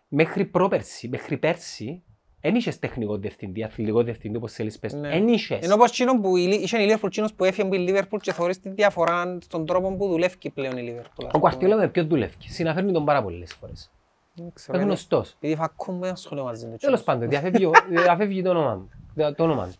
Μέχρι 0.09 0.45
πρόπερση, 0.45 1.09
μέχρι 1.09 1.37
πέρσι, 1.37 2.03
δεν 2.41 2.55
είχες 2.55 2.79
τεχνικό 2.79 3.17
διευθυντή, 3.17 3.63
αθλητικό 3.65 4.03
διευθυντή 4.03 4.37
όπως 4.37 4.53
θέλεις 4.53 4.79
πες. 4.79 4.93
Ναι. 4.93 5.09
Δεν 5.09 5.29
είχες. 5.29 5.65
Είναι 5.65 5.73
όπως 5.75 5.91
εκείνο 5.91 6.21
που 6.21 6.37
η, 6.37 6.47
Λι- 6.47 6.63
είχε 6.63 6.83
η 6.83 6.93
Liverpool, 6.93 7.05
εκείνος 7.07 7.35
που 7.35 7.45
έφυγε 7.45 7.67
από 7.67 7.75
η 7.77 7.87
Liverpool 7.89 8.19
και 8.21 8.33
θεωρείς 8.33 8.61
τη 8.61 8.69
διαφορά 8.69 9.39
στον 9.43 9.67
τρόπο 9.67 9.97
που 9.97 10.09
δουλεύει 10.09 10.51
πλέον 10.55 10.77
η 10.77 10.95
Liverpool. 10.97 11.25
ας 11.27 11.33
Ο 11.35 11.39
Κουαρτιόλα 11.39 11.75
πούμε. 11.75 11.87
με 11.87 11.91
ποιον 11.93 12.09
δουλεύει. 12.09 12.35
Συναφέρνει 12.39 12.93
τον 12.93 13.05
πάρα 13.05 13.23
πολλές 13.23 13.53
φορές. 13.55 13.91
Δεν 14.35 14.45
Είναι 14.45 14.51
ξέρω, 14.55 14.79
είναι- 14.79 14.87
γνωστός. 14.87 15.33
Επειδή 15.33 15.57
φακούν 15.57 15.95
με 15.99 16.09
ασχολείο 16.09 16.45
μαζί 16.45 16.67
του. 16.67 16.77
Τέλος 16.77 17.03
πάντων, 17.03 17.29
διαφεύγει, 17.29 17.65
ο- 17.65 17.71
διαφεύγει 18.05 18.43
το 18.43 18.51
όνομα 18.51 18.75
μου. 18.75 18.91
Το- 19.15 19.35
Το 19.35 19.43
όνομα 19.45 19.67
του. 19.67 19.75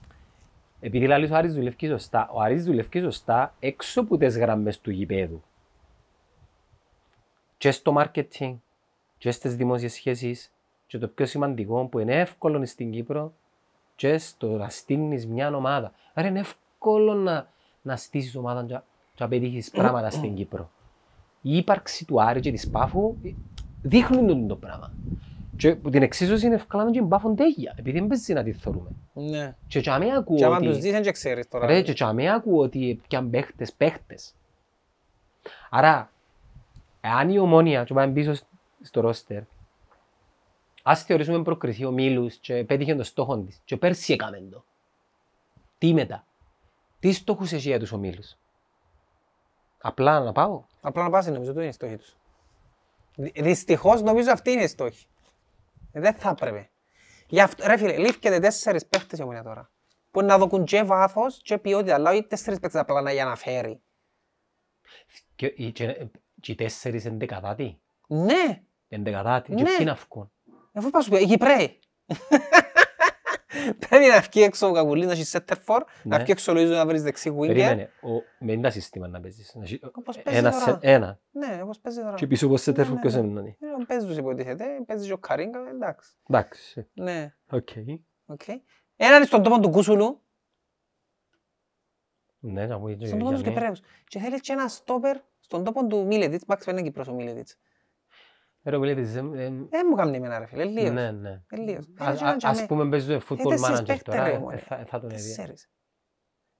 Επειδή 0.81 1.07
λαλείς 1.07 1.31
ο 1.31 1.35
Άρης 1.37 1.55
δουλεύει 1.55 1.87
σωστά, 1.87 2.29
ο 2.33 2.41
Άρης 2.41 2.65
δουλεύει 2.65 3.01
σωστά 3.01 3.55
έξω 3.61 4.01
από 4.01 4.17
τις 4.17 4.39
γραμμές 4.39 4.81
του 4.81 4.91
γηπέδου. 4.91 5.43
Και 7.59 7.71
στο 7.71 7.95
marketing, 7.97 8.55
και 9.19 9.31
στις 9.31 9.57
δημόσιες 9.57 9.93
σχέσεις, 9.93 10.51
και 10.87 10.99
το 10.99 11.09
πιο 11.09 11.27
σημαντικό 11.27 11.85
που 11.85 11.99
είναι 11.99 12.21
εύκολο 12.21 12.67
στην 12.67 12.91
Κύπρο, 12.91 13.33
και 13.97 14.19
στο 14.19 14.47
να 14.47 14.69
στείλεις 14.69 15.27
μια 15.27 15.57
ομάδα. 15.57 15.93
Άρα 16.15 16.29
είναι 16.29 16.39
εύκολο 16.39 17.15
να, 17.15 17.49
να 17.83 17.97
στήσεις 17.97 18.37
ομάδα 18.37 18.65
και, 18.65 18.79
και 19.15 19.23
να 19.23 19.29
πετύχεις 19.29 19.71
πράγματα 19.71 20.11
στην 20.11 20.35
Κύπρο. 20.35 20.71
Η 21.43 21.57
ύπαρξη 21.57 22.05
του 22.05 22.23
Άρη 22.23 22.41
και 22.41 22.51
της 22.53 22.71
Πάφου 22.71 23.17
δείχνουν 23.83 24.27
το, 24.27 24.47
το 24.47 24.57
πράγμα. 24.57 24.93
Και 25.57 25.77
που 25.77 25.91
την 25.91 26.03
εξίσωση 26.03 26.47
είναι 26.47 26.55
εύκολα 26.55 26.91
και 26.91 27.03
μπάφουν 27.03 27.37
τέγια, 27.37 27.75
επειδή 27.77 27.99
δεν 27.99 28.09
παίζει 28.09 28.33
να 28.33 28.43
τη 28.43 28.53
θεωρούμε. 28.53 28.91
Ναι. 29.13 29.55
Και 29.67 29.81
και 29.81 29.91
αμέ 29.91 30.05
Και 30.05 30.13
ακούω 30.13 30.47
άμα 30.47 30.59
τους 30.59 30.69
ότι... 30.69 30.81
δεις 30.81 30.93
δεν 30.93 31.03
και 31.03 31.11
ξέρεις 31.11 31.49
τώρα. 31.49 31.67
Ρε, 31.67 31.83
και 31.83 31.93
και 31.93 32.05
αμέ 32.05 32.33
ακούω 32.33 32.63
ότι 32.63 33.01
πιαν 33.09 33.31
παίχτες, 33.31 33.73
παίχτες. 33.73 34.35
Άρα, 35.71 36.11
εάν 37.01 37.29
η 37.29 37.39
ομόνια 37.39 37.85
και 37.85 37.95
πάμε 37.95 38.13
πίσω 38.13 38.33
στο 38.83 39.01
ρόστερ, 39.01 39.43
ας 40.83 41.05
θεωρήσουμε 41.05 41.43
προκριθεί 41.43 41.85
ο 41.85 41.91
Μίλους 41.91 42.37
και 42.37 42.65
πέτυχε 42.65 42.95
τον 42.95 43.05
στόχο 43.05 43.39
της 43.39 43.61
και 43.65 43.77
πέρσι 43.77 44.13
έκαμε 44.13 44.43
το. 44.51 44.65
Τι 45.79 45.93
μετά; 45.93 46.27
Τι 47.01 47.13
στόχους 47.13 47.53
έχει 47.53 47.69
για 47.69 47.79
τους 47.79 47.93
ομίλους; 47.93 48.37
Απλά 49.81 50.21
να 50.21 50.33
πάω; 50.33 50.63
Απλά 50.81 51.03
να 51.03 51.11
πας 51.11 51.27
νομίζω, 51.27 51.53
το 51.53 51.61
είναι 51.61 51.69
η 51.69 51.73
στόχη 51.73 51.97
τους. 51.97 52.17
Δυ- 53.17 53.43
Δυστυχώς 53.43 54.03
νομίζω 54.03 54.31
αυτή 54.33 54.51
είναι 54.51 54.63
η 54.63 54.67
στόχη. 54.67 55.07
Ε, 55.93 56.01
Δεν 56.01 56.15
θα 56.15 56.29
έπρεπε. 56.31 56.71
Γι' 57.29 57.41
αυτό, 57.41 57.67
ρε 57.67 57.77
φίλε, 57.77 57.97
λήφκεται 57.97 58.39
τέσσερις 58.39 58.87
παίχτες 58.87 59.19
η 59.19 59.23
ομονία 59.23 59.43
τώρα. 59.43 59.71
Που 60.11 60.23
να 60.23 60.39
δοκούν 60.39 60.65
και 60.65 60.83
βάθος 60.83 61.41
και 61.43 61.59
ποιότητα, 61.59 61.95
αλλά 61.95 62.11
όχι 62.11 62.23
τέσσερις 62.27 62.59
παίχτες 62.61 62.81
απλά 62.81 63.01
να 63.01 63.13
για 63.13 63.25
να 63.25 63.37
φέρει. 63.37 63.83
Και, 65.37 65.47
οι- 65.57 65.73
και, 65.73 66.07
και 66.41 66.53
οι 66.53 66.55
τέσσερις 66.55 67.05
εντεκατάτοι. 67.05 67.81
Ναι, 68.07 68.63
Εντεκατάτοι. 68.89 69.55
Και 69.55 69.63
Ναι. 69.63 69.77
ποιοι 69.77 69.87
να 69.89 69.95
βγουν. 70.09 70.33
αφού 70.73 70.91
πας 70.91 71.05
σου 71.05 71.11
πει, 71.11 71.23
οι 71.23 71.27
Κυπρέοι. 71.27 71.79
Πρέπει 73.89 74.07
να 74.07 74.21
βγει 74.21 74.43
έξω 74.43 74.69
ο 74.69 74.73
Κακουλής 74.73 75.07
να 75.07 75.13
έχει 75.13 75.25
σέτερφορ, 75.25 75.85
να 76.03 76.17
Ναι. 76.17 76.23
βγει 76.23 76.33
έξω 76.33 76.53
ο 76.53 76.55
Λοΐζο 76.55 76.69
να 76.71 76.87
βρεις 76.87 77.03
δεξί 77.03 77.35
winger. 77.39 77.47
Περίμενε. 77.47 77.91
Ο, 78.03 78.09
με 78.39 78.53
ένα 78.53 78.71
σύστημα 78.71 79.09
να 79.09 79.21
παίζεις. 79.21 79.55
Να 79.55 79.63
έχει- 79.65 79.81
Όπως 79.95 80.19
παίζει 80.23 80.39
Ένα, 80.39 80.51
τώρα. 80.51 80.63
σε- 80.65 80.79
ένα. 80.81 81.21
Ναι, 81.31 81.61
όπως 81.63 81.79
παίζει 81.81 82.01
τώρα. 82.01 82.15
Και 82.15 82.27
πίσω 82.27 82.49
πως 82.49 82.63
σε 82.63 82.73
τέρφου 82.73 82.95
ναι, 82.95 83.01
ποιος 83.01 83.15
ναι. 83.15 83.21
είναι. 83.21 83.41
Ε, 83.41 83.85
Παίζεις 83.87 84.09
τους 84.09 84.17
υποτίθεται, 84.17 84.65
παίζει 84.87 85.07
και 85.07 85.13
ο 85.13 85.19
Καρίνκα, 85.19 85.59
εντάξει. 85.71 86.11
Εντάξει. 86.29 86.87
Ναι, 86.93 87.35
Οκ. 87.51 87.69
οκ. 88.27 88.41
Έναν 88.97 89.25
στον 89.25 89.43
τόπο 89.43 89.61
του 89.61 89.71
Κούσουλου, 89.71 90.21
Ναι, 92.39 92.67
να 92.67 92.79
μου 92.79 92.89
στον 92.89 92.99
για- 93.07 93.11
τόπο 93.11 93.23
για 93.29 93.37
τους 93.39 93.43
ναι. 93.47 93.53
Κυπρέους. 93.53 93.81
Και 94.07 94.19
θέλεις 94.19 94.41
και 94.41 94.53
ένα 94.53 94.69
στόπερ 94.69 95.17
στον 95.41 95.65
τόπο 95.65 95.87
του 95.87 96.07
Μίλετιτς, 96.07 96.45
μάξι 96.47 96.65
φαίνεται 96.65 96.83
Κύπρος 96.85 97.09
ο 97.09 97.13
Μίλετιτς. 97.13 97.57
Ρε, 98.65 98.79
μιλείτε, 98.79 99.01
δεν- 99.03 99.31
δεν- 99.31 99.69
Δεν 99.69 99.87
μου 99.91 99.97
κάνει 99.97 100.17
εμένα 100.17 100.39
ρε 100.39 100.47
φίλε, 100.47 100.65
λίγος. 100.65 100.91
Ναι, 100.91 101.11
ναι. 101.11 101.43
Ε, 101.51 101.57
λίγος. 101.57 101.89
Α- 101.97 102.05
Θέλει 102.05 102.17
και 102.19 102.25
α- 102.25 102.27
έναν 102.27 102.29
Ας 102.35 102.37
τζαμέ. 102.37 102.67
πούμε 102.67 102.89
παίζουν 102.89 103.15
Ε, 103.15 103.19
football 103.29 103.49
τέσσερις 103.49 103.81
manager 103.81 103.87
παίχτες, 103.87 104.15
τώρα, 104.15 104.29
ρε, 104.29 104.35
ε, 104.35 104.39
μωρέ. 104.39 104.57
θα- 104.57 104.85
θα 104.87 105.01
τον 105.01 105.11
έδια. 105.11 105.25
Τέσσερις. 105.25 105.71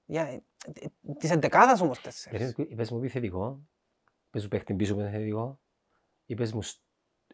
Για, 0.05 0.21
ε, 0.21 0.43
ε, 0.73 1.13
Της 1.19 1.31
εντεκάδας 1.31 1.81
όμως 1.81 2.01
τέσσερις. 2.01 2.53
Είπες 2.57 2.91
μου 2.91 2.97
επιθετικό, 2.97 3.59
είπες 4.27 4.43
μου 4.43 4.47
παίχτη 4.49 4.73
πίσω 4.73 4.93
που 4.93 4.99
είναι 4.99 5.09
θετικό, 5.09 5.59
είπες 6.25 6.53
μου, 6.53 6.61
σ- 6.61 6.81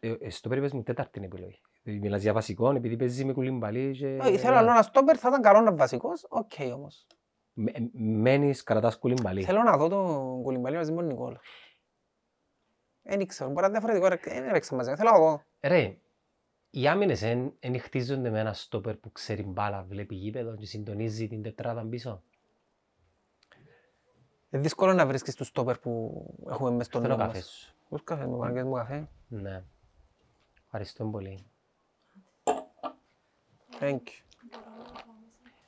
ε, 0.00 0.14
ε, 0.20 0.30
στο 0.30 0.48
πέρα 0.48 0.60
είπες 0.60 0.72
μου 0.72 0.82
τέταρτη 0.82 1.20
επιλογή. 1.24 1.60
Μιλάς 1.82 2.22
για 2.22 2.32
βασικό, 2.32 2.70
επειδή 2.70 2.96
παίζει 2.96 3.24
με 3.24 3.32
κουλιμπαλί 3.32 3.96
και... 3.96 4.18
Όχι, 4.22 4.38
Θέλω 4.38 4.54
άλλο 4.56 4.70
ένα 4.70 4.82
στόπερ, 4.82 5.18
θα 5.18 5.28
ήταν 5.28 5.42
καλό 5.42 5.60
να 5.60 5.74
βασικός, 5.74 6.26
οκ 6.28 6.50
όμως. 6.74 7.06
Με- 7.52 7.70
ε, 7.74 7.80
Μένεις, 7.92 8.62
κρατάς 8.62 8.98
κουλιμπαλί. 8.98 9.42
Θέλω 9.44 9.62
να 9.62 9.76
δω 9.76 9.88
τον 9.88 10.42
Κουλιμπαλί 10.42 10.76
μαζί 10.76 10.90
με 10.92 10.96
τον 10.96 11.06
Νικόλα. 11.06 11.40
Δεν 13.02 13.26
ξέρω, 13.26 13.50
μπορεί 13.50 13.60
να 13.60 13.66
είναι 13.66 13.78
διαφορετικό, 13.78 14.30
ρε, 14.30 14.40
δεν 14.40 14.48
έπαιξα 14.48 14.74
μαζί, 14.74 14.94
θέλω 14.94 15.10
να 15.10 15.18
δω. 15.18 15.42
Ρε, 15.60 15.96
οι 16.70 16.88
άμυνες 16.88 17.22
εν, 17.22 17.52
εν 17.60 17.80
χτίζονται 17.80 18.30
με 18.30 18.40
ένα 18.40 18.52
στόπερ 18.52 18.96
που 18.96 19.12
ξέρει 19.12 19.42
μπάλα, 19.42 19.82
βλέπει 19.82 20.14
γήπεδο 20.14 20.54
και 20.56 20.66
συντονίζει 20.66 21.28
την 21.28 21.42
τετράδα 21.42 21.86
πίσω. 21.86 22.22
Είναι 24.50 24.62
δύσκολο 24.62 24.92
να 24.92 25.06
βρίσκεις 25.06 25.34
τους 25.34 25.46
στόπερ 25.46 25.78
που 25.78 26.24
έχουμε 26.50 26.70
μες 26.70 26.86
στον 26.86 27.02
Θέλω 27.02 27.12
νόμο 27.16 27.26
καφέ 27.26 27.38
μας. 27.38 27.48
σου. 27.50 27.74
Πώς 27.88 28.04
καφέ, 28.04 28.26
μου 28.26 28.38
παραγγέλνεις 28.38 28.70
μου 28.70 28.76
καφέ; 28.76 29.08
Ναι. 29.28 29.64
Ευχαριστώ 30.64 31.04
πολύ. 31.04 31.46
Thank 33.80 33.94
you. 33.94 34.24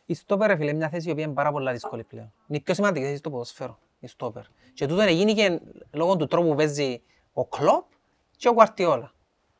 Η 0.07 0.15
στόπερ, 0.15 0.47
ρε 0.49 0.57
φίλε, 0.57 0.69
είναι 0.69 0.79
μια 0.79 0.89
θέση 0.89 1.09
η 1.09 1.13
οποία 1.13 1.25
είναι 1.25 1.33
πάρα 1.35 1.53
πολλά 1.53 1.73
δύσκολη 1.73 2.05
πλέον. 2.05 2.33
Είναι 2.47 2.59
η 2.59 2.61
πιο 2.61 2.75
σημαντική 2.75 3.05
θέση 3.05 3.17
στο 3.17 3.31
ποδοσφαίρο, 3.31 3.79
η 3.99 4.07
στόπερ. 4.07 4.45
Και 4.75 4.87
τούτο 4.87 5.01
έγινε 5.01 5.33
και 5.33 5.61
λόγω 5.91 6.17
του 6.17 6.27
τρόπου 6.27 6.49
που 6.49 6.55
παίζει 6.55 7.03
ο 7.33 7.45
Κλόπ 7.45 7.85
και 8.37 8.49
ο 8.49 8.55
Κουαρτιόλα. 8.55 9.13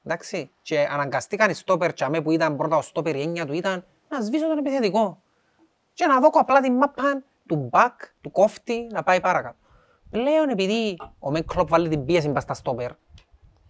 Εντάξει. 0.05 0.51
Και 0.63 0.89
αναγκαστήκαν 0.91 1.51
οι 1.51 1.55
στόπερ 1.55 1.93
τσαμέ 1.93 2.21
που 2.21 2.31
ήταν 2.31 2.57
πρώτα 2.57 2.77
ο 2.77 2.83
στόπερ 2.83 3.17
η 3.17 3.23
έννοια 3.23 3.47
του 3.47 3.53
ήταν 3.53 3.85
να 4.09 4.21
σβήσω 4.21 4.49
τον 4.49 4.59
επιθετικό. 4.59 5.23
Και 5.93 6.07
να 6.07 6.21
δω 6.21 6.29
απλά 6.33 6.61
την 6.61 6.73
μάπα 6.75 7.23
του 7.49 7.57
μπακ, 7.57 8.01
του 8.21 8.31
κόφτη, 8.31 8.87
να 8.91 9.03
πάει 9.03 9.21
παρακάτω. 9.21 9.57
Πλέον 10.11 10.49
επειδή 10.49 10.97
ο 11.19 11.31
Μέν 11.31 11.47
Κλόπ 11.47 11.69
βάλει 11.69 11.89
την 11.89 12.05
πίεση 12.05 12.29
πας 12.33 12.43
στα 12.43 12.55
στόπερ, 12.55 12.91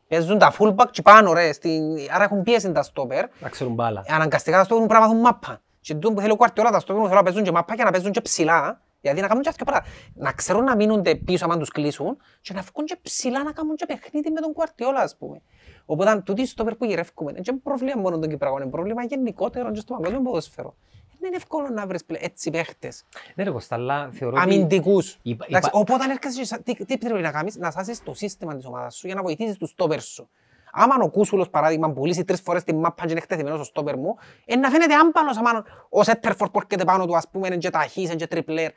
παίζουν 0.08 0.38
τα 0.38 0.54
fullback 0.58 0.86
και 0.90 1.02
πάνω 1.02 1.32
ρε, 1.32 1.52
στην... 1.52 1.82
άρα 2.14 2.24
έχουν 2.24 2.42
πίεση 2.42 2.72
τα 2.72 2.82
στόπερ, 2.82 3.26
Να 3.40 3.48
ξέρουν 3.48 3.74
μπάλα. 3.74 4.04
αναγκαστικά 4.08 4.56
τα 4.56 4.64
στόπερ 4.64 4.86
πρέπει 4.86 5.00
να 5.00 5.06
μάθουν 5.08 5.22
μάπα. 5.22 5.60
Και 5.80 5.94
τούτο 5.94 6.12
που 6.12 6.20
θέλει 6.20 6.32
ο 6.32 6.36
Κουαρτιόλα 6.36 6.70
τα 6.70 6.80
στόπερ 6.80 7.02
θέλω 7.04 7.14
να 7.14 7.22
παίζουν 7.22 7.42
και 7.42 7.52
μάπα 7.52 7.76
και 7.76 7.84
να 7.84 7.90
παίζουν 7.90 8.12
και 8.12 8.20
ψηλά. 8.20 8.80
Γιατί 9.02 9.20
να 9.20 9.26
κάνουν 9.26 9.42
και 9.42 9.48
αυτό 9.48 9.64
πράγμα. 9.64 9.86
Να 10.14 10.32
ξέρουν 10.32 10.64
να 10.64 10.76
μείνονται 10.76 11.14
πίσω 11.14 11.44
άμα 11.44 11.58
τους 11.58 11.70
κλείσουν 11.70 12.16
και 12.40 12.52
να 12.54 12.60
βγουν 12.60 12.86
και 12.86 12.96
ψηλά 13.02 13.42
να 13.42 13.52
κάνουν 13.52 13.76
και 13.76 13.86
παιχνίδι 13.86 14.30
με 14.30 14.40
τον 14.40 14.52
Κουαρτιόλα 14.52 15.00
ας 15.00 15.16
πούμε. 15.16 15.42
Οπότε 15.86 16.22
τούτοι 16.24 16.42
οι 16.42 16.46
στόπερ 16.46 16.74
που 16.76 16.84
γυρεύκουμε 16.84 17.30
είναι 17.30 17.40
και 17.40 17.52
πρόβλημα 17.52 18.00
μόνο 18.00 18.18
των 18.18 18.28
Κυπραγών, 18.28 18.62
είναι 18.62 18.70
πρόβλημα 18.70 19.04
γενικότερο 19.04 19.70
και 19.72 19.80
στο 19.80 19.94
παγκόσμιο 19.94 20.22
ποδόσφαιρο. 20.22 20.74
Δεν 21.18 21.28
είναι 21.30 21.36
εύκολο 21.36 21.68
να 21.68 21.86
βρεις 21.86 22.04
πλέ- 22.04 22.22
έτσι 22.24 22.50
παίχτες, 22.50 23.04
Ναι 23.34 23.44
ρε 23.44 23.50
Κώστα, 23.50 23.74
αλλά 23.74 24.10
θεωρώ 24.12 24.36
ότι... 24.36 24.44
αμυντικούς. 24.44 25.18
Είπα- 25.22 25.44
Εντάξει, 25.48 25.68
είπα- 25.68 25.78
Οπότε 25.80 26.04
έρχεσαι 26.10 26.38
και 26.40 26.44
σα- 26.46 26.62
τι, 26.62 26.74
τι 26.84 26.98
πρέπει 26.98 27.20
να 27.20 27.30
κάνεις, 27.30 27.56
να 27.56 27.70
σάσεις 27.70 28.02
το 28.02 28.14
σύστημα 28.14 28.56
της 28.56 28.66
ομάδας 28.66 28.96
σου 28.96 29.06
για 29.06 29.14
να 29.16 29.22
βοηθήσεις 29.22 29.56
τους 29.56 29.70
στόπερ 29.70 30.00
σου. 30.00 30.28
Άμα 30.74 30.94
ο 31.02 31.08
Κούσουλος 31.10 31.50
παράδειγμα 31.50 31.92
πουλήσει 31.92 32.24
τρεις 32.24 32.40
φορές 32.40 32.64
την 32.64 32.76
μάπα 32.78 33.02
και 33.04 33.10
είναι 33.10 33.18
εκτεθειμένος 33.18 33.56
στο 33.58 33.64
στόπερ 33.64 33.96
μου, 33.96 34.16
ε, 34.44 34.56
να 34.56 34.70
φαίνεται 34.70 34.94
άμπαλος 34.94 35.36
άμα 35.36 35.64
ο 35.88 36.02
Σέτερφορ 36.02 36.50
που 36.50 36.58
έρχεται 36.58 36.84
πάνω 36.84 37.06
του 37.06 37.16
ας 37.16 37.28
πούμε 37.30 37.46
είναι 37.46 37.56
και 37.56 37.70
ταχύς, 37.70 38.04
είναι 38.06 38.14
και 38.14 38.26
τριπλέρ. 38.26 38.70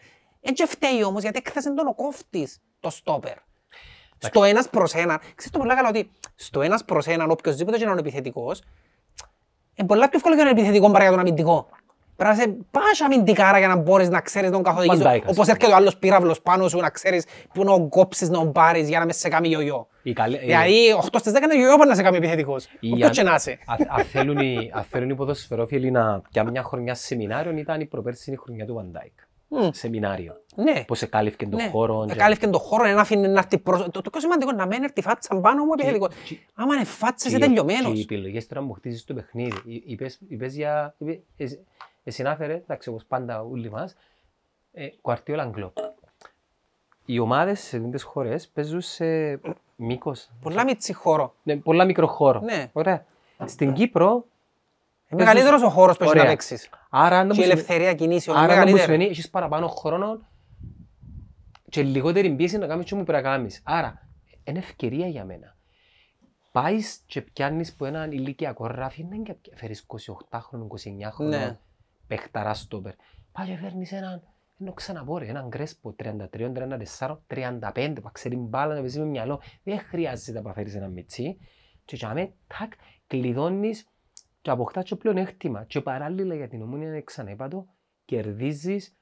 Ε, 0.48 0.52
και 0.52 0.66
φταίει 0.66 1.04
όμως 1.04 1.22
γιατί 1.22 1.42
έκθεσε 1.46 1.74
τον 1.74 1.88
ο 1.88 1.94
κόφτης 1.94 2.60
το 2.80 2.90
στόπερ. 2.90 3.34
Στο 4.20 4.44
ένας 4.44 4.70
προς 4.70 4.94
έναν, 4.94 5.18
ξέρεις 5.20 5.52
το 5.52 5.60
πολύ 5.60 5.76
καλά 5.76 5.90
ότι 5.90 6.12
στο 6.36 6.62
ένας 6.62 6.84
προς 6.86 7.08
έναν 7.08 7.32
οποιοςδήποτε 7.32 7.78
και 7.78 7.86
να 7.86 7.92
είναι 7.92 8.00
επιθετικός, 8.00 8.62
είναι 9.76 9.88
πολλά 9.88 10.02
πιο 10.10 10.18
εύκολο 10.18 10.36
για 10.36 10.44
έναν 10.44 10.58
επιθετικό 10.58 10.92
παρά 10.92 11.02
για 11.04 11.12
τον 11.12 11.20
αμυντικό. 11.20 11.68
Πρέπει 12.16 12.36
να 12.36 12.42
σε 12.42 12.56
πας 12.72 13.02
αμυντικάρα 13.02 13.58
για 13.60 13.68
να 13.68 13.76
μπορείς 13.76 14.10
να 14.10 14.22
ξέρεις 14.22 14.50
να 14.50 14.56
τον 14.56 14.64
καθοδηγήσεις. 14.64 15.04
Βαντάικ, 15.04 15.24
ας 15.26 15.32
Όπως 15.32 15.48
έρχεται 15.48 15.72
ο 15.72 15.76
άλλος 15.76 15.98
πύραυλος 15.98 16.42
πάνω 16.42 16.68
σου 16.68 16.80
να 16.80 16.90
ξέρεις 16.90 17.26
που 17.54 17.64
να 17.64 17.72
τον 17.72 17.90
κόψεις 17.90 18.30
να 18.30 18.38
τον 18.38 18.52
πάρεις 18.52 18.88
για 18.90 19.00
να 19.00 19.06
μες 19.06 19.18
σε 19.18 19.30
κάνει 19.30 19.48
γιογιό. 19.48 19.88
Η 20.04 20.14
καλή- 20.14 20.40
Δηλαδή 20.40 20.94
8 20.94 21.20
στις 21.20 21.32
10 21.34 21.44
είναι 21.44 21.56
γιογιό 21.56 21.78
πάνω 21.78 21.90
να 21.90 21.96
σε 21.96 22.02
κάνει 22.02 22.18
επιθετικός. 22.18 22.66
η- 22.80 22.92
Όποιος 22.92 23.10
και 23.10 23.24
να 23.24 23.36
είσαι. 23.36 23.52
Α- 23.66 23.76
Αν 23.98 24.06
θέλουν 24.06 24.38
οι- 24.38 24.72
αν 24.74 24.84
θέλουν 24.84 25.10
οι 25.10 25.16
ποδοσφαιρόφιλοι 25.16 25.92
να 25.92 26.22
πιάνουν 26.32 26.52
μια 26.52 26.64
χρονιά 26.64 26.94
σεμινάριο 26.96 27.52
ήταν 27.58 27.80
η 27.82 27.86
προπέρσινη 27.86 28.38
χρονιά 28.38 28.66
του 28.66 28.74
Βαντάικ. 28.74 29.14
Μμ. 29.62 29.70
Σεμινάριο. 29.72 30.34
Ναι. 30.56 30.84
Πώς 30.88 31.02
εκάλυφε 31.02 31.36
τον 31.46 31.50
Ναι. 31.56 31.70
χώρο. 31.70 32.06
και- 32.08 32.14
Εκάλυφε 32.14 32.48
τον 32.48 32.60
χώρο, 32.60 32.86
να 32.88 33.02
άφηνε 33.02 33.28
να 33.28 33.40
έρθει 33.40 33.58
προς... 33.58 33.82
Το, 33.92 34.02
το 34.02 34.10
πιο 34.10 34.20
σημαντικό 34.20 34.50
είναι 34.52 34.60
να 34.60 34.68
μην 34.68 34.84
έρθει 34.84 35.02
φάτσα 35.02 35.36
πάνω 35.40 35.64
μου 35.66 35.72
επιθετικό. 35.74 36.08
και- 36.26 36.38
Άμα 36.54 36.76
είναι 36.76 36.84
φάτσα 36.84 37.28
είσαι 37.28 37.38
Και 37.38 37.44
οι- 37.44 37.48
Και 37.48 37.54
οι 37.54 37.64
τελειωμένος. 37.64 38.02
επιλογές 38.02 38.48
τώρα 38.48 38.66
που 38.66 38.74
χτίζεις 38.74 39.04
το 39.04 39.14
παιχνίδι. 39.14 39.58
Εί- 39.66 39.84
Είπες, 39.86 40.20
είπες 40.28 40.56
για... 40.56 40.96
είπε- 40.98 41.20
εσύ- 41.38 41.60
Εσύ 42.04 42.22
ανάφερε, 42.22 42.54
εντάξει 42.54 42.90
όπως 42.90 43.04
πάντα 43.06 43.42
όλοι 43.42 43.70
μας, 43.72 43.96
ε, 44.74 44.88
Κουαρτιόλα 45.02 45.46
Κλοπ. 45.46 45.78
Οι 47.06 47.20
ομάδες 47.20 47.60
σε 47.60 47.76
αυτές 47.78 47.92
τις 47.92 48.04
χώρες 48.04 48.48
παίζουν 48.48 48.82
σε 48.82 49.06
μήκος. 49.76 50.30
Πολλά 50.42 50.64
μίτσι 50.64 50.94
χώρο. 50.94 51.34
Ναι, 51.44 51.56
πολλά 51.56 51.86
μικρό 51.86 52.08
χώρο. 52.08 52.40
Ναι. 52.42 52.70
Ωραία. 52.74 53.06
Στην 53.46 53.74
Κύπρο, 53.74 54.12
Είναι 54.12 54.24
μεγαλύτερος 55.16 55.62
ο 55.62 55.70
χώρος 55.70 55.98
που 55.98 56.04
έχεις 56.04 56.16
να 56.16 56.20
Ωραία. 56.22 56.32
παίξεις. 56.34 56.70
άρα 56.90 57.20
αν 57.20 57.30
Και 57.30 57.42
η 57.42 57.44
ελευθερία 57.44 57.94
κινήσεων 57.94 58.36
είναι 58.38 58.46
Άρα 58.46 58.54
να 58.56 58.60
μου 58.60 58.66
μεγαλύτερη. 58.66 58.94
σημαίνει 58.98 59.12
έχεις 59.12 59.30
παραπάνω 59.30 59.68
χρόνο 59.68 60.20
και 61.70 61.84
λιγότερη 61.84 62.30
πίεση 62.36 62.58
να 62.58 62.68
κάνεις 62.68 62.86
και 62.86 62.96
μου 62.96 63.04
πρέπει 63.04 63.24
να 63.24 63.30
κάνεις. 63.30 63.62
Άρα, 63.64 64.08
είναι 64.44 64.60
ευκαιρία 64.60 65.08
για 65.08 65.26
μένα. 65.26 65.56
Πάεις 66.52 67.02
και 67.06 67.22
πιάνεις 67.22 67.76
που 67.76 67.86
έναν 67.86 68.12
ηλικιακό 68.12 68.68
ράφι, 68.68 69.04
δεν 69.04 69.12
είναι 69.14 69.24
και 69.24 69.36
φέρεις 69.56 69.86
28χρονο, 69.88 70.68
29χρονο, 70.68 71.28
Ναι. 71.30 71.58
παιχταρά 72.08 72.54
στόπερ. 72.54 72.94
Πάει 73.32 73.48
και 73.48 73.56
φέρνεις 73.58 73.92
έναν, 73.92 74.22
ενώ 74.60 74.74
ξαναπώ 74.74 75.18
ρε, 75.18 75.26
έναν 75.26 75.50
κρέσπο 75.50 75.94
33, 75.94 76.52
34, 76.52 77.22
35, 77.28 78.02
που 78.02 78.10
ξέρει 78.12 78.36
μπάλα 78.36 78.74
να 78.74 78.80
παίζει 78.80 79.00
με 79.00 79.06
μυαλό. 79.06 79.42
Δεν 79.64 79.80
χρειάζεται 79.80 80.42
να 80.42 80.54
φέρεις 80.54 80.76
έναν 80.76 80.92
μιτσί. 80.92 81.38
Και 81.86 81.96
για 81.96 82.14
μέ, 82.14 82.34
τάκ, 82.60 82.72
κλειδώνεις 83.08 83.88
και 84.46 84.52
αποκτάς 84.52 84.84
και 84.84 84.96
πλεονέκτημα. 84.96 85.64
Και 85.64 85.82
παράλληλα 85.82 86.36
για 86.36 86.48
την 86.48 86.62
ομόνια 86.62 87.02
ξαναείπατο, 87.02 87.66
κερδίζεις. 88.06 88.96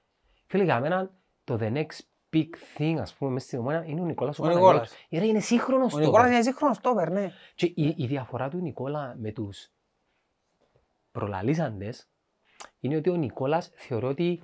Φίλε, 0.46 0.64
για 0.64 0.80
μένα 0.80 1.12
το 1.44 1.58
the 1.62 1.74
next 1.74 2.00
big 2.34 2.50
thing, 2.78 2.96
ας 3.02 3.14
πούμε, 3.14 3.32
μέσα 3.32 3.46
στην 3.46 3.60
ομόνια 3.60 3.84
είναι 3.86 4.02
ο 4.02 4.06
Νικόλας 4.06 4.40
ο 4.40 4.44
Ο 4.44 4.46
Παναγιώτης. 4.48 4.72
Νικόλας. 4.80 5.08
Ε, 5.10 5.20
ρε, 5.20 5.26
είναι 5.26 5.40
σύγχρονος 5.40 5.94
Ο 5.94 5.96
τώρα. 5.98 6.06
Νικόλας 6.10 6.32
είναι 6.32 6.42
σύγχρονος 6.42 6.76
στόπερ, 6.78 7.12
ναι. 7.12 7.32
Και 7.56 7.66
η, 7.76 7.96
η 7.98 8.06
διαφορά 8.06 8.50
του 8.50 8.58
Νικόλα 8.58 9.16
με 9.20 9.32
τους 9.32 9.70
προλαλήσαντες 11.12 12.10
είναι 12.80 12.96
ότι 12.96 13.10
ο 13.10 13.16
Νικόλας 13.16 13.72
θεωρώ 13.76 14.08
ότι 14.08 14.42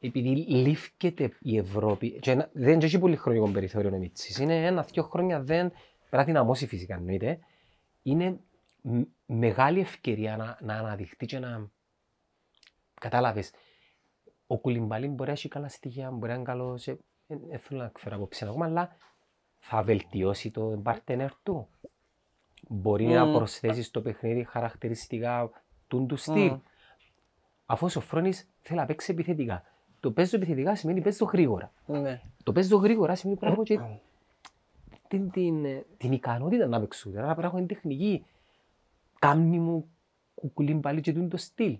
επειδή 0.00 0.28
λήφκεται 0.36 1.30
η 1.40 1.56
Ευρώπη 1.56 2.10
και 2.18 2.30
ένα- 2.30 2.50
δεν 2.52 2.80
έχει 2.80 2.98
πολύ 2.98 3.16
χρονικό 3.16 3.48
περιθώριο 3.50 3.94
ο 3.94 3.98
Μίτσης, 3.98 4.38
είναι 4.38 4.66
ένα-δυο 4.66 5.02
χρόνια 5.02 5.42
δεν 5.42 5.68
πρέπει 5.70 6.16
να 6.16 6.24
δυναμώσει 6.24 6.66
φυσικά 6.66 6.94
εννοείται, 6.94 7.38
είναι 8.02 8.30
μ- 8.30 8.38
μεγάλη 9.26 9.80
ευκαιρία 9.80 10.36
να, 10.36 10.58
να 10.60 10.74
αναδειχθεί 10.74 11.26
και 11.26 11.38
να 11.38 11.70
κατάλαβες 12.94 13.50
ο 14.46 14.58
Κουλιμπάλιν 14.58 15.12
μπορεί 15.12 15.28
να 15.28 15.34
έχει 15.34 15.48
καλά 15.48 15.68
στοιχεία, 15.68 16.10
μπορεί 16.10 16.28
να 16.28 16.34
είναι 16.34 16.44
καλός, 16.44 16.86
ε, 16.86 16.98
ε, 17.26 17.36
δεν 17.48 17.58
θέλω 17.58 17.80
να 17.80 17.86
εκφέρω 17.86 18.16
απόψη 18.16 18.44
ακόμα, 18.44 18.66
αλλά 18.66 18.96
θα 19.58 19.82
βελτιώσει 19.82 20.50
το 20.50 20.82
partner 20.84 21.28
του. 21.42 21.68
Μπορεί 22.68 23.06
να 23.06 23.24
Μμμ. 23.24 23.32
προσθέσεις 23.32 23.86
στο 23.86 24.00
παιχνίδι 24.00 24.44
χαρακτηριστικά 24.44 25.50
του 25.88 26.06
του 26.06 26.16
στυλ. 26.16 26.50
Μμ. 26.50 26.58
Αφού 27.66 27.86
ο 27.86 27.88
Σοφρόνης 27.88 28.48
θέλει 28.60 28.78
να 28.78 28.86
παίξει 28.86 29.12
επιθετικά. 29.12 29.62
Το 30.00 30.10
παίζω 30.10 30.36
επιθετικά 30.36 30.76
σημαίνει 30.76 31.00
παίζω 31.00 31.24
γρήγορα. 31.24 31.72
Ναι. 31.86 32.20
Το 32.42 32.52
παίζω 32.52 32.76
γρήγορα 32.76 33.14
σημαίνει 33.14 33.38
πρέπει 33.38 33.56
να 33.56 33.62
έχω 33.62 33.98
και 33.98 34.00
την, 35.08 35.30
την, 35.30 35.64
ε, 35.64 35.86
την 35.96 36.12
ικανότητα 36.12 36.66
να 36.66 36.80
παίξω. 36.80 37.10
Άρα 37.10 37.22
πρέπει 37.24 37.40
να 37.40 37.46
έχω 37.46 37.56
την 37.56 37.66
τεχνική. 37.66 38.24
Κάμνη 39.18 39.58
μου 39.58 39.90
κουκουλίν 40.34 40.80
πάλι 40.80 41.00
και 41.00 41.12
τούτο 41.12 41.28
το 41.28 41.36
στυλ. 41.36 41.78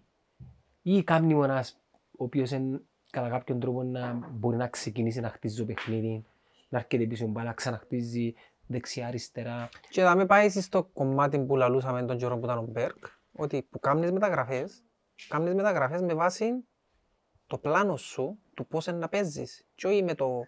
Ή 0.82 1.02
κάμνη 1.04 1.34
μου 1.34 1.42
ένας 1.42 1.80
ο 2.18 2.24
οποίος 2.24 2.52
εν, 2.52 2.86
κατά 3.10 3.28
κάποιον 3.28 3.60
τρόπο 3.60 3.82
να 3.82 4.28
μπορεί 4.32 4.56
να 4.56 4.68
ξεκινήσει 4.68 5.20
να 5.20 5.28
χτίζει 5.28 5.56
το 5.56 5.64
παιχνίδι, 5.64 6.24
να 6.68 6.78
έρχεται 6.78 7.06
πίσω 7.06 7.24
η 7.24 7.28
μπάλα, 7.28 7.48
να 7.48 7.54
ξαναχτίζει 7.54 8.34
δεξιά-αριστερά. 8.66 9.68
Και 9.90 10.02
θα 10.02 10.16
με 10.16 10.26
πάει 10.26 10.48
στο 10.48 10.84
κομμάτι 10.84 11.38
που 11.38 11.56
λαλούσαμε 11.56 12.02
τον 12.02 12.16
καιρό 12.16 12.38
που 12.38 12.44
ήταν 12.44 12.58
ο 12.58 12.62
Μπέρκ, 12.62 13.04
ότι 13.32 13.62
που 13.70 13.80
κάνεις 13.80 14.12
μεταγραφές, 14.12 14.84
κάνεις 15.28 15.54
μεταγραφές 15.54 16.00
με 16.02 16.14
βάση 16.14 16.64
το 17.46 17.58
πλάνο 17.58 17.96
σου, 17.96 18.38
του 18.54 18.66
πώς 18.66 18.86
είναι 18.86 18.98
να 18.98 19.08
παίζεις. 19.08 19.66
Και 19.74 19.86
όχι 19.86 20.02
με 20.02 20.14
το 20.14 20.46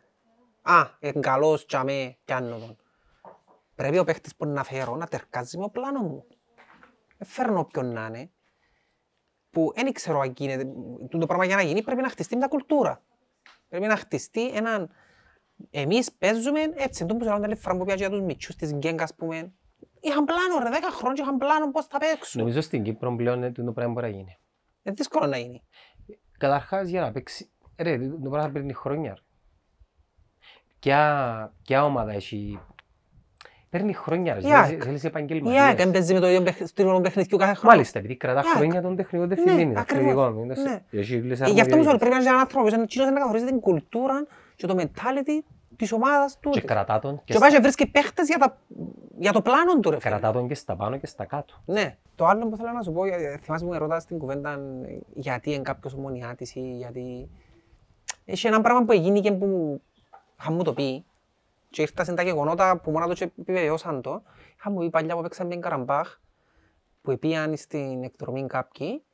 «Α, 0.62 0.86
είναι 1.01 1.20
καλός, 1.20 1.66
τσαμέ, 1.66 2.16
πιάνω 2.24 2.59
τον». 2.59 2.76
Πρέπει 3.74 3.99
ο 3.99 4.05
παίχτης 4.05 4.36
που 4.36 4.47
να 4.47 4.64
φέρω 4.64 4.97
να 4.97 5.07
τερκάζει 5.07 5.57
με 5.59 5.62
το 5.62 5.70
πλάνο 5.70 6.01
μου. 6.01 6.26
Δεν 7.21 7.29
φέρνω 7.29 7.61
όποιον 7.61 7.93
να 7.93 8.07
είναι. 8.07 8.31
Που 9.51 9.73
δεν 9.75 9.93
ξέρω 9.93 10.21
αν 10.21 10.33
γίνεται. 10.37 10.73
Το 11.09 11.27
πράγμα 11.27 11.45
για 11.45 11.57
να 11.57 11.62
γίνει 11.62 11.83
πρέπει 11.83 12.03
να 12.03 12.09
χτιστεί 12.09 12.37
μια 12.37 12.47
κουλτούρα. 12.47 13.03
Πρέπει 13.68 13.87
να 13.87 13.97
χτιστεί 13.97 14.49
έναν 14.49 14.91
εμείς 15.71 16.12
παίζουμε 16.12 16.61
έτσι, 16.75 17.07
τον 17.07 17.18
που 17.18 17.25
σε 17.25 17.31
άλλη 17.31 17.55
φορά 17.55 17.77
που 17.77 17.85
πιάζει 17.85 18.01
για 18.01 18.11
τους 18.11 18.21
μητσούς 18.21 18.57
της 18.57 18.73
γκέγκας, 18.73 19.03
ας 19.03 19.14
πούμε. 19.14 19.53
Είχαν 20.01 20.25
πλάνο 20.25 20.59
ρε, 20.62 20.71
δέκα 20.71 20.91
χρόνια 20.91 21.14
και 21.14 21.23
είχαν 21.23 21.37
πλάνο 21.39 21.71
πώς 21.71 21.87
θα 21.87 21.99
παίξουν. 21.99 22.41
Νομίζω 22.41 22.61
στην 22.61 22.83
Κύπρο 22.83 23.16
πλέον 23.16 23.43
ε, 23.43 23.53
το 23.53 23.73
πράγμα 23.73 23.93
μπορεί 23.93 24.07
να 24.07 24.12
γίνει. 24.16 24.39
Είναι 24.83 24.95
δύσκολο 24.95 25.27
να 25.27 25.37
γίνει. 25.37 25.62
Καταρχάς 26.39 26.89
για 26.89 27.01
να 27.01 27.12
παίξει, 27.12 27.51
ρε, 27.77 27.99
το 27.99 28.16
πράγμα 28.16 28.43
θα 28.43 28.51
παίρνει 28.51 28.73
χρόνια. 28.73 29.14
ρε. 29.14 29.21
Ποια, 30.79 31.55
ποια 31.62 31.85
ομάδα 31.85 32.12
έχει, 32.12 32.61
Παίρνει 33.71 33.93
χρόνια, 33.93 34.35
ρε. 34.35 34.41
Η 34.41 34.53
ΑΕΚ. 34.53 34.64
Θέλεις- 34.66 34.85
θέλεις 34.85 35.03
Η 35.03 35.07
ΑΕΚ 35.07 35.14
επαγγελματίες. 35.16 35.87
έμπαιζε 35.87 36.14
με 36.14 36.21
το 36.21 36.27
ίδιο 36.29 36.43
παιχνίδι- 36.43 36.68
στο 36.68 36.83
ίδιο 36.83 37.01
παιχνιδιού 37.01 37.37
κάθε 37.37 37.55
χρόνο. 37.55 37.75
Μάλιστα, 37.75 37.99
επειδή 37.99 38.16
κρατάς 38.16 38.45
Η 38.45 38.47
ΑΕΚ. 38.49 38.57
χρόνια 38.57 38.83
τον 38.83 38.97
τεχνικό 38.97 39.25
Ναι, 39.27 39.35
διευθυντή. 39.35 39.73
ακριβώς. 39.79 40.35
Ναι. 40.35 40.83
Ε, 40.91 41.51
Γι' 41.51 41.61
αυτό 41.61 41.75
όμως 41.75 41.87
πρέπει 41.87 42.09
να 42.11 42.16
είναι 42.16 42.29
ένας 42.29 42.41
άνθρωπος, 42.41 42.73
ένας 42.73 42.87
κοινός 42.87 43.11
να 43.11 43.18
καθορίζει 43.21 43.45
την 43.45 43.61
κουλτούρα 43.61 44.27
και 44.57 44.66
το 44.66 44.75
mentality 44.79 45.45
της 45.77 45.93
ομάδας 45.93 46.39
του. 46.41 46.51
Και 46.51 46.61
κρατά 46.61 46.99
τον 46.99 47.16
και 47.25 47.33
Και 47.33 47.39
πάει 47.39 47.49
στα- 47.49 47.59
και 47.59 47.62
βρίσκει 47.62 47.87
παίχτες 47.87 48.27
για, 48.29 48.39
τα, 48.39 48.59
για 49.18 49.33
το 49.33 49.43
πλάνο 49.43 49.81
του 49.81 49.91
ρε 49.91 49.99
φίλε. 50.01 50.11
κρατά 50.11 50.33
τον 50.33 50.49
και 50.49 50.55
στα 50.55 50.77
πάνω 50.77 50.97
και 50.99 51.07
στα 51.07 51.25
κάτω. 51.25 51.55
Ναι. 51.64 51.97
Το 52.14 52.27
άλλο 52.27 52.49
που 52.49 52.57
θέλω 52.57 52.71
να 52.73 52.83
σου 52.83 52.93
πω, 52.93 53.05
ε, 53.05 53.39
θυμάσαι 53.43 53.64
που 53.64 53.71
με 53.71 53.79
ρωτάς 53.79 54.03
στην 54.03 54.18
κουβέντα 54.18 54.51
ε, 54.51 54.99
γιατί 55.14 55.53
είναι 55.53 55.62
κάποιος 55.62 55.95
ομονιάτης 55.95 56.55
ή 56.55 56.61
γιατί... 56.61 57.29
Έχει 58.25 58.47
ένα 58.47 58.61
πράγμα 58.61 58.85
που 58.85 58.93
έγινε 58.93 59.21
και 59.21 59.33
που 59.33 59.81
είχα 60.41 60.53
μου 60.53 60.62
το 60.62 60.73
πει 60.73 61.05
και 61.71 61.83
ήρθα 61.83 62.05
σε 62.05 62.14
τα 62.14 62.23
γεγονότα 62.23 62.81
που 62.81 62.91
μόνα 62.91 63.07
τους 63.09 63.18
και 63.18 63.25
επιβεβαιώσαν 63.25 64.03
το. 64.03 64.23
Είχα 64.59 64.71
μου 64.71 64.79
πει 64.79 64.91
παλιά 64.91 65.16
που 65.16 65.23
παίξαμε 65.23 65.55
με 65.55 65.61
Καραμπάχ 65.61 66.21
που 67.03 67.18
πήγαν 67.18 67.57
στην 67.57 68.03
εκδρομή 68.05 68.47
κάποιοι. 68.47 69.05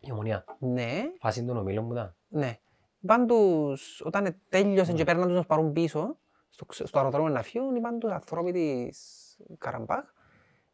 Η 0.00 0.12
ομονία. 0.12 0.44
Ναι, 0.58 1.02
Φάση 1.20 1.44
των 1.44 1.56
ομίλων 1.56 1.84
μου 1.84 1.92
ήταν. 1.92 2.14
ναι. 2.28 2.58
Είπαν 3.00 3.26
τους, 3.26 4.00
όταν 4.04 4.40
τέλειωσαν 4.48 4.94
και 4.94 5.04
παίρναν 5.04 5.24
τους 5.24 5.32
να 5.32 5.38
τους 5.38 5.46
πάρουν 5.48 5.72
πίσω 5.72 6.18
στο, 6.50 6.64
ξε- 6.64 6.86
στο 6.86 6.98
αεροδρόμιο 6.98 7.32
να 7.32 7.42
φύγουν, 7.42 7.74
είπαν 7.74 7.98
τους 7.98 8.10
ανθρώποι 8.10 8.52
της 8.52 8.98
Καραμπάχ, 9.58 10.04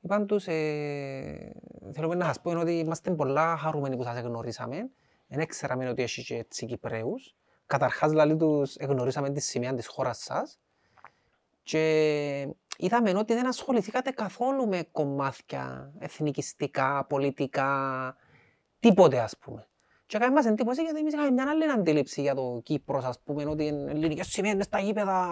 είπαν 0.01 0.27
τους, 0.27 0.47
ε, 0.47 1.53
θέλουμε 1.93 2.15
να 2.15 2.25
σας 2.25 2.41
πω 2.41 2.51
είναι 2.51 2.61
ότι 2.61 2.79
είμαστε 2.79 3.11
πολλά 3.11 3.57
χαρούμενοι 3.57 3.97
που 3.97 4.03
σας 4.03 4.21
γνωρίσαμε. 4.21 4.91
Δεν 5.29 5.47
ξέραμε 5.47 5.89
ότι 5.89 6.03
έχει 6.03 6.23
και 6.25 6.37
έτσι 6.37 6.67
Κυπρέους. 6.67 7.37
Καταρχάς, 7.67 8.11
δηλαδή 8.11 8.37
τους 8.37 8.77
γνωρίσαμε 8.81 9.31
τη 9.31 9.41
σημαία 9.41 9.75
της 9.75 9.87
χώρας 9.87 10.19
σας. 10.19 10.61
Και 11.71 12.49
είδαμε 12.77 13.11
ότι 13.17 13.35
δεν 13.35 13.47
ασχοληθήκατε 13.47 14.11
καθόλου 14.11 14.69
με 14.69 14.89
κομμάτια 14.93 15.93
εθνικιστικά, 15.99 17.05
πολιτικά, 17.05 18.17
τίποτε 18.81 19.21
ας 19.21 19.39
πούμε. 19.39 19.69
Και 20.07 20.17
έκανε 20.17 20.35
μας 20.35 20.47
εντύπωση 20.47 20.83
γιατί 20.83 20.99
εμείς 20.99 21.13
είχαμε 21.13 21.31
μια 21.31 21.51
άλλη 21.51 21.71
αντίληψη 21.71 22.21
για 22.21 22.35
το 22.35 22.61
Κύπρος, 22.63 23.05
ας 23.05 23.21
πούμε, 23.21 23.45
ότι 23.45 23.65
είναι 23.65 23.91
ελληνικές 23.91 24.27
σημαίες 24.27 24.55
μες 24.55 24.65
στα 24.65 24.81
γήπεδα, 24.81 25.29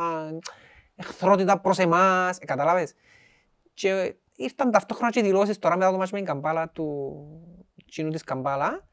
εχθρότητα 0.94 1.60
προς 1.60 1.78
εμάς, 1.78 2.38
ε, 2.38 2.44
καταλάβες. 2.44 2.94
Και 3.74 4.16
ήρθαν 4.36 4.70
ταυτόχρονα 4.70 5.10
και 5.12 5.22
δηλώσεις 5.22 5.58
τώρα 5.58 5.76
μετά 5.76 5.90
το 5.90 5.96
μάτσο 5.96 6.14
με 6.14 6.18
την 6.18 6.28
Καμπάλα 6.28 6.68
του 6.68 7.16
κοινού 7.84 8.10
της 8.10 8.24
Καμπάλα, 8.24 8.87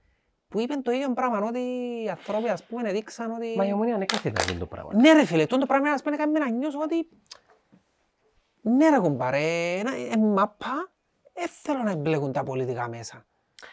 που 0.55 0.61
είπαν 0.61 0.81
το 0.81 0.91
ίδιο 0.91 1.13
πράγμα, 1.13 1.39
ότι 1.47 1.59
οι 2.05 2.09
άνθρωποι, 2.09 2.49
ας 2.49 2.63
πούμε, 2.63 2.89
έδειξαν 2.89 3.31
ότι... 3.31 3.53
Μα 3.57 3.65
η 3.67 3.73
ομονία 3.73 3.95
είναι 3.95 4.05
κάθε 4.05 4.33
αυτό 4.37 4.53
το 4.57 4.65
πράγμα. 4.65 4.93
Ναι 4.93 5.13
ρε 5.13 5.25
φίλε, 5.25 5.45
τούτο 5.45 5.65
πράγμα 5.65 5.89
ας 5.91 6.01
πούμε 6.01 6.15
έκανε 6.15 6.39
να 6.39 6.49
νιώσω 6.49 6.79
ότι 6.81 7.07
ναι 8.61 8.89
ρε 8.89 8.99
κουμπάρε, 8.99 9.77
ένα- 9.79 9.95
ε, 9.95 10.17
μάπα, 10.17 10.91
δεν 11.33 11.47
θέλω 11.61 11.83
να 11.83 11.91
εμπλέκουν 11.91 12.31
τα 12.31 12.43
πολιτικά 12.43 12.89
μέσα. 12.89 13.25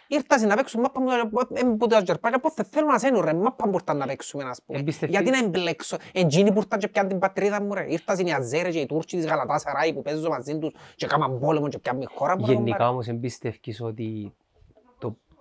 Ήρθα 0.07 0.47
να 0.47 0.57
παίξουν 0.57 0.81
μάπα 0.81 1.01
μου, 1.01 1.09
ε, 1.55 1.63
που 1.79 1.87
τα 1.87 2.03
τζερπάκια, 2.03 2.39
πώς 2.39 2.55
δεν 2.55 2.65
θέλω 2.65 2.87
να 2.87 2.99
σένουν 2.99 3.21
ρε, 3.25 3.33
μάπα 3.35 3.65
που 3.69 3.75
ήρθαν 3.75 3.97
να 3.97 4.07
παίξουμε 4.07 4.45
ας 4.45 4.63
πούμε. 4.67 4.79
Εμπιστευτείς- 4.79 5.21
Γιατί 5.21 5.41
να 5.41 5.47
εμπλέξω, 5.47 5.97
εντζίνοι 6.13 6.53
που 6.53 6.59
ήρθαν 6.59 6.79
και 6.79 6.89
πιάνε 6.89 7.09
την 7.09 7.19
πατρίδα 7.19 7.63
μου 7.63 7.75
ρε. 7.75 7.85
Ήρθαν 7.89 8.27
οι 8.27 8.33
Αζέρες 8.33 8.75
και 8.75 8.81
οι 8.81 8.87
Τούρκοι 8.87 9.17
της 9.17 9.27
Γαλατάσαράι 9.27 9.93
που 9.95 10.03
παίζουν 10.03 10.29
μαζί 10.31 10.59
τους 10.59 10.75
και 10.95 11.07
κάμαν 11.07 11.39
πόλεμο 11.39 11.69
και 11.69 11.79
πιάνε 11.79 12.05
χώρα 12.15 12.39
μου. 12.39 12.47
ρε, 12.47 12.53
Γενικά 12.53 12.71
κουμπάρε. 12.73 12.91
όμως 12.93 13.09
εμπιστεύκεις 13.09 13.81
ότι 13.81 14.35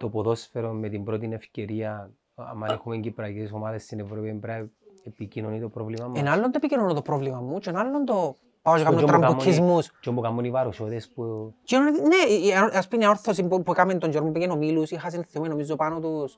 το, 0.02 0.08
το 0.08 0.10
ποδόσφαιρο 0.10 0.72
με 0.72 0.90
την 0.90 1.04
πρώτη 1.04 1.30
ευκαιρία, 1.34 2.12
άμα 2.36 2.68
έχουμε 2.72 2.98
κυπριακές 2.98 3.52
ομάδες 3.52 3.84
στην 3.84 4.00
Ευρώπη, 4.00 4.34
πρέπει 4.34 4.46
να 4.48 4.70
επικοινωνεί 5.04 5.60
το 5.60 5.70
πρόβλημα 5.70 6.08
μας. 6.08 6.20
Ένα 6.20 6.32
άλλο 6.32 6.44
το 6.44 6.52
επικοινωνώ 6.56 6.94
το 6.94 7.02
πρόβλημα 7.02 7.40
μου 7.40 7.60
και 7.60 7.70
ένα 7.70 7.80
άλλο 7.80 8.04
το 8.04 8.36
πάω 8.62 8.74
και 8.76 8.80
Και 8.80 8.86
κάνω 8.86 8.98
όμως 8.98 9.12
κάνουν- 9.12 9.26
τραμποκισμούς. 9.28 9.92
Και 10.00 10.10
όμως 10.10 10.24
κάνουν 10.24 10.44
οι 10.46 10.52
βαρουσιώτες 10.52 11.10
που... 11.10 11.54
Και 11.64 11.76
είναι- 11.76 11.90
Ναι, 11.92 12.34
η- 12.34 12.48
η- 12.48 12.54
ας 12.54 12.88
πούμε 12.88 13.04
η 13.06 13.08
όρθωση 13.08 13.44
που, 13.48 13.64
που 13.64 13.72
έκαμε 13.72 13.94
τον 13.96 14.10
Γιώργο 14.10 14.28
που 14.28 14.34
πήγαινε 14.34 14.54
ο 14.54 14.56
Μίλους, 14.56 14.92
είχα 14.92 15.10
συνθιωμένο 15.10 15.54
νομίζω 15.54 15.76
πάνω 15.76 16.00
τους 16.00 16.38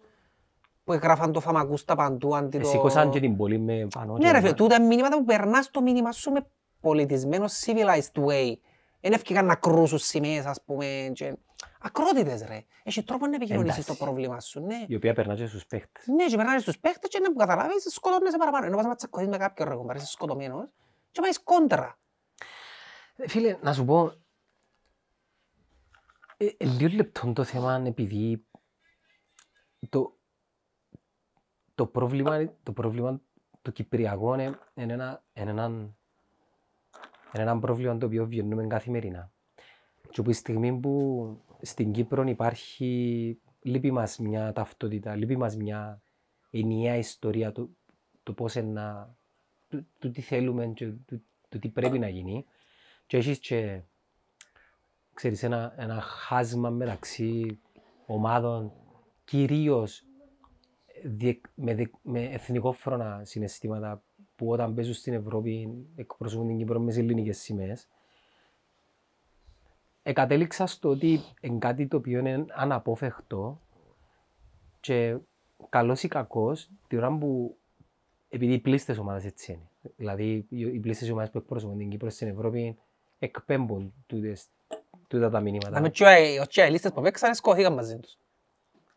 που 0.84 0.94
έγραφαν 0.94 1.32
το 1.32 1.40
φαμακούστα 1.40 1.96
παντού 1.96 2.36
αντί 2.36 2.58
το... 2.60 2.68
Σήκωσαν 2.68 3.10
και 3.10 3.20
την 3.20 3.38
πόλη 3.38 3.60
με 3.60 3.88
πάνω. 3.96 4.18
Ναι 4.18 4.32
ρε 4.32 4.40
φίλε, 4.40 4.54
τούτα 4.54 4.76
είναι 4.76 4.86
μηνύματα 4.86 5.18
που 5.18 5.24
περνάς 5.24 5.72
το 5.72 5.82
μήνυμα 5.82 6.12
σου 6.12 6.32
με 6.32 6.46
πολιτισμένο 6.82 7.46
civilized 7.66 8.22
way. 8.26 8.54
Δεν 9.02 9.12
έφυγαν 9.14 9.46
να 9.46 9.56
κρούσουν 9.56 9.98
σημαίες 9.98 10.46
ας 10.46 10.62
πούμε 10.66 10.86
και... 11.14 11.36
Ακρότητες 11.86 12.44
ρε. 12.48 12.66
Έχει 12.84 13.04
τρόπο 13.04 13.28
να 13.28 13.36
επικοινωνήσεις 13.36 13.86
το 13.86 13.92
Εντάξει. 13.92 14.04
πρόβλημα 14.04 14.40
σου, 14.40 14.60
ναι. 14.60 14.86
Η 14.88 14.96
οποία 14.96 15.14
περνά 15.14 15.36
και 15.36 15.46
στους 15.46 15.66
παίχτες. 15.66 16.08
Ναι, 16.08 16.26
και 16.26 16.36
περνάνε 16.36 16.60
στους 16.60 16.80
παίχτες 16.80 17.10
και 17.10 17.20
να 17.20 17.32
που 17.32 17.38
καταλάβεις, 17.38 17.94
σκοτώνεσαι 17.94 18.38
παραπάνω. 18.38 18.66
Ενώ 18.66 18.76
πας 18.76 18.86
να 18.86 18.96
τσακωθείς 18.96 19.28
με 19.28 19.38
κάποιον 19.38 19.70
ρε 19.70 19.76
κομπάρε, 19.76 20.00
είσαι 20.00 20.08
σκοτωμένος 20.08 20.70
και 21.12 21.22
πάεις 21.22 21.44
κόντρα. 21.44 22.00
Ε, 23.16 23.28
Φίλε, 23.28 23.58
να 23.62 23.74
σου 23.74 23.86
πω, 23.86 24.12
ε, 26.38 26.46
ε, 26.58 26.66
λίγο 26.66 26.96
λεπτό 26.96 27.34
το 27.34 27.44
θέμα 27.44 27.84
επειδή 27.86 28.46
το, 29.90 30.18
το, 31.76 31.86
πρόβλημα, 31.88 32.54
το 32.64 32.72
πρόβλημα 32.72 33.22
το 33.62 33.72
κυπριακό 33.72 34.34
είναι, 34.34 34.60
είναι, 34.74 34.94
ένα, 34.94 35.24
είναι, 35.34 35.50
ένα, 35.50 35.66
είναι 35.66 35.94
ένα 37.34 37.60
πρόβλημα 37.60 37.98
το 37.98 38.06
οποίο 38.06 38.26
βιώνουμε 38.26 38.68
καθημερινά. 38.68 39.32
Και 40.10 40.20
από 40.20 40.30
τη 40.30 40.36
στιγμή 40.36 40.80
που 40.80 41.43
στην 41.66 41.92
Κύπρο 41.92 42.24
υπάρχει, 42.24 43.40
λείπει 43.62 43.92
μας 43.92 44.18
μια 44.18 44.54
ταυτότητα, 44.54 45.16
λείπει 45.16 45.38
μας 45.38 45.56
μια 45.56 46.02
ενιαία 46.50 46.98
ιστορία 46.98 47.52
το, 47.52 47.70
το 48.24 48.34
πώς 48.34 48.56
να, 48.56 49.16
το, 49.68 49.84
το 50.00 50.12
τι 50.12 50.22
θέλουμε 50.22 50.68
και 50.68 50.92
το, 51.06 51.22
το 51.50 51.60
τι 51.60 51.70
πρέπει 51.70 52.00
να 52.00 52.08
γίνει 52.08 52.46
και 53.08 53.18
έχεις 53.18 53.40
και 53.40 53.82
ξέρεις, 55.14 55.44
ένα, 55.44 55.74
ένα 55.78 56.02
χάσμα 56.02 56.70
μεταξύ 56.70 57.60
ομάδων 58.06 58.72
κυρίως 59.24 60.06
διε- 61.04 61.42
με, 61.56 61.74
δι- 61.74 61.96
με 62.02 62.24
εθνικόφρονα 62.24 63.22
συναισθήματα 63.26 64.04
που 64.36 64.50
όταν 64.50 64.74
παίζουν 64.74 64.94
στην 64.94 65.14
Ευρώπη 65.14 65.86
εκπροσωπούν 65.96 66.48
την 66.48 66.58
Κύπρο 66.58 66.80
μες 66.80 66.94
τις 66.94 67.04
ελληνικές 67.04 67.38
σημαίες. 67.38 67.88
Εκατέληξα 70.04 70.66
στο 70.66 70.90
ότι 70.90 71.22
είναι 71.42 71.58
κάτι 71.58 71.88
το 71.88 71.98
οποίο 71.98 72.20
είναι 72.20 72.46
αναπόφευκτο 72.50 73.62
και 74.80 75.18
καλός 75.70 76.04
ή 76.04 76.08
κακός 76.08 76.70
τη 76.88 76.98
ώρα 76.98 77.18
που 77.18 77.58
επειδή 78.30 78.54
οι 78.54 78.60
πλήστες 78.60 78.98
ομάδες 78.98 79.26
έτσι 79.26 79.52
είναι. 79.52 79.94
Δηλαδή 79.96 80.46
οι 80.50 80.60
οι 80.60 80.80
πλήστες 80.80 81.10
ομάδες 81.10 81.30
που 81.30 81.38
εκπροσωπούν 81.38 81.78
την 81.78 81.90
Κύπρο 81.90 82.10
στην 82.10 82.28
Ευρώπη 82.28 82.78
εκπέμπουν 83.20 83.94
τούτες, 84.08 84.46
τούτα 85.08 85.30
τα 85.30 85.40
μηνύματα. 85.40 85.70
Να 85.70 85.82
με 85.82 85.90
τσιόια 85.90 86.68
οι 86.68 86.72
λίστες 86.72 86.92
που 86.92 87.02
παίξαν 87.02 87.36
σκόθηκαν 87.36 87.74
μαζί 87.74 88.00
τους. 88.00 88.18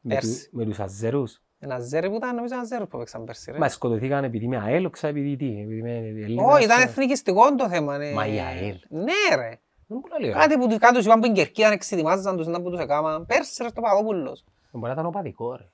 με, 0.01 0.15
του, 0.15 0.21
πέρσι. 0.21 0.49
με 0.53 0.65
τους 0.65 0.81
Αζέρους. 0.81 1.41
Ένας 1.59 1.85
ζέρι 1.85 2.09
που 2.11 2.17
ήταν 2.17 2.35
νομίζω 2.35 2.55
ένας 2.55 2.67
ζέρι 2.67 2.87
που 2.87 2.99
παίξαν 2.99 3.25
πέρσι 3.25 3.51
ρε. 3.51 3.59
Μα 3.59 3.69
σκοτωθήκαν 3.69 4.25
επειδή 4.25 4.45
είμαι 4.45 4.63
ΑΕΛ, 4.63 4.91
ξα 4.91 5.09
επειδή 5.09 5.37
τι, 5.37 5.61
επειδή 5.61 5.79
είμαι 5.79 5.97
Έλληνας. 5.97 6.55
Όχι, 6.55 6.65
ήταν 6.65 6.81
ε. 6.81 6.83
εθνικιστικό 6.83 7.55
το 7.55 7.69
θέμα. 7.69 7.99
ναι. 7.99 8.13
Μα 8.13 8.27
η 8.27 8.41
ΑΕΛ. 8.41 8.79
Ναι 8.89 9.37
ρε. 9.37 9.61
Δεν 9.87 9.99
μπορώ 9.99 10.15
να 10.19 10.27
λέω. 10.27 10.33
Κάτι 10.35 10.59
που 10.59 10.69
τους 10.69 10.79
κάτω 10.79 10.95
τους 10.97 11.05
είπαν 11.05 11.21
που 11.21 11.27
είναι 11.27 11.35
Κερκίδα 11.35 11.73
εξετοιμάζαν 11.73 12.37
τους, 12.37 12.47
να 12.47 12.63
που 12.63 12.71
τους 12.71 12.81
έκαναν. 12.81 13.27
Πέρσι 13.27 13.63
ρε 13.63 13.69
στο 13.69 13.81
Παπαδόπουλος. 13.81 14.45
Μπορεί 14.71 14.87
να 14.87 14.93
ήταν 14.93 15.07
οπαδικό 15.07 15.57
ρε. 15.57 15.69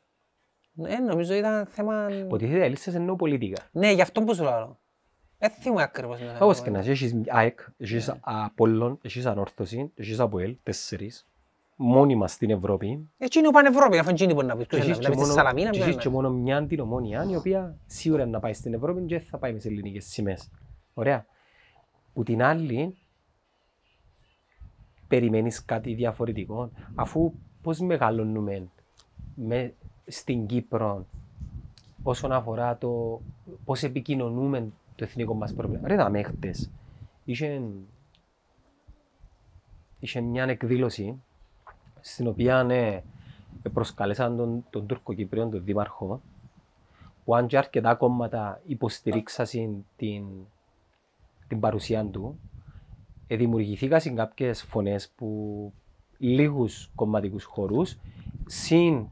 Ναι, 0.75 0.99
νομίζω 0.99 1.35
ήταν 1.35 1.67
θέμα... 1.67 2.09
Υποτίθεται 2.11 2.65
ελίστες 2.65 2.95
εννοώ 2.95 3.17
πολιτικά. 3.17 3.63
Ναι, 3.73 3.91
γι' 3.93 4.01
αυτό 4.01 4.23
που 4.23 4.35
σου 4.35 4.43
λέω. 4.43 4.79
Δεν 5.39 5.51
θυμούμαι 5.51 5.83
ακριβώς. 5.83 6.19
είναι 6.19 6.27
το 6.27 6.33
θέμα. 6.33 6.45
Όπως 6.45 6.61
και 6.63 6.71
να 6.71 6.79
έχει, 6.79 6.91
έχεις 6.91 7.15
ΑΕΚ, 7.29 7.61
έχεις 7.79 8.15
Απόλλων, 8.21 8.99
έχεις 9.03 9.27
Ανόρθωση, 9.27 9.93
έχεις 9.95 10.21
Αποέλ, 10.21 10.57
τέσσερις, 10.63 11.27
μόνιμα 11.77 12.29
στην 12.29 12.51
Ευρώπη. 12.51 13.11
Εκείνοι 13.19 13.47
που 13.47 13.53
πάνε 13.53 13.69
Ευρώπη, 13.69 13.99
αφού 13.99 14.11
εκείνοι 14.11 14.35
μπορεί 14.35 14.47
να 14.47 14.57
πεις. 14.57 14.67
Και 14.67 14.77
Ποιος 14.77 14.87
είναι, 14.87 14.93
έχεις 14.95 15.05
να 15.07 15.11
και 15.11 15.17
πεις 15.17 15.27
στη 15.27 15.35
μόνο- 15.35 15.43
Σαλαμίνα, 15.43 15.71
και 15.71 15.77
ποιος 15.77 15.89
έχεις 15.89 16.03
και 16.03 16.09
είναι. 16.09 16.17
μόνο 16.17 16.31
μια 16.31 16.67
την 16.67 16.81
ομόνια, 16.81 17.27
η 17.31 17.37
οποία 17.37 17.77
σίγουρα 17.87 18.27
να 18.27 18.41
πάει 18.41 18.53
στην 18.53 18.75
Ευρώπη 18.75 19.03
και 19.03 19.19
θα 19.19 19.39
πάει 19.39 19.51
με 19.53 19.57
τις 19.57 19.67
ελληνικές 19.67 20.05
σημαίες. 20.05 20.51
Ωραία. 20.95 21.27
Που 22.13 22.23
την 22.23 22.43
άλλη, 22.43 22.97
περιμένεις 25.13 25.65
κάτι 25.65 25.95
διαφορετικό, 25.95 26.71
αφού 26.95 27.33
πώς 27.63 27.79
μεγαλώνουμε 27.79 28.69
με, 29.35 29.75
στην 30.07 30.47
Κύπρο 30.47 31.07
όσον 32.03 32.33
αφορά 32.33 32.77
το 32.77 33.21
πώς 33.65 33.83
επικοινωνούμε 33.83 34.73
το 34.97 35.05
εθνικό 35.05 35.35
μας 35.35 35.55
πρόβλημα. 35.55 35.89
Ρε 35.89 35.97
τα 35.97 36.11
μέχτες, 36.11 36.71
είχε, 37.25 37.63
είχε 39.99 40.21
μια 40.21 40.45
εκδήλωση 40.45 41.23
στην 42.01 42.27
οποία 42.27 42.63
ναι, 42.63 43.03
προσκαλέσαν 43.73 44.37
τον, 44.37 44.65
τον 44.71 44.87
Τούρκο 44.87 45.15
Κυπρίον, 45.15 45.51
τον 45.51 45.65
Δήμαρχο, 45.65 46.21
που 47.25 47.35
αν 47.35 47.47
και 47.47 47.59
αρκετά 47.59 47.95
κόμματα 47.95 48.61
υποστηρίξασαν 48.67 49.85
την, 49.97 50.25
την 51.49 51.61
παρουσία 51.61 52.05
του, 52.05 52.39
ε, 52.39 52.52
δημιουργηθήκαν 53.37 54.15
κάποιες 54.15 54.63
φωνές 54.63 55.09
που 55.17 55.73
λίγους 56.19 56.91
κομματικούς 56.95 57.45
χώρους, 57.45 57.99
συν 58.47 59.09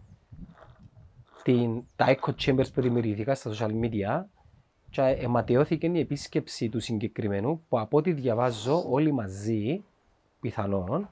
την, 1.43 1.83
τα 1.97 2.07
echo 2.09 2.31
chambers 2.43 2.73
που 2.75 2.81
δημιουργηθήκαν 2.81 3.37
στα 3.37 3.51
social 3.51 3.81
media, 3.81 4.25
και 4.91 5.03
αιματιώθηκε 5.03 5.87
η 5.87 5.99
επίσκεψη 5.99 6.69
του 6.69 6.81
συγκεκριμένου 6.81 7.63
που 7.69 7.79
από 7.79 7.97
ό,τι 7.99 8.13
διαβάζω 8.13 8.85
όλοι 8.91 9.13
μαζί, 9.13 9.85
πιθανόν, 10.41 11.09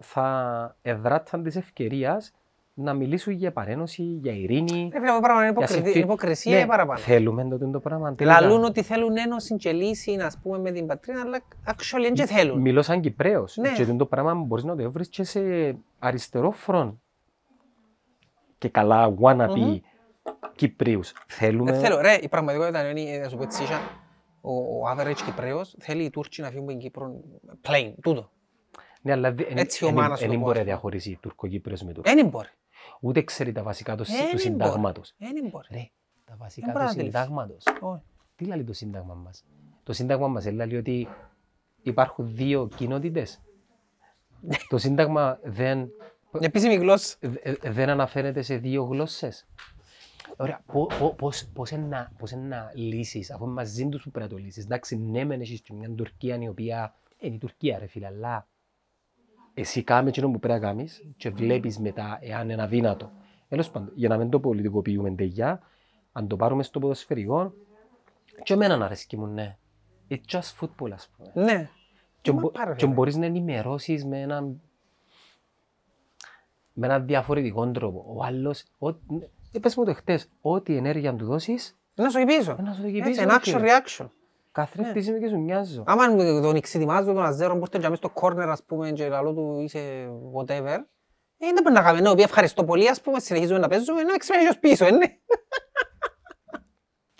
θα 0.00 0.76
εδράτσαν 0.82 1.42
της 1.42 1.56
ευκαιρίας 1.56 2.34
να 2.76 2.92
μιλήσουν 2.94 3.32
για 3.32 3.52
παρένωση, 3.52 4.02
για 4.02 4.32
ειρήνη. 4.32 4.88
Ρε 4.92 4.98
φίλε, 4.98 5.08
αυτό 5.10 5.20
πράγμα 5.20 5.42
είναι 5.44 5.52
για 5.52 5.62
υποκριτι- 5.64 5.84
συμφι- 5.84 6.04
υποκρισία 6.04 6.58
Ναι, 6.58 6.66
παραπάνω. 6.66 6.98
Θέλουμε 6.98 7.44
τότε 7.48 7.66
το 7.66 7.80
πράγμα. 7.80 8.14
τελικά. 8.14 8.40
Λαλούν 8.40 8.64
ότι 8.64 8.82
θέλουν 8.82 9.16
ένωση 9.16 9.56
και 9.56 9.72
λύση, 9.72 10.16
ας 10.20 10.38
πούμε, 10.42 10.58
με 10.58 10.70
την 10.70 10.86
πατρίδα, 10.86 11.20
αλλά 11.20 11.40
actually 11.66 12.00
δεν 12.02 12.14
και 12.14 12.26
θέλουν. 12.26 12.60
Μιλώ 12.60 12.82
σαν 12.82 13.00
Κυπρέος. 13.00 13.56
Ναι. 13.56 13.72
Και 13.72 13.84
το 13.86 14.06
πράγμα 14.06 14.34
μπορείς 14.34 14.64
να 14.64 14.76
το 14.76 14.90
βρεις 14.90 15.08
και 15.08 15.24
σε 15.24 15.40
αριστερό 15.98 16.50
φρον. 16.50 17.00
Και 18.58 18.68
καλά 18.68 19.14
wannabe 19.20 19.78
Κυπρίους. 20.56 21.12
Θέλουμε... 21.26 21.70
Δεν 21.72 21.80
θέλω, 21.80 22.00
ρε, 22.00 22.18
η 22.22 22.28
πραγματικότητα 22.28 22.90
είναι, 22.90 23.00
ε, 23.00 23.18
να 23.18 23.28
σου 23.28 23.36
πω 23.36 23.42
έτσι, 23.42 23.62
ίσα, 23.62 23.80
ο, 24.40 24.52
ο 24.52 24.82
average 24.96 25.20
Κυπρέος 25.24 25.74
θέλει 25.78 26.02
οι 26.04 26.10
Τούρκοι 26.10 26.40
να 26.40 26.48
φύγουν 26.48 26.62
από 26.62 26.70
την 26.72 26.78
Κύπρο 26.80 27.20
plain, 27.62 27.92
τούτο. 28.02 28.30
Ναι, 29.02 29.12
αλλά 29.12 29.32
δε- 29.32 29.42
εν- 29.42 29.58
Έτσι 29.58 29.84
ο 29.84 29.88
εν- 29.88 29.94
μάνας 29.94 30.22
εν 30.22 30.28
το 30.30 30.34
μπορεί 30.34 30.40
πω, 30.40 30.44
να 30.46 30.50
ας 30.50 30.56
πούμε. 30.58 30.64
διαχωρίσει 30.70 31.18
Τουρκοκύπριος 31.22 31.82
με 31.82 31.92
Τούρκο. 31.92 32.14
Δεν 32.14 32.26
μπορεί. 32.26 32.48
Ούτε 33.00 33.22
ξέρει 33.22 33.52
τα 33.52 33.62
βασικά 33.62 33.96
του, 33.96 34.04
Δεν 34.04 34.16
του 34.16 34.24
μπορεί. 34.26 34.38
συντάγματος. 34.38 35.14
Δεν 35.18 35.48
μπορεί. 35.50 35.66
Ρε, 35.70 35.90
τα 36.24 36.34
βασικά 36.38 36.66
μπορεί 36.66 36.78
του 36.78 36.84
να 36.84 36.90
αντιληφθεί. 36.90 37.18
συντάγματος. 37.18 37.64
Όχι. 37.80 38.02
Τι 38.36 38.44
λέει 38.44 38.64
το 38.64 38.72
σύνταγμα 38.72 39.14
μας; 39.14 39.44
Το 39.82 39.92
σύνταγμα 39.92 40.28
μας 40.28 40.50
λέει 40.52 40.74
ότι 40.76 41.08
υπάρχουν 41.82 42.34
δύο 42.34 42.68
κοινότητες. 42.76 43.40
το 44.68 44.78
σύνταγμα 44.78 45.38
δεν, 45.42 45.88
Επίσημη 46.40 46.74
γλώσσα. 46.74 47.16
δε- 47.20 47.54
δεν 47.70 47.88
αναφέρεται 47.88 48.42
σε 48.42 48.56
δύο 48.56 48.82
γλώσσες. 48.84 49.46
Ωραία, 50.36 50.60
πο- 50.72 50.86
πο- 50.98 51.14
πώς, 51.14 51.46
πώς, 51.52 51.70
είναι 51.70 51.86
να, 51.86 52.12
πώς 52.18 52.30
είναι 52.30 52.46
να 52.46 52.70
λύσεις, 52.74 53.30
αφού 53.30 53.44
είναι 53.44 53.52
μαζί 53.52 53.88
τους 53.88 54.02
που 54.02 54.10
πρέπει 54.10 54.32
να 54.32 54.38
το 54.38 54.42
λύσεις. 54.44 54.64
Εντάξει, 54.64 54.96
ναι 54.96 55.24
μεν 55.24 55.40
έχεις 55.40 55.60
και 55.60 55.72
μια 55.72 55.90
Τουρκία 55.90 56.36
η 56.42 56.48
οποία 56.48 56.94
είναι 57.18 57.34
η 57.34 57.38
Τουρκία 57.38 57.78
ρε 57.78 57.86
φίλε, 57.86 58.06
αλλά 58.06 58.46
εσύ 59.54 59.82
κάμε 59.82 60.08
εκείνο 60.08 60.30
που 60.30 60.38
πρέπει 60.38 60.60
να 60.60 60.66
κάνεις 60.66 61.02
και 61.16 61.30
βλέπεις 61.30 61.78
μετά 61.78 62.18
εάν 62.20 62.50
είναι 62.50 62.62
αδύνατο. 62.62 63.10
Τέλος 63.48 63.70
πάντων, 63.70 63.90
για 63.94 64.08
να 64.08 64.16
μην 64.16 64.30
το 64.30 64.40
πολιτικοποιούμε 64.40 65.10
τελειά, 65.10 65.60
αν 66.12 66.28
το 66.28 66.36
πάρουμε 66.36 66.62
στο 66.62 66.78
ποδοσφαιρικό, 66.78 67.52
και 68.42 68.52
εμένα 68.54 68.76
να 68.76 68.84
αρέσκει 68.84 69.16
μου, 69.16 69.26
ναι. 69.26 69.56
It's 70.10 70.20
just 70.30 70.40
football, 70.60 70.90
ας 70.92 71.08
πούμε. 71.16 71.44
Ναι. 71.44 71.68
Και, 72.20 72.32
Μα 72.32 72.40
μπο- 72.40 72.50
πάρε, 72.50 72.74
και 72.74 72.86
ρε. 72.86 72.92
μπορείς 72.92 73.16
να 73.16 73.26
ενημερώσεις 73.26 74.04
με 74.04 74.20
έναν 74.20 74.60
με 76.72 76.86
έναν 76.86 77.06
διαφορετικό 77.06 77.70
τρόπο. 77.70 78.04
Ο 78.16 78.24
άλλος, 78.24 78.64
ό, 78.78 78.88
είπες 79.52 79.76
μου 79.76 79.84
το 79.84 79.94
χτες, 79.94 80.28
ό,τι 80.40 80.76
ενέργεια 80.76 81.14
του 81.14 81.24
δώσεις, 81.24 81.76
Να 81.94 82.10
σου 82.10 82.24
πίσω. 82.24 82.56
να 82.62 82.72
σου 82.72 82.80
το 82.80 82.86
Έτσι, 82.86 83.00
πίσω, 83.02 83.22
ένα 83.22 83.32
ρε 83.32 83.38
action 83.38 83.58
φίλε. 83.58 83.66
reaction. 83.68 84.08
Καθρέφτης 84.54 85.06
είμαι 85.06 85.18
και 85.18 85.28
σου 85.28 85.38
μοιάζω. 85.40 85.84
Άμα 85.86 86.16
τον 86.16 86.56
εξετοιμάζω 86.56 87.12
τον 87.12 87.24
αζέρο 87.24 87.52
που 87.54 87.60
έρθει 87.60 87.78
και 87.78 87.88
μέσα 87.88 87.94
στο 87.94 88.10
corner 88.14 88.46
ας 88.48 88.62
πούμε 88.62 88.90
και 88.90 89.08
λαλό 89.08 89.32
του 89.34 89.60
είσαι 89.60 90.08
whatever, 90.36 90.78
ε, 91.38 91.46
δεν 91.46 91.62
πρέπει 91.62 91.72
να 91.72 91.82
κάνουμε, 91.82 92.08
ναι, 92.08 92.14
πει 92.14 92.22
ευχαριστώ 92.22 92.64
πολύ 92.64 92.88
ας 92.88 93.00
πούμε, 93.00 93.20
συνεχίζουμε 93.20 93.58
να 93.58 93.68
παίζουμε, 93.68 94.02
να 94.02 94.14
εξυπηρετήσεις 94.14 94.58
πίσω, 94.58 94.86
ε, 94.86 94.90
ναι. 94.90 95.06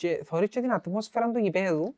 Και 0.01 0.23
θωρείς 0.25 0.49
και 0.49 0.61
την 0.61 0.73
ατμόσφαιρα 0.73 1.31
του 1.31 1.39
γηπέδου, 1.39 1.97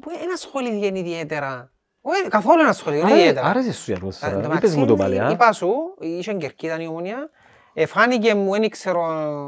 που 0.00 0.10
δεν 0.10 0.32
ασχολήθηκε 0.32 0.98
ιδιαίτερα. 0.98 1.72
Όχι, 2.00 2.28
καθόλου 2.28 2.56
δεν 2.58 2.68
ασχολήθηκε 2.68 3.06
Άρε- 3.06 3.18
ιδιαίτερα. 3.20 3.46
Άρεσε 3.46 3.72
σου 3.72 3.90
η 3.90 3.94
Εν 3.94 4.00
τω 4.00 4.06
ατμόσφαιρα, 4.06 4.36
είπες 4.36 4.48
μεταξύ, 4.48 4.76
μου 4.78 4.86
το 4.86 4.96
παλιά. 4.96 5.30
Είπα 5.30 5.52
σου, 5.52 5.72
είχε 6.00 6.34
κερκίδα 6.34 6.80
η 6.80 6.86
ομονία, 6.86 7.30
ε, 7.74 7.86
φάνηκε 7.86 8.34
μου, 8.34 8.50
δεν 8.50 8.68
ξέρω 8.70 9.04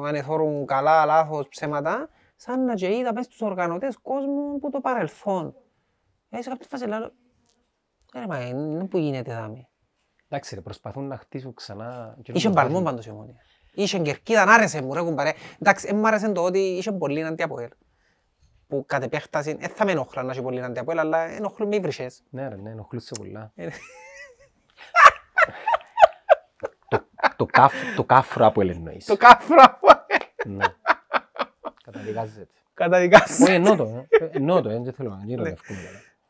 αν 0.07 0.15
εθώρουν 0.15 0.67
καλά, 0.67 1.05
λάθος, 1.05 1.49
ψέματα, 1.49 2.09
σαν 2.41 2.65
να 2.65 2.75
και 2.75 2.97
είδα 2.97 3.13
μες 3.13 3.25
στους 3.25 3.41
οργανωτές 3.41 3.97
κόσμου 4.03 4.59
που 4.59 4.71
το 4.71 4.81
παρελθόν. 4.81 5.55
Ε, 6.31 6.43
σε 6.43 6.49
κάποια 6.49 6.67
φάση 6.71 6.87
λέω, 6.87 7.05
«Ε, 8.15 8.19
ρε, 8.21 8.27
μα 8.27 8.41
είναι 8.47 8.85
που 8.87 8.99
γίνεται 8.99 9.33
δάμι. 9.35 9.69
Εντάξει 10.29 10.55
ρε, 10.55 10.61
προσπαθούν 10.61 11.07
να 11.07 11.17
χτίσουν 11.17 11.55
ξανά. 11.55 12.17
Είχε 12.33 12.51
παλμό 12.51 12.83
πάντως 12.83 13.07
η 13.07 13.11
ομονία. 13.11 13.37
Είχε 13.75 13.99
κερκίδα, 13.99 14.45
να 14.45 14.55
άρεσε 14.55 14.83
μου 14.83 14.95
ρε 14.95 15.01
κουμπαρέ. 15.03 15.33
Εντάξει, 15.59 15.87
δεν 15.87 15.97
μ' 15.97 16.07
άρεσε 16.07 16.33
το 16.33 16.43
ότι 16.43 16.59
είχε 16.59 16.93
πολύ 16.93 17.25
αντιαποέλ. 17.25 17.69
Που 18.69 18.85
κατ' 18.87 19.03
επέκταση, 19.03 19.55
δεν 19.55 19.69
θα 19.69 19.85
με 19.85 19.91
ενοχλά 19.93 20.23
να 20.23 20.31
έχει 20.33 20.43
πολύ 20.43 20.63
αντιαποέλ, 20.63 20.99
αλλά 20.99 21.19
ενοχλούν 21.19 21.69
με 21.69 21.77
οι 21.77 21.81
βρυσές. 21.81 22.23
Ναι 22.31 22.49
ρε, 22.49 22.57
ναι, 22.57 22.71
ενοχλούσε 22.71 23.15
πολλά. 23.19 23.53
Ε. 23.55 23.69
Το- 26.89 27.05
Το 27.37 27.47
κάφ- 27.47 27.95
Το 27.97 28.05
κάφρο 28.05 28.47
από 28.47 28.61
εννοείς. 28.61 29.05
Το 29.07 29.17
κάφρα 29.17 29.79
Ναι. 30.47 30.65
Καταδικάζεται. 31.93 32.49
καταδικάσει. 32.75 33.43
Όχι, 33.43 33.53
εννοώ 33.53 33.77
το, 33.77 33.85
ε. 34.21 34.29
εννοώ 34.33 34.61
το, 34.63 34.69
ε, 34.69 34.81
δεν 34.81 34.93
θέλω 34.93 35.09
να 35.11 35.25
γίνω 35.25 35.43
Ναι. 35.43 35.49
εύκολο. 35.49 35.79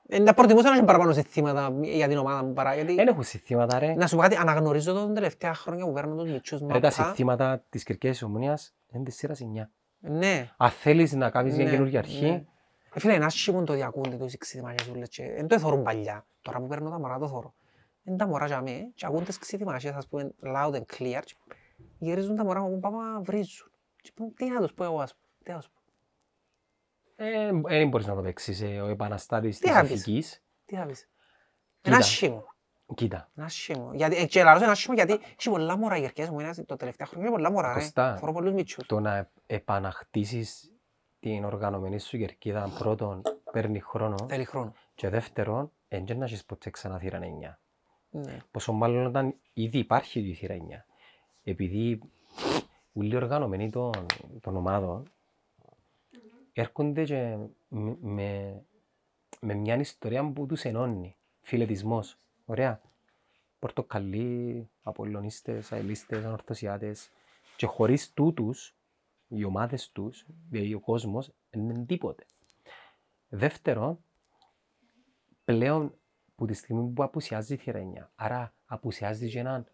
Ε, 0.09 0.19
Να 0.19 0.35
προτιμούσα 0.35 0.69
να 0.71 0.77
έχει 0.77 0.85
παραπάνω 0.85 1.13
σε 1.13 1.23
θύματα 1.23 1.75
για 1.83 2.09
την 2.09 2.17
ομάδα 2.17 2.45
μου 2.45 2.53
παρά, 2.53 2.75
γιατί... 2.75 2.95
Δεν 2.95 3.07
έχουν 3.09 3.23
συστήματα 3.23 3.79
ρε. 3.79 3.95
Να 3.95 4.07
σου 4.07 4.17
πω 4.17 4.23
κάτι, 4.23 4.37
αναγνωρίζω 4.37 4.93
το 4.93 5.07
τα 5.07 5.13
τελευταία 5.13 5.55
χρόνια 5.55 5.85
που 5.85 5.93
παίρνω 5.93 6.15
τους 6.17 6.31
μητσούς 6.31 6.61
Ρε 6.61 6.67
τα 6.67 6.75
μαπά. 6.75 6.91
συστήματα 6.91 7.65
της 7.71 7.83
Κυρκαίας 7.85 8.23
Ομονίας 8.23 8.75
είναι 8.93 9.05
της 9.05 9.17
σειράς 9.17 9.41
9. 9.57 9.69
Ναι. 10.01 10.51
Αν 10.57 10.71
θέλεις 10.71 11.13
να 11.13 11.31
κάνεις 11.31 11.55
μια 11.57 11.65
Ναι, 11.65 11.71
καινούργια 11.71 12.01
ναι. 12.01 12.07
αρχή, 12.07 12.47
Ε, 12.95 13.01
φίλε, 13.01 13.13
είναι 13.15 13.25
άσχημο 13.25 13.65
το 13.65 13.73
διακούνται 13.73 14.17
τους 14.17 14.37
ξύδιμασιές 14.39 14.89
ούλες 14.89 15.09
και 15.09 15.23
δεν 15.37 15.47
το 15.47 15.55
εθώρουν 15.55 15.83
παλιά. 15.83 16.27
Τώρα 16.43 16.59
που 16.59 16.67
παίρνω 16.67 16.91
τα 16.91 16.99
μωρά 16.99 17.19
το 17.19 17.29
θωρώ. 17.29 17.55
Είναι 18.05 18.17
τα 18.17 18.27
μωρά 18.27 18.47
για 18.47 18.61
μέ 18.63 18.91
και 18.95 19.07
ακούν 19.07 19.25
τις 19.25 19.39
ξύδιμασιές, 19.39 19.93
ας 19.95 20.07
πούμε, 20.09 20.31
loud 20.45 20.73
and 20.73 20.83
clear 20.97 21.21
και 21.25 21.35
γυρίζουν 21.99 22.37
τα 22.37 22.45
μωρά 22.45 22.61
μου 22.61 22.71
που 22.71 22.79
πάμε 22.81 22.99
βρίζουν. 23.23 23.71
Και 24.03 24.11
πούμε, 24.15 24.31
τι 24.37 24.51
να 24.51 24.61
τους 24.61 24.73
πω 24.75 24.85
εγώ, 24.85 25.01
ας 25.01 25.15
πούμε, 25.15 25.27
τι 25.49 25.55
να 25.55 25.61
τους 25.61 25.69
πω. 25.69 25.81
δεν 27.69 27.89
μπορείς 27.89 28.07
να 28.07 28.15
το 28.15 28.23
παίξεις 28.23 28.61
ε, 28.61 28.81
ο 28.81 28.87
επαναστάτης 28.87 29.59
Τι 29.59 29.65
της 29.65 29.75
θα 29.75 29.81
πεις; 29.83 29.91
ηθικής. 29.91 30.43
Τι 30.65 30.77
θα 30.77 30.87
πεις; 30.87 31.01
Κοίτα. 31.81 31.89
Είναι 31.89 31.97
άσχημο. 31.97 32.45
Κοίτα, 32.95 33.31
Είναι 33.37 33.47
άσχημο. 33.47 33.91
Γιατί, 33.95 34.17
ε, 34.17 34.27
και 34.27 34.43
λαλώς 34.43 34.63
είναι 34.63 34.71
άσχημο 34.71 34.95
γιατί 34.95 35.13
έχει 35.13 35.51
πολλά 35.51 35.77
μωρά 35.77 35.97
οι 35.97 36.01
γερκές 36.01 36.29
μου, 36.29 36.41
είναι 36.41 36.55
το 36.55 36.77
τελευταίο 36.77 37.07
χρόνο 37.07 37.25
έχει 37.25 37.33
πολλά 37.35 37.51
μωρά, 37.51 37.69
ρε. 37.69 37.81
Κωστά. 37.81 38.17
Θωρώ 38.17 38.33
πολλούς 38.33 38.53
μητσούς. 38.53 38.87
το 38.87 39.01
να 39.01 39.31
επαναχτίσεις 39.47 40.73
την 41.21 41.45
οργανωμένη 41.45 41.99
σου 41.99 42.19
κερκίδα 42.19 42.73
πρώτον 42.79 43.23
παίρνει 43.53 43.81
χρόνο 43.81 44.27
Θέλει 44.29 44.45
χρόνο. 44.45 44.73
και 44.95 45.09
δεύτερον 45.09 45.73
δεν 45.89 46.05
και 46.05 46.15
να 46.15 46.25
έχεις 46.25 46.45
ποτέ 46.45 46.71
ξανά 46.71 46.99
θύρα 46.99 47.19
9. 47.19 47.59
Ναι. 48.11 48.39
Πόσο 48.51 48.73
μάλλον 48.73 49.07
όταν 49.07 49.35
ήδη 49.53 49.79
υπάρχει 49.79 50.21
η 50.21 50.35
θύρα 50.35 50.55
9. 50.55 50.59
Επειδή 51.45 52.01
όλοι 52.93 53.13
οι 53.13 53.17
οργανωμένοι 53.17 53.71
των, 53.71 54.07
των 54.41 54.57
ομάδων 54.57 55.13
έρχονται 56.61 57.05
και 57.05 57.37
με, 57.69 57.97
με, 58.01 58.63
με 59.41 59.55
μια 59.55 59.77
ιστορία 59.77 60.33
που 60.33 60.47
τους 60.47 60.65
ενώνει. 60.65 61.17
Φιλετισμός. 61.41 62.19
Ωραία. 62.45 62.81
Πορτοκαλί, 63.59 64.69
Απολλωνίστες, 64.83 65.73
Αελίστες, 65.73 66.25
Ανορθωσιάτες. 66.25 67.11
Και 67.57 67.67
χωρίς 67.67 68.13
τούτους, 68.13 68.77
οι 69.29 69.45
ομάδες 69.45 69.91
τους, 69.93 70.27
δηλαδή 70.51 70.75
ο 70.75 70.81
κόσμος, 70.81 71.33
δεν 71.51 71.69
είναι 71.69 71.85
τίποτε. 71.85 72.25
Δεύτερον, 73.29 73.99
πλέον 75.45 75.95
που 76.35 76.47
τη 76.47 76.55
στιγμή 76.55 76.93
που 76.93 77.03
απουσιάζει 77.03 77.55
η 77.55 77.57
θύρα 77.57 77.79
9, 77.79 78.11
άρα 78.15 78.55
απουσιάζει 78.67 79.31
και 79.31 79.39
έναν 79.39 79.67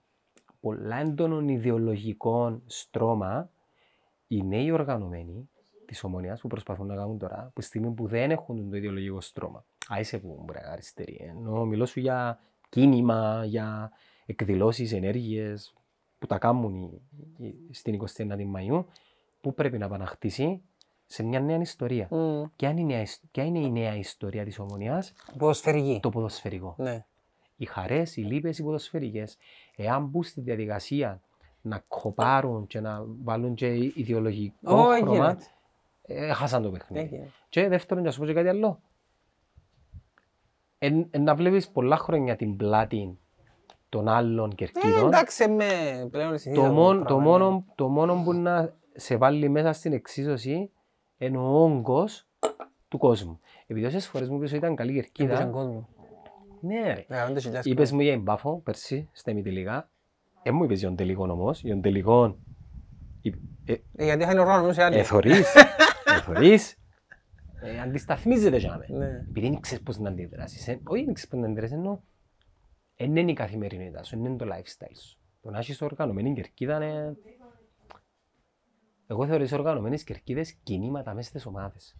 πολλά 0.60 0.96
έντονο 0.96 1.40
ιδεολογικό 1.40 2.62
στρώμα, 2.66 3.50
οι 4.26 4.42
νέοι 4.42 4.70
οργανωμένοι 4.70 5.48
της 5.86 6.04
ομονίας 6.04 6.40
που 6.40 6.48
προσπαθούν 6.48 6.86
να 6.86 6.94
κάνουν 6.94 7.18
τώρα, 7.18 7.50
που 7.54 7.60
τη 7.60 7.66
στιγμή 7.66 7.90
που 7.90 8.06
δεν 8.06 8.30
έχουν 8.30 8.70
το 8.70 8.76
ιδεολογικό 8.76 9.20
στρώμα, 9.20 9.64
άισε 9.88 10.18
που 10.18 10.42
μπορεί 10.44 10.58
να 10.62 10.70
αριστερή, 10.70 11.18
ενώ 11.20 11.64
μιλώ 11.64 11.86
σου 11.86 12.00
για 12.00 12.38
κίνημα, 12.68 13.44
για 13.44 13.90
εκδηλώσεις, 14.26 14.92
ενέργειες 14.92 15.74
που 16.18 16.26
τα 16.26 16.38
κάνουν 16.38 16.82
οι- 16.82 17.02
οι- 17.46 17.68
στην 17.74 17.94
29η 17.94 18.46
Μαΐου, 18.56 18.84
που 19.40 19.54
πρέπει 19.54 19.78
να 19.78 19.84
επαναχτίσει 19.84 20.62
σε 21.06 21.22
μια 21.22 21.40
νέα 21.40 21.60
ιστορία. 21.60 22.08
Μμ. 22.10 22.42
Ποια 22.56 22.68
είναι, 22.70 22.80
η 22.80 22.84
νέα, 22.84 23.00
εις- 23.00 23.22
ποια 23.30 23.44
είναι 23.44 23.58
η 23.58 23.70
νέα 23.70 23.96
ιστορία 23.96 24.44
της 24.44 24.58
ομονίας, 24.58 25.12
Ποδοσφαιρική. 25.38 25.98
το 26.02 26.08
ποδοσφαιρικό. 26.10 26.74
Ναι. 26.78 27.04
Οι 27.56 27.64
χαρές, 27.64 28.16
οι 28.16 28.20
λύπες, 28.20 28.58
οι 28.58 28.62
ποδοσφαιρικές, 28.62 29.36
εάν 29.76 30.04
μπουν 30.04 30.22
στη 30.22 30.40
διαδικασία 30.40 31.20
να 31.60 31.84
κοπάρουν 31.88 32.66
και 32.66 32.80
να 32.80 33.04
βάλουν 33.06 33.54
και 33.54 33.74
ιδεολογικό 33.94 34.76
Όχι, 34.76 35.00
χρώμα, 35.02 35.14
γίνεται. 35.26 35.44
Ε, 36.06 36.32
χάσαν 36.32 36.62
το 36.62 36.70
παιχνίδι. 36.70 37.04
Έγινε. 37.04 37.30
Και 37.48 37.68
δεύτερον, 37.68 38.04
να 38.04 38.10
σου 38.10 38.20
πω 38.20 38.26
και 38.26 38.32
κάτι 38.32 38.48
άλλο. 38.48 38.80
Εν, 40.78 41.06
εν 41.10 41.22
να 41.22 41.34
βλέπεις 41.34 41.68
πολλά 41.68 41.96
χρόνια 41.96 42.36
την 42.36 42.56
πλάτη 42.56 43.18
των 43.88 44.08
άλλων 44.08 44.50
Ε, 44.50 44.54
κερκίδων, 44.54 45.06
εντάξει, 45.06 45.48
με 45.48 45.64
πλέον 46.10 46.30
το, 46.30 46.38
συνήθεια 46.38 46.70
μόνο, 46.70 46.98
το, 46.98 47.04
πράγμα, 47.04 47.22
ναι. 47.22 47.28
μόνο, 47.28 47.64
το 47.74 47.88
μόνο 47.88 48.22
που 48.24 48.32
να 48.32 48.74
σε 48.94 49.16
βάλει 49.16 49.48
μέσα 49.48 49.72
στην 49.72 49.92
εξίσωση 49.92 50.70
είναι 51.18 51.38
ο 51.38 51.62
όγκος 51.62 52.26
του 52.88 52.98
κόσμου. 52.98 53.40
Επειδή 53.66 53.86
όσες 53.86 54.06
φορές 54.08 54.28
μου 54.28 54.36
είπες 54.36 54.48
ότι 54.48 54.58
ήταν 54.58 54.74
καλή 54.76 54.90
Έμπαιζε 54.90 55.08
κερκίδα, 55.12 55.44
κόσμο. 55.46 55.88
ναι 56.60 56.82
ρε. 56.82 57.04
Εκατόντα 57.08 57.40
χιλιάδες 57.40 57.64
Είπες 57.72 57.92
μου 57.92 58.00
για 58.00 58.12
εμπάφο 58.12 58.60
πέρσι, 58.64 59.08
στα 59.12 59.30
ημιτελικά. 59.30 59.88
Ε, 60.42 60.50
μου 60.50 60.64
είπες 60.64 60.78
για 60.78 60.88
τον 60.88 60.96
τελικό 60.96 61.26
όμως, 61.30 61.60
για 61.62 61.72
τον 61.72 61.82
τελικό. 61.82 62.36
Ε, 63.22 63.28
ε, 63.72 63.76
Ε, 63.96 64.04
Γιατί 64.04 64.24
θα 64.24 64.30
είναι 64.30 64.40
οργανωμένος 64.40 64.74
σε 64.74 64.82
άλλη. 64.82 64.96
Εθωρείς, 64.98 65.54
εθωρείς. 66.30 66.78
Ε, 67.60 67.80
αντισταθμίζεται 67.80 68.56
για 68.56 68.76
μένα. 68.78 68.98
Ναι. 69.06 69.24
Επειδή 69.28 69.48
δεν 69.48 69.60
ξέρεις 69.60 69.82
πώς 69.84 69.98
να 69.98 70.08
αντιδράσεις. 70.08 70.68
ε. 70.68 70.80
Όχι, 70.86 71.04
δεν 71.04 71.14
ξέρεις 71.14 71.30
πώς 71.30 71.40
να 71.40 71.46
αντιδράσεις, 71.46 71.76
ενώ 71.76 72.02
δεν 72.96 73.16
είναι 73.16 73.30
η 73.30 73.34
καθημερινότητα 73.34 74.02
σου, 74.02 74.16
δεν 74.16 74.24
είναι 74.24 74.36
το 74.36 74.46
lifestyle 74.48 74.96
σου. 75.00 75.18
Το 75.40 75.50
να 75.50 75.58
έχεις 75.58 75.82
οργανωμένη 75.82 76.34
κερκίδα 76.34 76.76
είναι... 76.76 77.16
Εγώ 79.06 79.26
θεωρώ 79.26 79.42
τις 79.42 79.52
οργανωμένες 79.52 80.04
κερκίδες 80.04 80.52
κινήματα 80.52 81.14
μέσα 81.14 81.28
στις 81.28 81.46
ομάδες. 81.46 81.96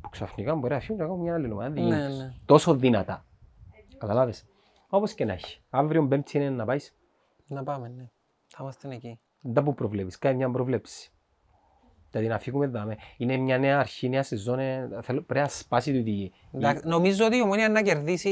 Που 0.00 0.08
ξαφνικά 0.08 0.54
μπορεί 0.54 0.72
να 0.74 0.80
φύγουν 0.80 0.96
και 0.96 1.02
να 1.02 1.08
κάνουν 1.08 1.22
μια 1.24 1.34
άλλη 1.34 1.52
ομάδα. 1.52 1.70
Δεν 1.70 1.82
Ναι, 1.84 1.94
είναι 1.96 2.08
ναι. 2.08 2.34
Τόσο 2.44 2.74
δυνατά. 2.74 3.26
Καταλάβες. 3.98 4.46
Όπως 4.88 5.14
και 5.14 5.24
να 5.24 5.32
έχει. 5.32 5.62
Αύριο 5.70 6.06
πέμπτη 6.08 6.36
είναι 6.36 6.50
να 6.50 6.64
πάεις. 6.64 6.96
Να 7.46 7.62
πάμε, 7.62 7.88
ναι. 7.88 8.10
Θα 8.46 8.58
είμαστε 8.60 8.88
εκεί. 8.94 9.20
Δεν 9.40 9.64
που 9.64 9.74
προβλέπεις. 9.74 10.18
Κάνει 10.18 10.36
μια 10.36 10.50
προβλέψη. 10.50 11.10
Δηλαδή 12.18 12.28
να 12.34 12.38
φύγουμε 12.38 12.66
δάμε. 12.66 12.96
Είναι 13.16 13.36
μια 13.36 13.58
νέα 13.58 13.78
αρχή, 13.78 14.08
νέα 14.08 14.22
σεζόν. 14.22 14.58
ε, 14.58 14.88
θέλω- 15.02 15.22
Πρέπει 15.22 15.40
να 15.46 15.48
σπάσει 15.52 15.92
το 15.92 15.98
ότι 15.98 16.32
Εντάξει, 16.54 16.86
Νομίζω 16.86 17.24
ότι 17.26 17.36
η 17.36 17.40
Ομόνια 17.42 17.68
να 17.68 17.82
κερδίσει... 17.82 18.30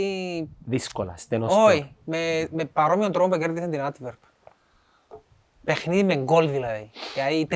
δύσκολα, 0.64 1.14
στενός 1.16 1.54
Όχι, 1.56 1.94
με, 2.04 2.48
με 2.52 2.64
παρόμοιο 2.64 3.10
τρόπο 3.10 3.28
που 3.34 3.38
κέρδισε 3.40 3.68
την 3.68 3.80
Άτβερπ. 3.80 4.18
Παιχνίδι 5.64 6.04
με 6.04 6.16
γκολ 6.16 6.50
δηλαδή. 6.50 6.90
Δηλαδή 7.14 7.46
3-1, 7.50 7.54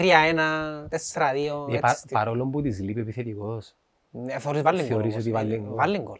4-2, 0.89 1.69
Ε, 1.69 1.71
έτσι. 1.71 1.81
πα- 1.81 1.89
στη- 1.89 2.13
παρόλο 2.15 2.47
που 2.47 2.63
της 2.63 2.81
λείπει 2.81 3.01
επιθετικός. 3.01 3.75
Ναι, 4.11 4.39
θεωρείς 4.39 4.63
βάλει 4.63 4.79
γκολ. 4.79 4.89
Θεωρείς 4.89 5.13
όμως. 5.13 5.25
ότι 5.25 5.31
βάλει 5.33 5.55
Ε, 5.55 5.59
γκολ. 5.59 5.75
Βάλει 5.75 5.99
γκολ. 5.99 6.19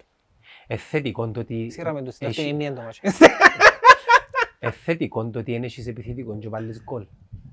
Ε, 0.67 0.77
θετικό 0.77 1.29
το 1.31 1.41
ότι... 1.41 1.71
Σύραμε 1.71 2.03
τους 2.03 2.15
στην 2.15 2.27
έχει- 2.29 2.41
αυτή 2.41 2.53
είναι 2.65 2.71
το 2.75 2.83
μάτσο. 2.83 3.01
ε, 4.59 4.71
θετικό 4.71 5.27
το 5.31 5.39
ότι 5.39 5.53
δεν 5.53 5.63
έχεις 5.63 5.87
επιθετικό 5.87 6.39
και 6.39 6.49
βάλεις 6.49 6.83
γκολ. 6.83 7.07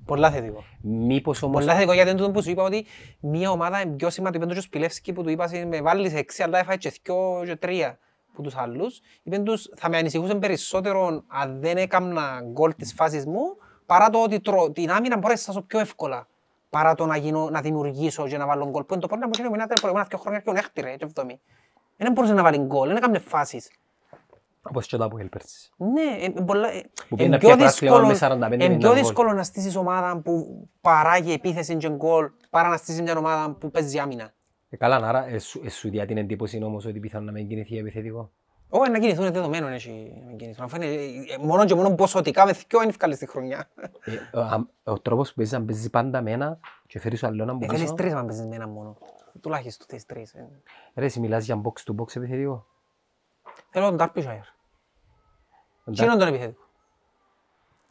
Πολλά 0.06 0.30
θετικό. 0.30 0.64
Μήπως 0.82 1.42
όμως... 1.42 1.60
Πολλά 1.60 1.74
θετικό 1.74 1.92
γιατί 1.92 2.10
είναι 2.10 2.18
τούτο 2.18 2.30
που 2.30 2.42
σου 2.42 2.50
είπα 2.50 2.62
ότι 2.62 2.86
μια 3.20 3.50
ομάδα 3.50 3.80
είναι 3.80 3.96
πιο 3.96 4.10
σημαντική. 4.10 4.36
Είπαν 4.36 4.48
το 4.48 4.54
και 4.54 4.60
ο 4.60 4.62
Σπιλεύσκι 4.62 5.12
που 5.12 5.22
του 5.22 5.28
είπα 5.28 5.50
με 5.66 5.80
βάλεις 5.80 6.14
έξι 6.14 6.42
αλλά 6.42 6.58
έφαγε 6.58 6.76
και 6.76 7.00
δυο 7.02 7.42
και 7.44 7.56
τρία 7.56 7.98
που 8.32 8.42
τους 8.42 8.56
άλλους. 8.56 9.00
Είπαν 9.22 9.44
τους 9.44 9.70
θα 9.76 9.88
με 9.88 9.96
ανησυχούσε 9.96 10.34
περισσότερο 10.34 11.22
αν 11.26 11.60
δεν 11.60 11.76
έκανα 11.76 12.42
γκολ 12.52 12.74
της 12.74 12.92
φάσης 12.92 13.26
μου 13.26 13.56
παρά 13.86 14.10
το 14.10 14.22
ότι 14.22 14.40
τρο, 14.40 14.70
την 14.70 14.90
άμυνα 14.90 15.16
μπορώ 15.16 15.32
να 15.32 15.38
στάσω 15.38 15.62
πιο 15.62 15.78
εύκολα 15.78 16.26
παρά 16.70 16.94
το 16.94 17.06
να, 17.06 17.16
γίνω, 17.16 17.50
να 17.50 17.60
δημιουργήσω 17.60 18.28
και 18.28 18.36
να 18.36 18.46
βάλω 18.46 18.68
γκολ. 18.68 18.82
Που 18.82 18.92
είναι 18.92 19.02
το 19.02 19.08
πρόβλημα 19.08 19.30
που 19.30 19.54
είναι 19.54 19.66
τα 19.66 19.74
προηγούμενα 19.74 20.06
δύο 20.10 20.18
χρόνια 20.18 20.40
και 20.40 20.50
ο 20.50 20.52
Νέχτη 20.52 20.80
ρε, 20.80 20.96
και 20.96 21.04
εβδομή. 21.04 21.40
Δεν 21.96 22.12
μπορούσε 22.12 22.32
να 22.32 22.42
βάλει 22.42 22.58
γκολ, 22.58 22.88
δεν 22.88 22.96
έκαμε 22.96 23.18
φάσεις. 23.18 23.70
Όπως 24.68 24.86
και 24.86 24.96
το 24.96 25.04
Αποέλ 25.04 25.28
πέρσι. 25.28 25.70
Ναι, 25.76 26.02
ε, 26.20 26.24
ε, 26.24 26.30
πολλά, 26.46 26.68
ε, 26.72 26.80
Που 27.08 27.14
ε, 27.14 27.16
πήγε 27.16 27.28
να 27.28 27.38
πιο 27.38 27.48
πιάσει 27.56 27.78
πράθλημα 27.86 28.08
δύσκολο, 28.10 28.36
με 28.38 28.46
45 28.48 28.60
ε, 28.60 28.68
πιο 28.68 28.88
γκολ. 28.90 28.94
δύσκολο 28.98 29.32
να 29.32 29.42
στήσεις 29.42 29.76
ομάδα 29.76 30.20
που 30.20 30.68
παράγει 30.80 31.32
επίθεση 31.32 31.76
και 31.76 31.88
γκολ 31.90 32.30
παρά 32.50 32.68
να 32.68 32.76
στήσεις 32.76 33.00
μια 33.02 33.16
ομάδα 33.18 33.50
που 33.54 33.70
παίζει 33.70 33.98
άμυνα. 33.98 34.34
Ε, 34.68 34.76
καλά, 34.76 34.96
άρα 34.96 35.26
ε, 35.28 35.38
σου, 35.38 35.60
ε, 35.64 35.70
σου 35.70 35.90
διά 35.90 36.06
την 36.06 36.16
εντύπωση 36.18 36.62
όμως 36.62 36.84
ότι 36.86 37.00
πιθανόν 37.00 37.26
να 37.26 37.32
μην 37.32 37.48
κινηθεί 37.48 37.78
επιθετικό; 37.78 38.30
Όχι, 38.68 38.90
να 38.90 38.98
κινηθούν 38.98 39.22
είναι 39.24 39.32
δεδομένο 39.32 39.66
έχει 39.66 40.22
να 40.26 40.32
κινηθούν. 40.32 40.64
Αφού 40.64 40.76
είναι, 40.76 40.84
ε, 40.86 40.94
ε, 40.94 41.38
μόνο 41.40 41.64
και 41.64 41.74
μόνο 41.74 41.94
ποσοτικά 41.94 42.44
με 42.46 42.52
δυο 42.52 42.80
είναι 42.80 42.90
ευκάλες 42.90 43.18
τη 43.18 43.26
χρονιά. 43.26 43.70
Ε, 44.32 44.38
ο, 44.38 44.40
α- 44.40 44.66
ο 44.84 45.00
τρόπος 45.00 45.28
που 45.28 45.34
παίζεις, 45.34 45.54
αν 45.54 45.64
παίζεις 45.64 45.90
πάντα 45.90 46.22
με 46.22 46.30
ένα 46.30 46.58
και 46.86 46.98
φέρεις 47.00 47.22
ο 47.22 47.26
άλλον 47.26 47.48
από 47.50 47.58
Ε, 47.64 47.66
θέλεις 47.66 47.80
πίσω. 47.82 47.94
τρεις 47.94 48.12
αν 48.12 48.26
παίζεις 48.26 48.46
με 48.46 48.54
ένα 48.54 48.66
μόνο. 48.68 48.96
Τουλάχιστον 49.40 49.86
θέλεις 49.88 50.06
τρεις. 50.06 50.34
ε. 50.34 50.48
Ρε, 50.94 51.04
εσύ 51.04 51.20
μιλάς 51.20 51.44
για 51.44 51.60
box 51.64 51.90
to 51.92 51.94
box 52.00 52.16
επιθετικό; 52.16 52.66
Θέλω 53.70 53.88
τον 53.88 53.96
Τάρπισχαερ. 53.96 54.40
Εντάξει. 55.86 56.02
Τι 56.02 56.04
είναι 56.10 56.16
τον 56.16 56.28
επιθέτικο. 56.28 56.62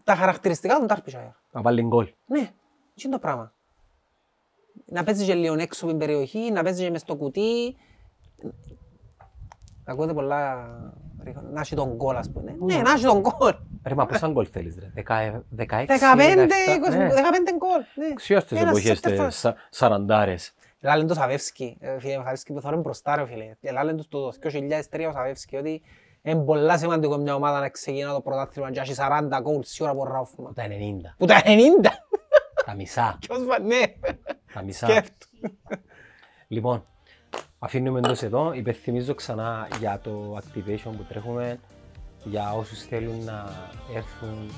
Τα 0.03 0.15
χαρακτηριστικά 0.15 0.79
του 0.79 0.85
Τάρπισχαερ. 0.85 1.23
Να 1.51 1.61
βάλει 1.61 1.81
γκολ. 1.81 2.13
Ναι, 2.25 2.39
τι 2.95 3.01
είναι 3.05 3.13
το 3.13 3.19
πράγμα. 3.19 3.53
Να 4.85 5.03
παίζεις 5.03 5.25
και 5.25 5.33
λίγο 5.33 5.53
έξω 5.59 5.85
από 5.85 5.97
την 5.97 6.07
περιοχή, 6.07 6.51
να 6.51 6.63
παίζεις 6.63 6.83
και 6.85 6.91
μες 6.91 7.01
στο 7.01 7.15
κουτί. 7.15 7.75
Ακούτε 9.85 10.13
πολλά... 10.13 10.67
ρίχο- 11.23 11.41
Να 11.51 11.61
έχει 11.61 11.75
τον 11.75 11.93
γκολ, 11.95 12.15
ας 12.15 12.31
πούμε. 12.31 12.55
Ναι, 12.59 12.77
να 12.81 12.91
έχει 12.91 13.03
τον 13.05 13.19
γκολ. 13.19 13.53
Ρε, 13.85 13.95
μα 13.95 14.05
πόσα 14.05 14.27
γκολ 14.27 14.47
θέλεις 14.51 14.75
ρε; 14.79 14.91
Δεκα- 14.93 15.43
16, 15.57 15.63
15, 15.63 15.65
17, 15.65 16.87
20, 16.87 16.89
ναι. 16.89 17.07
15 17.09 17.53
γκολ. 17.57 17.81
ναι. 17.95 18.13
Ξέρω 18.13 18.39
στις 18.39 18.59
Ένας 18.59 18.69
εποχές 18.69 18.99
center 19.03 19.19
for- 19.21 19.27
τις 19.27 19.35
σα- 19.37 19.55
σαραντάρες. 19.69 20.53
Λάλεν 20.79 21.07
το 21.07 21.13
Σαβεύσκι, 21.13 21.77
ε, 21.79 21.99
φίλε 21.99 22.13
Σαβεύσκι 22.13 22.53
που 22.53 22.61
θωρούν 22.61 22.81
μπροστά 22.81 23.15
ρε 23.15 23.25
φίλε. 23.25 23.55
Ε, 23.61 23.71
Λάλεν 23.71 23.97
τους 23.97 24.07
το 24.07 24.31
2003 24.31 25.07
ο 25.07 25.11
Σαβεύσκι 25.11 25.55
ότι 25.57 25.81
είναι 26.31 26.43
πολλά 26.43 26.77
σημαντικό 26.77 27.17
μια 27.17 27.35
ομάδα 27.35 27.59
να 27.59 27.69
ξεκινά 27.69 28.13
το 28.13 28.21
πρωτάθλημα 28.21 28.71
και 28.71 28.79
να 28.79 28.81
έχει 28.81 28.95
40 29.37 29.41
γκολ 29.41 29.61
σίγουρα 29.63 29.93
από 29.93 30.03
ράφημα. 30.03 30.53
Τα 30.53 30.63
90. 30.67 30.69
Που 31.17 31.25
τα 31.25 31.41
90. 31.45 31.45
Τα 32.65 32.73
μισά. 32.75 33.17
Ποιος 33.27 33.45
βα- 33.45 33.59
ναι. 33.59 33.81
Τα 34.53 34.61
μισά. 34.63 34.87
Σκέφτου. 34.87 35.27
Λοιπόν, 36.47 36.85
αφήνουμε 37.59 37.99
εντός 37.99 38.21
εδώ. 38.21 38.53
Υπενθυμίζω 38.53 39.13
ξανά 39.13 39.67
για 39.79 39.99
το 40.03 40.37
activation 40.37 40.91
που 40.97 41.05
τρέχουμε, 41.09 41.59
για 42.23 42.53
όσους 42.53 42.81
θέλουν 42.83 43.23
να 43.23 43.45
έρθουν 43.95 44.51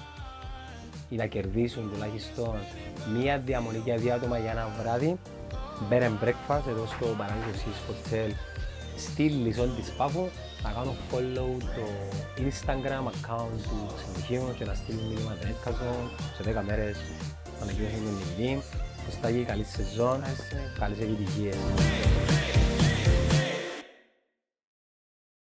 ή 1.10 1.16
να 1.16 1.26
κερδίσουν 1.26 1.92
τουλάχιστον 1.94 2.56
μία 3.18 3.38
διαμονή 3.38 3.78
για 3.78 3.98
δύο 3.98 4.14
άτομα 4.14 4.38
για 4.38 4.52
ένα 4.52 4.68
βράδυ. 4.82 5.20
Bed 5.90 6.02
and 6.02 6.24
breakfast 6.28 6.68
εδώ 6.68 6.86
στο 6.86 7.06
Παράδεισο 7.18 7.50
Seas 7.66 7.92
Hotel 7.92 8.32
στη 8.98 9.24
Λιζόν 9.30 9.76
της 9.76 9.92
Πάφου. 9.96 10.28
Να 10.64 10.72
κάνω 10.72 10.96
follow 11.12 11.52
το 11.76 11.86
Instagram 12.38 13.06
account 13.12 13.58
του 13.64 13.94
ξενοδοχείου 13.96 14.56
και 14.58 14.66
να 14.66 14.74
στείλουν 14.74 15.06
μηνύματα 15.06 15.48
έκαζο 15.48 15.92
σε 16.36 16.62
10 16.62 16.64
μέρες 16.68 16.98
ανακοινώσουν 17.62 18.00
την 18.00 18.14
νικητή. 18.14 18.62
Κωστάκη, 19.06 19.44
καλή 19.44 19.64
σεζόν, 19.64 20.24
καλές 20.80 21.00
επιτυχίες. 21.00 21.56